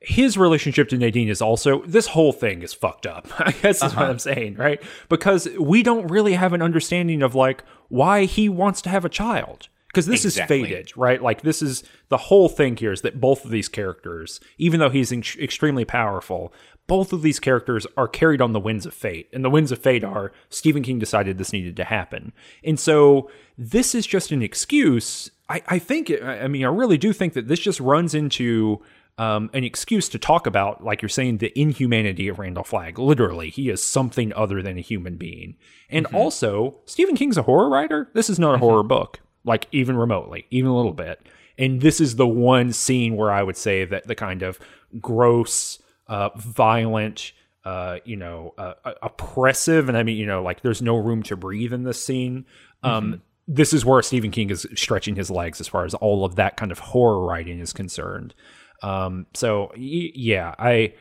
[0.00, 3.28] His relationship to Nadine is also this whole thing is fucked up.
[3.38, 4.04] I guess is what Uh-huh.
[4.10, 4.80] I'm saying, right?
[5.08, 9.08] Because we don't really have an understanding of like why he wants to have a
[9.10, 9.68] child.
[9.88, 10.60] Because this Exactly.
[10.60, 11.20] is faded, right?
[11.20, 14.88] Like this is the whole thing here is that both of these characters, even though
[14.90, 16.52] he's ex- extremely powerful,
[16.90, 19.28] both of these characters are carried on the winds of fate.
[19.32, 22.32] And the winds of fate are Stephen King decided this needed to happen.
[22.64, 25.30] And so this is just an excuse.
[25.48, 28.82] I, I think, I mean, I really do think that this just runs into
[29.18, 32.98] um, an excuse to talk about, like you're saying, the inhumanity of Randall Flagg.
[32.98, 35.56] Literally, he is something other than a human being.
[35.90, 36.16] And mm-hmm.
[36.16, 38.10] also, Stephen King's a horror writer.
[38.14, 38.64] This is not a mm-hmm.
[38.64, 41.24] horror book, like even remotely, even a little bit.
[41.56, 44.58] And this is the one scene where I would say that the kind of
[45.00, 45.78] gross,
[46.10, 47.32] uh, violent,
[47.64, 51.36] uh, you know, uh, oppressive, and I mean, you know, like there's no room to
[51.36, 52.44] breathe in this scene.
[52.82, 53.20] Um, mm-hmm.
[53.46, 56.56] This is where Stephen King is stretching his legs as far as all of that
[56.56, 58.34] kind of horror writing is concerned.
[58.82, 60.94] Um, so y- yeah, I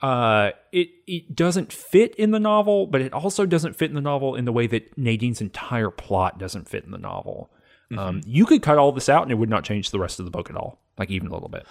[0.00, 4.00] uh, it it doesn't fit in the novel, but it also doesn't fit in the
[4.00, 7.50] novel in the way that Nadine's entire plot doesn't fit in the novel.
[7.90, 8.08] Um, mm-hmm.
[8.08, 10.26] Um, you could cut all this out, and it would not change the rest of
[10.26, 11.66] the book at all, like even a little bit.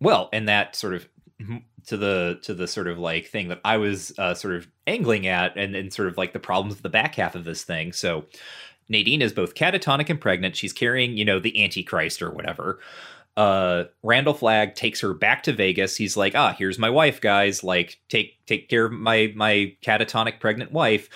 [0.00, 1.08] Well, and that sort of
[1.86, 5.26] to the to the sort of like thing that I was uh, sort of angling
[5.26, 7.92] at, and and sort of like the problems of the back half of this thing.
[7.92, 8.24] So
[8.88, 10.56] Nadine is both catatonic and pregnant.
[10.56, 12.80] She's carrying, you know, the Antichrist or whatever.
[13.36, 15.96] Uh, Randall Flagg takes her back to Vegas.
[15.96, 17.64] He's like, ah, here's my wife, guys.
[17.64, 21.08] Like, take take care of my my catatonic pregnant wife.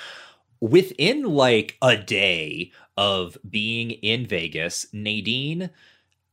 [0.60, 5.70] Within like a day of being in Vegas, Nadine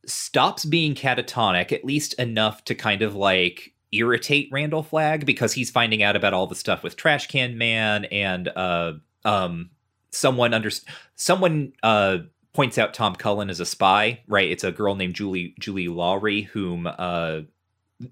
[0.04, 5.70] stops being catatonic, at least enough to kind of like irritate Randall Flagg because he's
[5.70, 8.94] finding out about all the stuff with Trash Can Man and uh
[9.24, 9.70] um
[10.10, 10.70] someone under
[11.14, 12.18] someone uh
[12.52, 14.50] points out Tom Cullen as a spy, right?
[14.50, 17.40] It's a girl named Julie Julie Lawry whom uh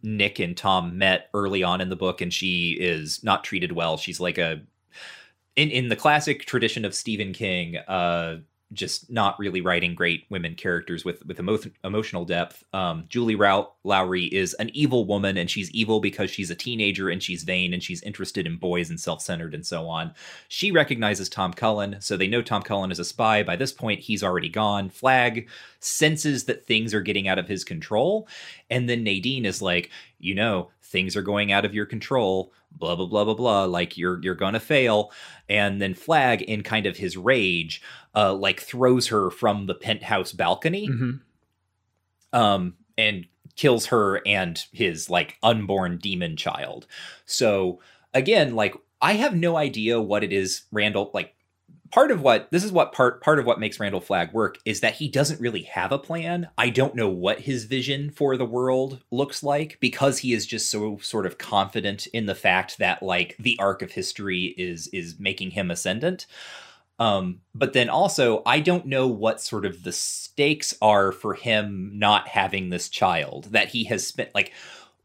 [0.02, 3.96] Nick and Tom met early on in the book and she is not treated well.
[3.96, 4.62] She's like a
[5.56, 8.38] in in the classic tradition of Stephen King, uh
[8.74, 12.64] just not really writing great women characters with with emo- emotional depth.
[12.72, 17.08] Um, Julie Rou- Lawry is an evil woman, and she's evil because she's a teenager
[17.08, 20.12] and she's vain and she's interested in boys and self centered and so on.
[20.48, 23.42] She recognizes Tom Cullen, so they know Tom Cullen is a spy.
[23.42, 24.90] By this point, he's already gone.
[24.90, 25.48] Flagg
[25.80, 28.28] senses that things are getting out of his control,
[28.70, 32.94] and then Nadine is like, you know, things are going out of your control blah
[32.94, 35.10] blah blah blah blah like you're you're gonna fail
[35.48, 37.82] and then Flagg in kind of his rage
[38.14, 42.38] uh like throws her from the penthouse balcony mm-hmm.
[42.40, 46.86] um and kills her and his like unborn demon child
[47.26, 47.80] so
[48.14, 51.34] again like i have no idea what it is randall like
[51.94, 54.80] part of what this is what part part of what makes Randall Flagg work is
[54.80, 56.48] that he doesn't really have a plan.
[56.58, 60.68] I don't know what his vision for the world looks like because he is just
[60.68, 65.20] so sort of confident in the fact that like the arc of history is is
[65.20, 66.26] making him ascendant.
[66.98, 71.92] Um, but then also I don't know what sort of the stakes are for him
[71.94, 74.52] not having this child that he has spent like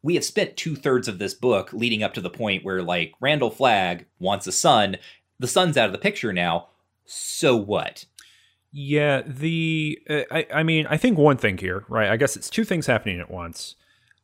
[0.01, 3.14] we have spent two thirds of this book leading up to the point where like
[3.22, 4.98] Randall Flagg wants a son.
[5.38, 6.69] The son's out of the picture now
[7.09, 8.05] so what?
[8.71, 12.09] Yeah, the uh, I, I mean, I think one thing here, right?
[12.09, 13.75] I guess it's two things happening at once.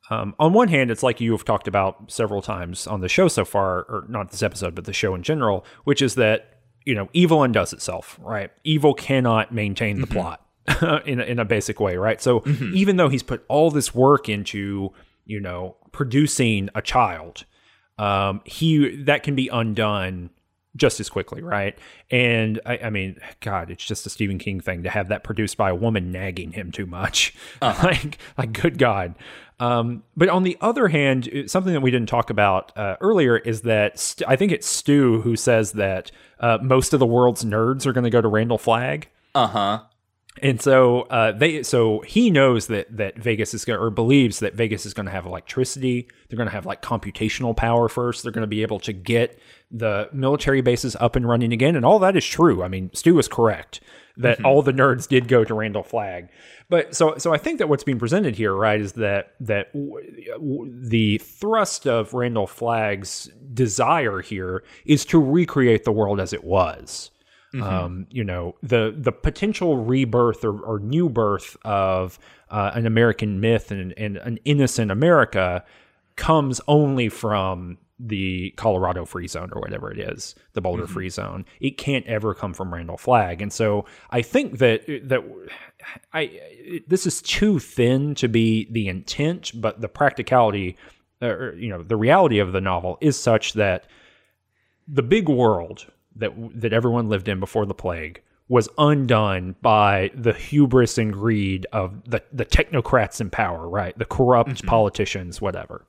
[0.08, 3.26] Um, on one hand, it's like you have talked about several times on the show
[3.26, 6.94] so far, or not this episode, but the show in general, which is that you
[6.94, 8.52] know evil undoes itself, right?
[8.62, 10.14] Evil cannot maintain the mm-hmm.
[10.14, 12.22] plot in a, in a basic way, right?
[12.22, 12.70] So mm-hmm.
[12.76, 14.92] even though he's put all this work into
[15.24, 17.44] you know producing a child,
[17.98, 20.30] um, he that can be undone
[20.76, 21.76] just as quickly, right?
[22.10, 25.56] And I, I, mean, God, it's just a Stephen King thing to have that produced
[25.56, 27.34] by a woman nagging him too much.
[27.60, 27.86] Uh-huh.
[27.88, 29.14] like, like, good God.
[29.58, 33.62] Um, but on the other hand, something that we didn't talk about uh, earlier is
[33.62, 37.86] that St- I think it's Stu who says that uh, most of the world's nerds
[37.86, 39.08] are going to go to Randall Flagg.
[39.34, 39.80] Uh huh.
[40.42, 44.54] And so uh, they, so he knows that that Vegas is going, or believes that
[44.54, 46.08] Vegas is going to have electricity.
[46.28, 48.22] They're going to have like computational power first.
[48.22, 49.38] They're going to be able to get
[49.70, 52.62] the military bases up and running again, and all that is true.
[52.62, 53.80] I mean, Stu is correct
[54.16, 54.46] that mm-hmm.
[54.46, 56.28] all the nerds did go to Randall Flagg.
[56.68, 60.32] But so so I think that what's being presented here, right, is that that w-
[60.32, 66.44] w- the thrust of Randall Flagg's desire here is to recreate the world as it
[66.44, 67.10] was.
[67.54, 67.62] Mm-hmm.
[67.62, 72.18] Um, you know, the the potential rebirth or, or new birth of
[72.50, 75.64] uh, an American myth and, and an innocent America
[76.16, 80.92] comes only from the Colorado free zone or whatever it is, the Boulder mm-hmm.
[80.92, 81.44] free zone.
[81.60, 85.24] It can't ever come from Randall Flagg, And so I think that that
[86.12, 90.76] I this is too thin to be the intent, but the practicality
[91.22, 93.86] or you know, the reality of the novel is such that
[94.86, 100.32] the big world that that everyone lived in before the plague was undone by the
[100.32, 103.98] hubris and greed of the, the technocrats in power, right?
[103.98, 104.68] The corrupt mm-hmm.
[104.68, 105.84] politicians, whatever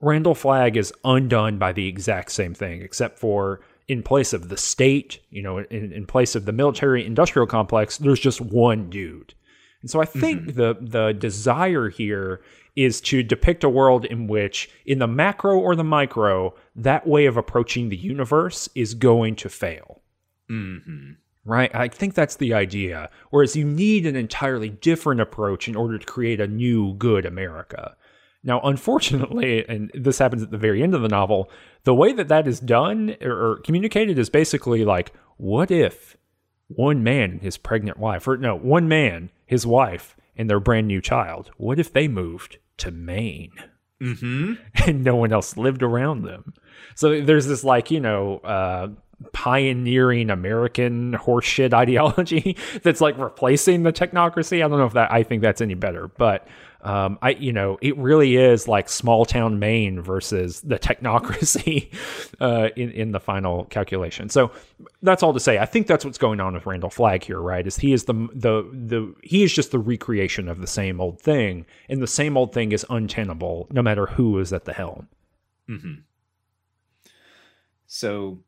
[0.00, 4.56] Randall Flagg is undone by the exact same thing, except for in place of the
[4.56, 9.34] state, you know, in, in place of the military industrial complex, there's just one dude.
[9.80, 10.56] And so I think mm-hmm.
[10.56, 12.42] the the desire here
[12.76, 17.26] is to depict a world in which, in the macro or the micro, that way
[17.26, 20.00] of approaching the universe is going to fail.
[20.50, 21.12] Mm-hmm.
[21.44, 21.74] Right?
[21.74, 23.08] I think that's the idea.
[23.30, 27.96] Whereas you need an entirely different approach in order to create a new, good America.
[28.44, 31.50] Now, unfortunately, and this happens at the very end of the novel,
[31.84, 36.16] the way that that is done or, communicated is basically like, what if
[36.68, 40.86] one man and his pregnant wife, or no, one man, his wife, and their brand
[40.86, 43.52] new child, what if they moved to Maine?
[44.00, 44.54] Mm-hmm.
[44.86, 46.54] And no one else lived around them.
[46.94, 48.88] So there's this, like, you know, uh,
[49.32, 54.64] pioneering American horseshit ideology that's like replacing the technocracy.
[54.64, 56.46] I don't know if that I think that's any better, but
[56.82, 61.92] um, I you know it really is like small town Maine versus the technocracy
[62.40, 64.28] uh, in in the final calculation.
[64.28, 64.52] So
[65.02, 65.58] that's all to say.
[65.58, 67.66] I think that's what's going on with Randall Flagg here, right?
[67.66, 71.20] Is he is the the the he is just the recreation of the same old
[71.20, 75.08] thing, and the same old thing is untenable no matter who is at the helm.
[75.68, 75.94] Mm-hmm.
[77.88, 78.38] So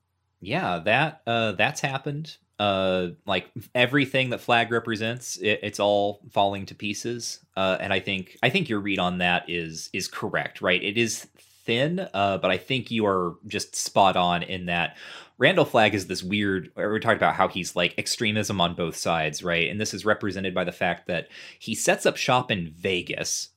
[0.41, 2.37] yeah, that uh, that's happened.
[2.61, 7.41] Uh, like everything that Flagg represents, it, it's all falling to pieces.
[7.57, 10.83] Uh, and I think I think your read on that is is correct, right?
[10.83, 11.27] It is
[11.65, 14.99] thin, uh, but I think you are just spot on in that
[15.39, 16.71] Randall Flagg is this weird.
[16.77, 19.71] We talked about how he's like extremism on both sides, right?
[19.71, 23.49] And this is represented by the fact that he sets up shop in Vegas,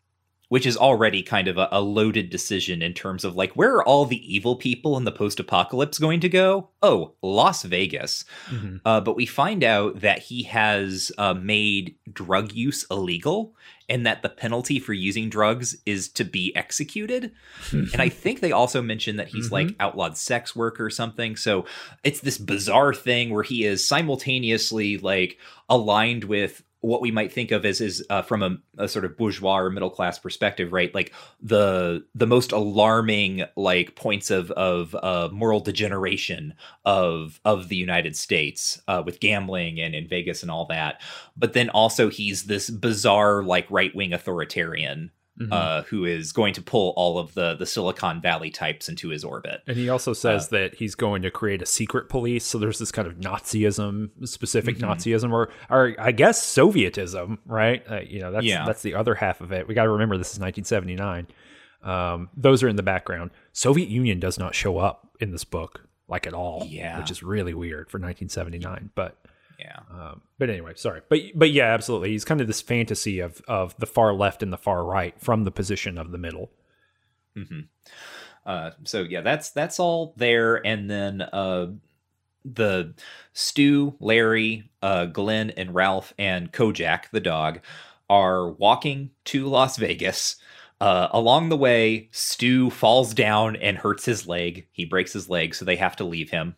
[0.53, 3.83] which is already kind of a, a, loaded decision in terms of like where are
[3.85, 8.77] all the evil people in the post-apocalypse going to go oh las vegas mm-hmm.
[8.85, 13.55] uh, but we find out that he has uh, made drug use illegal
[13.89, 17.31] and that the penalty for using drugs is to be executed
[17.71, 19.69] and i think they also mention that he's mm-hmm.
[19.69, 21.65] like outlawed sex work or something so
[22.03, 27.51] it's this bizarre thing where he is simultaneously like aligned with what we might think
[27.51, 30.93] of as is uh, from a, a, sort of bourgeois or middle class perspective, right?
[30.93, 36.53] Like the the most alarming like points of of uh, moral degeneration
[36.83, 41.01] of of the United States uh, with gambling and in Vegas and all that.
[41.37, 45.51] But then also he's this bizarre like right wing authoritarian Mm-hmm.
[45.51, 49.23] Uh, who is going to pull all of the the Silicon Valley types into his
[49.23, 49.61] orbit.
[49.65, 52.45] And he also says uh, that he's going to create a secret police.
[52.45, 54.91] So there's this kind of Nazism, specific mm-hmm.
[54.91, 57.83] Nazism, or or I guess Sovietism, right?
[57.89, 58.63] Uh, you know, that's yeah.
[58.63, 59.67] that's the other half of it.
[59.67, 61.27] We got to remember this is 1979.
[61.81, 63.31] Um, those are in the background.
[63.53, 67.23] Soviet Union does not show up in this book like at all, yeah, which is
[67.23, 68.91] really weird for 1979.
[68.93, 69.17] But
[69.59, 69.79] yeah.
[69.91, 71.01] Um, but anyway, sorry.
[71.09, 72.11] But but yeah, absolutely.
[72.11, 75.43] He's kind of this fantasy of of the far left and the far right from
[75.43, 76.51] the position of the middle.
[77.37, 77.61] Mm-hmm.
[78.45, 81.67] Uh, so yeah, that's that's all there, and then uh,
[82.45, 82.93] the
[83.33, 87.59] Stu, Larry, uh, Glen, and Ralph and Kojak, the dog,
[88.09, 90.35] are walking to Las Vegas.
[90.81, 94.67] Uh, along the way, Stu falls down and hurts his leg.
[94.71, 96.55] He breaks his leg, so they have to leave him.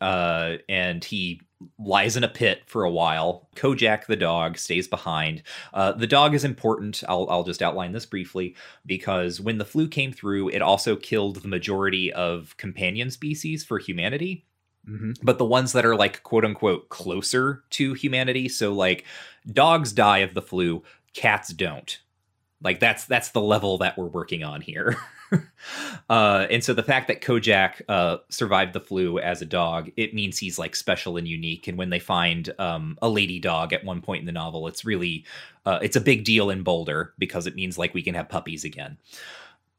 [0.00, 1.40] Uh, and he
[1.78, 3.48] lies in a pit for a while.
[3.56, 5.42] Kojak the dog stays behind.
[5.72, 7.02] Uh, the dog is important.
[7.08, 8.54] I'll, I'll just outline this briefly
[8.84, 13.78] because when the flu came through, it also killed the majority of companion species for
[13.78, 14.44] humanity.
[14.88, 15.12] Mm-hmm.
[15.22, 19.04] But the ones that are like quote unquote closer to humanity, so like
[19.50, 21.98] dogs die of the flu, cats don't.
[22.62, 24.96] Like that's that's the level that we're working on here.
[26.10, 30.14] uh, and so the fact that Kojak uh, survived the flu as a dog, it
[30.14, 31.68] means he's like special and unique.
[31.68, 34.84] And when they find um, a lady dog at one point in the novel, it's
[34.84, 35.24] really
[35.64, 38.64] uh, it's a big deal in Boulder because it means like we can have puppies
[38.64, 38.98] again.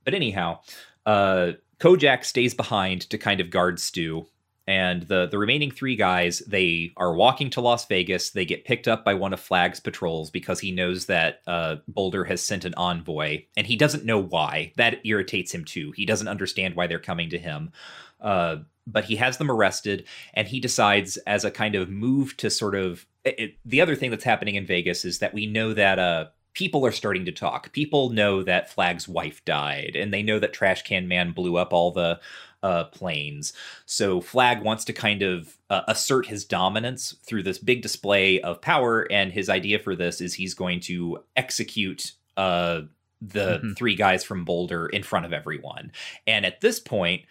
[0.03, 0.59] But anyhow,
[1.06, 4.26] uh, Kojak stays behind to kind of guard Stu
[4.67, 8.31] and the the remaining three guys they are walking to Las Vegas.
[8.31, 12.25] They get picked up by one of Flagg's patrols because he knows that uh, Boulder
[12.25, 14.73] has sent an envoy, and he doesn't know why.
[14.75, 15.91] That irritates him too.
[15.91, 17.71] He doesn't understand why they're coming to him.
[18.19, 22.49] Uh, but he has them arrested, and he decides, as a kind of move to
[22.49, 25.99] sort of it, the other thing that's happening in Vegas is that we know that
[25.99, 27.71] uh, people are starting to talk.
[27.71, 31.71] People know that Flagg's wife died, and they know that Trash Can Man blew up
[31.71, 32.19] all the
[32.64, 33.53] uh, planes.
[33.86, 38.61] So Flagg wants to kind of uh, assert his dominance through this big display of
[38.61, 42.82] power, and his idea for this is he's going to execute uh,
[43.22, 43.74] the mm-hmm.
[43.74, 45.92] three guys from Boulder in front of everyone.
[46.26, 47.24] And at this point,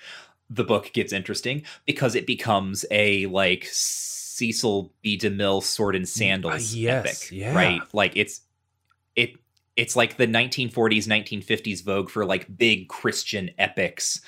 [0.50, 5.18] the book gets interesting because it becomes a like Cecil B.
[5.18, 7.54] DeMille sword and mm, uh, sandals yes, epic, yeah.
[7.54, 7.82] right?
[7.92, 8.45] Like it's it
[9.76, 14.20] it's like the 1940s 1950s vogue for like big christian epics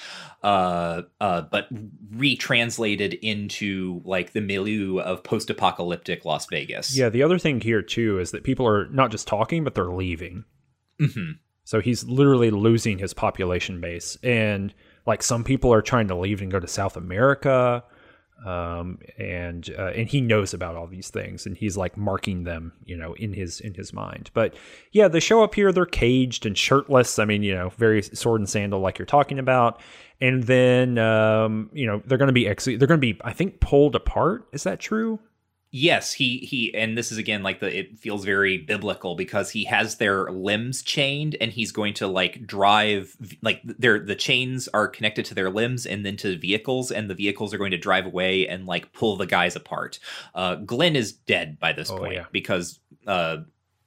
[0.43, 1.69] uh uh but
[2.15, 6.97] retranslated into like the milieu of post-apocalyptic las vegas.
[6.97, 9.93] Yeah, the other thing here too is that people are not just talking, but they're
[9.93, 10.45] leaving.
[10.99, 11.33] hmm
[11.65, 14.73] So he's literally losing his population base, and
[15.07, 17.83] like some people are trying to leave and go to South America,
[18.45, 22.73] um, and uh, and he knows about all these things, and he's like marking them,
[22.85, 24.31] you know, in his in his mind.
[24.33, 24.55] But
[24.93, 27.19] yeah, they show up here, they're caged and shirtless.
[27.19, 29.81] I mean, you know, very sword and sandal, like you're talking about.
[30.21, 33.33] And then, um, you know, they're going to be ex- they're going to be, I
[33.33, 34.49] think, pulled apart.
[34.53, 35.21] Is that true?
[35.71, 39.65] Yes, he he and this is again like the it feels very biblical because he
[39.65, 44.89] has their limbs chained and he's going to like drive like their the chains are
[44.89, 48.07] connected to their limbs and then to vehicles and the vehicles are going to drive
[48.07, 49.99] away and like pull the guys apart.
[50.35, 52.25] Uh Glen is dead by this Oh, point yeah.
[52.33, 53.39] because uh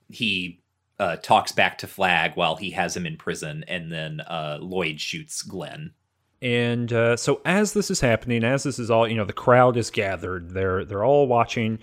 [0.08, 0.60] he
[1.00, 5.02] uh talks back to Flagg while he has him in prison and then uh Lloyd
[5.02, 5.94] shoots Glen.
[6.42, 9.78] And uh, so as this is happening, as this is all, you know, the crowd
[9.78, 10.52] is gathered.
[10.52, 11.80] They're they're all watching.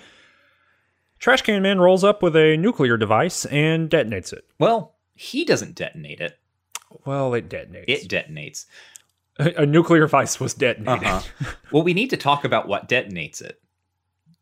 [1.19, 4.45] Trash Can Man rolls up with a nuclear device and detonates it.
[4.59, 6.39] Well, he doesn't detonate it.
[7.05, 7.85] Well, it detonates.
[7.89, 8.67] It detonates.
[9.39, 11.05] a, a nuclear device was detonated.
[11.07, 11.55] Uh-huh.
[11.73, 13.61] well, we need to talk about what detonates it.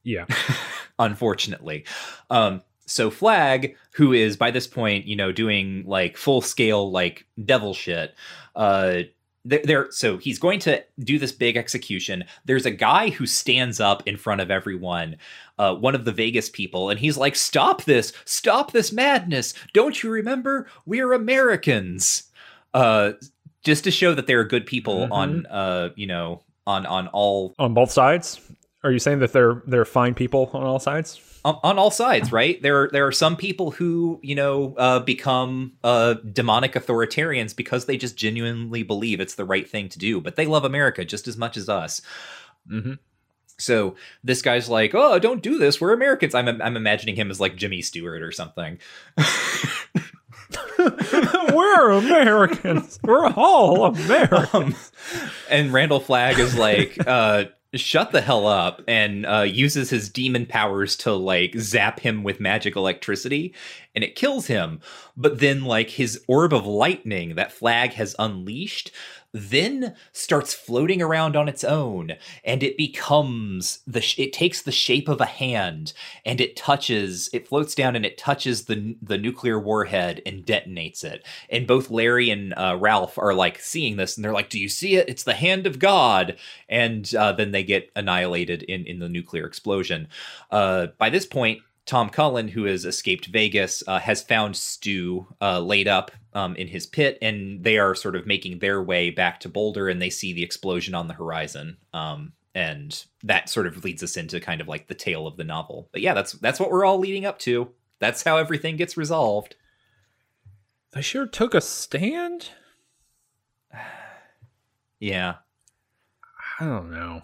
[0.03, 0.27] yeah.
[0.99, 1.85] unfortunately.
[2.31, 7.27] Um, so Flagg, who is by this point, you know, doing like full scale like
[7.45, 8.15] devil shit,
[8.55, 9.03] uh
[9.49, 14.02] there, so he's going to do this big execution there's a guy who stands up
[14.07, 15.16] in front of everyone
[15.58, 20.02] uh, one of the vegas people and he's like stop this stop this madness don't
[20.02, 22.25] you remember we're americans
[22.75, 23.12] uh,
[23.62, 25.12] just to show that there are good people Mhm.
[25.12, 28.41] on uh, you know on on all On both sides?
[28.85, 31.21] Are you saying that they're they're fine people on all sides?
[31.47, 32.61] on, on all sides, right?
[32.61, 37.97] There, there are some people who, you know, uh, become uh, demonic authoritarians because they
[37.97, 41.37] just genuinely believe it's the right thing to do, but they love America just as
[41.37, 42.03] much as us.
[42.69, 42.95] Mm-hmm.
[43.59, 45.81] So this guy's like, "Oh, don't do this.
[45.81, 48.79] We're Americans." I'm, I'm imagining him as like Jimmy Stewart or something.
[50.79, 52.99] We're Americans.
[53.03, 54.93] We're all Americans.
[55.15, 60.09] Um, and Randall Flagg is like, uh, shut the hell up and uh, uses his
[60.09, 63.55] demon powers to like zap him with magic electricity
[63.95, 64.81] and it kills him.
[65.17, 68.91] But then, like, his orb of lightning that Flagg has unleashed
[69.37, 74.73] then starts floating around on its own and it becomes the sh- it takes the
[74.73, 75.93] shape of a hand
[76.25, 81.05] and it touches it floats down and it touches the the nuclear warhead and detonates
[81.05, 81.25] it.
[81.51, 84.69] And both larry and uh, ralph are like seeing this and they're like do you
[84.69, 85.09] see it?
[85.09, 86.37] It's the hand of god!
[86.69, 90.09] And uh, then they get annihilated in in the nuclear explosion.
[90.51, 95.61] Uh, by this point Tom Cullen, who has escaped Vegas, uh, has found Stu uh,
[95.61, 99.39] laid up um, in his pit, and they are sort of making their way back
[99.41, 101.77] to Boulder, and they see the explosion on the horizon.
[101.95, 105.45] Um, and that sort of leads us into kind of like the tale of the
[105.45, 105.89] novel.
[105.93, 107.71] But yeah, that's that's what we're all leading up to.
[108.01, 109.55] That's how everything gets resolved.
[110.93, 112.51] They sure took a stand.
[114.99, 115.35] Yeah.
[116.59, 117.21] I don't know.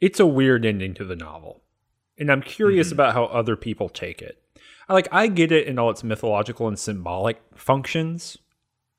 [0.00, 1.62] It's a weird ending to the novel.
[2.18, 2.92] And I'm curious Mhm.
[2.92, 4.42] about how other people take it.
[4.88, 8.38] I like I get it in all its mythological and symbolic functions.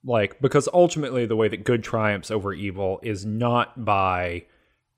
[0.03, 4.45] Like because ultimately the way that good triumphs over evil is not by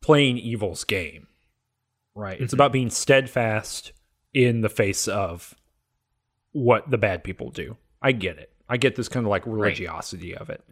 [0.01, 1.27] playing evil's game.
[2.15, 2.39] Right?
[2.41, 2.57] It's Mhm.
[2.57, 3.93] about being steadfast
[4.33, 5.56] in the face of
[6.51, 7.77] what the bad people do.
[8.01, 8.51] I get it.
[8.67, 10.64] I get this kind of like religiosity of it.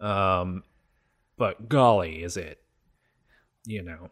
[0.00, 0.64] Um
[1.36, 2.62] but golly, is it
[3.66, 4.10] you know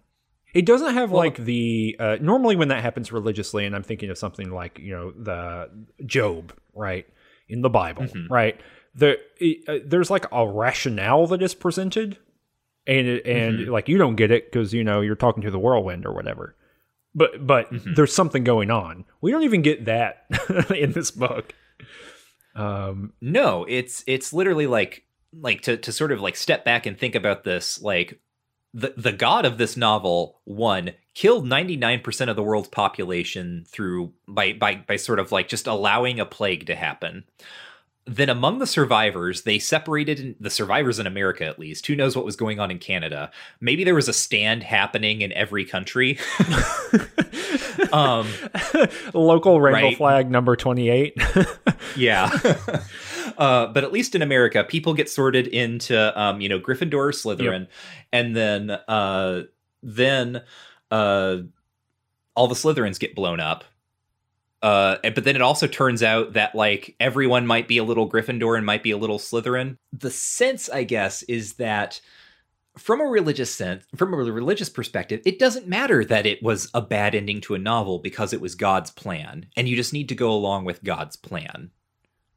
[0.55, 4.11] it doesn't have Well- like the uh, normally when that happens religiously and i'm thinking
[4.11, 5.69] of something like you know the
[6.07, 7.07] job right
[7.49, 8.27] in the bible Mhm.
[8.31, 8.59] right
[8.95, 12.19] the it, uh, there's like a rationale that is presented
[12.87, 13.69] and it, and Mhm.
[13.69, 16.57] like you don't get it because you know you're talking to the whirlwind or whatever
[17.15, 17.95] but but Mhm.
[17.97, 20.25] there's something going on we don't even get that
[20.75, 21.55] in this book
[22.55, 26.99] um No, it's it's literally like like to to sort of like step back and
[26.99, 28.19] think about this like
[28.75, 34.53] the the god of this novel one killed 99% of the world's population through by
[34.53, 37.25] by by sort of like just allowing a plague to happen.
[38.09, 41.87] Then among the survivors, they separated in, the survivors in America at least.
[41.87, 43.31] Who knows what was going on in Canada?
[43.61, 46.19] Maybe there was a stand happening in every country.
[47.93, 48.27] um
[49.15, 49.97] local rainbow Right.
[49.97, 51.17] flag number 28
[51.97, 52.31] Yeah.
[53.39, 57.13] uh, but at least in America, people get sorted into, um, you know, Gryffindor or
[57.13, 57.67] Slytherin,
[58.13, 59.43] and then, uh,
[59.83, 60.43] then,
[60.91, 61.37] uh,
[62.35, 63.65] all the Slytherins get blown up,
[64.61, 68.57] Uh, but then it also turns out that like everyone might be a little Gryffindor
[68.57, 69.77] and might be a little Slytherin.
[69.93, 72.01] The sense, I guess, is that
[72.77, 76.83] from a religious sense, from a religious perspective, it doesn't matter that it was a
[76.83, 80.15] bad ending to a novel because it was God's plan, and you just need to
[80.15, 81.71] go along with God's plan.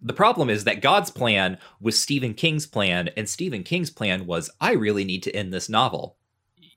[0.01, 4.49] The problem is that God's plan was Stephen King's plan, and Stephen King's plan was
[4.59, 6.17] I really need to end this novel.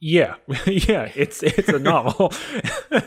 [0.07, 0.35] Yeah,
[0.67, 2.31] yeah, it's it's a novel,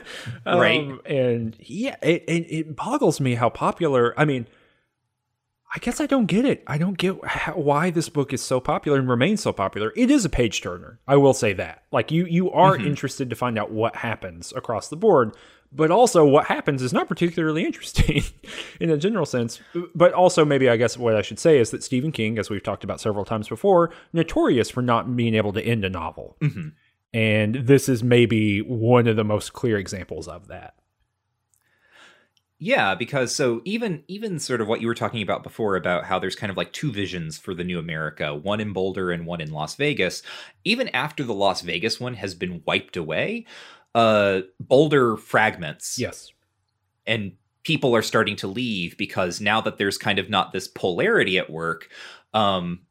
[0.48, 0.90] um, right?
[1.06, 4.19] And yeah, it, it it boggles me how popular.
[4.19, 4.48] I mean,
[5.76, 6.64] I guess I don't get it.
[6.66, 9.93] I don't get how, why this book is so popular and remains so popular.
[9.95, 11.00] It is a page turner.
[11.08, 11.84] I will say that.
[11.92, 12.88] Like you, you are mm-hmm.
[12.88, 15.35] interested to find out what happens across the board,
[15.72, 18.24] but also what happens is not particularly interesting
[18.82, 19.59] in a general sense.
[19.93, 22.64] But also, maybe I guess what I should say is that Stephen King, as we've
[22.64, 26.38] talked about several times before, notorious for not being able to end a novel.
[26.42, 26.69] Mm-hmm.
[27.18, 30.76] And this is maybe one of the most clear examples of that.
[32.60, 36.20] Yeah, because so even even sort of what you were talking about before about how
[36.20, 39.42] there's kind of like two visions for the new America, one in Boulder and one
[39.42, 40.22] in Las Vegas.
[40.64, 43.48] Even after the Las Vegas one has been wiped away,
[43.96, 45.98] uh Boulder fragments.
[45.98, 46.32] Yes.
[47.08, 47.32] And
[47.64, 51.50] people are starting to leave because now that there's kind of not this polarity at
[51.50, 51.90] work,
[52.36, 52.82] um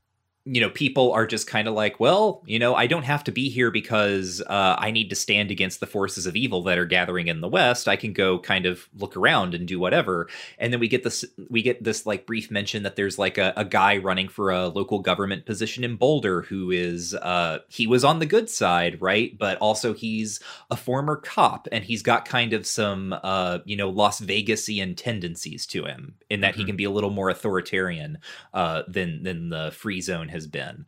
[0.46, 3.32] you know, people are just kind of like, well, you know, I don't have to
[3.32, 6.86] be here because uh, I need to stand against the forces of evil that are
[6.86, 7.88] gathering in the West.
[7.88, 10.28] I can go kind of look around and do whatever.
[10.58, 13.52] And then we get this, we get this like brief mention that there's like a,
[13.56, 18.04] a guy running for a local government position in Boulder who is, uh, he was
[18.04, 19.36] on the good side, right?
[19.36, 20.38] But also he's
[20.70, 25.66] a former cop and he's got kind of some, uh, you know, Las Vegasian tendencies
[25.66, 26.60] to him in that mm-hmm.
[26.60, 28.18] he can be a little more authoritarian
[28.54, 30.86] uh, than than the free zone has been.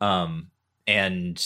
[0.00, 0.50] Um,
[0.86, 1.42] and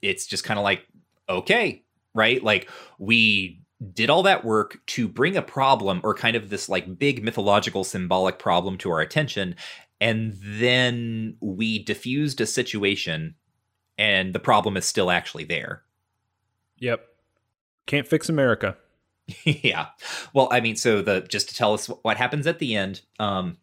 [0.00, 0.86] it's just kind of like,
[1.28, 1.82] okay,
[2.14, 2.42] right?
[2.42, 3.60] Like we
[3.92, 7.84] did all that work to bring a problem or kind of this like big mythological
[7.84, 9.56] symbolic problem to our attention.
[10.00, 13.34] And then we diffused a situation
[13.98, 15.82] and the problem is still actually there.
[16.78, 17.06] Yep.
[17.86, 18.76] Can't fix America.
[19.44, 19.88] yeah.
[20.32, 23.58] Well, I mean, so the just to tell us what happens at the end, um,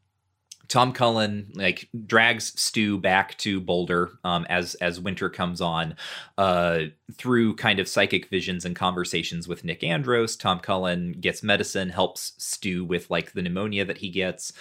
[0.69, 5.95] Tom Cullen like drags Stu back to Boulder um, as as winter comes on
[6.38, 6.81] uh,
[7.15, 10.35] through kind of psychic visions and conversations with Nick Andros.
[10.35, 14.53] Tom Cullen gets medicine, helps Stu with like the pneumonia that he gets,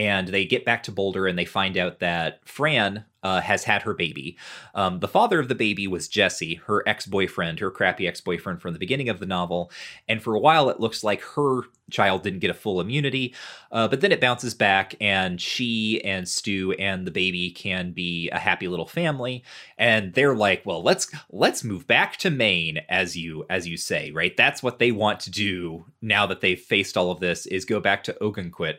[0.00, 3.82] and they get back to Boulder and they find out that Fran uh, has had
[3.82, 4.38] her baby.
[4.74, 8.62] Um, the father of the baby was Jesse, her ex boyfriend, her crappy ex boyfriend
[8.62, 9.70] from the beginning of the novel.
[10.08, 13.34] And for a while, it looks like her child didn't get a full immunity,
[13.72, 18.30] uh, but then it bounces back, and she and Stu and the baby can be
[18.30, 19.42] a happy little family.
[19.76, 24.12] And they're like, "Well, let's let's move back to Maine," as you as you say,
[24.12, 24.36] right?
[24.36, 27.80] That's what they want to do now that they've faced all of this is go
[27.80, 28.78] back to Ogunquit.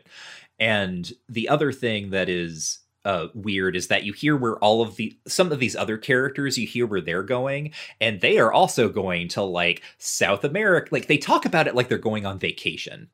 [0.62, 4.94] And the other thing that is uh, weird is that you hear where all of
[4.94, 8.88] the some of these other characters you hear where they're going and they are also
[8.88, 13.08] going to like south america like they talk about it like they're going on vacation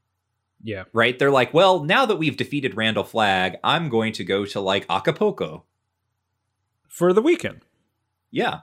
[0.62, 4.44] yeah right they're like well now that we've defeated randall flagg i'm going to go
[4.44, 5.64] to like acapulco
[6.86, 7.62] for the weekend
[8.30, 8.60] yeah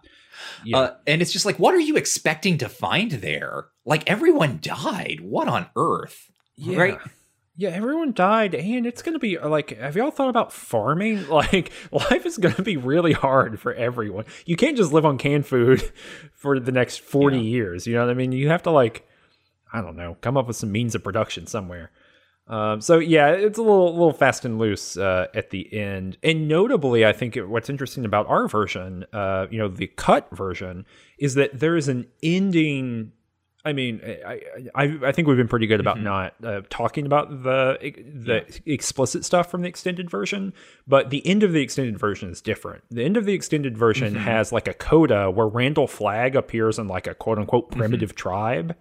[0.64, 0.78] yeah.
[0.78, 3.68] Uh, and it's just like, what are you expecting to find there?
[3.86, 5.22] Like everyone died.
[5.22, 6.30] What on earth?
[6.56, 6.78] Yeah.
[6.78, 7.00] Right?
[7.58, 11.26] Yeah, everyone died, and it's gonna be like, have y'all thought about farming?
[11.30, 14.26] Like, life is gonna be really hard for everyone.
[14.46, 15.92] You can't just live on canned food
[16.34, 17.44] for the next forty yeah.
[17.44, 17.88] years.
[17.88, 18.34] You know what I mean?
[18.34, 19.08] You have to like,
[19.72, 21.92] I don't know, come up with some means of production somewhere.
[22.48, 26.18] Um, so yeah, it's a little little fast and loose uh, at the end.
[26.22, 30.28] And notably, I think it, what's interesting about our version, uh, you know, the cut
[30.32, 30.86] version,
[31.18, 33.14] is that there is an ending
[33.66, 34.42] I mean, I,
[34.76, 36.06] I, I think we've been pretty good about mm-hmm.
[36.06, 38.74] not uh, talking about the the yeah.
[38.74, 40.54] explicit stuff from the extended version,
[40.88, 42.84] but the end of the extended version is different.
[42.92, 44.24] The end of the extended version mm-hmm.
[44.24, 47.80] has like a coda where Randall Flagg appears in like a quote unquote mm-hmm.
[47.80, 48.30] primitive mm-hmm.
[48.30, 48.76] tribe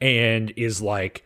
[0.00, 1.24] and is like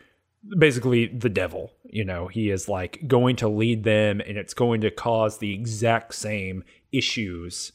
[0.58, 1.72] basically the devil.
[1.84, 5.52] You know, he is like going to lead them, and it's going to cause the
[5.52, 7.72] exact same issues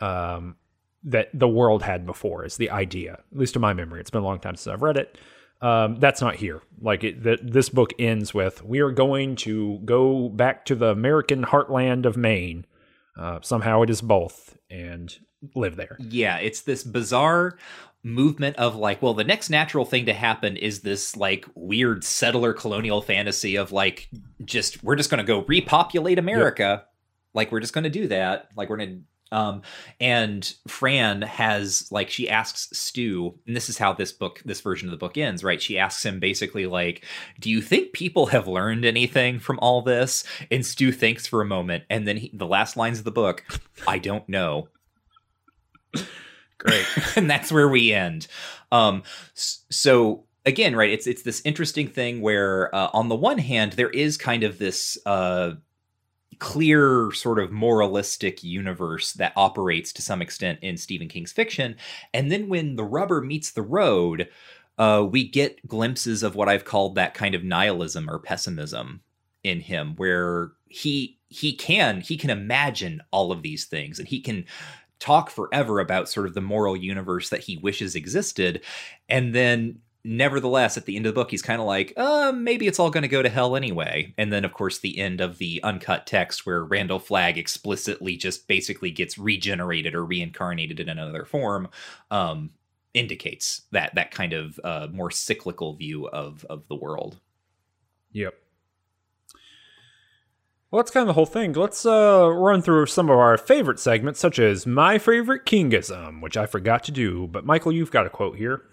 [0.00, 0.56] um,
[1.10, 4.00] that the world had before is the idea at least in my memory.
[4.00, 5.18] It's been a long time since i've read it.
[5.60, 6.62] Um, that's not here.
[6.80, 10.90] Like it, the, this book ends with we are going to go back to the
[10.90, 12.66] american heartland of maine.
[13.18, 15.18] Uh, somehow it is both and
[15.54, 15.96] live there.
[15.98, 17.56] Yeah it's this bizarre
[18.04, 22.52] movement of like well the next natural thing to happen is this like weird settler
[22.52, 24.08] colonial fantasy of like
[24.44, 26.62] just we're just going to go repopulate america.
[26.62, 26.90] Yep.
[27.34, 28.48] like we're just going to do that.
[28.56, 29.00] Like we're going to
[29.30, 29.62] Um,
[30.00, 34.88] and Fran has like she asks Stu, and this is how this book, this version
[34.88, 35.60] of the book ends, right?
[35.60, 37.04] She asks him basically like,
[37.38, 41.46] "Do you think people have learned anything from all this?" And Stu thinks for a
[41.46, 43.44] moment, and then he, the last lines of the book,
[43.86, 44.68] "I don't know."
[46.58, 48.26] Great, and that's where we end.
[48.72, 49.02] Um,
[49.34, 50.90] so again, right?
[50.90, 54.58] It's it's this interesting thing where, uh, on the one hand, there is kind of
[54.58, 54.98] this.
[55.06, 55.52] Uh,
[56.38, 61.76] clear sort of moralistic universe that operates to some extent in Stephen King's fiction.
[62.14, 64.28] And then when the rubber meets the road,
[64.78, 69.00] uh, we get glimpses of what I've called that kind of nihilism or pessimism
[69.42, 74.20] in him, where he he can he can imagine all of these things and he
[74.20, 74.44] can
[74.98, 78.62] talk forever about sort of the moral universe that he wishes existed
[79.08, 82.66] and then nevertheless, at the end of the book, he's kind of like, uh, maybe
[82.66, 84.14] it's all going to go to hell anyway.
[84.16, 88.48] And then, of course, the end of the uncut text where Randall Flagg explicitly just
[88.48, 91.68] basically gets regenerated or reincarnated in another form
[92.10, 92.50] um,
[92.94, 97.20] indicates that that kind of uh, more cyclical view of of the world.
[98.12, 98.34] Yep.
[100.70, 101.52] Well, that's kind of the whole thing.
[101.52, 106.36] Let's uh, run through some of our favorite segments, such as My Favorite Kingism, which
[106.36, 107.26] I forgot to do.
[107.26, 108.64] But, Michael, you've got a quote here.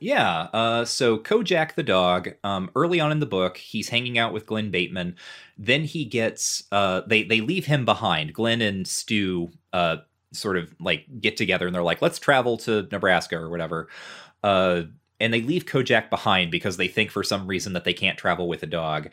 [0.00, 0.48] Yeah.
[0.52, 4.46] Uh, so Kojak the dog, um, early on in the book, he's hanging out with
[4.46, 5.16] Glen Bateman.
[5.56, 8.34] Then he gets uh, they they leave him behind.
[8.34, 9.98] Glen and Stu uh,
[10.32, 13.88] sort of like get together and they're like, let's travel to Nebraska or whatever.
[14.42, 14.82] Uh,
[15.20, 18.48] and they leave Kojak behind because they think for some reason that they can't travel
[18.48, 19.12] with a dog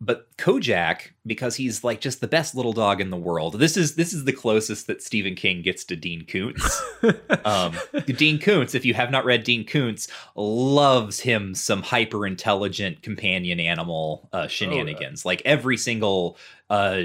[0.00, 3.58] but Kojak, because he's like just the best little dog in the world.
[3.58, 6.82] This is this is the closest that Stephen King gets to Dean Koontz.
[7.44, 13.02] um, Dean Koontz, if you have not read Dean Koontz, loves him some hyper intelligent
[13.02, 15.24] companion animal uh, shenanigans.
[15.24, 15.32] Oh, yeah.
[15.32, 16.36] Like every single.
[16.68, 17.02] Uh,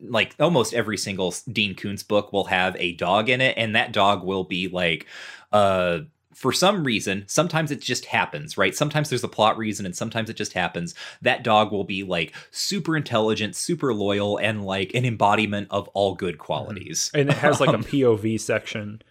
[0.00, 3.90] like almost every single Dean Koontz book will have a dog in it, and that
[3.90, 5.06] dog will be like
[5.50, 6.00] uh
[6.38, 8.72] for some reason, sometimes it just happens, right?
[8.72, 10.94] Sometimes there's a plot reason and sometimes it just happens.
[11.20, 16.14] That dog will be like super intelligent, super loyal, and like an embodiment of all
[16.14, 16.44] good mm-hmm.
[16.44, 17.10] qualities.
[17.12, 19.02] And it has like a POV section.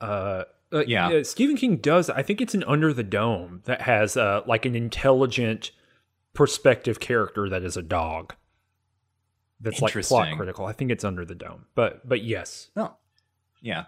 [0.00, 1.10] Uh, uh, yeah.
[1.10, 4.64] Uh, Stephen King does, I think it's an Under the Dome that has uh, like
[4.64, 5.72] an intelligent
[6.32, 8.34] perspective character that is a dog.
[9.60, 10.64] That's like plot critical.
[10.64, 11.66] I think it's Under the Dome.
[11.74, 12.70] But but yes.
[12.74, 12.94] Oh,
[13.60, 13.84] yeah.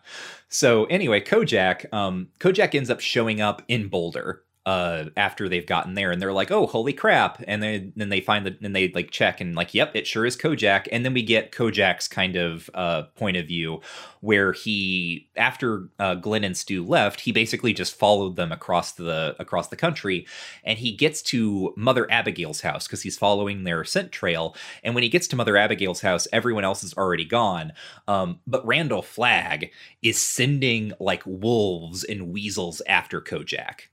[0.49, 5.95] So anyway, Kojak, um, Kojak ends up showing up in Boulder uh after they've gotten
[5.95, 8.89] there and they're like oh holy crap and then then they find the and they
[8.93, 12.37] like check and like yep it sure is kojak and then we get kojak's kind
[12.37, 13.81] of uh point of view
[14.21, 19.35] where he after uh, glen and stu left he basically just followed them across the
[19.41, 20.25] across the country
[20.63, 25.03] and he gets to mother abigail's house because he's following their scent trail and when
[25.03, 27.73] he gets to mother abigail's house everyone else is already gone
[28.07, 33.89] um but randall flagg is sending like wolves and weasels after kojak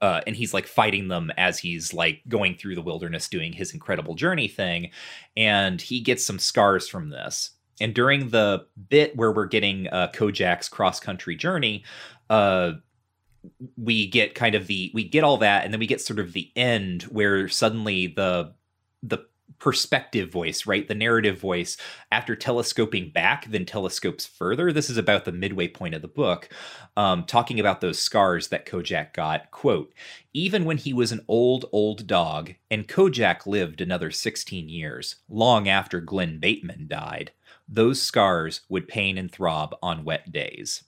[0.00, 3.74] uh, and he's like fighting them as he's like going through the wilderness doing his
[3.74, 4.90] incredible journey thing
[5.36, 7.50] and he gets some scars from this.
[7.80, 11.84] And during the bit where we're getting uh, kojak's cross country journey
[12.28, 12.72] uh,
[13.76, 16.32] we get kind of the we get all that and then we get sort of
[16.32, 18.54] the end where suddenly the
[19.02, 19.18] the
[19.58, 20.86] perspective voice, right?
[20.86, 21.76] The narrative voice,
[22.10, 24.72] after telescoping back, then telescopes further.
[24.72, 26.48] This is about the midway point of the book,
[26.96, 29.50] um, talking about those scars that Kojak got.
[29.50, 29.92] Quote,
[30.32, 35.68] even when he was an old, old dog, and Kojak lived another 16 years, long
[35.68, 37.32] after Glen Bateman died,
[37.68, 40.84] those scars would pain and throb on wet days.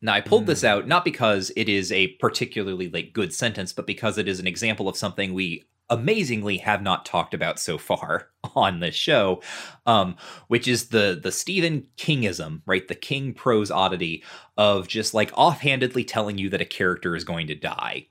[0.00, 0.46] Now I pulled mm.
[0.46, 0.66] this hmm.
[0.66, 4.48] out not because it is a particularly like good sentence, but because it is an
[4.48, 9.42] example of something we amazingly have not talked about so far on this show,
[9.86, 10.16] um,
[10.48, 12.88] which is the the Stephen Kingism, right?
[12.88, 14.24] The King prose oddity
[14.56, 18.08] of just like offhandedly telling you that a character is going to die,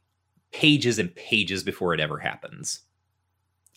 [0.51, 2.81] pages and pages before it ever happens.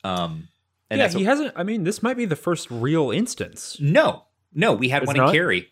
[0.05, 0.49] Um,
[0.91, 1.55] and yeah, he hasn't.
[1.57, 3.79] I mean, this might be the first real instance.
[3.81, 5.29] No, no, we had it's one not?
[5.31, 5.71] in Carrie.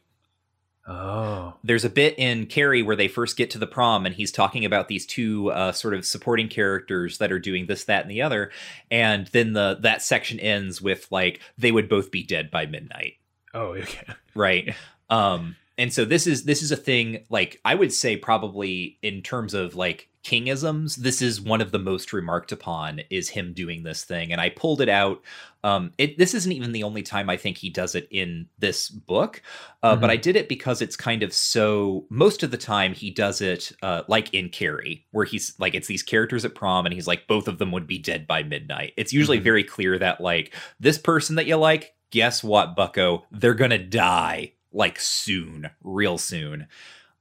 [0.86, 1.54] Oh.
[1.62, 4.64] There's a bit in Carrie where they first get to the prom and he's talking
[4.64, 8.22] about these two uh, sort of supporting characters that are doing this, that, and the
[8.22, 8.50] other.
[8.90, 13.14] And then the that section ends with like they would both be dead by midnight.
[13.54, 14.06] Oh, okay.
[14.34, 14.74] Right.
[15.08, 19.22] um, and so this is this is a thing like I would say probably in
[19.22, 23.82] terms of like kingisms this is one of the most remarked upon is him doing
[23.82, 25.20] this thing and i pulled it out
[25.64, 28.88] um it this isn't even the only time i think he does it in this
[28.88, 29.42] book
[29.82, 30.00] uh, mm-hmm.
[30.00, 33.40] but i did it because it's kind of so most of the time he does
[33.40, 37.08] it uh, like in carrie where he's like it's these characters at prom and he's
[37.08, 39.44] like both of them would be dead by midnight it's usually mm-hmm.
[39.44, 43.24] very clear that like this person that you like guess what, Bucko?
[43.32, 46.68] They're gonna die like soon, real soon.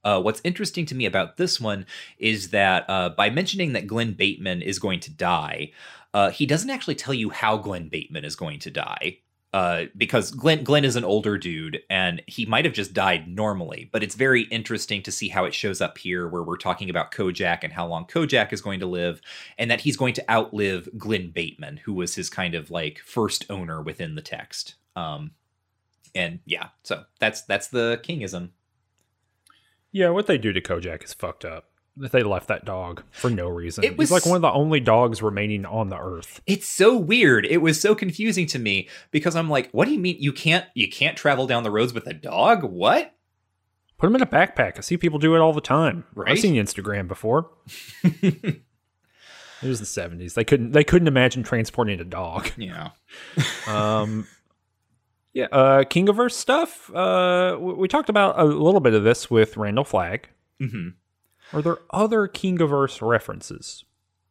[0.04, 1.86] Uh, what's interesting to me about this one
[2.18, 5.72] is that uh, by mentioning that Glen Bateman is going to die,
[6.14, 9.18] uh, he doesn't actually tell you how Glen Bateman is going to die.
[9.54, 13.90] Uh, because Glen Glen is an older dude and he might have just died normally,
[13.92, 17.12] but it's very interesting to see how it shows up here, where we're talking about
[17.12, 19.20] Kojak and how long Kojak is going to live,
[19.58, 23.44] and that he's going to outlive Glen Bateman, who was his kind of like first
[23.50, 24.76] owner within the text.
[24.96, 25.32] Um,
[26.14, 28.52] and yeah, so that's that's the kingism.
[29.92, 31.66] Yeah, what they do to Kojak is fucked up.
[31.94, 33.84] They left that dog for no reason.
[33.84, 36.40] It was- He's like one of the only dogs remaining on the earth.
[36.46, 37.44] It's so weird.
[37.44, 40.64] It was so confusing to me because I'm like, what do you mean you can't
[40.74, 42.62] you can't travel down the roads with a dog?
[42.64, 43.14] What?
[43.98, 44.78] Put him in a backpack.
[44.78, 46.04] I see people do it all the time.
[46.14, 46.32] Right?
[46.32, 47.50] I've seen Instagram before.
[48.02, 48.62] it
[49.62, 50.34] was the seventies.
[50.34, 50.72] They couldn't.
[50.72, 52.50] They couldn't imagine transporting a dog.
[52.56, 52.90] Yeah.
[53.68, 54.26] Um,
[55.32, 55.46] yeah.
[55.46, 56.94] Uh, Kingiverse stuff.
[56.94, 60.28] Uh, we, talked about a little bit of this with Randall Flagg.
[60.60, 60.88] hmm
[61.52, 63.84] Are there other Kingiverse references?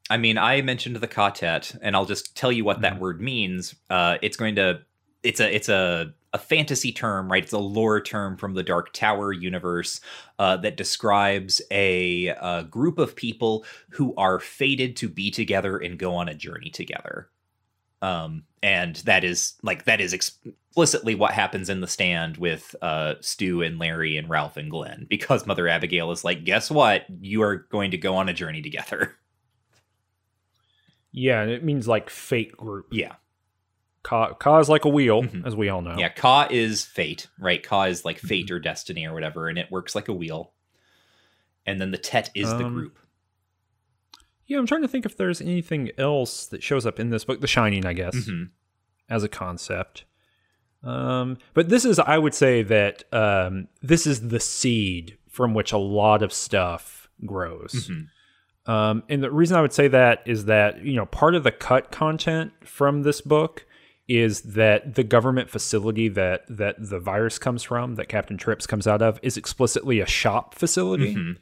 [0.09, 3.75] I mean, I mentioned the ka-tet, and I'll just tell you what that word means.
[3.89, 4.81] Uh, it's going to
[5.23, 7.43] it's a it's a a fantasy term, right?
[7.43, 9.99] It's a lore term from the Dark Tower universe
[10.39, 15.99] uh, that describes a, a group of people who are fated to be together and
[15.99, 17.29] go on a journey together.
[18.01, 23.15] Um, and that is like that is explicitly what happens in the stand with uh,
[23.21, 27.05] Stu and Larry and Ralph and Glen, because Mother Abigail is like, guess what?
[27.21, 29.15] You are going to go on a journey together.
[31.11, 32.87] Yeah, and it means like fate group.
[32.91, 33.15] Yeah.
[34.03, 35.45] Ka, Ka is like a wheel, Mhm.
[35.45, 35.95] as we all know.
[35.97, 37.61] Yeah, Ka is fate, right?
[37.61, 40.53] Ka is like fate or destiny or whatever, and it works like a wheel.
[41.65, 42.97] And then the Tet is the Um, group.
[44.51, 47.39] Yeah, I'm trying to think if there's anything else that shows up in this book.
[47.39, 48.49] The Shining, I guess, Mhm.
[49.09, 50.03] as a concept.
[50.83, 55.71] Um, but this is, I would say that um, this is the seed from which
[55.71, 57.89] a lot of stuff grows.
[57.89, 58.07] Mhm.
[58.69, 61.51] Um, and the reason I would say that is that, you know, part of the
[61.51, 63.65] cut content from this book
[64.09, 68.85] is that the government facility that that the virus comes from, that Captain Trips comes
[68.85, 71.15] out of, is explicitly a shop facility.
[71.15, 71.37] Mhm.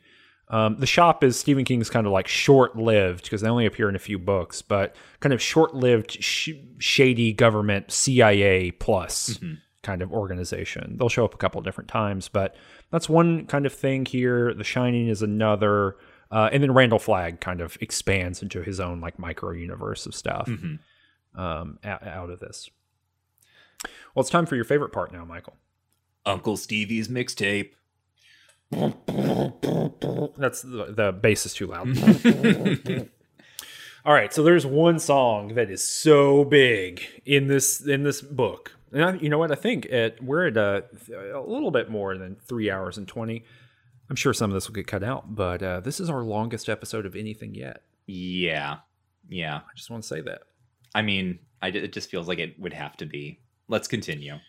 [0.51, 3.87] Um, the shop is Stephen King's kind of like short lived because they only appear
[3.87, 9.57] in a few books, but kind of short lived, sh- shady government CIA plus Mhm.
[9.83, 10.97] kind of organization.
[10.97, 12.55] They'll show up a couple different times, but
[12.89, 14.53] that's one kind of thing here.
[14.55, 15.97] The Shining is another.
[16.31, 20.15] Uh, and then Randall Flagg kind of expands into his own like micro universe of
[20.15, 20.79] stuff Mhm.
[21.35, 22.69] um, out, out of this.
[24.15, 25.57] Well, it's time for your favorite part now, Michael.
[26.25, 27.71] Uncle Stevie's mixtape.
[28.71, 31.87] That's the, the bass is too loud.
[34.05, 38.71] All right, so there's one song that is so big in this in this book.
[38.91, 39.51] And I, you know what?
[39.51, 40.85] I think at we're at a,
[41.35, 43.43] a little bit more than three hours and twenty.
[44.09, 46.69] I'm sure some of this will get cut out, but uh, this is our longest
[46.69, 47.83] episode of anything yet.
[48.07, 48.77] Yeah.
[49.29, 49.57] Yeah.
[49.57, 50.41] I just want to say that.
[50.95, 53.39] I mean, I, it just feels like it would have to be.
[53.67, 54.39] Let's continue.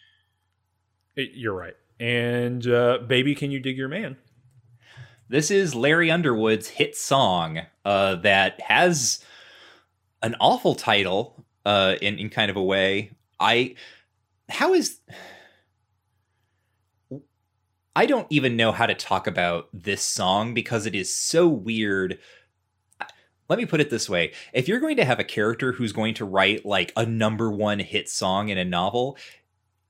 [1.15, 1.75] It- you're right.
[2.01, 4.17] And uh, baby, can you dig your man?
[5.29, 9.23] This is Larry Underwood's hit song uh, that has
[10.23, 13.13] an awful title uh, in in kind of a way.
[13.39, 13.77] I
[14.49, 14.99] how is
[17.95, 22.19] I don't even know how to talk about this song because it is so weird.
[23.49, 24.33] Let me put it this way.
[24.53, 27.81] If you're going to have a character who's going to write like a number one
[27.81, 29.19] hit song in a novel,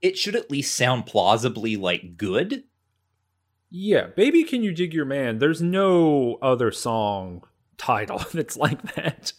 [0.03, 2.65] it should at least sound plausibly like good.
[3.71, 5.39] Yeah, baby, can you dig your man?
[5.39, 7.45] There's no other song
[7.79, 9.33] title that's like that.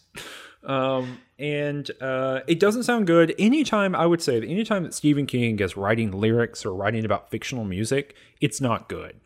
[0.64, 3.34] Um, and uh, it doesn't sound good.
[3.38, 7.30] Anytime I would say that anytime that Stephen King is writing lyrics or writing about
[7.30, 9.20] fictional music, it's not good.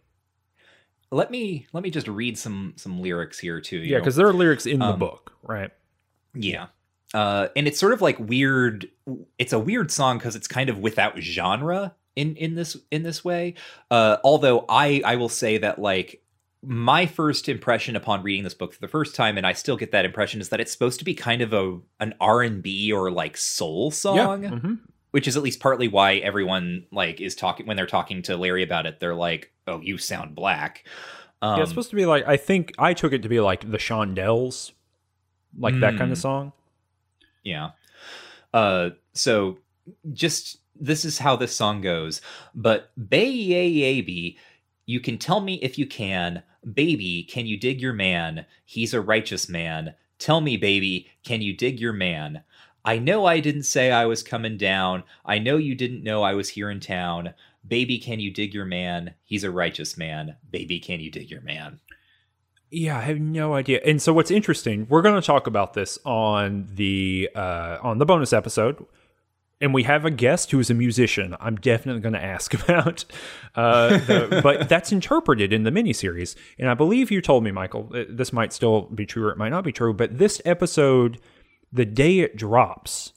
[1.13, 3.77] Let me let me just read some some lyrics here too.
[3.77, 5.71] you Yeah, because there are lyrics in the Um, book, right?
[6.35, 6.67] Yeah.
[7.15, 8.89] Uh, and it's sort of like weird.
[9.39, 13.25] It's a weird song because it's kind of without genre in in this in this
[13.25, 13.55] way.
[13.91, 16.23] Uh, although I I will say that like
[16.63, 19.93] my first impression upon reading this book for the first time, and I still get
[19.93, 22.91] that impression, is that it's supposed to be kind of a an R and B
[22.93, 24.51] or like soul song, Yeah.
[24.51, 24.79] mhm.
[25.13, 28.65] which is at least partly why everyone like is talking when they're talking to Larry
[28.65, 28.99] about it.
[28.99, 30.85] They're like, "Oh, you sound black."
[31.41, 33.71] Um, yeah, it's supposed to be like I think I took it to be like
[33.71, 34.73] the Shondells,
[35.57, 36.13] like that kind Mm.
[36.13, 36.53] of song.
[37.47, 37.71] Yeah.
[38.53, 39.59] Uh so
[40.13, 42.21] just this is how this song goes.
[42.55, 44.37] But baby,
[44.85, 46.43] you can tell me if you can.
[46.71, 48.47] Baby, can you dig your man?
[48.65, 49.95] He's a righteous man.
[50.19, 52.43] Tell me, baby, can you dig your man?
[52.85, 55.05] I know I didn't say I was coming down.
[55.25, 57.35] I know you didn't know I was here in town.
[57.67, 59.15] Baby, can you dig your man?
[59.25, 60.37] He's a righteous man.
[60.51, 61.81] Baby, can you dig your man?
[62.71, 63.81] Yeah, I have no idea.
[63.85, 68.07] And so what's interesting, we're going to talk about this on the uh, on the
[68.07, 68.85] bonus episode,
[69.61, 71.37] and we have a guest who is a musician.
[71.41, 73.05] I'm definitely going to ask about,
[73.55, 76.37] uh, the, but that's interpreted in the miniseries.
[76.59, 79.39] And I believe you told me, Michael, uh, this might still be true or it
[79.39, 79.95] might not be true.
[79.95, 81.21] But this episode,
[81.73, 83.13] the day it drops,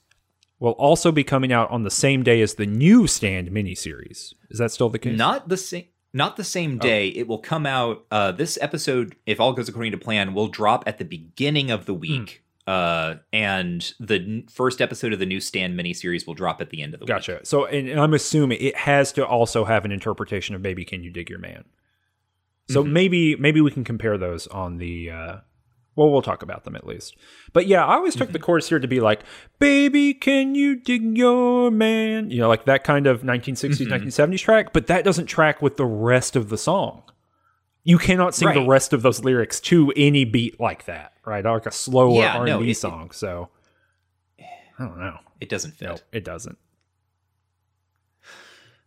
[0.58, 4.34] will also be coming out on the same day as the new Stand miniseries.
[4.50, 5.18] Is that still the case?
[5.18, 5.86] Not the same.
[6.12, 7.12] Not the same day.
[7.14, 7.20] Oh.
[7.20, 8.04] It will come out.
[8.10, 11.86] Uh, this episode, if all goes according to plan, will drop at the beginning of
[11.86, 12.42] the week.
[12.42, 12.46] Mm.
[12.66, 16.94] Uh, and the first episode of the new Stand miniseries will drop at the end
[16.94, 17.32] of the gotcha.
[17.32, 17.38] week.
[17.38, 17.46] Gotcha.
[17.46, 21.10] So, and I'm assuming it has to also have an interpretation of "Baby, Can You
[21.10, 21.64] Dig Your Man."
[22.68, 22.92] So mm-hmm.
[22.92, 25.36] maybe maybe we can compare those on the uh,
[26.00, 27.14] well, we'll talk about them at least.
[27.52, 28.32] But yeah, I always took mm-hmm.
[28.32, 29.20] the chorus here to be like,
[29.58, 34.08] "Baby, can you dig your man?" You know, like that kind of 1960s, mm-hmm.
[34.08, 34.72] 1970s track.
[34.72, 37.02] But that doesn't track with the rest of the song.
[37.84, 38.54] You cannot sing right.
[38.54, 41.44] the rest of those lyrics to any beat like that, right?
[41.44, 43.06] Like a slower yeah, R&B no, it, song.
[43.06, 43.50] It, so
[44.38, 44.46] I
[44.78, 45.18] don't know.
[45.38, 45.86] It doesn't fit.
[45.86, 46.56] No, it doesn't.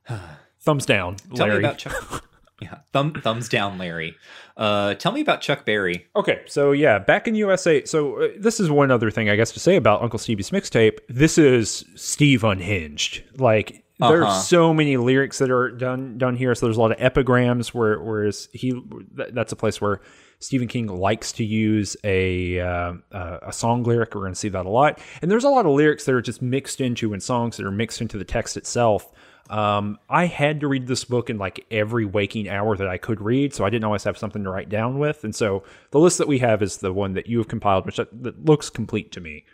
[0.61, 1.59] Thumbs down, Tell Larry.
[1.59, 2.25] me about Chuck.
[2.63, 4.15] Yeah, thumb, thumbs down, Larry.
[4.55, 6.07] Uh, tell me about Chuck Berry.
[6.15, 7.83] Okay, so yeah, back in USA.
[7.85, 10.99] So uh, this is one other thing I guess to say about Uncle Stevie's mixtape.
[11.09, 13.23] This is Steve unhinged.
[13.37, 14.11] Like uh-huh.
[14.11, 16.55] there's so many lyrics that are done done here.
[16.55, 17.73] So there's a lot of epigrams.
[17.73, 18.73] Where whereas he
[19.15, 20.01] that's a place where
[20.39, 24.13] Stephen King likes to use a uh, a song lyric.
[24.13, 24.99] We're going to see that a lot.
[25.21, 27.71] And there's a lot of lyrics that are just mixed into in songs that are
[27.71, 29.09] mixed into the text itself.
[29.49, 33.21] Um, I had to read this book in like every waking hour that I could
[33.21, 35.23] read, so I didn't always have something to write down with.
[35.23, 37.97] And so the list that we have is the one that you have compiled, which
[37.97, 39.45] that, that looks complete to me.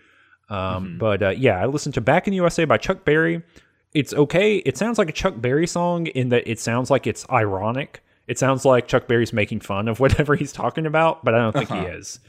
[0.50, 0.98] Um, mm-hmm.
[1.00, 3.42] But uh, yeah, I listened to Back in the USA by Chuck Berry.
[3.94, 4.58] It's okay.
[4.58, 8.04] It sounds like a Chuck Berry song in that it sounds like it's ironic.
[8.28, 11.54] It sounds like Chuck Berry's making fun of whatever he's talking about, but I don't
[11.54, 11.82] think uh-huh.
[11.82, 12.20] he is.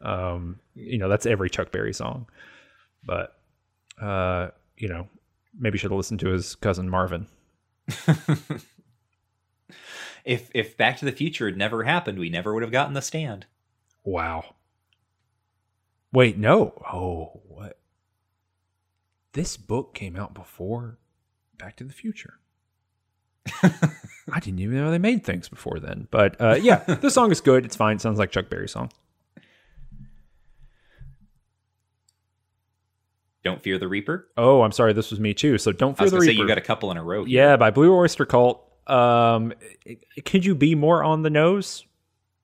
[0.00, 2.26] Um, you know, that's every Chuck Berry song.
[3.04, 3.36] But
[4.00, 5.08] uh, you know,
[5.60, 7.26] maybe should have listened to his cousin Marvin.
[10.24, 13.02] if if Back to the Future had never happened, we never would have gotten the
[13.02, 13.46] stand.
[14.02, 14.54] Wow.
[16.12, 16.82] Wait, no.
[16.92, 17.78] Oh, what?
[19.32, 20.98] This book came out before
[21.56, 22.40] Back to the Future.
[23.62, 26.08] I didn't even know they made things before then.
[26.10, 27.64] But uh, yeah, the song is good.
[27.64, 27.96] It's fine.
[27.96, 28.90] It sounds like Chuck Berry song.
[33.42, 34.28] Don't Fear the Reaper.
[34.36, 35.58] Oh, I'm sorry, this was me too.
[35.58, 36.32] So Don't Fear the Reaper.
[36.32, 37.24] you got a couple in a row.
[37.24, 37.42] Here.
[37.42, 38.62] Yeah, by Blue Oyster Cult.
[38.86, 39.52] Um,
[40.24, 41.84] could you be more on the nose,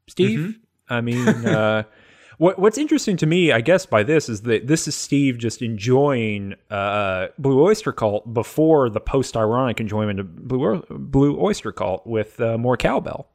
[0.07, 0.39] Steve?
[0.39, 0.51] Mm-hmm.
[0.89, 1.83] I mean, uh,
[2.39, 5.61] what what's interesting to me, I guess, by this is that this is Steve just
[5.61, 12.07] enjoying uh, Blue Oyster Cult before the post ironic enjoyment of Blue Blue Oyster Cult
[12.07, 13.29] with uh, more cowbell.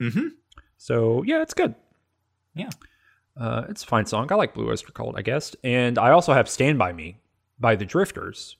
[0.00, 0.28] Mm-hmm.
[0.78, 1.74] So yeah, it's good.
[2.54, 2.70] Yeah.
[3.38, 4.30] Uh, it's a fine song.
[4.30, 5.54] I like Blue Oyster Cult, I guess.
[5.62, 7.18] And I also have Stand By Me
[7.58, 8.56] by the Drifters.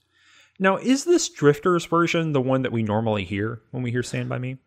[0.59, 4.29] Now, is this Drifters version the one that we normally hear when we hear Stand
[4.29, 4.59] By Me?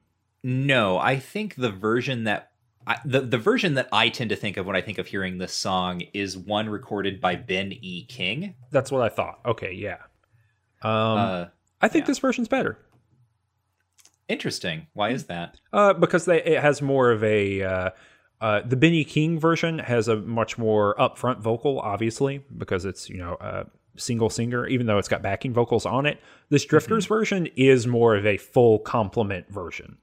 [0.43, 2.51] No, I think the version that
[2.87, 5.37] I, the the version that I tend to think of when I think of hearing
[5.37, 8.05] this song is one recorded by Ben E.
[8.05, 8.55] King.
[8.71, 9.39] That's what I thought.
[9.45, 9.97] Okay, yeah.
[10.81, 11.45] Um, uh,
[11.81, 12.07] I think yeah.
[12.07, 12.79] this version's better.
[14.29, 14.87] Interesting.
[14.93, 15.59] Why is that?
[15.73, 17.89] Uh, because they, it has more of a uh,
[18.41, 23.17] uh, the Benny King version has a much more upfront vocal, obviously, because it's you
[23.17, 23.65] know a
[23.97, 26.19] single singer, even though it's got backing vocals on it.
[26.49, 26.69] This mm-hmm.
[26.69, 27.13] Drifters mm-hmm.
[27.13, 29.97] version is more of a full complement version.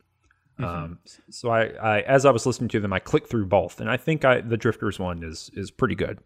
[0.58, 0.64] Mm-hmm.
[0.64, 0.98] Um,
[1.30, 3.96] so I, I, as I was listening to them, I clicked through both, and I
[3.96, 6.18] think I, the Drifters one is is pretty good.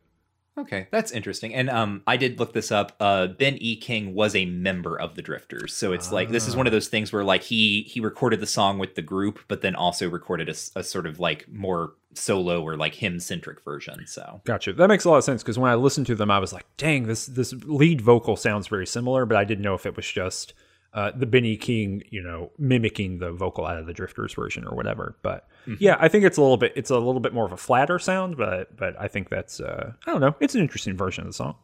[0.60, 1.55] Okay, that's interesting.
[1.55, 2.94] And um, I did look this up.
[3.00, 3.76] Uh, ben E.
[3.76, 6.89] King was a member of the Drifters, so it's like this is one of those
[6.89, 10.48] things where like he he recorded the song with the group, but then also recorded
[10.48, 14.06] a, a sort of like more solo or like hymn centric version.
[14.06, 14.72] So gotcha.
[14.72, 16.66] That makes a lot of sense because when I listened to them, I was like,
[16.76, 20.10] dang, this this lead vocal sounds very similar, but I didn't know if it was
[20.10, 20.52] just
[20.92, 24.74] uh, the Benny King, you know, mimicking the vocal out of the Drifters version or
[24.74, 25.16] whatever.
[25.22, 25.74] But mm-hmm.
[25.78, 27.98] yeah, I think it's a little bit it's a little bit more of a flatter
[27.98, 31.28] sound, but but I think that's uh, I don't know, it's an interesting version of
[31.28, 31.56] the song.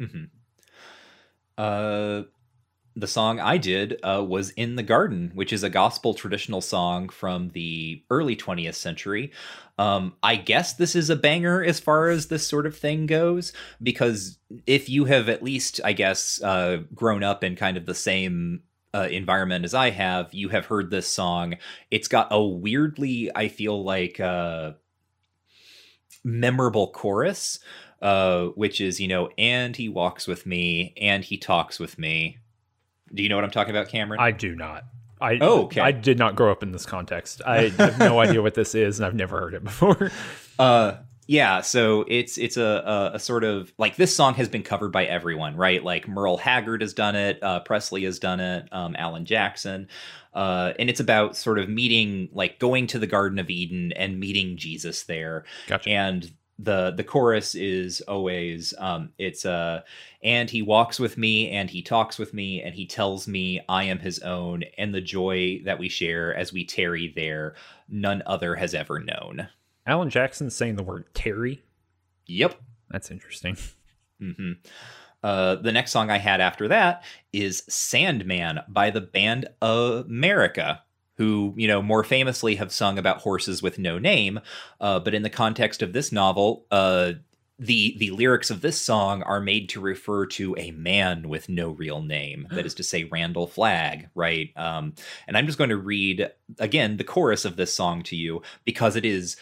[0.00, 0.24] Mm-hmm.
[1.58, 2.22] Uh,
[2.96, 7.10] the song I did uh, was In the Garden, which is a gospel traditional song
[7.10, 9.32] from the early 20th century.
[9.78, 13.52] Um, I guess this is a banger as far as this sort of thing goes,
[13.82, 17.94] because if you have at least, I guess, uh, grown up in kind of the
[17.94, 18.62] same
[18.94, 21.56] uh, environment as I have, you have heard this song.
[21.90, 24.72] It's got a weirdly, I feel like, uh,
[26.24, 27.60] memorable chorus
[28.02, 32.38] uh, which is you know, and he walks with me, and he talks with me.
[33.14, 34.20] Do you know what I'm talking about, Cameron?
[34.20, 34.84] I do not.
[35.20, 35.80] I Oh, okay.
[35.80, 37.40] I did not grow up in this context.
[37.46, 40.10] I have no idea what this is, and I've never heard it before.
[40.58, 41.60] Uh, yeah.
[41.60, 42.62] So it's it's a,
[43.12, 45.82] a a sort of like this song has been covered by everyone, right?
[45.82, 49.88] Like Merle Haggard has done it, uh, Presley has done it, um, Alan Jackson,
[50.34, 54.20] uh, and it's about sort of meeting, like going to the Garden of Eden and
[54.20, 55.90] meeting Jesus there, Gotcha.
[55.90, 59.82] and the the chorus is always um it's uh
[60.22, 63.84] and he walks with me and he talks with me and he tells me i
[63.84, 67.54] am his own and the joy that we share as we tarry there
[67.88, 69.48] none other has ever known
[69.86, 71.62] Alan Jackson saying the word Terry.
[72.26, 72.58] yep
[72.90, 73.56] That's interesting.
[74.20, 74.52] mm-hmm.
[75.22, 77.02] Uh, the next song I had after that
[77.32, 80.82] is Sandman by the band America,
[81.16, 84.40] who, you know, more famously have sung about horses with no name.
[84.80, 87.12] Uh, but in the context of this novel, uh,
[87.58, 91.70] the the lyrics of this song are made to refer to a man with no
[91.70, 92.46] real name.
[92.50, 94.50] That is to say randall flagg right?
[94.56, 94.94] Um,
[95.26, 98.96] and i'm just going to read again the chorus of this song to you because
[98.96, 99.36] it is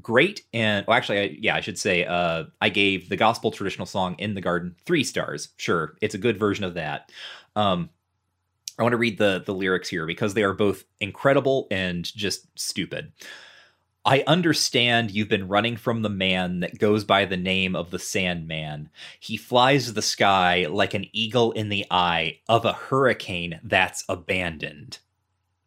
[0.00, 3.86] great and well, actually I, yeah i should say uh, i gave the gospel traditional
[3.86, 5.48] song in the garden three stars.
[5.56, 7.10] Sure it's a good version of that.
[7.56, 7.90] Um,
[8.78, 12.46] i want to read the the lyrics here because they are both incredible and just
[12.58, 13.12] stupid
[14.04, 17.98] I understand you've been running from the man that goes by the name of the
[17.98, 18.88] Sandman.
[19.20, 24.98] He flies the sky like an eagle in the eye of a hurricane that's abandoned.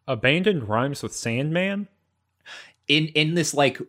[0.08, 1.88] Abandoned rhymes with Sandman.
[2.88, 3.80] In in this like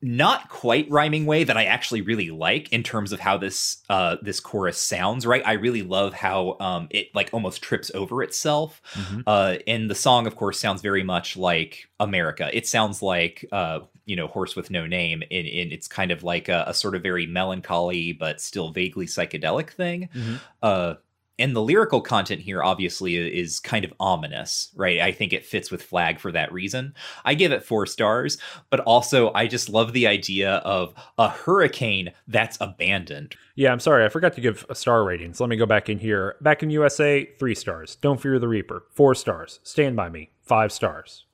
[0.00, 4.16] not quite rhyming way that I actually really like in terms of how this uh
[4.22, 5.42] this chorus sounds, right?
[5.44, 8.80] I really love how um it like almost trips over itself.
[8.94, 9.24] Mhm.
[9.26, 12.48] Uh and the song of course sounds very much like America.
[12.56, 16.22] It sounds like uh you know horse with no name and, in it's kind of
[16.22, 20.08] like a, a sort of very melancholy but still vaguely psychedelic thing.
[20.14, 20.40] Mhm.
[20.62, 20.94] Uh
[21.38, 25.00] and the lyrical content here obviously is kind of ominous, right?
[25.00, 26.94] I think it fits with Flagg for that reason.
[27.24, 28.38] I give it four stars,
[28.70, 33.36] but also I just love the idea of a hurricane that's abandoned.
[33.54, 35.34] Yeah, I'm sorry, I forgot to give a star rating.
[35.34, 36.36] So let me go back in here.
[36.40, 37.96] Back in USA, three stars.
[37.96, 39.60] Don't fear the Reaper, four stars.
[39.62, 41.24] Stand by me, five stars.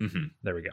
[0.00, 0.70] hmm There we go.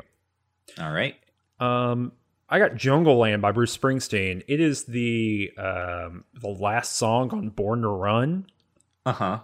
[0.83, 1.15] All right.
[1.59, 2.13] Um,
[2.49, 4.43] I got Jungleland by Bruce Springsteen.
[4.47, 8.45] It is the um, the last song on Born to Run.
[9.05, 9.39] Uh huh.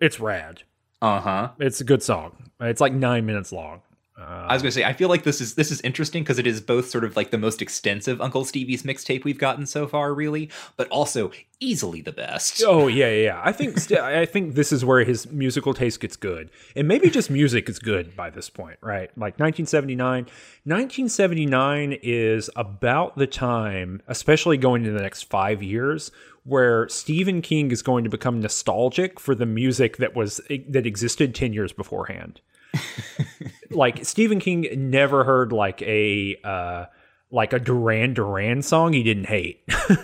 [0.00, 0.62] It's rad.
[1.00, 1.50] Uh huh.
[1.58, 2.50] It's a good song.
[2.60, 3.82] It's like nine minutes long.
[4.18, 6.46] Uh, I was gonna say I feel like this is this is interesting because it
[6.46, 10.12] is both sort of like the most extensive Uncle Stevie's mixtape we've gotten so far,
[10.14, 12.62] really, but also easily the best.
[12.64, 13.22] Oh yeah, yeah.
[13.22, 13.40] yeah.
[13.42, 17.08] I think st- I think this is where his musical taste gets good, and maybe
[17.08, 19.08] just music is good by this point, right?
[19.16, 20.26] Like 1979.
[20.64, 26.12] 1979 is about the time, especially going into the next five years,
[26.44, 31.34] where Stephen King is going to become nostalgic for the music that was that existed
[31.34, 32.40] 10 years beforehand.
[33.70, 36.36] like Stephen King never heard like a.
[36.42, 36.86] Uh,
[37.34, 39.62] like a Duran Duran song he didn't hate.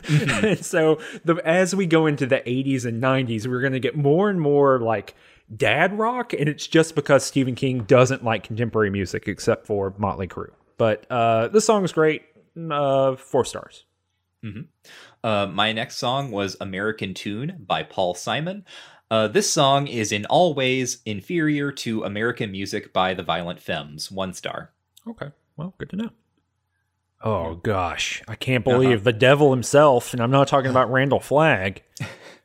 [0.08, 3.94] and so the as we go into the 80s and 90s, we're going to get
[3.94, 5.14] more and more like
[5.54, 10.26] dad rock and it's just because Stephen King doesn't like contemporary music except for Motley
[10.26, 10.50] Crue.
[10.78, 12.22] But uh the song is great.
[12.70, 13.84] Uh 4 stars.
[15.22, 18.64] Uh, my next song was American Tune by Paul Simon.
[19.10, 24.10] Uh, this song is in all ways inferior to American music by the Violent Femmes,
[24.10, 24.72] one star.
[25.06, 25.30] Okay.
[25.56, 26.10] Well, good to know.
[27.22, 31.82] Oh gosh, I can't believe the devil himself and I'm not talking about Randall Flagg.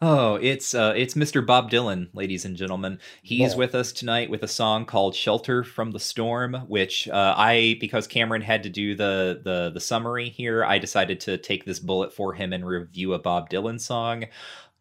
[0.00, 1.44] Oh, it's uh, it's Mr.
[1.44, 3.00] Bob Dylan, ladies and gentlemen.
[3.22, 3.56] He's Yeah.
[3.58, 8.06] with us tonight with a song called "Shelter from the Storm," which uh, I, because
[8.06, 12.12] Cameron had to do the the the summary here, I decided to take this bullet
[12.12, 14.26] for him and review a Bob Dylan song.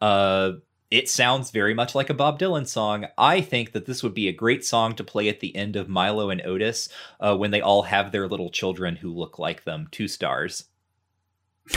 [0.02, 0.54] Uh,
[0.92, 3.08] it sounds very much like a Bob Dylan song.
[3.18, 5.90] I think that this would be a great song to play at the end of
[5.90, 6.90] Milo and Otis
[7.20, 9.88] uh, when they all have their little children who look like them.
[9.92, 10.66] Two stars.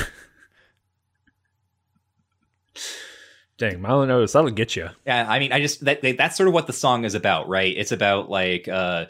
[3.61, 4.89] Dang, Milo knows that'll get you.
[5.05, 7.77] Yeah, I mean, I just that that's sort of what the song is about, right?
[7.77, 9.05] It's about like uh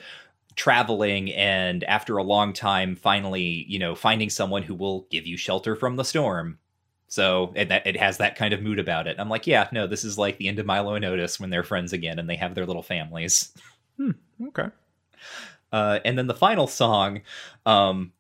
[0.57, 5.37] traveling and after a long time finally, you know, finding someone who will give you
[5.37, 6.59] shelter from the storm.
[7.07, 9.21] So it, that it has that kind of mood about it.
[9.21, 11.63] I'm like, yeah, no, this is like the end of Milo and Otis when they're
[11.63, 13.53] friends again and they have their little families.
[14.49, 14.67] Okay.
[15.73, 17.21] Uh, and then the final song,
[17.67, 18.13] um,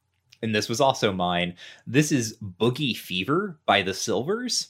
[0.42, 1.56] and this was also mine.
[1.88, 4.68] This is Boogie Fever by the Sylvers.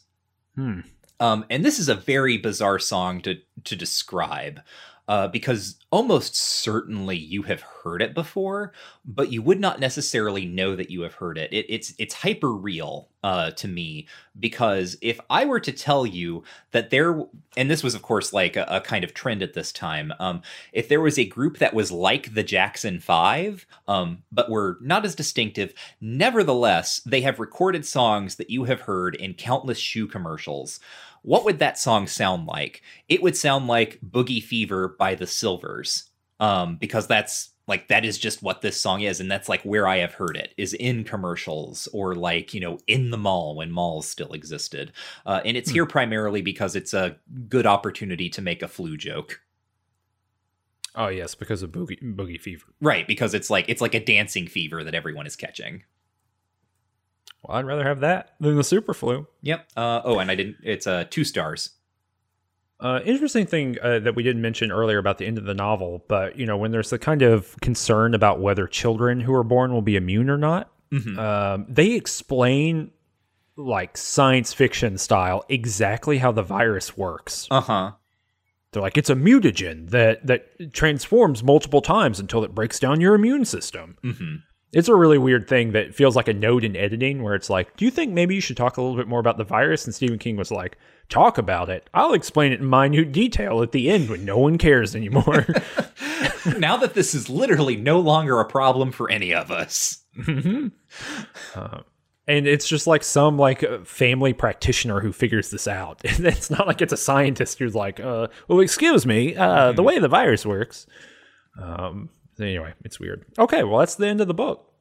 [0.55, 0.81] Hmm.
[1.21, 4.61] Um, and this is a very bizarre song to to describe.
[5.09, 8.73] uh, because almost certainly you have heard it before,
[9.05, 11.53] but you would not necessarily know that you have heard it.
[11.53, 14.07] it it's it's hyper real uh, to me
[14.39, 17.21] because if I were to tell you that there,
[17.57, 20.43] and this was of course like a, a kind of trend at this time, um,
[20.73, 25.05] if there was a group that was like the Jackson Five, um, but were not
[25.05, 30.79] as distinctive, nevertheless they have recorded songs that you have heard in countless shoe commercials
[31.23, 32.83] what would that song sound like?
[33.09, 36.05] It would sound like Boogie Fever by the Sylvers,
[36.39, 39.87] Um, because that's like that is just what this song is, and that's like where
[39.87, 43.71] I have heard it is in commercials or like you know in the mall when
[43.71, 44.93] malls still existed.
[45.25, 45.75] Uh, and it's hmm.
[45.75, 47.17] here primarily because it's a
[47.49, 49.41] good opportunity to make a flu joke.
[50.97, 52.67] Oh yes, because of boogie boogie fever.
[52.81, 55.85] Right, because it's like it's like a dancing fever that everyone is catching.
[57.43, 59.27] Well, I'd rather have that than the super flu.
[59.43, 59.69] Yep.
[59.77, 60.57] Uh, oh, and I didn't.
[60.63, 61.71] It's uh, two stars.
[62.79, 66.05] Uh, interesting thing uh, that we didn't mention earlier about the end of the novel,
[66.09, 69.73] but you know when there's the kind of concern about whether children who are born
[69.73, 71.19] will be immune or not, mm-hmm.
[71.19, 72.91] um, they explain
[73.57, 77.47] like science fiction style exactly how the virus works.
[77.51, 77.93] Uh huh.
[78.73, 83.15] They're like it's a mutagen that that transforms multiple times until it breaks down your
[83.15, 83.99] immune system.
[84.03, 84.37] Mm-hmm
[84.73, 87.77] it's a really weird thing that feels like a note in editing where it's like,
[87.77, 89.85] do you think maybe you should talk a little bit more about the virus?
[89.85, 91.91] And Stephen King was like, talk about it.
[91.93, 95.47] I'll explain it in minute detail at the end when no one cares anymore.
[96.59, 100.03] now that this is literally no longer a problem for any of us.
[100.17, 100.69] Mm-hmm.
[101.59, 101.81] Uh,
[102.27, 106.01] and it's just like some like family practitioner who figures this out.
[106.05, 109.77] it's not like it's a scientist who's like, uh, well, excuse me, uh, mm-hmm.
[109.77, 110.87] the way the virus works.
[111.61, 112.11] Um,
[112.41, 113.25] Anyway, it's weird.
[113.39, 114.73] Okay, well, that's the end of the book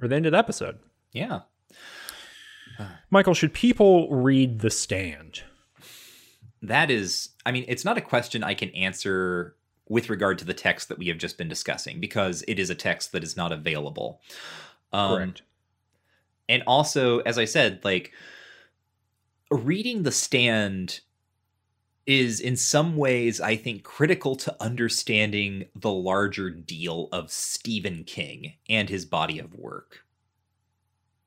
[0.00, 0.78] or the end of the episode.
[1.12, 1.40] Yeah.
[3.10, 5.42] Michael, should people read The Stand?
[6.62, 9.56] That is, I mean, it's not a question I can answer
[9.88, 12.74] with regard to the text that we have just been discussing because it is a
[12.74, 14.20] text that is not available.
[14.92, 15.42] Um, Correct.
[16.48, 18.12] And also, as I said, like
[19.50, 21.00] reading The Stand
[22.06, 28.54] is in some ways, I think, critical to understanding the larger deal of Stephen King
[28.68, 30.04] and his body of work.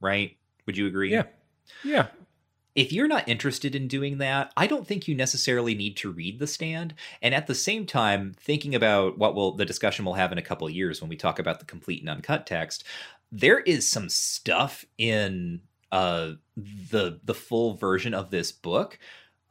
[0.01, 0.37] Right?
[0.65, 1.11] Would you agree?
[1.11, 1.23] Yeah.
[1.83, 2.07] Yeah.
[2.75, 6.39] If you're not interested in doing that, I don't think you necessarily need to read
[6.39, 6.95] The Stand.
[7.21, 10.43] And at the same time, thinking about what will the discussion we'll have in a
[10.43, 12.83] couple of years when we talk about the complete and uncut text,
[13.31, 15.61] there is some stuff in
[15.91, 18.97] uh, the the full version of this book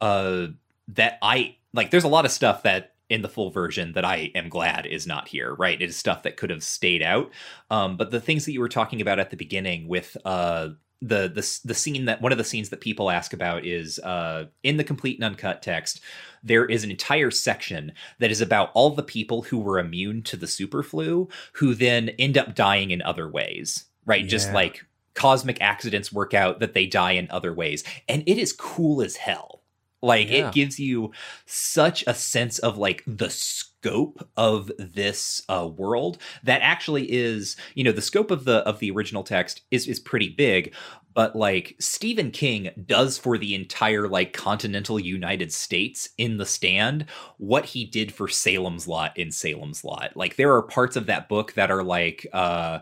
[0.03, 0.47] uh,
[0.89, 4.31] that I like there's a lot of stuff that in the full version that I
[4.33, 5.79] am glad is not here, right?
[5.79, 7.31] It is stuff that could have stayed out.
[7.69, 10.69] Um, but the things that you were talking about at the beginning with uh,
[11.01, 14.45] the the the scene that one of the scenes that people ask about is uh,
[14.63, 16.01] in the complete and uncut text.
[16.43, 20.37] There is an entire section that is about all the people who were immune to
[20.37, 24.23] the super flu, who then end up dying in other ways, right?
[24.23, 24.29] Yeah.
[24.29, 28.53] Just like cosmic accidents work out that they die in other ways, and it is
[28.53, 29.62] cool as hell
[30.03, 30.47] like yeah.
[30.47, 31.11] it gives you
[31.45, 37.83] such a sense of like the scope of this uh, world that actually is, you
[37.83, 40.73] know, the scope of the of the original text is is pretty big,
[41.13, 47.05] but like Stephen King does for the entire like continental United States in the stand
[47.37, 50.11] what he did for Salem's Lot in Salem's Lot.
[50.15, 52.79] Like there are parts of that book that are like uh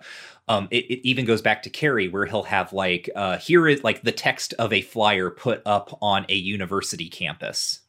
[0.52, 3.86] um, it, it, even goes back to Carrie, where he'll have like, uh, here is
[3.86, 7.80] like the text of a flyer put up on a university campus,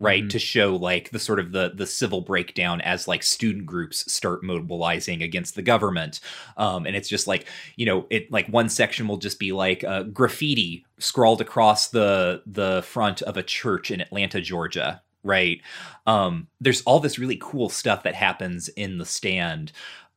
[0.00, 0.28] right, mm-hmm.
[0.30, 4.42] to show like the sort of the the civil breakdown as like student groups start
[4.42, 6.18] mobilizing against the government,
[6.56, 9.84] um, and it's just like you know, it like one section will just be like
[9.84, 15.60] uh, graffiti scrawled across the the front of a church in Atlanta, Georgia, right?
[16.06, 19.70] Um, there's all this really cool stuff that happens in the stand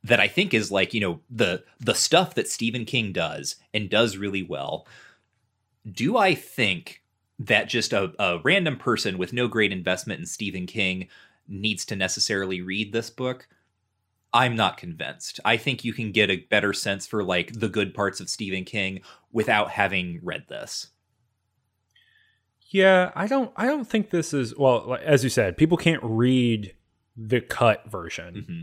[0.05, 3.89] that I think is like, you know, the the stuff that Stephen King does and
[3.89, 4.87] does really well.
[5.91, 7.01] Do I think
[7.39, 11.07] that just a, a random person with no great investment in Stephen King
[11.47, 13.47] needs to necessarily read this book?
[14.31, 15.39] I'm not convinced.
[15.43, 18.63] I think you can get a better sense for like the good parts of Stephen
[18.63, 19.01] King
[19.31, 20.87] without having read this.
[22.69, 26.75] Yeah, I don't I don't think this is well, as you said, people can't read
[27.17, 28.35] the cut version.
[28.35, 28.61] Mm-hmm.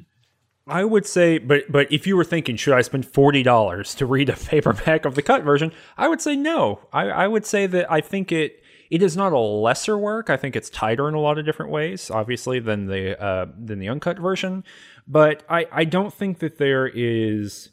[0.67, 4.07] I would say, but but if you were thinking, should I spend forty dollars to
[4.07, 5.73] read a paperback of the cut version?
[5.97, 6.81] I would say no.
[6.93, 10.31] I, I would say that I think it it is not a lesser work.
[10.31, 13.79] I think it's tighter in a lot of different ways, obviously, than the uh, than
[13.81, 14.65] the uncut version.
[15.09, 17.71] But I I don't think that there is.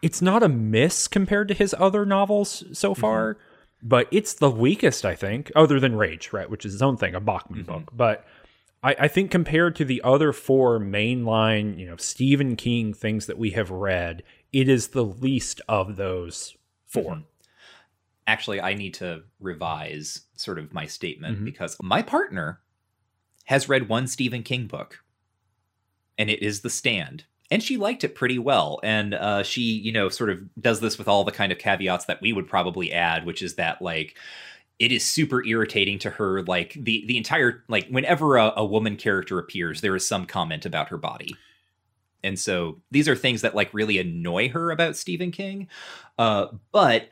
[0.00, 3.00] It's not a miss compared to his other novels so mm-hmm.
[3.00, 3.88] far, mm-hmm.
[3.88, 7.14] but it's the weakest I think, other than Rage, right, which is his own thing,
[7.14, 7.72] a Bachman mm-hmm.
[7.72, 7.90] book.
[7.92, 8.24] But
[8.82, 13.38] I, I think compared to the other four mainline, you know, Stephen King things that
[13.38, 14.22] we have read,
[14.52, 16.56] it is the least of those
[16.86, 17.24] 4 Mhm.
[18.28, 21.44] Actually, I need to revise sort of my statement Mhm.
[21.44, 22.60] because my partner
[23.44, 25.04] has read one Stephen King book,
[26.18, 27.24] and it is The Stand.
[27.48, 28.80] And she liked it pretty well.
[28.82, 32.06] And uh, she, you know, sort of does this with all the kind of caveats
[32.06, 34.16] that we would probably add, which is that, like,
[34.78, 36.42] it is super irritating to her.
[36.42, 40.66] Like, the, the entire, like, whenever a, a woman character appears, there is some comment
[40.66, 41.36] about her body.
[42.22, 45.68] And so these are things that, like, really annoy her about Stephen King.
[46.18, 47.08] Uh, but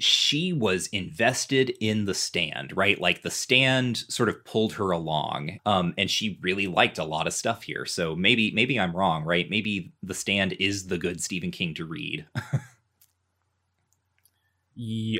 [0.00, 5.58] she was invested in the stand right like the stand sort of pulled her along
[5.66, 9.24] um and she really liked a lot of stuff here so maybe maybe i'm wrong
[9.24, 12.24] right maybe the stand is the good stephen king to read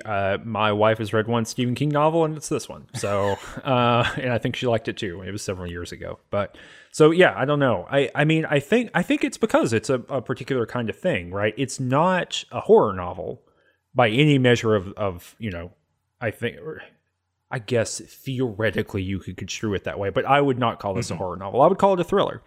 [0.04, 2.86] uh, my wife has read one Stephen King novel, and it's this one.
[2.94, 5.22] So, uh, and I think she liked it too.
[5.22, 6.56] It was several years ago, but
[6.92, 7.86] so yeah, I don't know.
[7.90, 10.96] I, I mean, I think I think it's because it's a, a particular kind of
[10.96, 11.54] thing, right?
[11.56, 13.42] It's not a horror novel
[13.94, 15.72] by any measure of of you know.
[16.20, 16.56] I think,
[17.48, 21.08] I guess theoretically you could construe it that way, but I would not call this
[21.10, 21.14] Mhm.
[21.14, 21.62] a horror novel.
[21.62, 22.42] I would call it a thriller.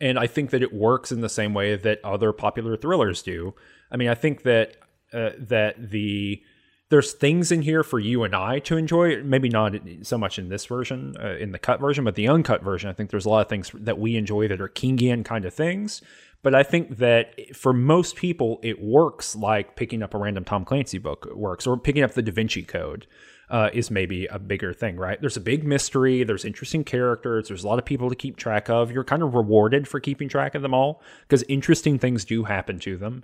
[0.00, 3.54] And I think that it works in the same way that other popular thrillers do.
[3.92, 4.76] I mean, I think that
[5.12, 6.42] uh, that the
[6.90, 9.22] there's things in here for you and I to enjoy.
[9.22, 12.64] Maybe not so much in this version, uh, in the cut version, but the uncut
[12.64, 12.90] version.
[12.90, 15.54] I think there's a lot of things that we enjoy that are Kingian kind of
[15.54, 16.02] things.
[16.42, 20.64] But I think that for most people, it works like picking up a random Tom
[20.64, 23.06] Clancy book works, or picking up the Da Vinci Code
[23.50, 25.20] uh, is maybe a bigger thing, right?
[25.20, 28.70] There's a big mystery, there's interesting characters, there's a lot of people to keep track
[28.70, 28.90] of.
[28.90, 32.78] You're kind of rewarded for keeping track of them all because interesting things do happen
[32.80, 33.22] to them.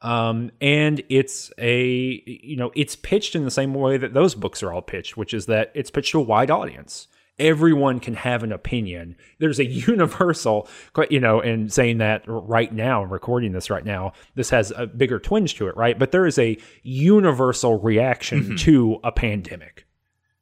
[0.00, 4.62] Um, and it's a, you know, it's pitched in the same way that those books
[4.62, 7.08] are all pitched, which is that it's pitched to a wide audience
[7.40, 9.16] everyone can have an opinion.
[9.38, 10.68] There's a universal,
[11.08, 14.86] you know, and saying that right now, and recording this right now, this has a
[14.88, 15.96] bigger twinge to it, right?
[15.96, 18.58] But there is a universal reaction Mhm.
[18.62, 19.86] to a pandemic,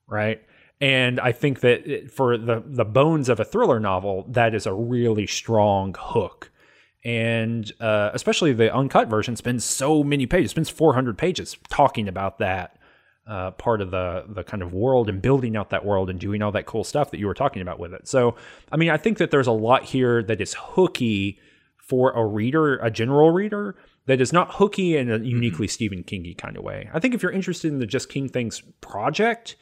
[0.06, 0.40] right?
[0.80, 4.72] And I think that for the the bones of a thriller novel, that is a
[4.72, 6.50] really strong hook.
[7.06, 12.38] And uh, especially the uncut version spends so many pages, spends 400 pages talking about
[12.38, 12.76] that
[13.28, 16.42] uh, part of the the kind of world and building out that world and doing
[16.42, 18.08] all that cool stuff that you were talking about with it.
[18.08, 18.34] So,
[18.72, 21.38] I mean, I think that there's a lot here that is hooky
[21.78, 23.76] for a reader, a general reader,
[24.06, 26.90] that is not hooky in a uniquely Stephen Kingy kind of way.
[26.92, 29.54] I think if you're interested in the Just King Things project,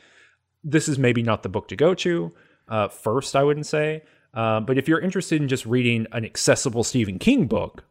[0.62, 2.32] this is maybe not the book to go to
[2.68, 3.36] uh, first.
[3.36, 4.02] I wouldn't say,
[4.34, 7.84] uh, but if you're interested in just reading an accessible Stephen King book,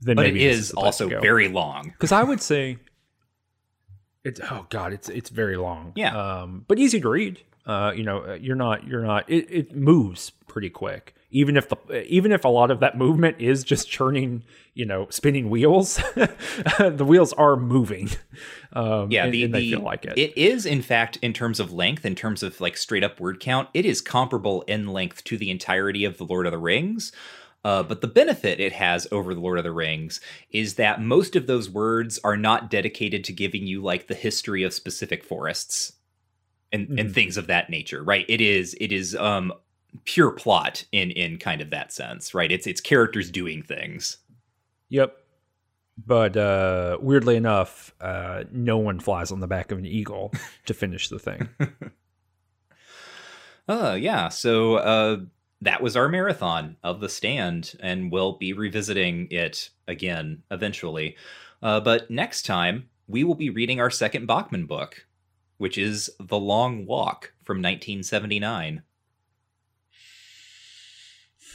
[0.00, 2.78] then but it maybe this is also very long Because I would say
[4.24, 5.92] it's oh god, it's it's very long.
[5.94, 6.16] Yeah.
[6.16, 7.40] Um, but easy to read.
[7.64, 9.28] Uh, you know, uh, you're not you're not.
[9.28, 11.14] It, it moves pretty quick.
[11.30, 11.76] Even if the
[12.12, 15.96] even if a lot of that movement is just churning, you know, spinning wheels,
[16.78, 18.10] the wheels are moving.
[18.72, 20.16] Um, yeah the, and they the- feel like it.
[20.18, 23.40] it is in fact in terms of length in terms of like straight up word
[23.40, 27.10] count it is comparable in length to the entirety of the lord of the rings
[27.64, 31.34] uh, but the benefit it has over the Lord of the Rings is that most
[31.34, 35.94] of those words are not dedicated to giving you like the history of specific forests
[36.70, 37.12] and, and Mhm.
[37.14, 38.24] things of that nature, right?
[38.28, 39.52] It is it is um
[40.04, 42.50] pure plot in in kind of that sense, right?
[42.50, 44.18] It's it's characters doing things.
[44.88, 45.16] Yep.
[46.06, 50.30] But uh, weirdly enough, uh, no one flies on the back of an eagle
[50.66, 51.48] to finish the thing.
[53.68, 55.18] Uh yeah, so uh
[55.62, 61.16] that was our marathon of the stand and we'll be revisiting it again eventually.
[61.62, 65.06] Uh but next time we will be reading our second Bachman book,
[65.58, 68.82] which is The Long Walk from 1979.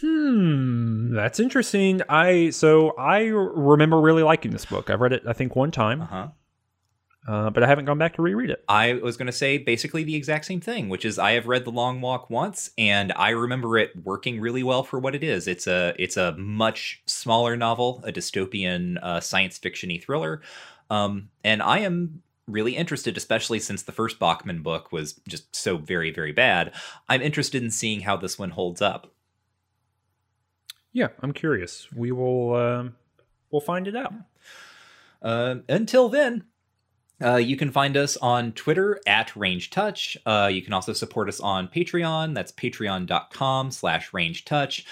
[0.01, 2.01] Hmm, that's interesting.
[2.09, 4.89] I so I remember really liking this book.
[4.89, 6.27] I've read it, I think, one time, Uh-huh.
[7.27, 8.63] uh, but I haven't gone back to reread it.
[8.67, 11.65] I was going to say basically the exact same thing, which is I have read
[11.65, 15.47] The Long Walk once and I remember it working really well for what it is.
[15.47, 20.41] It's a it's a much smaller novel, a dystopian uh, science fictiony thriller.
[20.89, 25.77] Um, and I am really interested especially since the first Bachman book was just so
[25.77, 26.73] very very bad.
[27.07, 29.13] I'm interested in seeing how this one holds up.
[30.93, 31.87] Yeah, I'm curious.
[31.93, 32.95] We will um,
[33.49, 34.13] we'll find it out.
[35.21, 36.45] Uh, until then,
[37.23, 40.17] uh, you can find us on Twitter at Ranged Touch.
[40.25, 42.33] Uh, you can also support us on Patreon.
[42.33, 44.85] That's patreon.com slash Ranged Touch.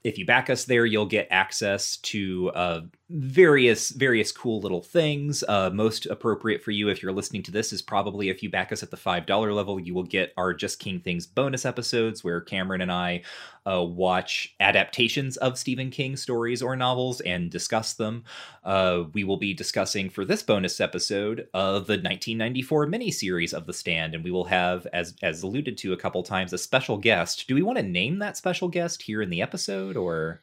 [0.00, 2.80] Uh, if you back us there, you'll get access to uh,
[3.10, 5.42] various various cool little things.
[5.48, 8.70] Uh, most appropriate for you if you're listening to this is probably if you back
[8.70, 12.22] us at the five dollar level you will get our just king things bonus episodes
[12.22, 13.20] where cameron and i
[13.66, 18.22] uh, watch adaptations of stephen king stories or novels and discuss them.
[18.62, 23.72] Uh, we will be discussing for this bonus episode of the 1994 miniseries of the
[23.72, 27.48] stand and we will have as as alluded to a couple times a special guest.
[27.48, 30.42] Do we want to name that special guest here in the episode or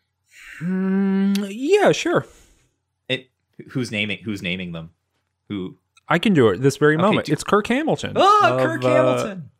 [0.61, 2.26] Mm, yeah, sure.
[3.09, 3.30] it
[3.69, 4.92] who's naming who's naming them
[5.50, 5.77] who
[6.08, 7.26] I can do it this very Okay, moment.
[7.27, 8.14] do- It's Kirk Hamilton.
[8.16, 9.51] oh of, kirk uh, hamilton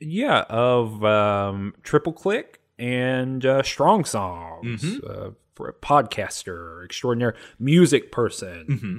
[0.00, 4.82] yeah, of um, Triple Click and uh, Strong Songs.
[4.82, 5.00] Mhm.
[5.28, 8.98] Uh, for a podcaster, extraordinary music person, hmm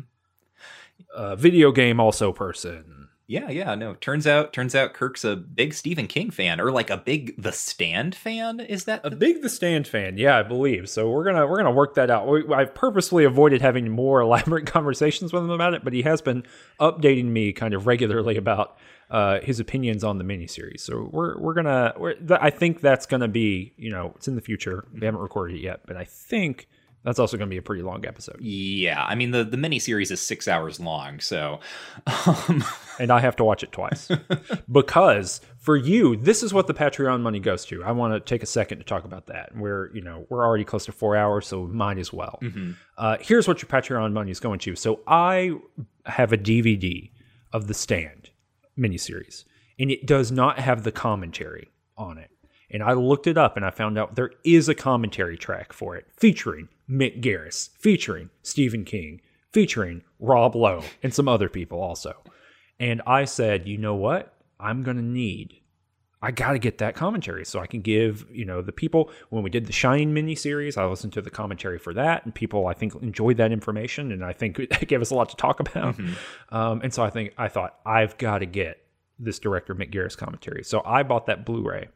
[1.15, 3.08] uh, video game also person.
[3.29, 3.93] Yeah, yeah, no.
[3.93, 7.51] Turns out, turns out, Kirk's a big Stephen King fan, or like a big The
[7.51, 8.59] Stand fan.
[8.59, 10.89] Is that A big The Stand fan, yeah, I believe.
[10.89, 12.27] So we're gonna we're gonna work that out.
[12.27, 16.23] We, I've purposely avoided having more elaborate conversations with him about it, but he has
[16.23, 16.43] been
[16.79, 18.79] updating me kind of regularly about
[19.11, 20.79] uh, his opinions on the miniseries.
[20.79, 21.93] So we're we're gonna.
[21.99, 24.85] We're, th- I think that's gonna be you know it's in the future.
[24.91, 26.67] We haven't recorded it yet, but I think
[27.03, 28.37] that's also gonna be a pretty long episode.
[28.41, 31.59] Yeah, I mean the the mini series is six hours long, so
[32.25, 32.63] um,
[32.99, 34.09] and I have to watch it twice
[34.71, 37.83] because for you, this is what the Patreon money goes to.
[37.83, 39.55] I want to take a second to talk about that.
[39.55, 42.39] We're you know we're already close to four hours, so might as well.
[42.41, 42.75] mhm.
[42.97, 44.75] Uh, here's what your Patreon money is going to.
[44.75, 45.53] So I
[46.05, 47.09] have a DVD
[47.53, 48.29] of the Stand
[48.77, 49.45] miniseries,
[49.79, 52.29] and it does not have the commentary on it.
[52.71, 55.95] And I looked it up, and I found out there is a commentary track for
[55.95, 62.15] it, featuring Mick Garris, featuring Stephen King, featuring Rob Lowe, and some other people also.
[62.79, 64.33] And I said, you know what?
[64.59, 65.59] I'm going to need
[66.21, 69.41] I got to get that commentary so I can give, you know, the people when
[69.41, 72.73] we did the Shine miniseries, I listened to the commentary for that, and people I
[72.73, 75.97] think enjoyed that information, and I think it gave us a lot to talk about.
[75.97, 76.15] Mhm.
[76.49, 78.83] Um, and so I think I thought I've got to get
[79.17, 80.63] this director Mick Garris commentary.
[80.63, 81.87] So I bought that Blu-ray,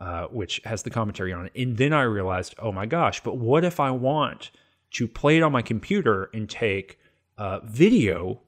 [0.00, 3.36] uh, which has the commentary on it, and then I realized, oh my gosh, but
[3.38, 4.50] what if I want
[4.92, 6.98] to play it on my computer and take
[7.64, 8.40] video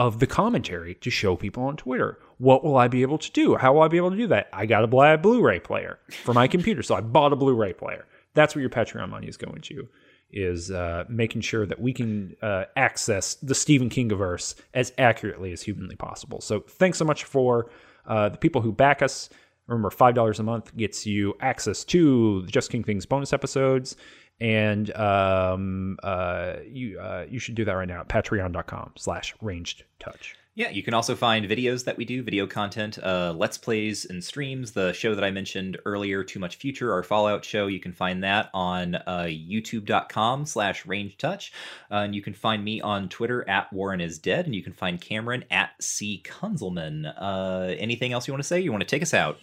[0.00, 2.18] of the commentary to show people on Twitter.
[2.38, 3.56] What will I be able to do?
[3.56, 4.48] How will I be able to do that?
[4.50, 7.74] I got to buy a Blu-ray player for my computer, so I bought a Blu-ray
[7.74, 8.06] player.
[8.32, 9.88] That's what your Patreon money is going to,
[10.30, 15.60] is uh, making sure that we can uh, access the Stephen Kingiverse as accurately as
[15.60, 16.40] humanly possible.
[16.40, 17.70] So thanks so much for
[18.06, 19.28] uh, the people who back us.
[19.70, 23.96] Remember, five dollars a month gets you access to the Just King Things bonus episodes,
[24.40, 30.34] and um, uh, you uh, you should do that right now at Patreon.com/slash Ranged Touch.
[30.56, 34.22] Yeah, you can also find videos that we do, video content, uh, let's plays and
[34.22, 34.72] streams.
[34.72, 38.24] The show that I mentioned earlier, Too Much Future, our Fallout show, you can find
[38.24, 41.52] that on uh, youtube.com slash ranged touch.
[41.88, 44.72] Uh, and you can find me on Twitter at Warren is Dead, and you can
[44.72, 46.20] find Cameron at C.
[46.26, 47.14] Kunzelman.
[47.16, 48.60] Uh, anything else you want to say?
[48.60, 49.38] You want to take us out?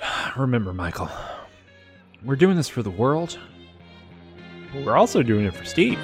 [0.36, 1.10] Remember, Michael,
[2.24, 3.38] we're doing this for the world,
[4.72, 5.98] but we're also doing it for Steve.